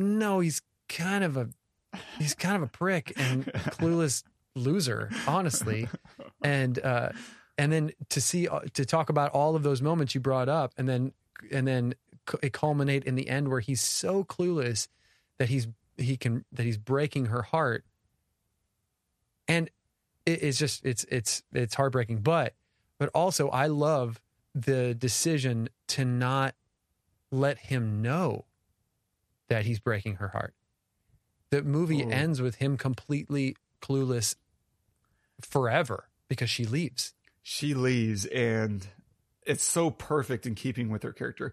no, 0.00 0.40
he's 0.40 0.62
kind 0.88 1.24
of 1.24 1.36
a 1.36 1.48
he's 2.18 2.34
kind 2.34 2.56
of 2.56 2.62
a 2.62 2.66
prick 2.66 3.12
and 3.16 3.44
clueless 3.54 4.22
loser, 4.54 5.10
honestly. 5.26 5.88
And 6.42 6.78
uh 6.78 7.10
and 7.58 7.72
then 7.72 7.92
to 8.08 8.20
see 8.20 8.48
uh, 8.48 8.60
to 8.74 8.84
talk 8.84 9.10
about 9.10 9.30
all 9.32 9.54
of 9.54 9.62
those 9.62 9.82
moments 9.82 10.14
you 10.14 10.20
brought 10.20 10.48
up 10.48 10.72
and 10.76 10.88
then 10.88 11.12
and 11.50 11.66
then 11.66 11.94
it 12.42 12.52
culminate 12.52 13.04
in 13.04 13.14
the 13.14 13.28
end 13.28 13.48
where 13.48 13.60
he's 13.60 13.80
so 13.80 14.24
clueless 14.24 14.88
that 15.38 15.48
he's 15.48 15.68
he 15.96 16.16
can 16.16 16.44
that 16.52 16.64
he's 16.64 16.78
breaking 16.78 17.26
her 17.26 17.42
heart. 17.42 17.84
And 19.48 19.70
it, 20.26 20.42
it's 20.42 20.58
just 20.58 20.84
it's 20.84 21.04
it's 21.04 21.42
it's 21.52 21.74
heartbreaking, 21.74 22.18
but 22.20 22.54
but 22.98 23.10
also 23.14 23.48
I 23.48 23.66
love 23.66 24.20
the 24.54 24.94
decision 24.94 25.68
to 25.88 26.04
not 26.04 26.54
let 27.30 27.58
him 27.58 28.02
know 28.02 28.44
that 29.48 29.64
he's 29.64 29.78
breaking 29.78 30.16
her 30.16 30.28
heart. 30.28 30.54
The 31.50 31.62
movie 31.62 32.02
Ooh. 32.02 32.10
ends 32.10 32.40
with 32.40 32.56
him 32.56 32.76
completely 32.76 33.56
clueless 33.82 34.36
forever 35.40 36.08
because 36.28 36.50
she 36.50 36.64
leaves. 36.64 37.14
she 37.42 37.74
leaves 37.74 38.26
and 38.26 38.86
it's 39.46 39.64
so 39.64 39.90
perfect 39.90 40.46
in 40.46 40.54
keeping 40.54 40.90
with 40.90 41.02
her 41.02 41.12
character 41.12 41.52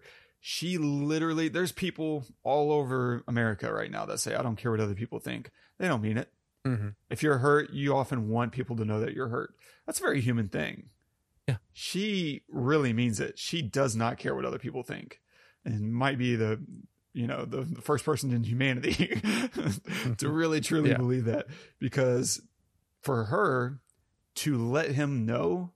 she 0.50 0.78
literally 0.78 1.48
there's 1.50 1.72
people 1.72 2.24
all 2.42 2.72
over 2.72 3.22
america 3.28 3.70
right 3.70 3.90
now 3.90 4.06
that 4.06 4.18
say 4.18 4.34
i 4.34 4.40
don't 4.42 4.56
care 4.56 4.70
what 4.70 4.80
other 4.80 4.94
people 4.94 5.18
think 5.18 5.50
they 5.78 5.86
don't 5.86 6.00
mean 6.02 6.16
it 6.16 6.32
Mhm. 6.66 6.94
if 7.10 7.22
you're 7.22 7.38
hurt 7.38 7.70
you 7.70 7.94
often 7.94 8.28
want 8.30 8.52
people 8.52 8.74
to 8.76 8.84
know 8.86 8.98
that 9.00 9.12
you're 9.12 9.28
hurt 9.28 9.54
that's 9.86 10.00
a 10.00 10.02
very 10.02 10.20
human 10.22 10.48
thing 10.48 10.88
Yeah. 11.46 11.58
she 11.74 12.42
really 12.48 12.92
means 12.94 13.20
it 13.20 13.38
she 13.38 13.60
does 13.60 13.94
not 13.94 14.16
care 14.16 14.34
what 14.34 14.46
other 14.46 14.58
people 14.58 14.82
think 14.82 15.20
and 15.66 15.92
might 15.92 16.16
be 16.18 16.34
the 16.34 16.60
you 17.12 17.26
know 17.26 17.44
the, 17.44 17.62
the 17.64 17.82
first 17.82 18.04
person 18.06 18.32
in 18.32 18.42
humanity 18.44 19.20
to 20.18 20.28
really 20.30 20.60
truly 20.68 20.90
Yeah. 20.90 20.96
believe 20.96 21.26
that 21.26 21.46
because 21.78 22.40
for 23.02 23.24
her 23.24 23.80
to 24.36 24.56
let 24.56 24.92
him 24.92 25.26
know 25.26 25.72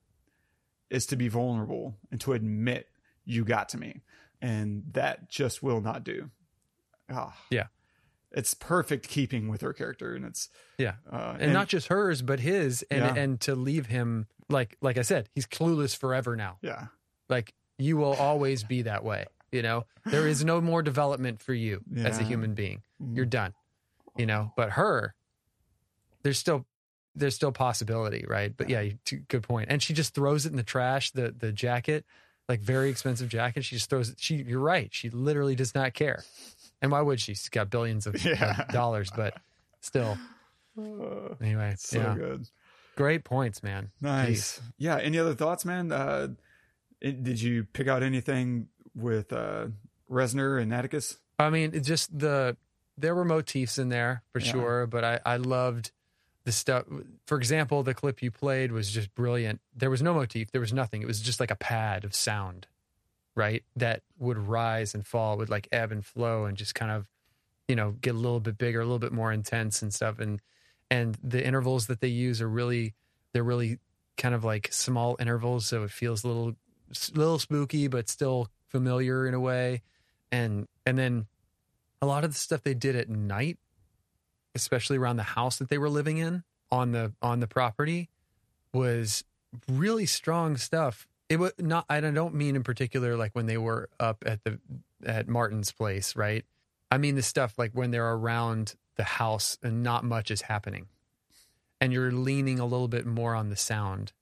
is 0.88 1.04
to 1.06 1.16
be 1.16 1.28
vulnerable 1.28 1.96
and 2.10 2.20
to 2.22 2.32
admit 2.32 2.88
you 3.24 3.44
got 3.44 3.68
to 3.70 3.78
me 3.78 4.00
and 4.42 4.82
that 4.92 5.30
just 5.30 5.62
will 5.62 5.80
not 5.80 6.04
do 6.04 6.28
ah 7.08 7.34
Yeah. 7.50 7.68
it's 8.30 8.52
perfect 8.54 9.08
keeping 9.08 9.48
with 9.48 9.60
her 9.62 9.72
character 9.72 10.14
and 10.14 10.24
it's 10.24 10.48
Yeah. 10.78 10.96
uh, 11.10 11.36
And, 11.38 11.52
not 11.52 11.68
just 11.68 11.88
hers, 11.88 12.20
but 12.22 12.40
his 12.40 12.82
and 12.90 13.00
Yeah. 13.00 13.14
and 13.22 13.40
to 13.42 13.54
leave 13.54 13.86
him 13.86 14.26
like 14.48 14.76
like 14.82 14.98
I 14.98 15.02
said, 15.02 15.28
he's 15.34 15.46
clueless 15.46 15.96
forever 15.96 16.36
now. 16.36 16.58
yeah 16.60 16.88
Like 17.28 17.54
you 17.78 17.96
will 17.96 18.14
always 18.14 18.64
be 18.64 18.82
that 18.82 19.02
way, 19.04 19.24
you 19.50 19.62
know? 19.62 19.86
There 20.04 20.26
is 20.28 20.44
no 20.44 20.60
more 20.60 20.82
development 20.82 21.40
for 21.40 21.54
you 21.54 21.80
as 21.96 22.18
a 22.18 22.22
human 22.24 22.54
being. 22.54 22.82
Mhm. 23.00 23.16
You're 23.16 23.24
done. 23.26 23.54
You 24.16 24.26
know, 24.26 24.52
but 24.56 24.72
her 24.72 25.14
there's 26.22 26.38
still 26.38 26.66
there's 27.14 27.34
still 27.34 27.52
possibility, 27.52 28.24
right? 28.26 28.56
But 28.56 28.70
yeah, 28.70 28.88
good 29.28 29.42
point. 29.42 29.68
And 29.70 29.82
she 29.82 29.92
just 29.94 30.14
throws 30.14 30.46
it 30.46 30.50
in 30.50 30.56
the 30.56 30.62
trash, 30.62 31.10
the 31.12 31.30
the 31.30 31.52
jacket, 31.52 32.04
like 32.48 32.60
very 32.60 32.90
expensive 32.90 33.28
jacket. 33.28 33.64
She 33.64 33.76
just 33.76 33.88
throws 33.90 34.08
it. 34.10 34.16
She, 34.20 34.36
you're 34.36 34.58
right. 34.60 34.88
She 34.92 35.10
literally 35.10 35.54
does 35.54 35.74
not 35.74 35.94
care. 35.94 36.22
And 36.80 36.90
why 36.90 37.00
would 37.00 37.20
she? 37.20 37.34
She's 37.34 37.48
got 37.48 37.70
billions 37.70 38.06
of, 38.06 38.22
Yeah. 38.24 38.64
dollars, 38.72 39.10
but 39.14 39.38
still. 39.80 40.18
Anyway, 41.40 41.74
so 41.76 41.98
yeah, 41.98 42.14
good 42.14 42.46
great 42.96 43.24
points, 43.24 43.62
man. 43.62 43.90
nice 44.00 44.60
yeah 44.78 44.96
any 44.98 45.18
other 45.18 45.34
thoughts 45.34 45.64
man 45.64 45.92
uh 45.92 46.28
did 47.00 47.40
you 47.40 47.64
pick 47.72 47.88
out 47.88 48.02
anything 48.02 48.68
with 48.94 49.32
uh 49.32 49.66
Reznor 50.10 50.60
and 50.60 50.72
atticus 50.72 51.18
I 51.38 51.50
mean, 51.50 51.82
just 51.82 52.16
the 52.18 52.56
there 52.96 53.14
were 53.14 53.24
motifs 53.24 53.78
in 53.78 53.88
there 53.88 54.22
for 54.32 54.38
Yeah. 54.40 54.52
sure, 54.52 54.86
but 54.86 55.04
I 55.04 55.20
I 55.26 55.36
loved 55.38 55.90
the 56.44 56.52
stuff. 56.52 56.84
For 57.26 57.38
example, 57.38 57.82
the 57.82 57.94
clip 57.94 58.22
you 58.22 58.30
played 58.30 58.72
was 58.72 58.90
just 58.90 59.14
brilliant. 59.14 59.60
There 59.74 59.90
was 59.90 60.02
no 60.02 60.14
motif, 60.14 60.50
there 60.50 60.60
was 60.60 60.72
nothing. 60.72 61.02
It 61.02 61.06
was 61.06 61.20
just 61.20 61.40
like 61.40 61.50
a 61.50 61.56
pad 61.56 62.04
of 62.04 62.14
sound, 62.14 62.66
right? 63.34 63.62
That 63.76 64.02
would 64.18 64.38
rise 64.38 64.94
and 64.94 65.06
fall, 65.06 65.38
would 65.38 65.50
like 65.50 65.68
ebb 65.72 65.92
and 65.92 66.04
flow, 66.04 66.44
and 66.44 66.56
just 66.56 66.74
kind 66.74 66.90
of 66.90 67.06
you 67.68 67.76
know 67.76 67.92
get 68.00 68.14
a 68.14 68.18
little 68.18 68.40
bit 68.40 68.58
bigger, 68.58 68.80
a 68.80 68.84
little 68.84 68.98
bit 68.98 69.12
more 69.12 69.32
intense 69.32 69.82
and 69.82 69.92
stuff. 69.92 70.18
And 70.18 70.40
and 70.90 71.16
the 71.22 71.44
intervals 71.44 71.86
that 71.86 72.00
they 72.00 72.08
use 72.08 72.40
are 72.42 72.48
really 72.48 72.94
they're 73.32 73.42
really 73.44 73.78
kind 74.16 74.34
of 74.34 74.44
like 74.44 74.68
small 74.72 75.16
intervals, 75.18 75.66
so 75.66 75.84
it 75.84 75.90
feels 75.90 76.24
a 76.24 76.28
little 76.28 76.56
little 77.14 77.38
spooky, 77.38 77.88
but 77.88 78.08
still 78.08 78.48
familiar 78.68 79.26
in 79.26 79.34
a 79.34 79.40
way. 79.40 79.82
And 80.30 80.66
and 80.84 80.98
then 80.98 81.26
a 82.00 82.06
lot 82.06 82.24
of 82.24 82.32
the 82.32 82.38
stuff 82.38 82.62
they 82.62 82.74
did 82.74 82.96
at 82.96 83.08
night, 83.08 83.58
especially 84.54 84.98
around 84.98 85.16
the 85.16 85.22
house 85.22 85.56
that 85.58 85.68
they 85.68 85.78
were 85.78 85.88
living 85.88 86.18
in 86.18 86.44
on 86.70 86.92
the 86.92 87.12
on 87.22 87.40
the 87.40 87.46
property, 87.46 88.08
was 88.72 89.24
really 89.68 90.06
strong 90.06 90.56
stuff. 90.56 91.06
It 91.28 91.38
was 91.38 91.52
not. 91.58 91.84
I 91.88 92.00
don't 92.00 92.34
mean 92.34 92.56
in 92.56 92.62
particular 92.62 93.16
like 93.16 93.32
when 93.34 93.46
they 93.46 93.58
were 93.58 93.88
up 94.00 94.22
at 94.26 94.44
the 94.44 94.58
at 95.04 95.28
Martin's 95.28 95.72
place, 95.72 96.16
right? 96.16 96.44
I 96.90 96.98
mean 96.98 97.14
the 97.14 97.22
stuff 97.22 97.58
like 97.58 97.72
when 97.72 97.90
they're 97.90 98.12
around 98.12 98.74
the 98.96 99.04
house 99.04 99.58
and 99.62 99.82
not 99.82 100.04
much 100.04 100.30
is 100.30 100.42
happening, 100.42 100.88
and 101.80 101.92
you're 101.92 102.12
leaning 102.12 102.58
a 102.58 102.66
little 102.66 102.88
bit 102.88 103.06
more 103.06 103.34
on 103.34 103.48
the 103.48 103.56
sound, 103.56 104.12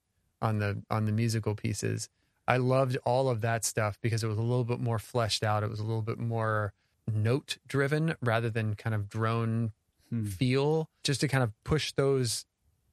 on 0.41 0.59
the 0.59 0.81
on 0.89 1.05
the 1.05 1.11
musical 1.11 1.55
pieces. 1.55 2.09
I 2.47 2.57
loved 2.57 2.97
all 3.05 3.29
of 3.29 3.41
that 3.41 3.63
stuff 3.63 3.97
because 4.01 4.23
it 4.23 4.27
was 4.27 4.37
a 4.37 4.41
little 4.41 4.63
bit 4.63 4.79
more 4.79 4.99
fleshed 4.99 5.43
out. 5.43 5.63
It 5.63 5.69
was 5.69 5.79
a 5.79 5.85
little 5.85 6.01
bit 6.01 6.19
more 6.19 6.73
note 7.11 7.57
driven 7.67 8.15
rather 8.21 8.49
than 8.49 8.75
kind 8.75 8.95
of 8.95 9.09
drone 9.09 9.71
Hmm. 10.11 10.25
feel 10.25 10.89
just 11.03 11.21
to 11.21 11.27
kind 11.29 11.43
of 11.43 11.51
push 11.63 11.93
those 11.93 12.45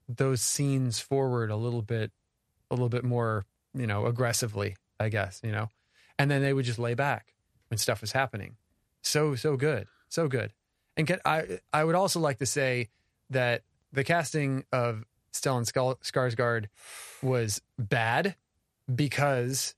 those 0.09 0.41
scenes 0.41 1.01
forward 1.01 1.51
a 1.51 1.57
little 1.57 1.83
bit 1.83 2.13
a 2.71 2.75
little 2.75 2.89
bit 2.89 3.05
more 3.05 3.45
you 3.75 3.87
know 3.87 4.07
aggressively 4.07 4.77
i 5.01 5.09
guess 5.09 5.41
you 5.43 5.51
know? 5.53 5.69
And 6.19 6.31
then 6.31 6.43
they 6.43 6.53
would 6.53 6.65
just 6.65 6.79
lay 6.79 6.95
back 6.95 7.35
when 7.69 7.79
stuff 7.79 8.01
was 8.01 8.13
happening. 8.13 8.57
So 9.03 9.35
so 9.35 9.57
good 9.57 9.87
so 10.09 10.29
good. 10.29 10.53
And 10.97 11.07
can, 11.07 11.19
i 11.25 11.59
i 11.73 11.83
would 11.85 11.95
also 11.97 12.21
like 12.21 12.39
to 12.39 12.47
say 12.47 12.89
that 13.31 13.63
the 13.93 14.05
casting 14.05 14.65
of 14.73 15.05
stellan 15.33 15.65
skarsgård 16.03 16.67
was 17.23 17.61
bad 17.79 18.35
because 18.95 19.75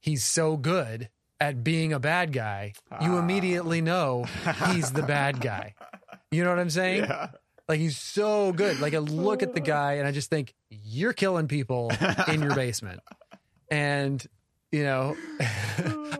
he's 0.00 0.24
so 0.24 0.56
good 0.56 1.08
at 1.40 1.62
being 1.64 1.92
a 1.92 2.00
bad 2.00 2.32
guy. 2.32 2.72
You 3.00 3.16
Ah. 3.16 3.18
immediately 3.20 3.80
know 3.80 4.24
he's 4.66 4.92
the 4.92 5.02
bad 5.02 5.40
guy 5.40 5.74
you 6.30 6.44
know 6.44 6.50
what 6.50 6.58
i'm 6.58 6.70
saying 6.70 7.04
Yeah. 7.04 7.28
like 7.68 7.78
he's 7.80 7.96
so 7.98 8.52
good. 8.52 8.80
Like 8.80 8.94
I 8.94 8.98
look 8.98 9.42
at 9.42 9.54
the 9.54 9.60
guy 9.76 9.94
and 9.94 10.06
I 10.08 10.12
just 10.12 10.30
think 10.30 10.54
you're 10.70 11.12
killing 11.12 11.48
people 11.48 11.92
in 12.28 12.40
your 12.42 12.54
basement. 12.54 13.00
And 13.70 14.24
you 14.72 14.82
know, 14.84 15.16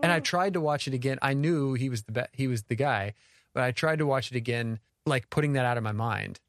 and 0.03 0.11
I 0.13 0.21
tried 0.21 0.55
to 0.55 0.61
watch 0.61 0.89
it 0.89 0.95
again. 0.95 1.19
I 1.23 1.35
knew 1.35 1.75
he 1.75 1.89
was 1.89 2.03
the 2.05 2.13
be- 2.13 2.33
he 2.33 2.47
was 2.47 2.63
the 2.65 2.75
guy, 2.75 3.15
but 3.55 3.63
I 3.63 3.73
tried 3.73 3.99
to 3.99 4.07
watch 4.07 4.31
it 4.31 4.37
again 4.37 4.79
like 5.07 5.29
putting 5.31 5.53
that 5.55 5.65
out 5.65 5.77
of 5.77 5.83
my 5.83 5.93
mind. 5.93 6.41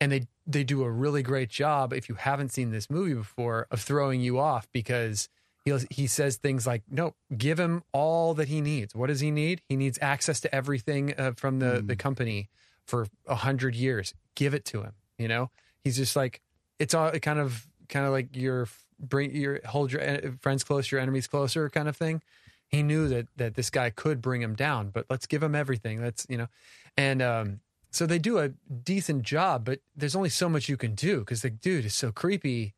And 0.00 0.12
they 0.12 0.26
they 0.46 0.62
do 0.64 0.82
a 0.84 0.90
really 0.90 1.22
great 1.22 1.48
job 1.48 1.92
if 1.92 2.08
you 2.08 2.14
haven't 2.16 2.52
seen 2.52 2.70
this 2.70 2.90
movie 2.90 3.14
before 3.14 3.66
of 3.70 3.80
throwing 3.80 4.20
you 4.20 4.38
off 4.38 4.68
because 4.72 5.28
he 5.64 5.72
he 5.90 6.06
says 6.06 6.36
things 6.36 6.66
like, 6.66 6.82
"No, 6.90 7.14
give 7.36 7.58
him 7.58 7.82
all 7.92 8.34
that 8.34 8.48
he 8.48 8.60
needs. 8.60 8.94
What 8.94 9.06
does 9.08 9.20
he 9.20 9.30
need? 9.30 9.62
He 9.68 9.76
needs 9.76 9.98
access 10.02 10.40
to 10.40 10.54
everything 10.54 11.14
uh, 11.18 11.32
from 11.36 11.58
the 11.60 11.82
the 11.84 11.96
company 11.96 12.48
for 12.86 13.06
a 13.26 13.36
hundred 13.36 13.74
years. 13.74 14.14
Give 14.34 14.54
it 14.54 14.64
to 14.66 14.82
him. 14.82 14.92
You 15.18 15.28
know, 15.28 15.50
he's 15.82 15.96
just 15.96 16.16
like 16.16 16.40
it's 16.78 16.94
all 16.94 17.10
kind 17.12 17.38
of 17.38 17.66
kind 17.88 18.06
of 18.06 18.12
like 18.12 18.34
your 18.34 18.68
bring 18.98 19.34
your 19.34 19.60
hold 19.66 19.92
your 19.92 20.36
friends 20.40 20.64
close, 20.64 20.90
your 20.90 21.00
enemies 21.00 21.26
closer 21.26 21.68
kind 21.70 21.88
of 21.88 21.96
thing. 21.96 22.22
He 22.68 22.82
knew 22.82 23.08
that 23.08 23.28
that 23.36 23.54
this 23.54 23.70
guy 23.70 23.90
could 23.90 24.20
bring 24.20 24.42
him 24.42 24.54
down, 24.54 24.90
but 24.90 25.06
let's 25.08 25.26
give 25.26 25.42
him 25.42 25.54
everything. 25.54 26.02
Let's 26.02 26.26
you 26.28 26.38
know, 26.38 26.48
and 26.96 27.22
um, 27.22 27.60
so 27.90 28.06
they 28.06 28.18
do 28.18 28.38
a 28.38 28.48
decent 28.48 29.22
job, 29.22 29.64
but 29.64 29.80
there's 29.96 30.16
only 30.16 30.28
so 30.28 30.48
much 30.48 30.68
you 30.68 30.76
can 30.76 30.94
do 30.94 31.20
because 31.20 31.42
the 31.42 31.50
dude 31.50 31.84
is 31.84 31.94
so 31.94 32.12
creepy, 32.12 32.74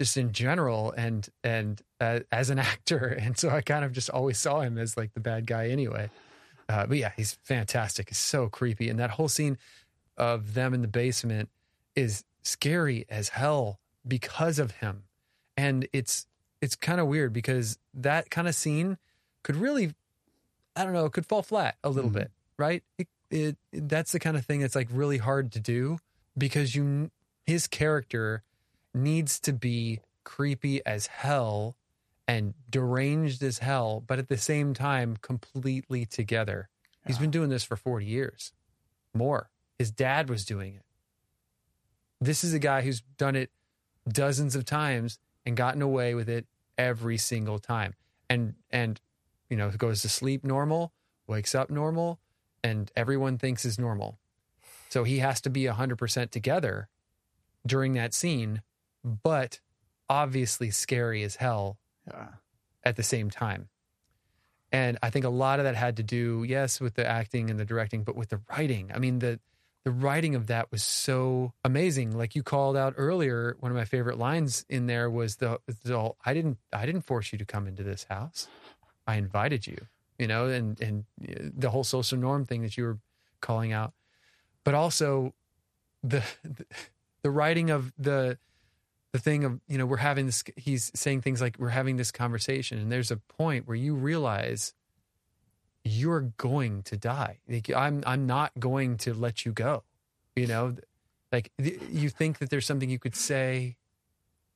just 0.00 0.16
in 0.16 0.32
general, 0.32 0.92
and 0.96 1.28
and 1.44 1.82
uh, 2.00 2.20
as 2.32 2.50
an 2.50 2.58
actor, 2.72 3.06
and 3.06 3.36
so 3.38 3.50
I 3.50 3.60
kind 3.60 3.84
of 3.84 3.92
just 3.92 4.10
always 4.10 4.38
saw 4.38 4.60
him 4.60 4.78
as 4.78 4.96
like 4.96 5.14
the 5.14 5.20
bad 5.20 5.46
guy 5.46 5.68
anyway. 5.68 6.10
Uh, 6.68 6.86
but 6.86 6.98
yeah, 6.98 7.12
he's 7.16 7.38
fantastic. 7.44 8.08
He's 8.08 8.18
so 8.18 8.48
creepy, 8.48 8.88
and 8.88 8.98
that 8.98 9.10
whole 9.10 9.28
scene 9.28 9.58
of 10.16 10.54
them 10.54 10.74
in 10.74 10.82
the 10.82 10.88
basement 10.88 11.48
is 11.94 12.24
scary 12.42 13.04
as 13.08 13.30
hell 13.30 13.78
because 14.06 14.58
of 14.58 14.72
him. 14.72 15.04
And 15.56 15.88
it's 15.92 16.26
it's 16.60 16.76
kind 16.76 17.00
of 17.00 17.06
weird 17.06 17.32
because 17.32 17.78
that 17.94 18.30
kind 18.30 18.48
of 18.48 18.54
scene 18.54 18.98
could 19.42 19.56
really 19.56 19.94
I 20.74 20.84
don't 20.84 20.92
know, 20.92 21.06
it 21.06 21.12
could 21.12 21.26
fall 21.26 21.42
flat 21.42 21.76
a 21.82 21.88
little 21.88 22.10
bit, 22.10 22.30
right? 22.58 22.82
It, 22.98 23.08
it 23.30 23.56
that's 23.72 24.12
the 24.12 24.20
kind 24.20 24.36
of 24.36 24.44
thing 24.44 24.60
that's 24.60 24.74
like 24.74 24.88
really 24.90 25.18
hard 25.18 25.52
to 25.52 25.60
do 25.60 25.98
because 26.36 26.74
you 26.74 27.10
his 27.44 27.66
character 27.66 28.42
needs 28.94 29.38
to 29.40 29.52
be 29.52 30.00
creepy 30.24 30.84
as 30.84 31.06
hell 31.06 31.76
and 32.28 32.54
deranged 32.68 33.42
as 33.42 33.58
hell, 33.58 34.02
but 34.06 34.18
at 34.18 34.28
the 34.28 34.36
same 34.36 34.74
time 34.74 35.16
completely 35.20 36.04
together. 36.04 36.68
He's 37.06 37.18
been 37.18 37.30
doing 37.30 37.50
this 37.50 37.62
for 37.62 37.76
40 37.76 38.04
years. 38.04 38.52
More. 39.14 39.50
His 39.78 39.92
dad 39.92 40.28
was 40.28 40.44
doing 40.44 40.74
it. 40.74 40.82
This 42.20 42.42
is 42.42 42.52
a 42.52 42.58
guy 42.58 42.82
who's 42.82 43.02
done 43.16 43.36
it 43.36 43.50
dozens 44.08 44.56
of 44.56 44.64
times 44.64 45.18
and 45.44 45.56
gotten 45.56 45.82
away 45.82 46.14
with 46.14 46.28
it 46.28 46.46
every 46.76 47.18
single 47.18 47.58
time. 47.58 47.94
And 48.28 48.54
and 48.70 49.00
you 49.48 49.56
know, 49.56 49.70
goes 49.70 50.02
to 50.02 50.08
sleep 50.08 50.44
normal, 50.44 50.92
wakes 51.28 51.54
up 51.54 51.70
normal, 51.70 52.18
and 52.64 52.90
everyone 52.96 53.38
thinks 53.38 53.64
is 53.64 53.78
normal. 53.78 54.18
So 54.88 55.04
he 55.04 55.18
has 55.18 55.40
to 55.42 55.50
be 55.50 55.64
100% 55.64 56.30
together 56.30 56.88
during 57.64 57.92
that 57.94 58.14
scene, 58.14 58.62
but 59.04 59.60
obviously 60.08 60.70
scary 60.70 61.22
as 61.22 61.36
hell 61.36 61.78
Yeah. 62.06 62.28
at 62.84 62.96
the 62.96 63.02
same 63.02 63.30
time. 63.30 63.68
And 64.72 64.98
I 65.02 65.10
think 65.10 65.24
a 65.24 65.30
lot 65.30 65.60
of 65.60 65.64
that 65.64 65.76
had 65.76 65.96
to 65.96 66.02
do, 66.02 66.44
yes, 66.46 66.80
with 66.80 66.94
the 66.94 67.06
acting 67.06 67.50
and 67.50 67.58
the 67.58 67.64
directing, 67.64 68.02
but 68.02 68.16
with 68.16 68.30
the 68.30 68.40
writing. 68.50 68.90
I 68.94 68.98
mean, 68.98 69.20
the 69.20 69.40
the 69.84 69.92
writing 69.92 70.34
of 70.34 70.48
that 70.48 70.72
was 70.72 70.82
so 70.82 71.52
amazing. 71.64 72.18
Like 72.18 72.34
you 72.34 72.42
called 72.42 72.76
out 72.76 72.94
earlier, 72.96 73.56
one 73.60 73.70
of 73.70 73.76
my 73.76 73.84
favorite 73.84 74.18
lines 74.18 74.66
in 74.68 74.86
there 74.86 75.08
was 75.08 75.36
the, 75.36 75.60
the 75.84 76.10
I 76.24 76.34
didn't 76.34 76.58
I 76.72 76.86
didn't 76.86 77.02
force 77.02 77.30
you 77.32 77.38
to 77.38 77.44
come 77.44 77.68
into 77.68 77.84
this 77.84 78.04
house. 78.10 78.48
I 79.06 79.14
invited 79.14 79.66
you. 79.68 79.86
You 80.18 80.26
know, 80.26 80.46
and 80.46 80.80
and 80.80 81.04
the 81.18 81.70
whole 81.70 81.84
social 81.84 82.18
norm 82.18 82.44
thing 82.44 82.62
that 82.62 82.76
you 82.76 82.84
were 82.84 82.98
calling 83.40 83.72
out. 83.72 83.92
But 84.64 84.74
also 84.74 85.34
the 86.02 86.24
the, 86.42 86.66
the 87.22 87.30
writing 87.30 87.70
of 87.70 87.92
the 87.96 88.38
the 89.16 89.22
thing 89.22 89.44
of 89.44 89.60
you 89.66 89.78
know 89.78 89.86
we're 89.86 89.96
having 89.96 90.26
this 90.26 90.44
he's 90.56 90.92
saying 90.94 91.22
things 91.22 91.40
like 91.40 91.56
we're 91.58 91.70
having 91.70 91.96
this 91.96 92.10
conversation 92.10 92.78
and 92.78 92.92
there's 92.92 93.10
a 93.10 93.16
point 93.16 93.66
where 93.66 93.76
you 93.76 93.94
realize 93.94 94.74
you're 95.84 96.32
going 96.36 96.82
to 96.82 96.96
die. 96.96 97.38
Like 97.48 97.70
i'm 97.74 98.02
i'm 98.06 98.26
not 98.26 98.52
going 98.58 98.98
to 98.98 99.14
let 99.14 99.46
you 99.46 99.52
go 99.52 99.84
you 100.34 100.46
know? 100.46 100.76
Like 101.32 101.50
you 101.58 102.10
think 102.10 102.38
that 102.38 102.50
there's 102.50 102.66
something 102.66 102.90
you 102.90 102.98
could 102.98 103.16
say 103.16 103.76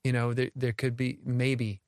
you 0.05 0.13
know 0.13 0.35
there 0.35 0.51
there 0.55 0.73
could 0.73 0.97
be 0.97 1.19
maybe. 1.25 1.81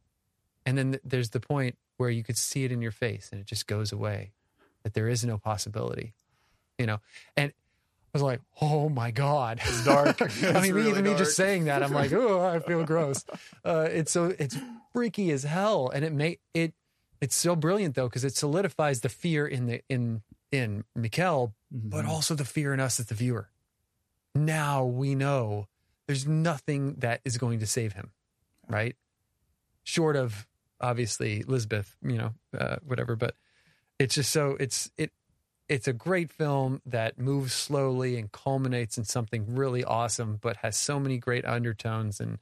And 0.64 0.78
then 0.78 0.92
th- 0.92 1.02
there's 1.04 1.30
the 1.30 1.40
point 1.40 1.76
where 1.98 2.10
you 2.10 2.22
could 2.24 2.38
see 2.38 2.64
it 2.64 2.72
in 2.72 2.80
your 2.80 2.92
face 2.92 3.28
and 3.30 3.40
it 3.40 3.46
just 3.46 3.66
goes 3.66 3.92
away 3.92 4.32
that 4.82 4.94
there 4.94 5.08
is 5.08 5.24
no 5.24 5.38
possibility 5.38 6.14
you 6.78 6.86
know? 6.86 6.98
And 7.36 7.52
was 8.12 8.22
like, 8.22 8.40
"Oh 8.60 8.88
my 8.88 9.10
god, 9.10 9.60
it's 9.64 9.84
dark." 9.84 10.20
I 10.42 10.60
mean, 10.60 10.74
really 10.74 10.90
even 10.90 11.04
me 11.04 11.14
just 11.14 11.36
saying 11.36 11.64
that, 11.64 11.82
I'm 11.82 11.92
like, 11.92 12.12
"Oh, 12.12 12.40
I 12.40 12.58
feel 12.60 12.84
gross." 12.84 13.24
Uh, 13.64 13.86
it's 13.88 14.10
so 14.10 14.34
it's 14.40 14.56
freaky 14.92 15.30
as 15.30 15.44
hell, 15.44 15.88
and 15.88 16.04
it 16.04 16.12
may 16.12 16.38
it 16.52 16.74
it's 17.20 17.36
so 17.36 17.54
brilliant 17.54 17.94
though 17.94 18.08
because 18.08 18.24
it 18.24 18.36
solidifies 18.36 19.00
the 19.02 19.08
fear 19.08 19.46
in 19.46 19.66
the 19.66 19.80
in 19.88 20.22
in 20.50 20.82
Mikael, 20.96 21.54
but 21.70 22.04
also 22.04 22.34
the 22.34 22.44
fear 22.44 22.74
in 22.74 22.80
us 22.80 22.98
as 22.98 23.06
the 23.06 23.14
viewer. 23.14 23.48
Now 24.34 24.84
we 24.84 25.14
know 25.14 25.68
there's 26.08 26.26
nothing 26.26 26.96
that 26.98 27.20
is 27.24 27.38
going 27.38 27.60
to 27.60 27.66
save 27.66 27.92
him, 27.92 28.10
right? 28.68 28.96
Short 29.84 30.16
of 30.16 30.48
obviously 30.80 31.40
Elizabeth, 31.40 31.96
you 32.02 32.18
know, 32.18 32.34
uh, 32.58 32.76
whatever. 32.84 33.14
But 33.14 33.36
it's 33.98 34.16
just 34.16 34.32
so 34.32 34.56
it's 34.58 34.90
it 34.98 35.12
it's 35.68 35.88
a 35.88 35.92
great 35.92 36.32
film 36.32 36.82
that 36.86 37.18
moves 37.18 37.52
slowly 37.52 38.16
and 38.16 38.30
culminates 38.30 38.98
in 38.98 39.04
something 39.04 39.54
really 39.54 39.84
awesome, 39.84 40.38
but 40.40 40.56
has 40.58 40.76
so 40.76 40.98
many 41.00 41.18
great 41.18 41.44
undertones 41.44 42.20
and. 42.20 42.38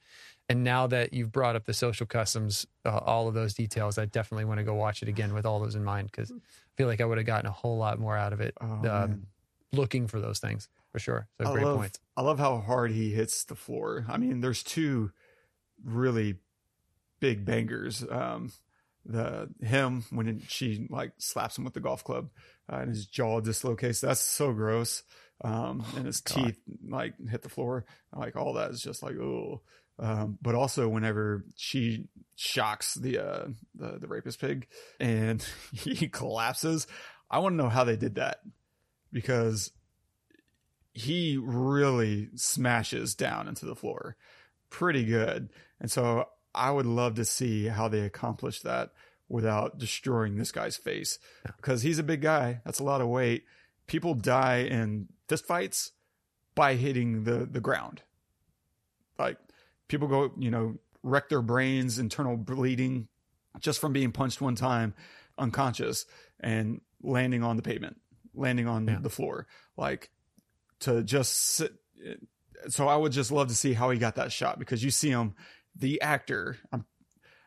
And 0.49 0.65
now 0.65 0.85
that 0.87 1.13
you've 1.13 1.31
brought 1.31 1.55
up 1.55 1.63
the 1.63 1.73
social 1.73 2.05
customs, 2.05 2.67
uh, 2.83 2.97
all 2.97 3.29
of 3.29 3.33
those 3.33 3.53
details, 3.53 3.97
I 3.97 4.03
definitely 4.03 4.43
want 4.43 4.57
to 4.57 4.65
go 4.65 4.73
watch 4.73 5.01
it 5.01 5.07
again 5.07 5.33
with 5.33 5.45
all 5.45 5.61
those 5.61 5.75
in 5.75 5.83
mind 5.85 6.11
because 6.11 6.29
I 6.29 6.35
feel 6.75 6.87
like 6.87 6.99
I 6.99 7.05
would 7.05 7.17
have 7.17 7.27
gotten 7.27 7.45
a 7.45 7.53
whole 7.53 7.77
lot 7.77 7.99
more 7.99 8.17
out 8.17 8.33
of 8.33 8.41
it 8.41 8.53
Oh, 8.59 8.89
um, 8.89 9.27
looking 9.71 10.07
for 10.07 10.19
those 10.19 10.39
things 10.39 10.67
for 10.91 10.99
sure. 10.99 11.29
So 11.39 11.47
I 11.47 11.53
great 11.53 11.65
love, 11.65 11.77
points. 11.77 11.99
I 12.17 12.21
love 12.21 12.37
how 12.37 12.57
hard 12.57 12.91
he 12.91 13.11
hits 13.11 13.45
the 13.45 13.55
floor. 13.55 14.05
I 14.09 14.17
mean, 14.17 14.41
there's 14.41 14.61
two 14.61 15.11
really 15.85 16.35
big 17.21 17.45
bangers. 17.45 18.03
Um, 18.09 18.51
the 19.05 19.49
him 19.61 20.03
when 20.11 20.41
she 20.47 20.87
like 20.89 21.13
slaps 21.17 21.57
him 21.57 21.63
with 21.63 21.73
the 21.73 21.79
golf 21.79 22.03
club 22.03 22.29
uh, 22.71 22.77
and 22.77 22.89
his 22.89 23.05
jaw 23.05 23.39
dislocates. 23.39 24.01
That's 24.01 24.19
so 24.19 24.53
gross. 24.53 25.03
Um, 25.43 25.83
and 25.95 26.05
his 26.05 26.21
God. 26.21 26.45
teeth 26.45 26.59
like 26.87 27.13
hit 27.29 27.41
the 27.41 27.49
floor. 27.49 27.85
Like 28.15 28.35
all 28.35 28.53
that 28.53 28.71
is 28.71 28.81
just 28.81 29.03
like 29.03 29.15
oh. 29.15 29.61
Um, 29.99 30.39
but 30.41 30.55
also 30.55 30.87
whenever 30.87 31.45
she 31.55 32.07
shocks 32.35 32.95
the 32.95 33.19
uh 33.19 33.47
the, 33.75 33.99
the 33.99 34.07
rapist 34.07 34.39
pig 34.39 34.67
and 34.99 35.45
he 35.73 36.07
collapses, 36.07 36.87
I 37.29 37.39
want 37.39 37.53
to 37.53 37.57
know 37.57 37.69
how 37.69 37.83
they 37.83 37.97
did 37.97 38.15
that 38.15 38.39
because 39.11 39.71
he 40.93 41.37
really 41.41 42.29
smashes 42.35 43.15
down 43.15 43.47
into 43.47 43.65
the 43.65 43.75
floor 43.75 44.17
pretty 44.71 45.05
good. 45.05 45.49
And 45.79 45.91
so 45.91 46.25
I 46.53 46.71
would 46.71 46.85
love 46.85 47.15
to 47.15 47.25
see 47.25 47.67
how 47.67 47.87
they 47.87 48.01
accomplish 48.01 48.61
that 48.61 48.91
without 49.29 49.77
destroying 49.77 50.35
this 50.37 50.51
guy's 50.51 50.75
face 50.75 51.17
because 51.57 51.81
he's 51.83 51.99
a 51.99 52.03
big 52.03 52.21
guy. 52.21 52.59
That's 52.65 52.79
a 52.79 52.83
lot 52.83 52.99
of 53.01 53.07
weight. 53.07 53.45
People 53.87 54.13
die 54.13 54.57
in 54.59 55.07
fist 55.29 55.45
fights 55.45 55.91
by 56.55 56.75
hitting 56.75 57.23
the, 57.23 57.45
the 57.45 57.61
ground. 57.61 58.01
Like 59.17 59.37
people 59.87 60.07
go, 60.07 60.31
you 60.37 60.51
know, 60.51 60.75
wreck 61.03 61.29
their 61.29 61.41
brains, 61.41 61.97
internal 61.99 62.35
bleeding 62.37 63.07
just 63.59 63.79
from 63.79 63.93
being 63.93 64.11
punched 64.11 64.41
one 64.41 64.55
time 64.55 64.93
unconscious 65.37 66.05
and 66.39 66.81
landing 67.01 67.43
on 67.43 67.55
the 67.55 67.61
pavement, 67.61 67.99
landing 68.33 68.67
on 68.67 68.87
Yeah. 68.87 68.99
the 69.01 69.09
floor. 69.09 69.47
Like 69.77 70.09
to 70.81 71.03
just 71.03 71.35
sit. 71.37 71.73
So 72.69 72.87
I 72.87 72.95
would 72.95 73.11
just 73.11 73.31
love 73.31 73.47
to 73.47 73.55
see 73.55 73.73
how 73.73 73.89
he 73.91 73.97
got 73.97 74.15
that 74.15 74.31
shot 74.31 74.59
because 74.59 74.83
you 74.83 74.91
see 74.91 75.09
him, 75.09 75.33
the 75.75 76.01
actor, 76.01 76.57
um, 76.71 76.85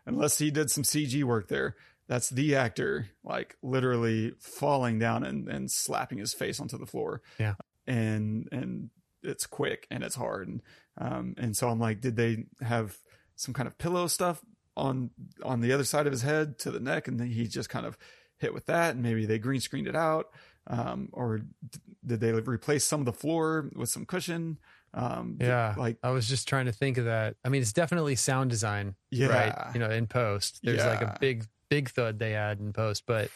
unless 0.07 0.39
he 0.39 0.51
did 0.51 0.71
some 0.71 0.85
CG 0.85 1.23
work 1.25 1.49
there, 1.49 1.77
that's 2.09 2.29
the 2.29 2.57
actor, 2.57 3.09
like 3.25 3.57
literally 3.63 4.33
falling 4.39 4.99
down 4.99 5.25
and, 5.25 5.49
and 5.49 5.71
slapping 5.71 6.19
his 6.19 6.35
face 6.35 6.61
onto 6.61 6.79
the 6.79 6.87
floor. 6.87 7.23
Yeah. 7.39 7.55
And, 7.87 8.49
and 8.53 8.91
it's 9.23 9.47
quick 9.47 9.87
and 9.91 10.05
it's 10.05 10.15
hard. 10.15 10.49
And, 10.49 10.63
um, 10.99 11.35
and 11.39 11.57
so 11.57 11.69
I'm 11.69 11.81
like, 11.81 12.01
did 12.01 12.17
they 12.17 12.45
have 12.61 12.97
some 13.37 13.55
kind 13.55 13.67
of 13.67 13.79
pillow 13.79 14.07
stuff 14.07 14.43
on, 14.77 15.11
on 15.43 15.61
the 15.61 15.73
other 15.73 15.85
side 15.85 16.07
of 16.07 16.13
his 16.13 16.23
head 16.23 16.59
to 16.61 16.71
the 16.71 16.81
neck? 16.81 17.09
And 17.09 17.19
then 17.19 17.29
he 17.29 17.47
just 17.47 17.71
kind 17.71 17.87
of 17.87 17.97
hit 18.39 18.53
with 18.53 18.67
that 18.67 18.95
and 18.95 19.03
maybe 19.03 19.25
they 19.25 19.39
green 19.39 19.61
screened 19.61 19.89
it 19.89 19.97
out. 19.97 20.27
Um, 20.67 21.09
or 21.13 21.39
d- 21.39 21.81
did 22.05 22.21
they 22.21 22.33
replace 22.33 22.85
some 22.85 23.01
of 23.01 23.07
the 23.07 23.13
floor 23.13 23.71
with 23.75 23.89
some 23.89 24.07
cushion? 24.07 24.59
Um, 24.95 25.39
Yeah. 25.41 25.75
like, 25.77 25.99
I 26.03 26.11
was 26.11 26.29
just 26.29 26.47
trying 26.49 26.67
to 26.67 26.73
think 26.73 26.99
of 26.99 27.07
that. 27.07 27.35
I 27.45 27.49
mean, 27.49 27.61
it's 27.63 27.73
definitely 27.73 28.15
sound 28.15 28.51
design, 28.51 28.95
yeah, 29.11 29.27
right? 29.27 29.75
You 29.75 29.81
know, 29.81 29.91
in 29.91 30.07
post, 30.07 30.61
there's 30.63 30.85
like 30.87 31.03
a 31.03 31.17
big, 31.21 31.45
big 31.69 31.91
thud 31.91 32.19
they 32.21 32.35
add 32.35 32.61
in 32.61 32.73
post, 32.73 33.03
but 33.07 33.29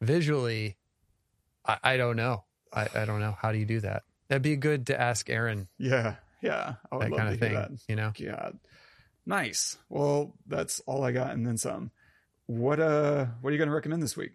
visually, 0.00 0.76
I, 1.64 1.78
I 1.82 1.96
don't 1.96 2.16
know. 2.16 2.44
I, 2.72 2.88
I 2.94 3.04
don't 3.04 3.20
know. 3.20 3.36
How 3.40 3.52
do 3.52 3.58
you 3.58 3.64
do 3.64 3.80
that? 3.80 4.02
That'd 4.28 4.42
be 4.42 4.56
good 4.56 4.86
to 4.88 5.00
ask 5.00 5.30
Aaron 5.30 5.68
yeah, 5.78 6.16
yeah. 6.42 6.74
I 6.90 6.96
would 6.96 7.04
that 7.06 7.10
love 7.12 7.18
kind 7.20 7.28
to 7.28 7.34
of 7.34 7.40
hear 7.40 7.48
thing. 7.48 7.76
that. 7.76 7.80
You 7.88 7.96
know, 7.96 8.12
God. 8.36 8.58
Nice. 9.24 9.78
Well, 9.88 10.34
that's 10.46 10.80
all 10.80 11.02
I 11.04 11.12
got 11.12 11.30
and 11.30 11.46
then 11.46 11.56
some. 11.56 11.90
What 12.46 12.80
uh 12.80 13.26
what 13.40 13.50
are 13.50 13.52
you 13.52 13.58
gonna 13.58 13.72
recommend 13.72 14.02
this 14.02 14.16
week? 14.16 14.32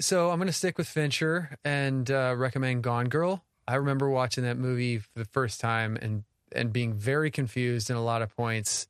So 0.00 0.30
I'm 0.30 0.38
going 0.38 0.48
to 0.48 0.52
stick 0.52 0.76
with 0.76 0.88
Fincher 0.88 1.56
and 1.64 2.10
uh, 2.10 2.34
recommend 2.36 2.82
Gone 2.82 3.08
Girl. 3.08 3.44
I 3.66 3.76
remember 3.76 4.08
watching 4.08 4.44
that 4.44 4.58
movie 4.58 4.98
for 4.98 5.10
the 5.18 5.24
first 5.24 5.60
time 5.60 5.96
and 6.00 6.24
and 6.52 6.72
being 6.72 6.94
very 6.94 7.30
confused 7.30 7.90
in 7.90 7.96
a 7.96 8.02
lot 8.02 8.22
of 8.22 8.34
points 8.36 8.86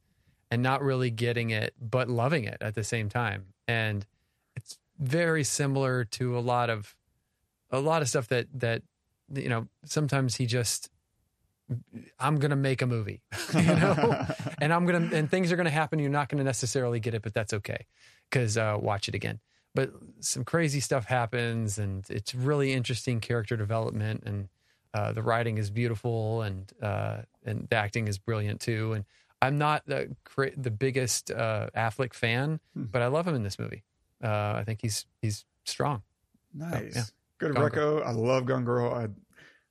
and 0.51 0.63
not 0.63 0.83
really 0.83 1.11
getting 1.11 1.51
it, 1.51 1.75
but 1.81 2.09
loving 2.09 2.45
it 2.45 2.59
at 2.61 2.75
the 2.75 2.85
same 2.85 3.09
time. 3.09 3.47
And 3.67 4.07
it's 4.55 4.79
very 4.99 5.45
similar 5.45 6.05
to 6.05 6.37
a 6.37 6.41
lot 6.41 6.71
of 6.71 6.95
a 7.71 7.81
lot 7.81 8.03
of 8.03 8.09
stuff 8.09 8.29
that 8.29 8.47
that 8.55 8.83
you 9.33 9.49
know. 9.49 9.69
Sometimes 9.85 10.37
he 10.37 10.47
just 10.47 10.91
I'm 12.21 12.37
going 12.37 12.51
to 12.51 12.57
make 12.57 12.83
a 12.83 12.87
movie, 12.87 13.23
you 13.55 13.63
know, 13.63 14.27
and 14.61 14.73
I'm 14.73 14.85
gonna 14.87 15.09
and 15.13 15.31
things 15.31 15.51
are 15.51 15.57
going 15.57 15.65
to 15.65 15.71
happen. 15.71 15.99
You're 15.99 16.11
not 16.11 16.29
going 16.29 16.39
to 16.39 16.45
necessarily 16.45 17.01
get 17.01 17.15
it, 17.15 17.23
but 17.23 17.33
that's 17.33 17.55
okay 17.55 17.87
because 18.29 18.57
uh, 18.57 18.77
watch 18.79 19.09
it 19.09 19.15
again 19.15 19.41
but 19.75 19.91
some 20.21 20.45
crazy 20.45 20.81
stuff 20.81 21.07
happens 21.07 21.79
and 21.79 22.09
it's 22.09 22.35
really 22.35 22.73
interesting 22.73 23.21
character 23.21 23.57
development 23.57 24.23
and 24.25 24.49
uh, 24.95 25.13
the 25.13 25.23
writing 25.23 25.59
is 25.59 25.69
beautiful 25.71 26.43
and 26.43 26.73
uh, 26.81 27.19
and 27.45 27.67
the 27.69 27.77
acting 27.77 28.09
is 28.09 28.17
brilliant 28.19 28.61
too 28.61 28.93
and 28.95 29.05
I'm 29.43 29.59
not 29.59 29.83
the 29.87 30.15
the 30.57 30.71
biggest 30.71 31.31
uh, 31.31 31.69
Affleck 31.77 32.15
fan 32.15 32.61
Hmm. 32.75 32.85
but 32.85 33.03
I 33.03 33.09
love 33.09 33.27
him 33.29 33.35
in 33.35 33.43
this 33.43 33.59
movie 33.59 33.83
uh, 34.23 34.55
I 34.57 34.63
think 34.65 34.81
he's 34.81 35.05
he's 35.21 35.45
strong 35.65 36.03
Nice. 36.57 36.95
yeah. 36.95 37.03
Good 37.39 37.55
Gone 37.57 37.69
reco. 37.71 38.07
I 38.07 38.13
love 38.13 38.47
Gone 38.47 38.65
Girl. 38.65 38.93
I 38.95 39.09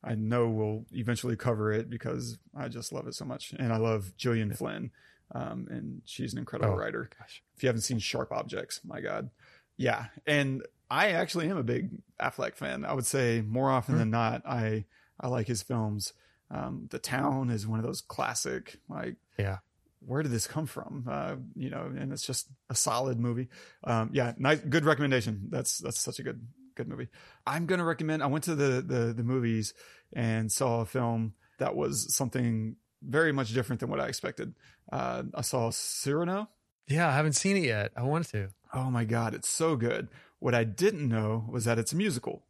I 0.06 0.16
know 0.16 0.50
we'll 0.50 0.86
eventually 0.92 1.38
cover 1.38 1.72
it 1.72 1.90
because 1.90 2.38
I 2.54 2.68
just 2.68 2.92
love 2.92 3.08
it 3.08 3.16
so 3.16 3.24
much. 3.24 3.54
And 3.58 3.72
I 3.72 3.78
love 3.78 4.12
Gillian 4.18 4.54
Flynn. 4.54 4.92
Um, 5.34 5.68
and 5.72 6.02
she's 6.04 6.34
an 6.34 6.40
incredible 6.40 6.74
Oh, 6.74 6.78
writer. 6.78 7.10
gosh 7.18 7.42
If 7.56 7.64
you 7.64 7.68
haven't 7.68 7.84
seen 7.84 8.00
Sharp 8.00 8.34
Objects, 8.34 8.82
my 8.84 9.00
God. 9.00 9.30
Yeah. 9.78 10.08
And 10.28 10.64
I 10.92 11.12
actually 11.12 11.50
am 11.50 11.56
a 11.58 11.64
big 11.64 11.90
Affleck 12.22 12.56
fan. 12.58 12.84
I 12.84 12.92
would 12.92 13.06
say 13.06 13.42
more 13.48 13.72
often 13.72 13.96
Hmm. 13.96 14.00
than 14.00 14.10
not, 14.10 14.46
I 14.46 14.84
I 15.20 15.28
like 15.28 15.48
his 15.48 15.62
films. 15.64 16.14
Um, 16.52 16.88
the 16.92 17.00
Town 17.00 17.50
is 17.50 17.66
one 17.68 17.80
of 17.80 17.86
those 17.86 18.02
classic, 18.02 18.80
like 18.90 19.16
yeah 19.38 19.58
where 20.06 20.24
did 20.24 20.32
this 20.32 20.48
come 20.48 20.66
from? 20.66 21.06
Uh, 21.10 21.36
you 21.56 21.70
know, 21.70 21.92
and 21.98 22.12
it's 22.12 22.26
just 22.26 22.50
a 22.70 22.76
solid 22.76 23.20
movie. 23.20 23.50
Um, 23.84 24.10
yeah, 24.14 24.34
nice, 24.38 24.60
good 24.60 24.86
recommendation. 24.86 25.48
That's 25.50 25.78
that's 25.78 26.00
such 26.00 26.20
a 26.20 26.24
good 26.24 26.46
good 26.76 26.88
movie. 26.88 27.08
I'm 27.46 27.66
gonna 27.66 27.86
recommend. 27.86 28.24
I 28.24 28.28
went 28.28 28.44
to 28.46 28.56
the 28.56 28.82
the 28.82 29.14
the 29.14 29.24
movies 29.24 29.74
and 30.14 30.52
saw 30.52 30.82
a 30.82 30.86
film 30.86 31.34
that 31.60 31.76
was 31.76 32.14
something 32.16 32.76
very 33.02 33.32
much 33.32 33.54
different 33.54 33.80
than 33.80 33.90
what 33.90 34.00
I 34.00 34.08
expected. 34.08 34.56
Uh, 34.92 35.24
I 35.34 35.42
saw 35.42 35.70
Cyrano. 35.72 36.50
yeah 36.88 37.08
I 37.08 37.14
haven't 37.14 37.34
seen 37.34 37.58
it 37.58 37.64
yet 37.64 37.92
I 37.96 38.04
want 38.04 38.28
to 38.30 38.50
Oh 38.74 38.90
my 38.90 39.06
god, 39.06 39.34
it's 39.34 39.50
so 39.50 39.76
good. 39.76 40.10
What 40.40 40.56
I 40.56 40.64
didn't 40.64 41.08
know 41.08 41.46
was 41.48 41.66
that 41.66 41.78
it's 41.80 41.94
a 41.94 41.96
musical. 41.96 42.44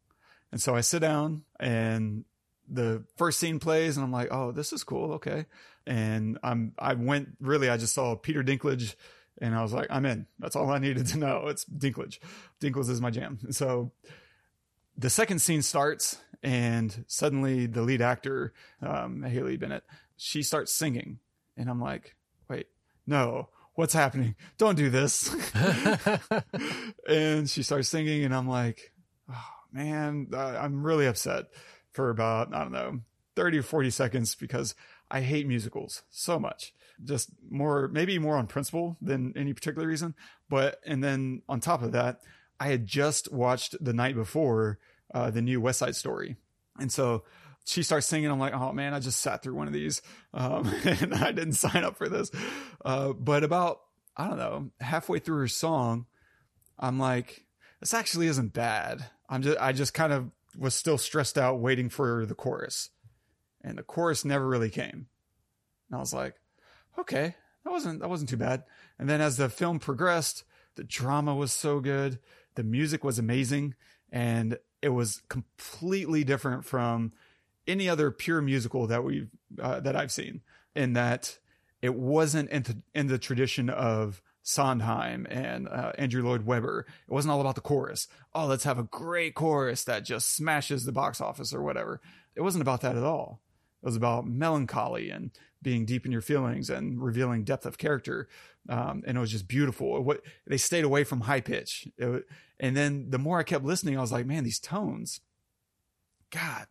And 0.50 0.60
so 0.60 0.74
I 0.74 0.80
sit 0.80 1.00
down 1.00 1.42
and 1.60 2.24
the 2.68 3.04
first 3.16 3.38
scene 3.38 3.58
plays 3.58 3.96
and 3.96 4.04
I'm 4.04 4.12
like, 4.12 4.28
"Oh, 4.30 4.52
this 4.52 4.72
is 4.72 4.84
cool. 4.84 5.14
Okay." 5.14 5.46
And 5.86 6.38
I'm 6.42 6.72
I 6.78 6.94
went 6.94 7.36
really 7.40 7.68
I 7.68 7.76
just 7.76 7.94
saw 7.94 8.14
Peter 8.16 8.42
Dinklage 8.42 8.94
and 9.40 9.54
I 9.54 9.62
was 9.62 9.72
like, 9.72 9.88
"I'm 9.90 10.06
in." 10.06 10.26
That's 10.38 10.56
all 10.56 10.70
I 10.70 10.78
needed 10.78 11.06
to 11.08 11.18
know. 11.18 11.48
It's 11.48 11.64
Dinklage. 11.64 12.18
Dinklage 12.60 12.90
is 12.90 13.00
my 13.00 13.10
jam. 13.10 13.38
And 13.42 13.54
so 13.54 13.92
the 14.96 15.10
second 15.10 15.40
scene 15.40 15.62
starts 15.62 16.18
and 16.42 17.04
suddenly 17.06 17.66
the 17.66 17.82
lead 17.82 18.02
actor 18.02 18.52
um 18.82 19.22
Haley 19.22 19.56
Bennett, 19.56 19.84
she 20.16 20.42
starts 20.42 20.72
singing 20.72 21.18
and 21.56 21.68
I'm 21.68 21.80
like, 21.80 22.14
"Wait, 22.48 22.66
no. 23.06 23.48
What's 23.76 23.92
happening? 23.92 24.36
Don't 24.56 24.76
do 24.76 24.88
this." 24.88 25.34
and 27.08 27.48
she 27.48 27.62
starts 27.62 27.88
singing 27.88 28.24
and 28.24 28.34
i'm 28.34 28.48
like 28.48 28.92
oh 29.30 29.50
man 29.72 30.28
i'm 30.34 30.84
really 30.84 31.06
upset 31.06 31.46
for 31.94 32.10
about 32.10 32.54
i 32.54 32.60
don't 32.60 32.72
know 32.72 33.00
30 33.36 33.58
or 33.58 33.62
40 33.62 33.90
seconds 33.90 34.34
because 34.34 34.74
i 35.10 35.22
hate 35.22 35.48
musicals 35.48 36.02
so 36.10 36.38
much 36.38 36.74
just 37.02 37.30
more 37.50 37.88
maybe 37.88 38.18
more 38.18 38.36
on 38.36 38.46
principle 38.46 38.96
than 39.00 39.32
any 39.36 39.52
particular 39.52 39.88
reason 39.88 40.14
but 40.48 40.80
and 40.84 41.02
then 41.02 41.42
on 41.48 41.60
top 41.60 41.82
of 41.82 41.92
that 41.92 42.20
i 42.60 42.68
had 42.68 42.86
just 42.86 43.32
watched 43.32 43.74
the 43.82 43.92
night 43.92 44.14
before 44.14 44.78
uh, 45.14 45.30
the 45.30 45.42
new 45.42 45.60
west 45.60 45.78
side 45.78 45.96
story 45.96 46.36
and 46.78 46.92
so 46.92 47.24
she 47.64 47.82
starts 47.82 48.06
singing. 48.06 48.30
I'm 48.30 48.38
like, 48.38 48.54
oh 48.54 48.72
man, 48.72 48.94
I 48.94 49.00
just 49.00 49.20
sat 49.20 49.42
through 49.42 49.54
one 49.54 49.66
of 49.66 49.72
these, 49.72 50.02
um, 50.32 50.66
and 50.84 51.14
I 51.14 51.32
didn't 51.32 51.54
sign 51.54 51.84
up 51.84 51.96
for 51.96 52.08
this. 52.08 52.30
Uh, 52.84 53.12
but 53.12 53.42
about 53.42 53.80
I 54.16 54.28
don't 54.28 54.38
know, 54.38 54.70
halfway 54.80 55.18
through 55.18 55.38
her 55.38 55.48
song, 55.48 56.06
I'm 56.78 56.98
like, 56.98 57.44
this 57.80 57.94
actually 57.94 58.28
isn't 58.28 58.52
bad. 58.52 59.04
I'm 59.28 59.42
just 59.42 59.58
I 59.58 59.72
just 59.72 59.94
kind 59.94 60.12
of 60.12 60.30
was 60.58 60.74
still 60.74 60.98
stressed 60.98 61.38
out 61.38 61.60
waiting 61.60 61.88
for 61.88 62.26
the 62.26 62.34
chorus, 62.34 62.90
and 63.62 63.78
the 63.78 63.82
chorus 63.82 64.24
never 64.24 64.46
really 64.46 64.70
came. 64.70 65.06
And 65.88 65.96
I 65.96 65.98
was 65.98 66.14
like, 66.14 66.36
okay, 66.98 67.34
that 67.64 67.70
wasn't 67.70 68.00
that 68.00 68.08
wasn't 68.08 68.30
too 68.30 68.36
bad. 68.36 68.64
And 68.98 69.08
then 69.08 69.20
as 69.20 69.36
the 69.36 69.48
film 69.48 69.78
progressed, 69.78 70.44
the 70.76 70.84
drama 70.84 71.34
was 71.34 71.52
so 71.52 71.80
good, 71.80 72.18
the 72.54 72.64
music 72.64 73.04
was 73.04 73.18
amazing, 73.18 73.74
and 74.10 74.58
it 74.82 74.90
was 74.90 75.22
completely 75.28 76.24
different 76.24 76.64
from 76.64 77.12
any 77.66 77.88
other 77.88 78.10
pure 78.10 78.42
musical 78.42 78.86
that 78.86 79.04
we've 79.04 79.30
uh, 79.60 79.80
that 79.80 79.96
I've 79.96 80.12
seen. 80.12 80.42
In 80.74 80.94
that 80.94 81.38
it 81.82 81.94
wasn't 81.94 82.50
in 82.50 82.82
in 82.94 83.06
the 83.06 83.18
tradition 83.18 83.70
of 83.70 84.22
Sondheim 84.44 85.26
and 85.30 85.66
uh, 85.66 85.92
Andrew 85.98 86.22
Lloyd 86.22 86.44
Webber. 86.44 86.86
It 87.08 87.12
wasn't 87.12 87.32
all 87.32 87.40
about 87.40 87.54
the 87.54 87.62
chorus. 87.62 88.06
Oh, 88.34 88.46
let's 88.46 88.64
have 88.64 88.78
a 88.78 88.84
great 88.84 89.34
chorus 89.34 89.84
that 89.84 90.04
just 90.04 90.36
smashes 90.36 90.84
the 90.84 90.92
box 90.92 91.20
office 91.20 91.52
or 91.52 91.62
whatever. 91.62 92.00
It 92.36 92.42
wasn't 92.42 92.62
about 92.62 92.82
that 92.82 92.96
at 92.96 93.02
all. 93.02 93.40
It 93.82 93.86
was 93.86 93.96
about 93.96 94.26
melancholy 94.26 95.10
and 95.10 95.30
being 95.62 95.86
deep 95.86 96.04
in 96.04 96.12
your 96.12 96.20
feelings 96.20 96.68
and 96.68 97.02
revealing 97.02 97.42
depth 97.42 97.64
of 97.64 97.78
character. 97.78 98.28
Um, 98.68 99.02
and 99.06 99.16
it 99.16 99.20
was 99.20 99.32
just 99.32 99.48
beautiful. 99.48 100.02
What 100.02 100.20
they 100.46 100.58
stayed 100.58 100.84
away 100.84 101.04
from 101.04 101.22
high 101.22 101.40
pitch. 101.40 101.88
It 101.96 102.26
and 102.60 102.76
then 102.76 103.10
the 103.10 103.18
more 103.18 103.38
I 103.38 103.44
kept 103.44 103.64
listening, 103.64 103.96
I 103.96 104.00
was 104.00 104.12
like, 104.12 104.26
man, 104.26 104.44
these 104.44 104.60
tones, 104.60 105.20
God, 106.30 106.66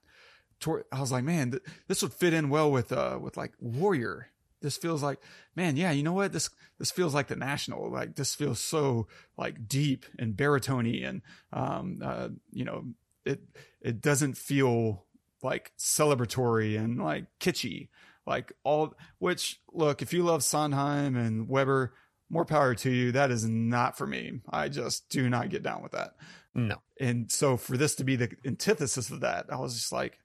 I 0.92 1.02
was 1.02 1.12
like, 1.12 1.24
man, 1.24 1.52
th- 1.52 1.64
this 1.88 2.02
would 2.02 2.14
fit 2.14 2.34
in 2.34 2.50
well 2.50 2.72
with, 2.72 2.92
uh, 2.92 3.18
with 3.20 3.36
like 3.36 3.54
Warrior. 3.60 4.30
This 4.64 4.78
feels 4.78 5.04
like, 5.04 5.20
man, 5.56 5.78
yeah, 5.78 5.92
you 5.92 6.02
know 6.02 6.14
what? 6.14 6.34
This, 6.34 6.50
this 6.80 6.90
feels 6.90 7.14
like 7.14 7.28
the 7.28 7.36
national. 7.36 7.92
Like 7.92 8.16
this 8.16 8.34
feels 8.34 8.60
so 8.60 9.08
like 9.38 9.68
deep 9.68 10.06
and 10.18 10.36
baritone 10.36 10.88
and, 11.04 11.22
um, 11.52 12.00
uh, 12.04 12.30
you 12.52 12.66
know, 12.66 12.86
it 13.26 13.42
it 13.82 14.02
doesn't 14.02 14.38
feel 14.38 15.06
like 15.42 15.72
celebratory 15.78 16.78
and 16.78 17.02
like 17.02 17.26
kitschy 17.40 17.90
like 18.26 18.54
all 18.64 18.94
which 19.20 19.60
look 19.72 20.02
if 20.02 20.14
you 20.14 20.24
love 20.24 20.44
sondheim 20.44 21.16
and 21.16 21.48
Webber 21.48 21.94
more 22.30 22.46
power 22.46 22.74
to 22.76 22.90
you 22.90 23.12
that 23.12 23.32
is 23.32 23.46
not 23.46 23.98
for 23.98 24.08
me 24.08 24.42
i 24.50 24.70
just 24.70 25.10
do 25.10 25.30
not 25.30 25.50
get 25.50 25.64
down 25.64 25.82
with 25.84 25.92
that 25.92 26.16
No. 26.54 26.78
and 27.00 27.32
so 27.32 27.58
for 27.58 27.78
this 27.78 27.96
to 27.96 28.04
be 28.04 28.16
the 28.16 28.30
antithesis 28.46 29.10
of 29.10 29.22
that 29.22 29.46
i 29.52 29.58
was 29.58 29.76
just 29.76 29.92
like 29.92 30.20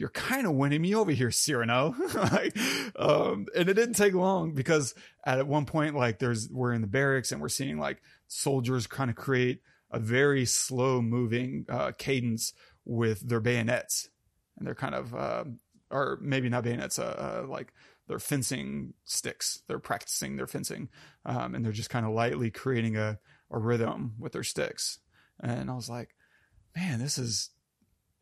you're 0.00 0.08
kind 0.08 0.46
of 0.46 0.54
winning 0.54 0.80
me 0.80 0.94
over 0.94 1.10
here 1.12 1.30
cyrano. 1.30 1.94
Like 2.14 2.56
um 2.96 3.46
and 3.54 3.68
it 3.68 3.74
didn't 3.74 3.94
take 3.94 4.14
long 4.14 4.54
because 4.54 4.94
at 5.26 5.46
one 5.46 5.66
point 5.66 5.94
like 5.94 6.18
there's 6.18 6.48
we're 6.50 6.72
in 6.72 6.80
the 6.80 6.86
barracks 6.86 7.32
and 7.32 7.40
we're 7.40 7.50
seeing 7.50 7.78
like 7.78 8.02
soldiers 8.26 8.86
kind 8.86 9.10
of 9.10 9.16
create 9.16 9.60
a 9.90 9.98
very 9.98 10.46
slow 10.46 11.02
moving 11.02 11.66
uh 11.68 11.92
cadence 11.98 12.54
with 12.86 13.28
their 13.28 13.40
bayonets. 13.40 14.08
And 14.56 14.66
they're 14.66 14.74
kind 14.74 14.94
of 14.94 15.14
uh, 15.14 15.44
or 15.90 16.18
maybe 16.22 16.48
not 16.48 16.64
bayonets 16.64 16.98
uh, 16.98 17.42
uh 17.44 17.46
like 17.46 17.74
their 18.08 18.18
fencing 18.18 18.94
sticks. 19.04 19.62
They're 19.68 19.78
practicing 19.78 20.36
their 20.36 20.46
fencing 20.46 20.88
um 21.26 21.54
and 21.54 21.62
they're 21.62 21.72
just 21.72 21.90
kind 21.90 22.06
of 22.06 22.12
lightly 22.12 22.50
creating 22.50 22.96
a 22.96 23.18
a 23.50 23.58
rhythm 23.58 24.14
with 24.18 24.32
their 24.32 24.44
sticks. 24.44 24.98
And 25.40 25.70
i 25.70 25.74
was 25.74 25.90
like 25.90 26.14
man 26.74 27.00
this 27.00 27.18
is 27.18 27.50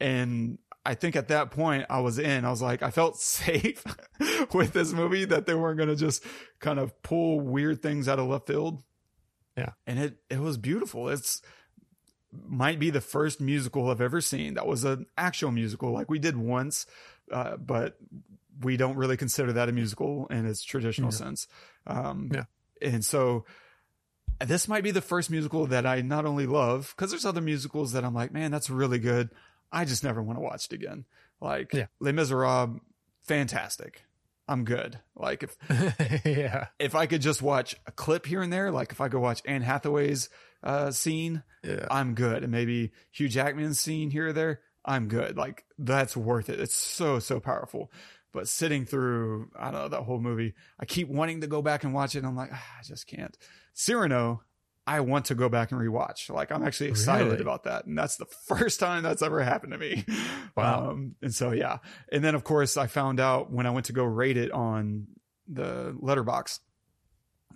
and 0.00 0.58
I 0.88 0.94
think 0.94 1.16
at 1.16 1.28
that 1.28 1.50
point 1.50 1.84
I 1.90 2.00
was 2.00 2.18
in. 2.18 2.44
I 2.44 2.50
was 2.50 2.62
like, 2.62 2.82
I 2.82 2.90
felt 2.90 3.20
safe 3.20 3.84
with 4.54 4.72
this 4.72 4.92
movie 4.92 5.24
that 5.26 5.46
they 5.46 5.54
weren't 5.54 5.76
going 5.76 5.90
to 5.90 5.96
just 5.96 6.24
kind 6.60 6.78
of 6.78 7.00
pull 7.02 7.40
weird 7.40 7.82
things 7.82 8.08
out 8.08 8.18
of 8.18 8.26
left 8.26 8.46
field. 8.46 8.82
Yeah. 9.56 9.70
And 9.86 9.98
it, 9.98 10.16
it 10.30 10.38
was 10.40 10.56
beautiful. 10.56 11.08
It's 11.08 11.42
might 12.32 12.78
be 12.78 12.90
the 12.90 13.00
first 13.00 13.40
musical 13.40 13.90
I've 13.90 14.00
ever 14.00 14.20
seen 14.20 14.54
that 14.54 14.66
was 14.66 14.84
an 14.84 15.06
actual 15.16 15.50
musical 15.50 15.92
like 15.92 16.10
we 16.10 16.18
did 16.18 16.36
once, 16.36 16.86
uh, 17.32 17.56
but 17.56 17.96
we 18.62 18.76
don't 18.76 18.96
really 18.96 19.16
consider 19.16 19.52
that 19.54 19.68
a 19.68 19.72
musical 19.72 20.26
in 20.28 20.46
its 20.46 20.62
traditional 20.62 21.08
Yeah. 21.10 21.16
sense. 21.16 21.48
Um, 21.86 22.30
Yeah. 22.32 22.44
And 22.80 23.04
so 23.04 23.44
this 24.46 24.68
might 24.68 24.84
be 24.84 24.90
the 24.92 25.00
first 25.00 25.30
musical 25.30 25.66
that 25.66 25.84
I 25.86 26.00
not 26.02 26.24
only 26.26 26.46
love, 26.46 26.94
because 26.96 27.10
there's 27.10 27.26
other 27.26 27.40
musicals 27.40 27.92
that 27.92 28.04
I'm 28.04 28.14
like, 28.14 28.32
man, 28.32 28.50
that's 28.50 28.70
really 28.70 28.98
good. 29.00 29.30
I 29.72 29.84
just 29.84 30.04
never 30.04 30.22
want 30.22 30.38
to 30.38 30.42
watch 30.42 30.66
it 30.66 30.72
again. 30.72 31.04
Like 31.40 31.72
Yeah. 31.74 31.86
Les 32.00 32.12
Miserables, 32.12 32.80
fantastic. 33.24 34.02
I'm 34.50 34.64
good. 34.64 34.98
Like 35.14 35.42
if 35.42 35.56
yeah. 36.24 36.68
if 36.78 36.94
I 36.94 37.06
could 37.06 37.20
just 37.20 37.42
watch 37.42 37.76
a 37.86 37.92
clip 37.92 38.24
here 38.26 38.40
and 38.42 38.52
there, 38.52 38.70
like 38.70 38.92
if 38.92 39.00
I 39.00 39.08
could 39.08 39.20
watch 39.20 39.42
Anne 39.44 39.62
Hathaway's 39.62 40.30
uh, 40.62 40.90
scene, 40.90 41.42
Yeah. 41.62 41.86
I'm 41.90 42.14
good. 42.14 42.42
And 42.42 42.50
maybe 42.52 42.92
Hugh 43.12 43.28
Jackman's 43.28 43.78
scene 43.78 44.10
here 44.10 44.28
or 44.28 44.32
there, 44.32 44.60
I'm 44.84 45.08
good. 45.08 45.36
Like 45.36 45.64
that's 45.78 46.16
worth 46.16 46.48
it. 46.48 46.60
It's 46.60 46.74
so 46.74 47.18
so 47.18 47.40
powerful. 47.40 47.92
But 48.32 48.46
sitting 48.48 48.84
through, 48.84 49.50
I 49.58 49.70
don't 49.70 49.80
know, 49.80 49.88
that 49.88 50.02
whole 50.02 50.20
movie, 50.20 50.54
I 50.78 50.84
keep 50.84 51.08
wanting 51.08 51.40
to 51.40 51.46
go 51.46 51.62
back 51.62 51.82
and 51.84 51.94
watch 51.94 52.14
it. 52.14 52.18
And 52.18 52.26
I'm 52.26 52.36
like, 52.36 52.50
ah, 52.52 52.74
I 52.78 52.82
just 52.82 53.06
can't. 53.06 53.36
Cyrano, 53.72 54.42
I 54.88 55.00
want 55.00 55.26
to 55.26 55.34
go 55.34 55.50
back 55.50 55.70
and 55.70 55.78
rewatch. 55.80 56.30
Like 56.30 56.50
I'm 56.50 56.64
actually 56.66 56.88
excited 56.88 57.26
Really? 57.26 57.40
about 57.42 57.64
that. 57.64 57.84
And 57.84 57.96
that's 57.98 58.16
the 58.16 58.24
first 58.46 58.80
time 58.80 59.02
that's 59.02 59.20
ever 59.20 59.42
happened 59.42 59.72
to 59.72 59.78
me. 59.78 60.06
Wow. 60.56 60.90
Um, 60.92 61.14
and 61.20 61.34
so, 61.34 61.50
yeah. 61.52 61.78
And 62.10 62.24
then 62.24 62.34
of 62.34 62.42
course 62.42 62.76
I 62.78 62.86
found 62.86 63.20
out 63.20 63.52
when 63.52 63.66
I 63.66 63.70
went 63.70 63.86
to 63.86 63.92
go 63.92 64.04
rate 64.04 64.38
it 64.38 64.50
on 64.50 65.06
the 65.46 65.94
Letterboxd, 66.02 66.60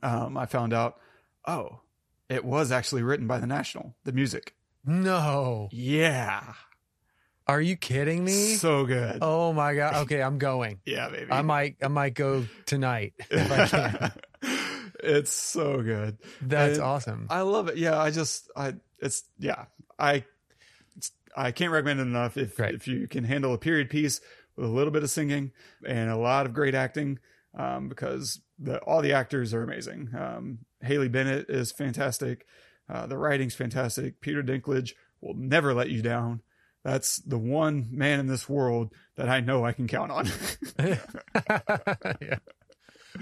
um, 0.03 0.37
I 0.37 0.45
found 0.47 0.75
out, 0.75 0.97
oh, 1.47 1.81
it 2.29 2.45
was 2.45 2.71
actually 2.71 3.03
written 3.03 3.27
by 3.27 3.39
the 3.39 3.47
National, 3.47 3.95
the 4.05 4.13
music. 4.13 4.55
No. 4.85 5.69
Yeah. 5.73 6.53
Are 7.47 7.61
you 7.61 7.77
kidding 7.77 8.25
me? 8.25 8.55
So 8.57 8.85
good. 8.85 9.19
oh 9.23 9.53
my 9.53 9.75
god. 9.75 9.95
Okay, 10.03 10.23
I'm 10.23 10.39
going. 10.39 10.81
yeah, 10.85 11.09
baby. 11.09 11.31
I 11.33 11.43
might 11.43 11.77
I 11.83 11.89
might 11.89 12.15
go 12.15 12.47
tonight 12.67 13.15
if 13.31 13.51
I 13.51 13.67
can. 13.67 14.13
it's 15.03 15.33
so 15.33 15.83
good. 15.83 16.19
That's 16.41 16.79
And 16.79 16.85
awesome. 16.85 17.27
I 17.31 17.43
love 17.43 17.69
it. 17.69 17.77
Yeah, 17.77 17.99
I 17.99 18.11
just 18.11 18.51
I 18.57 18.75
it's 18.99 19.25
yeah. 19.39 19.67
I 19.99 20.25
it's, 20.97 21.11
I 21.37 21.53
can't 21.53 21.73
recommend 21.73 22.01
it 22.01 22.05
enough 22.05 22.37
if 22.37 22.59
if 22.61 22.87
you 22.89 23.07
can 23.09 23.25
handle 23.25 23.53
a 23.55 23.59
period 23.59 23.91
piece 23.91 24.21
with 24.57 24.67
a 24.67 24.73
little 24.73 24.93
bit 24.93 25.03
of 25.03 25.11
singing 25.11 25.53
and 25.87 26.11
a 26.11 26.17
lot 26.17 26.47
of 26.47 26.53
great 26.53 26.75
acting 26.75 27.19
um, 27.57 27.89
because 27.89 28.41
the 28.59 28.79
all 28.81 29.03
the 29.03 29.13
actors 29.13 29.53
are 29.55 29.63
amazing. 29.63 30.11
Um, 30.17 30.59
Haley 30.81 31.09
Bennett 31.09 31.49
is 31.49 31.73
fantastic. 31.73 32.47
Uh, 32.89 33.07
the 33.07 33.17
writing's 33.17 33.55
fantastic. 33.55 34.21
Peter 34.21 34.43
Dinklage 34.43 34.93
will 35.21 35.35
never 35.35 35.73
let 35.73 35.91
you 35.91 36.03
down. 36.03 36.43
That's 36.85 37.19
the 37.19 37.39
one 37.39 37.89
man 37.93 38.19
in 38.19 38.27
this 38.27 38.49
world 38.49 38.93
that 39.17 39.29
I 39.29 39.39
know 39.41 39.65
I 39.65 39.73
can 39.73 39.87
count 39.87 40.11
on. 40.11 40.29
yeah. 40.79 42.39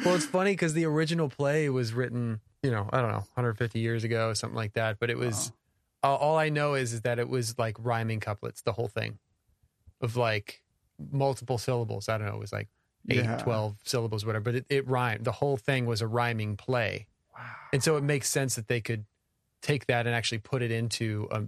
Well, 0.05 0.15
it's 0.15 0.27
funny 0.27 0.53
because 0.53 0.75
the 0.75 0.85
original 0.85 1.29
play 1.29 1.69
was 1.69 1.93
written, 1.93 2.41
you 2.63 2.71
know, 2.71 2.89
I 2.93 3.01
don't 3.01 3.11
know, 3.11 3.25
150 3.35 3.79
years 3.79 4.05
ago, 4.05 4.29
or 4.29 4.35
something 4.35 4.57
like 4.57 4.75
that. 4.75 4.99
But 4.99 5.11
it 5.11 5.19
was 5.19 5.53
all, 6.03 6.17
all 6.17 6.39
I 6.39 6.49
know 6.49 6.75
is, 6.75 6.93
is 6.93 7.03
that 7.03 7.19
it 7.19 7.29
was 7.29 7.59
like 7.59 7.77
rhyming 7.79 8.21
couplets, 8.21 8.63
the 8.63 8.73
whole 8.73 8.89
thing 8.89 9.19
of 10.01 10.17
like 10.17 10.63
multiple 11.11 11.59
syllables. 11.59 12.09
I 12.09 12.19
don't 12.19 12.27
know, 12.29 12.35
it 12.35 12.41
was 12.41 12.53
like 12.53 12.69
eight, 13.09 13.25
Yeah. 13.25 13.37
12 13.39 13.77
syllables, 13.85 14.25
whatever. 14.25 14.45
But 14.45 14.55
it, 14.57 14.67
it 14.69 14.89
rhymed. 14.89 15.25
The 15.25 15.33
whole 15.33 15.57
thing 15.57 15.87
was 15.87 16.01
a 16.01 16.07
rhyming 16.07 16.57
play. 16.57 17.07
Wow. 17.35 17.45
And 17.73 17.83
so 17.83 17.97
it 17.97 18.03
makes 18.03 18.29
sense 18.29 18.55
that 18.57 18.69
they 18.69 18.81
could 18.81 19.05
take 19.63 19.87
that 19.87 20.07
and 20.07 20.15
actually 20.15 20.39
put 20.39 20.63
it 20.63 20.71
into 20.71 21.29
a, 21.31 21.43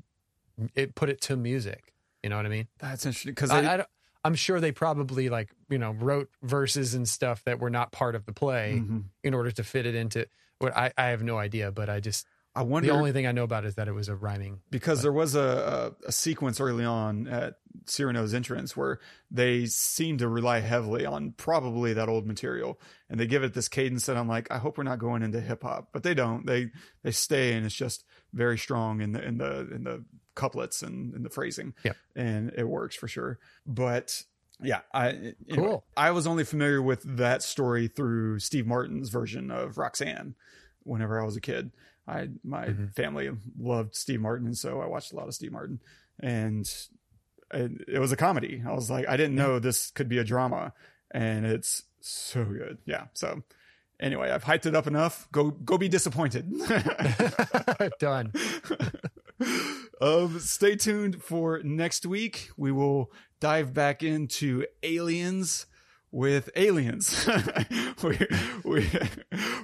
it, 0.75 0.95
put 0.95 1.09
it 1.09 1.21
to 1.23 1.37
music. 1.37 1.95
You 2.23 2.31
know 2.31 2.37
what 2.37 2.47
I 2.47 2.51
mean? 2.51 2.69
That's 2.79 3.05
interesting 3.07 3.33
because 3.33 3.51
I, 3.51 3.75
I 3.75 3.77
don't, 3.79 3.89
I'm 4.25 4.35
sure 4.35 4.61
they 4.61 4.73
probably 4.73 5.29
like 5.29 5.51
you 5.69 5.79
know 5.79 5.93
wrote 5.93 6.31
verses 6.43 6.95
and 6.95 7.09
stuff 7.09 7.43
that 7.45 7.59
were 7.61 7.71
not 7.71 7.93
part 7.93 8.15
of 8.15 8.25
the 8.27 8.33
play 8.33 8.81
Mhm. 8.85 9.05
in 9.25 9.35
order 9.35 9.51
to 9.51 9.65
fit 9.65 9.87
it 9.87 9.95
into. 9.95 10.27
What 10.59 10.77
I, 10.77 10.93
I 10.97 11.07
have 11.07 11.23
no 11.23 11.39
idea, 11.39 11.73
but 11.73 11.89
I 11.89 11.99
just 12.01 12.27
I 12.55 12.63
wonder 12.63 12.89
the 12.89 12.95
only 12.95 13.13
thing 13.13 13.27
I 13.27 13.33
know 13.33 13.45
about 13.45 13.65
is 13.65 13.77
that 13.77 13.89
it 13.89 13.93
was 13.93 14.09
a 14.09 14.15
rhyming. 14.15 14.61
because 14.71 15.01
there 15.03 15.13
was 15.13 15.35
a, 15.35 15.93
a, 16.05 16.09
a 16.09 16.13
sequence 16.13 16.61
early 16.61 16.85
on 16.85 17.27
at 17.27 17.55
Cyrano's 17.87 18.35
entrance 18.35 18.77
where 18.77 19.01
they 19.31 19.65
seem 19.65 20.19
to 20.19 20.29
rely 20.29 20.61
heavily 20.61 21.07
on 21.07 21.33
probably 21.33 21.95
that 21.95 22.11
old 22.11 22.27
material 22.27 22.79
and 23.09 23.19
they 23.19 23.27
give 23.27 23.43
it 23.43 23.55
this 23.55 23.69
cadence 23.69 24.05
that 24.07 24.19
I'm 24.19 24.29
like, 24.29 24.51
I 24.51 24.59
hope 24.59 24.77
we're 24.77 24.85
not 24.85 24.99
going 24.99 25.23
into 25.23 25.41
hip 25.41 25.63
hop, 25.63 25.89
but 25.93 26.03
they 26.03 26.13
don't. 26.15 26.45
They 26.47 26.71
they 27.03 27.11
stay 27.11 27.55
and 27.55 27.65
it's 27.67 27.75
just 27.75 28.05
very 28.33 28.59
strong 28.59 29.01
in 29.01 29.13
the 29.13 29.23
in 29.23 29.39
the 29.39 29.69
in 29.75 29.85
the 29.85 30.05
couplets 30.35 30.83
and 30.83 31.15
in 31.15 31.23
the 31.23 31.29
phrasing. 31.31 31.75
Yeah, 31.85 31.93
And 32.17 32.53
it 32.57 32.65
works 32.65 32.97
for 32.97 33.07
sure. 33.09 33.39
But 33.67 34.25
yeah, 34.63 34.81
I 34.95 35.09
anyway, 35.11 35.35
Cool. 35.55 35.85
I 35.97 36.11
was 36.13 36.27
only 36.27 36.45
familiar 36.45 36.81
with 36.81 37.03
that 37.17 37.43
story 37.43 37.89
through 37.89 38.39
Steve 38.39 38.67
Martin's 38.67 39.09
version 39.11 39.51
of 39.51 39.77
Roxanne 39.77 40.35
whenever 40.85 41.21
I 41.21 41.25
was 41.25 41.37
a 41.37 41.41
kid. 41.41 41.71
I 42.09 42.31
my 42.43 42.69
Mhm. 42.69 42.95
family 42.95 43.31
loved 43.59 43.95
Steve 43.95 44.21
Martin, 44.21 44.47
and 44.47 44.57
so 44.59 44.81
I 44.81 44.87
watched 44.87 45.13
a 45.13 45.17
lot 45.17 45.29
of 45.29 45.35
Steve 45.35 45.53
Martin, 45.53 45.81
and 46.19 46.67
it, 47.53 47.71
it 47.89 47.99
was 47.99 48.11
a 48.13 48.17
comedy. 48.17 48.63
I 48.67 48.73
was 48.73 48.91
like, 48.91 49.07
I 49.09 49.17
didn't 49.17 49.37
know 49.37 49.59
this 49.59 49.91
could 49.91 50.09
be 50.09 50.19
a 50.19 50.25
drama, 50.25 50.73
and 51.11 51.45
it's 51.47 51.83
so 52.01 52.45
good. 52.45 52.79
Yeah. 52.87 53.07
So 53.15 53.43
anyway, 54.03 54.31
I've 54.31 54.45
hyped 54.45 54.67
it 54.67 54.75
up 54.75 54.87
enough. 54.87 55.29
Go 55.33 55.51
go 55.51 55.79
be 55.79 55.89
disappointed. 55.89 56.53
Done. 57.99 58.33
um, 60.01 60.39
stay 60.41 60.77
tuned 60.77 61.23
for 61.23 61.61
next 61.63 62.05
week. 62.05 62.51
We 62.57 62.73
will 62.73 63.13
dive 63.41 63.73
back 63.73 64.03
into 64.03 64.67
aliens 64.83 65.67
with 66.11 66.51
aliens. 66.55 67.27
we, 68.03 68.19
we, 68.65 68.91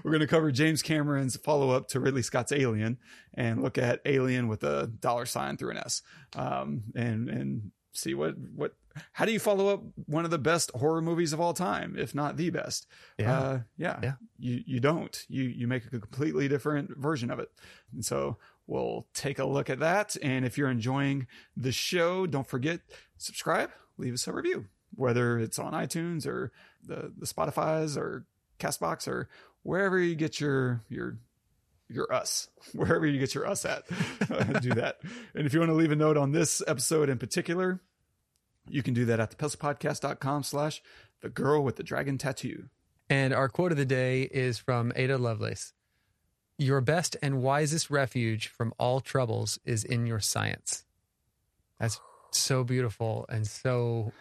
we're 0.02 0.10
going 0.10 0.20
to 0.20 0.26
cover 0.26 0.50
James 0.50 0.82
Cameron's 0.82 1.36
follow 1.36 1.70
up 1.70 1.88
to 1.88 2.00
Ridley 2.00 2.22
Scott's 2.22 2.52
Alien 2.52 2.96
and 3.34 3.62
look 3.62 3.76
at 3.76 4.00
Alien 4.06 4.48
with 4.48 4.64
a 4.64 4.86
dollar 4.86 5.26
sign 5.26 5.58
through 5.58 5.72
an 5.72 5.76
S. 5.76 6.02
Um, 6.34 6.84
and, 6.96 7.28
and 7.28 7.70
see 7.92 8.14
what, 8.14 8.34
what, 8.38 8.72
how 9.12 9.24
do 9.24 9.32
you 9.32 9.38
follow 9.38 9.68
up 9.68 9.82
one 10.06 10.24
of 10.24 10.30
the 10.30 10.38
best 10.38 10.70
horror 10.72 11.00
movies 11.00 11.32
of 11.32 11.40
all 11.40 11.54
time, 11.54 11.96
if 11.98 12.14
not 12.14 12.36
the 12.36 12.50
best? 12.50 12.86
Yeah. 13.18 13.38
Uh, 13.38 13.60
yeah. 13.76 13.98
Yeah. 14.02 14.12
You, 14.38 14.62
you 14.66 14.80
don't, 14.80 15.24
you, 15.28 15.44
you 15.44 15.66
make 15.66 15.86
a 15.86 15.90
completely 15.90 16.48
different 16.48 16.96
version 16.96 17.30
of 17.30 17.38
it. 17.38 17.50
And 17.92 18.04
so 18.04 18.36
we'll 18.66 19.06
take 19.14 19.38
a 19.38 19.44
look 19.44 19.70
at 19.70 19.80
that. 19.80 20.16
And 20.22 20.44
if 20.44 20.58
you're 20.58 20.70
enjoying 20.70 21.26
the 21.56 21.72
show, 21.72 22.26
don't 22.26 22.46
forget, 22.46 22.80
subscribe, 23.16 23.70
leave 23.96 24.14
us 24.14 24.26
a 24.26 24.32
review, 24.32 24.66
whether 24.94 25.38
it's 25.38 25.58
on 25.58 25.72
iTunes 25.72 26.26
or 26.26 26.52
the, 26.84 27.12
the 27.16 27.26
Spotify's 27.26 27.96
or 27.96 28.24
Castbox 28.58 29.08
or 29.08 29.28
wherever 29.62 29.98
you 29.98 30.14
get 30.14 30.40
your, 30.40 30.82
your, 30.88 31.18
your 31.88 32.12
us, 32.12 32.48
wherever 32.72 33.06
you 33.06 33.18
get 33.18 33.34
your 33.34 33.46
us 33.46 33.64
at, 33.64 33.86
do 34.60 34.74
that. 34.74 34.98
And 35.34 35.46
if 35.46 35.52
you 35.52 35.60
want 35.60 35.70
to 35.70 35.76
leave 35.76 35.92
a 35.92 35.96
note 35.96 36.16
on 36.16 36.32
this 36.32 36.62
episode 36.66 37.08
in 37.08 37.18
particular, 37.18 37.80
you 38.70 38.82
can 38.82 38.94
do 38.94 39.04
that 39.06 39.20
at 39.20 39.36
thepestlepodcast.com 39.36 40.42
slash 40.42 40.82
the 41.20 41.28
girl 41.28 41.62
with 41.62 41.76
the 41.76 41.82
dragon 41.82 42.18
tattoo. 42.18 42.68
And 43.10 43.32
our 43.32 43.48
quote 43.48 43.72
of 43.72 43.78
the 43.78 43.86
day 43.86 44.22
is 44.22 44.58
from 44.58 44.92
Ada 44.94 45.18
Lovelace. 45.18 45.72
Your 46.58 46.80
best 46.80 47.16
and 47.22 47.42
wisest 47.42 47.90
refuge 47.90 48.48
from 48.48 48.74
all 48.78 49.00
troubles 49.00 49.58
is 49.64 49.84
in 49.84 50.06
your 50.06 50.20
science. 50.20 50.84
That's 51.78 52.00
so 52.32 52.64
beautiful 52.64 53.24
and 53.28 53.46
so 53.46 54.12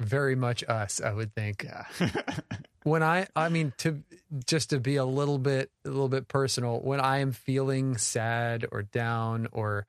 very 0.00 0.34
much 0.34 0.64
us, 0.68 1.00
I 1.00 1.12
would 1.12 1.34
think. 1.34 1.64
Yeah. 1.64 1.84
when 2.82 3.02
I 3.02 3.28
I 3.36 3.48
mean 3.48 3.72
to 3.78 4.02
just 4.46 4.70
to 4.70 4.80
be 4.80 4.96
a 4.96 5.04
little 5.04 5.38
bit 5.38 5.70
a 5.84 5.88
little 5.88 6.08
bit 6.08 6.28
personal, 6.28 6.80
when 6.80 7.00
I 7.00 7.18
am 7.18 7.32
feeling 7.32 7.96
sad 7.96 8.66
or 8.72 8.82
down 8.82 9.48
or 9.52 9.86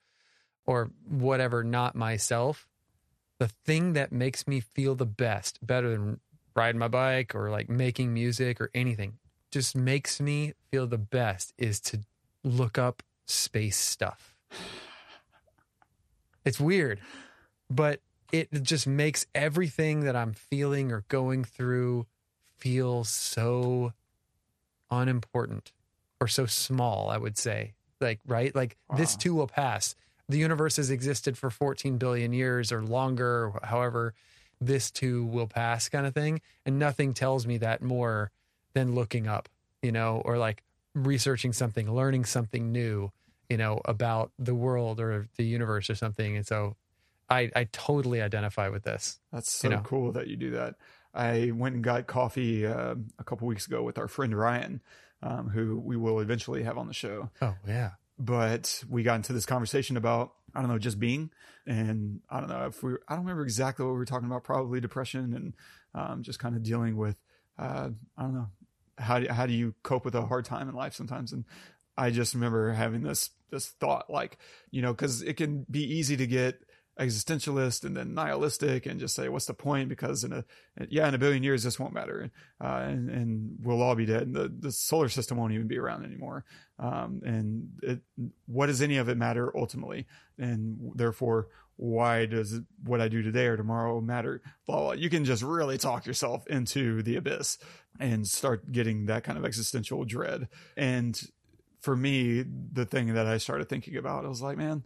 or 0.66 0.92
whatever, 1.08 1.64
not 1.64 1.96
myself, 1.96 2.68
the 3.44 3.50
thing 3.66 3.92
that 3.92 4.14
makes 4.14 4.48
me 4.48 4.62
feel 4.62 4.96
the 4.96 5.06
best, 5.06 5.60
better 5.68 5.90
than 5.92 6.18
riding 6.56 6.80
my 6.80 6.88
bike 6.88 7.36
or 7.36 7.50
like 7.50 7.68
making 7.68 8.14
music 8.14 8.62
or 8.62 8.70
anything, 8.74 9.18
just 9.52 9.76
makes 9.76 10.22
me 10.22 10.54
feel 10.72 10.88
the 10.88 10.98
best 10.98 11.54
is 11.58 11.82
to 11.82 12.00
look 12.46 12.78
up 12.78 13.04
space 13.26 13.76
stuff. 13.78 14.34
It's 16.46 16.60
weird, 16.60 17.00
but 17.70 18.02
it 18.34 18.50
just 18.64 18.86
makes 18.86 19.26
everything 19.34 20.02
that 20.02 20.14
I'm 20.14 20.34
feeling 20.34 20.92
or 20.92 21.06
going 21.08 21.46
through 21.46 22.06
feel 22.58 23.06
so 23.06 23.94
unimportant 24.92 25.72
or 26.20 26.28
so 26.28 26.46
small, 26.46 27.10
I 27.10 27.18
would 27.18 27.38
say. 27.38 27.76
Like, 28.02 28.20
right? 28.28 28.54
Like, 28.54 28.76
this 28.98 29.16
too 29.16 29.34
will 29.36 29.48
pass. 29.48 29.96
The 30.30 30.38
universe 30.38 30.78
has 30.78 30.90
existed 30.90 31.38
for 31.38 31.50
14 31.50 31.98
billion 31.98 32.34
years 32.34 32.72
or 32.72 32.82
longer, 32.82 33.48
or 33.48 33.60
however, 33.64 34.14
this 34.62 34.90
too 34.92 35.26
will 35.26 35.48
pass, 35.48 35.90
kind 35.90 36.06
of 36.06 36.14
thing. 36.14 36.42
And 36.66 36.80
nothing 36.80 37.14
tells 37.14 37.46
me 37.46 37.58
that 37.58 37.82
more 37.82 38.32
than 38.74 38.96
looking 38.96 39.28
up, 39.28 39.50
you 39.82 39.92
know, 39.92 40.22
or 40.24 40.38
like 40.38 40.64
researching 40.96 41.54
something, 41.54 41.92
learning 41.92 42.26
something 42.26 42.72
new, 42.72 43.12
you 43.50 43.58
know, 43.58 43.82
about 43.86 44.32
the 44.40 44.56
world 44.56 45.00
or 45.00 45.28
the 45.38 45.44
universe 45.44 45.90
or 45.90 45.96
something. 45.96 46.38
And 46.38 46.46
so 46.46 46.76
I, 47.30 47.52
I 47.56 47.66
totally 47.72 48.22
identify 48.22 48.70
with 48.70 48.84
this. 48.84 49.20
That's 49.32 49.52
so 49.52 49.70
know. 49.70 49.82
cool 49.84 50.12
that 50.14 50.28
you 50.28 50.36
do 50.36 50.52
that. 50.52 50.76
I 51.14 51.52
went 51.54 51.76
and 51.76 51.84
got 51.84 52.08
coffee 52.08 52.66
uh, 52.66 52.96
a 53.20 53.24
couple 53.24 53.48
weeks 53.48 53.68
ago 53.68 53.84
with 53.84 53.98
our 53.98 54.08
friend 54.08 54.36
Ryan, 54.36 54.82
um, 55.22 55.50
who 55.50 55.80
we 55.80 55.96
will 55.96 56.20
eventually 56.20 56.64
have 56.64 56.78
on 56.78 56.88
the 56.88 56.94
show. 56.94 57.30
Oh, 57.42 57.56
yeah. 57.68 57.92
But 58.20 58.84
we 58.90 59.04
got 59.04 59.16
into 59.16 59.34
this 59.34 59.46
conversation 59.46 59.98
about 59.98 60.34
I 60.56 60.62
don't 60.62 60.70
know 60.70 60.78
just 60.78 61.00
being, 61.00 61.32
and 61.66 62.22
I 62.30 62.40
don't 62.40 62.50
know 62.50 62.68
if 62.68 62.84
we 62.84 62.94
I 63.08 63.16
don't 63.16 63.26
remember 63.26 63.44
exactly 63.44 63.86
what 63.86 63.94
we 63.94 63.98
were 63.98 64.06
talking 64.06 64.28
about. 64.28 64.44
Probably 64.44 64.80
depression 64.80 65.34
and 65.34 65.54
um, 65.96 66.24
just 66.24 66.40
kind 66.40 66.56
of 66.56 66.64
dealing 66.64 66.96
with 66.96 67.18
uh, 67.58 67.90
I 68.18 68.22
don't 68.22 68.34
know 68.34 68.48
how 68.98 69.20
do, 69.20 69.28
how 69.28 69.46
do 69.46 69.54
you 69.54 69.74
cope 69.84 70.06
with 70.06 70.16
a 70.16 70.22
hard 70.26 70.46
time 70.46 70.70
in 70.70 70.76
life 70.76 70.94
sometimes 70.94 71.34
and 71.34 71.46
I 71.98 72.10
just 72.10 72.34
remember 72.34 72.74
having 72.74 73.04
this 73.04 73.30
this 73.52 73.70
thought 73.80 74.10
like 74.10 74.38
you 74.72 74.82
know 74.82 74.94
because 74.94 75.22
it 75.22 75.38
can 75.38 75.66
be 75.70 75.84
easy 75.84 76.18
to 76.18 76.28
get 76.28 76.60
existentialist 77.00 77.84
and 77.84 77.98
then 77.98 78.14
nihilistic 78.14 78.86
and 78.86 79.00
just 79.00 79.16
say 79.16 79.28
what's 79.28 79.48
the 79.48 79.54
point? 79.54 79.90
Because 79.90 80.24
in 80.24 80.32
a 80.32 80.46
yeah 80.90 81.08
in 81.08 81.16
a 81.16 81.18
billion 81.18 81.44
years 81.44 81.64
this 81.64 81.80
won't 81.80 81.94
matter. 81.94 82.32
Uh, 82.62 82.84
and 82.88 83.10
and 83.10 83.58
we'll 83.62 83.82
all 83.82 83.96
be 83.96 84.06
dead. 84.06 84.24
And 84.24 84.36
the 84.36 84.48
the 84.48 84.72
solar 84.72 85.10
system 85.10 85.38
won't 85.38 85.54
even 85.54 85.68
be 85.68 85.78
around 85.78 86.06
anymore. 86.06 86.46
Um, 86.80 87.22
and 87.26 87.70
it, 87.82 88.02
what 88.46 88.68
does 88.68 88.82
any 88.82 88.98
of 88.98 89.10
it 89.10 89.18
matter 89.18 89.56
ultimately? 89.58 90.06
And 90.38 90.92
therefore 90.96 91.48
why 91.76 92.28
does 92.28 92.60
what 92.84 93.02
I 93.02 93.08
do 93.08 93.24
today 93.24 93.48
or 93.48 93.58
tomorrow 93.58 94.00
matter? 94.00 94.42
Blah, 94.68 94.80
blah. 94.80 94.92
You 94.92 95.10
can 95.10 95.26
just 95.26 95.42
really 95.42 95.80
talk 95.80 96.06
yourself 96.06 96.46
into 96.48 97.02
the 97.02 97.16
abyss 97.16 97.58
and 98.00 98.28
start 98.28 98.72
getting 98.72 99.08
that 99.08 99.24
kind 99.24 99.40
of 99.40 99.46
existential 99.46 100.06
dread. 100.06 100.48
And 100.78 101.20
for 101.84 101.96
me 101.96 102.44
the 102.72 102.86
thing 102.86 103.14
that 103.14 103.28
I 103.28 103.38
started 103.38 103.68
thinking 103.68 103.98
about 103.98 104.26
I 104.26 104.30
was 104.30 104.42
like 104.42 104.58
man 104.58 104.86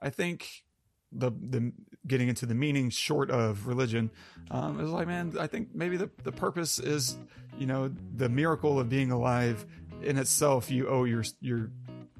I 0.00 0.10
think 0.10 0.64
the 1.12 1.30
the 1.30 1.72
getting 2.06 2.28
into 2.28 2.46
the 2.46 2.54
meaning 2.54 2.90
short 2.90 3.30
of 3.30 3.66
religion 3.66 4.10
um, 4.50 4.80
is 4.80 4.90
like 4.90 5.06
man 5.06 5.34
I 5.38 5.46
think 5.46 5.74
maybe 5.74 5.96
the 5.96 6.10
the 6.22 6.32
purpose 6.32 6.78
is 6.78 7.16
you 7.58 7.66
know 7.66 7.90
the 8.16 8.28
miracle 8.28 8.78
of 8.78 8.88
being 8.88 9.10
alive 9.10 9.66
in 10.02 10.18
itself 10.18 10.70
you 10.70 10.88
owe 10.88 11.04
your 11.04 11.24
your 11.40 11.70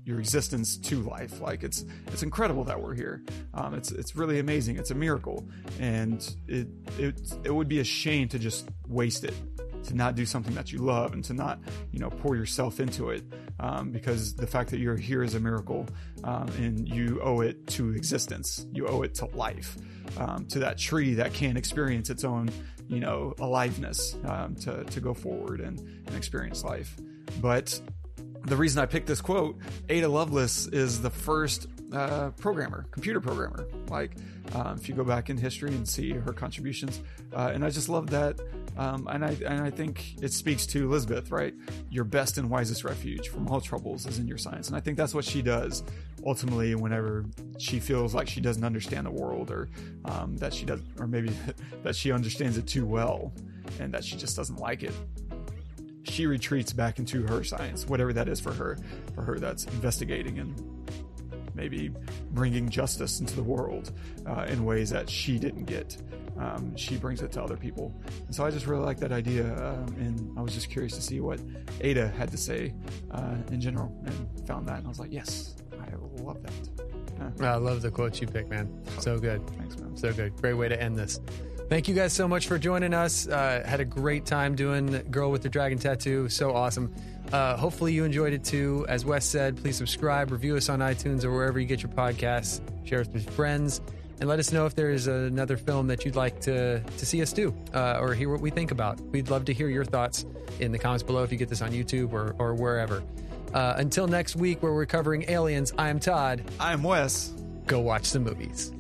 your 0.09 0.19
existence 0.19 0.79
to 0.79 1.03
life. 1.03 1.39
Like 1.41 1.63
it's 1.63 1.85
it's 2.07 2.23
incredible 2.23 2.65
that 2.65 2.81
we're 2.81 2.95
here. 2.95 3.23
Um, 3.53 3.75
it's 3.75 3.93
it's 3.93 4.17
really 4.17 4.39
amazing. 4.39 4.79
It's 4.79 4.91
a 4.91 4.95
miracle. 4.95 5.47
And 5.79 6.35
it 6.49 6.67
it 6.99 7.21
it 7.45 7.55
would 7.55 7.69
be 7.69 7.81
a 7.81 7.85
shame 7.85 8.27
to 8.29 8.39
just 8.39 8.69
waste 8.89 9.25
it 9.25 9.35
to 9.89 9.97
not 9.97 10.15
do 10.15 10.25
something 10.25 10.55
that 10.55 10.73
you 10.73 10.79
love 10.79 11.13
and 11.13 11.25
to 11.25 11.35
not 11.35 11.59
you 11.91 11.99
know 11.99 12.11
pour 12.11 12.37
yourself 12.37 12.79
into 12.81 13.11
it 13.11 13.25
um, 13.61 13.91
because 13.91 14.35
the 14.35 14.47
fact 14.47 14.71
that 14.71 14.79
you're 14.79 14.97
here 14.97 15.23
is 15.23 15.35
a 15.35 15.41
miracle 15.41 15.87
um, 16.25 16.49
and 16.59 16.89
you 16.89 17.21
owe 17.23 17.41
it 17.41 17.67
to 17.67 17.91
existence 17.91 18.67
you 18.73 18.87
owe 18.87 19.03
it 19.03 19.15
to 19.15 19.27
life 19.27 19.77
um, 20.19 20.45
to 20.47 20.59
that 20.59 20.79
tree 20.79 21.15
that 21.15 21.33
can 21.33 21.57
experience 21.57 22.11
its 22.11 22.25
own 22.25 22.49
you 22.87 23.01
know 23.01 23.35
aliveness 23.41 24.17
um, 24.27 24.55
to, 24.55 24.85
to 24.85 25.01
go 25.01 25.15
forward 25.15 25.61
and, 25.61 25.79
and 25.79 26.17
experience 26.17 26.63
life 26.65 26.97
but 27.41 27.81
the 28.45 28.57
reason 28.57 28.83
I 28.83 28.87
picked 28.87 29.07
this 29.07 29.21
quote, 29.21 29.59
Ada 29.89 30.09
Lovelace 30.09 30.67
is 30.69 31.03
the 31.03 31.11
first 31.11 31.67
uh, 31.93 32.31
programmer, 32.31 32.87
computer 32.91 33.21
programmer. 33.21 33.69
Like, 33.89 34.13
um, 34.55 34.77
if 34.77 34.89
you 34.89 34.95
go 34.95 35.05
back 35.05 35.31
in 35.31 35.37
history 35.37 35.71
and 35.71 35.87
see 35.87 36.13
her 36.13 36.33
contributions, 36.33 37.01
uh, 37.35 37.51
and 37.53 37.65
I 37.65 37.71
just 37.71 37.89
love 37.89 38.11
that. 38.11 38.41
Um, 38.79 39.09
and 39.11 39.25
I 39.25 39.37
and 39.45 39.61
I 39.61 39.71
think 39.71 40.23
it 40.23 40.33
speaks 40.33 40.65
to 40.67 40.89
Lisbeth, 40.89 41.31
right? 41.31 41.53
Your 41.91 42.05
best 42.05 42.39
and 42.39 42.49
wisest 42.49 42.85
refuge 42.85 43.29
from 43.29 43.49
all 43.49 43.61
troubles 43.61 44.07
is 44.07 44.19
in 44.19 44.29
your 44.29 44.39
science, 44.39 44.69
and 44.69 44.77
I 44.77 44.81
think 44.81 44.97
that's 44.97 45.15
what 45.15 45.25
she 45.25 45.43
does 45.43 45.83
ultimately. 46.25 46.75
Whenever 46.75 47.25
she 47.59 47.81
feels 47.81 48.15
like 48.15 48.29
she 48.29 48.41
doesn't 48.41 48.65
understand 48.65 49.07
the 49.07 49.11
world, 49.11 49.51
or 49.51 49.69
um, 50.05 50.37
that 50.37 50.55
she 50.55 50.65
does, 50.65 50.81
or 50.99 51.07
maybe 51.07 51.31
that 51.83 51.97
she 51.97 52.13
understands 52.13 52.57
it 52.57 52.67
too 52.67 52.87
well, 52.87 53.33
and 53.81 53.93
that 53.93 54.05
she 54.05 54.17
just 54.17 54.37
doesn't 54.37 54.61
like 54.61 54.83
it 54.83 54.95
she 56.05 56.27
retreats 56.27 56.73
back 56.73 56.99
into 56.99 57.23
her 57.27 57.45
science, 57.45 57.87
whatever 57.87 58.13
that 58.13 58.29
is 58.29 58.41
for 58.41 58.53
her. 58.53 58.79
For 59.15 59.23
her, 59.23 59.39
that's 59.39 59.65
investigating 59.67 60.39
and 60.39 60.89
maybe 61.55 61.91
bringing 62.31 62.69
justice 62.69 63.21
into 63.21 63.35
the 63.35 63.43
world 63.43 63.93
uh, 64.27 64.47
in 64.49 64.65
ways 64.65 64.91
that 64.91 65.11
she 65.11 65.39
didn't 65.39 65.65
get. 65.65 65.97
Um, 66.39 66.77
she 66.77 66.97
brings 66.97 67.21
it 67.21 67.33
to 67.33 67.43
other 67.43 67.57
people. 67.57 67.93
And 68.27 68.35
so 68.35 68.45
I 68.45 68.51
just 68.51 68.67
really 68.67 68.85
like 68.85 68.99
that 69.01 69.13
idea. 69.13 69.45
Um, 69.57 69.87
and 69.99 70.39
I 70.39 70.43
was 70.43 70.55
just 70.55 70.71
curious 70.71 70.95
to 70.95 71.03
see 71.03 71.21
what 71.21 71.41
Ada 71.81 72.09
had 72.09 72.31
to 72.31 72.37
say 72.37 72.75
uh, 73.11 73.35
in 73.51 73.61
general 73.61 73.93
and 74.07 74.47
found 74.47 74.69
that. 74.69 74.79
And 74.79 74.87
I 74.87 74.89
was 74.89 75.01
like, 75.01 75.13
yes, 75.13 75.57
I 75.73 75.87
love 76.23 76.43
that. 76.43 76.53
Yeah, 77.41 77.55
I 77.55 77.57
love 77.57 77.83
the 77.83 77.91
quotes 77.91 78.21
you 78.21 78.29
pick, 78.29 78.49
man. 78.49 78.71
So 79.01 79.19
good. 79.19 79.45
thanks, 79.59 79.77
man. 79.79 79.97
So 79.97 80.13
good. 80.13 80.37
Great 80.37 80.55
way 80.55 80.69
to 80.69 80.81
end 80.81 80.97
this. 80.97 81.21
Thank 81.69 81.87
you 81.87 81.95
guys 81.95 82.15
so 82.15 82.27
much 82.27 82.47
for 82.47 82.59
joining 82.59 82.95
us. 82.95 83.29
Uh, 83.29 83.63
had 83.67 83.81
a 83.81 83.85
great 83.85 84.25
time 84.25 84.55
doing 84.55 85.03
Girl 85.11 85.31
with 85.31 85.43
the 85.43 85.51
Dragon 85.51 85.79
Tattoo. 85.79 86.29
So 86.29 86.55
awesome. 86.55 86.95
Uh, 87.31 87.57
hopefully 87.57 87.93
you 87.93 88.05
enjoyed 88.05 88.33
it 88.33 88.43
too. 88.43 88.87
As 88.89 89.05
Wes 89.05 89.27
said, 89.27 89.59
please 89.59 89.77
subscribe, 89.77 90.31
review 90.31 90.57
us 90.57 90.71
on 90.71 90.79
iTunes 90.79 91.25
or 91.25 91.33
wherever 91.33 91.61
you 91.61 91.67
get 91.67 91.83
your 91.83 91.93
podcasts, 91.93 92.63
share 92.87 93.01
us 93.01 93.09
with 93.09 93.25
your 93.25 93.33
friends, 93.33 93.83
and 94.21 94.29
let 94.29 94.39
us 94.39 94.53
know 94.53 94.67
if 94.67 94.75
there 94.75 94.91
is 94.91 95.07
another 95.07 95.57
film 95.57 95.87
that 95.89 96.05
you'd 96.05 96.17
like 96.17 96.41
to, 96.41 96.81
to 96.81 97.07
see 97.07 97.23
us 97.23 97.33
do 97.33 97.55
uh, 97.75 97.99
or 98.01 98.15
hear 98.15 98.31
what 98.31 98.41
we 98.41 98.51
think 98.51 98.71
about. 98.71 99.01
We'd 99.01 99.31
love 99.31 99.45
to 99.47 99.53
hear 99.53 99.69
your 99.69 99.85
thoughts 99.85 100.27
in 100.61 100.73
the 100.73 100.79
comments 100.79 101.03
below 101.03 101.23
if 101.23 101.33
you 101.33 101.39
get 101.39 101.49
this 101.49 101.63
on 101.63 101.71
YouTube 101.71 102.13
or, 102.13 102.35
or 102.39 102.55
wherever. 102.55 103.03
Uh, 103.55 103.75
until 103.77 104.07
next 104.07 104.37
week, 104.37 104.63
where 104.63 104.75
we're 104.75 104.87
covering 104.87 105.25
aliens, 105.29 105.73
I'm 105.79 105.99
Todd. 106.01 106.43
I'm 106.61 106.83
Wes. 106.83 107.33
Go 107.67 107.81
watch 107.81 108.11
the 108.13 108.21
movies. 108.21 108.73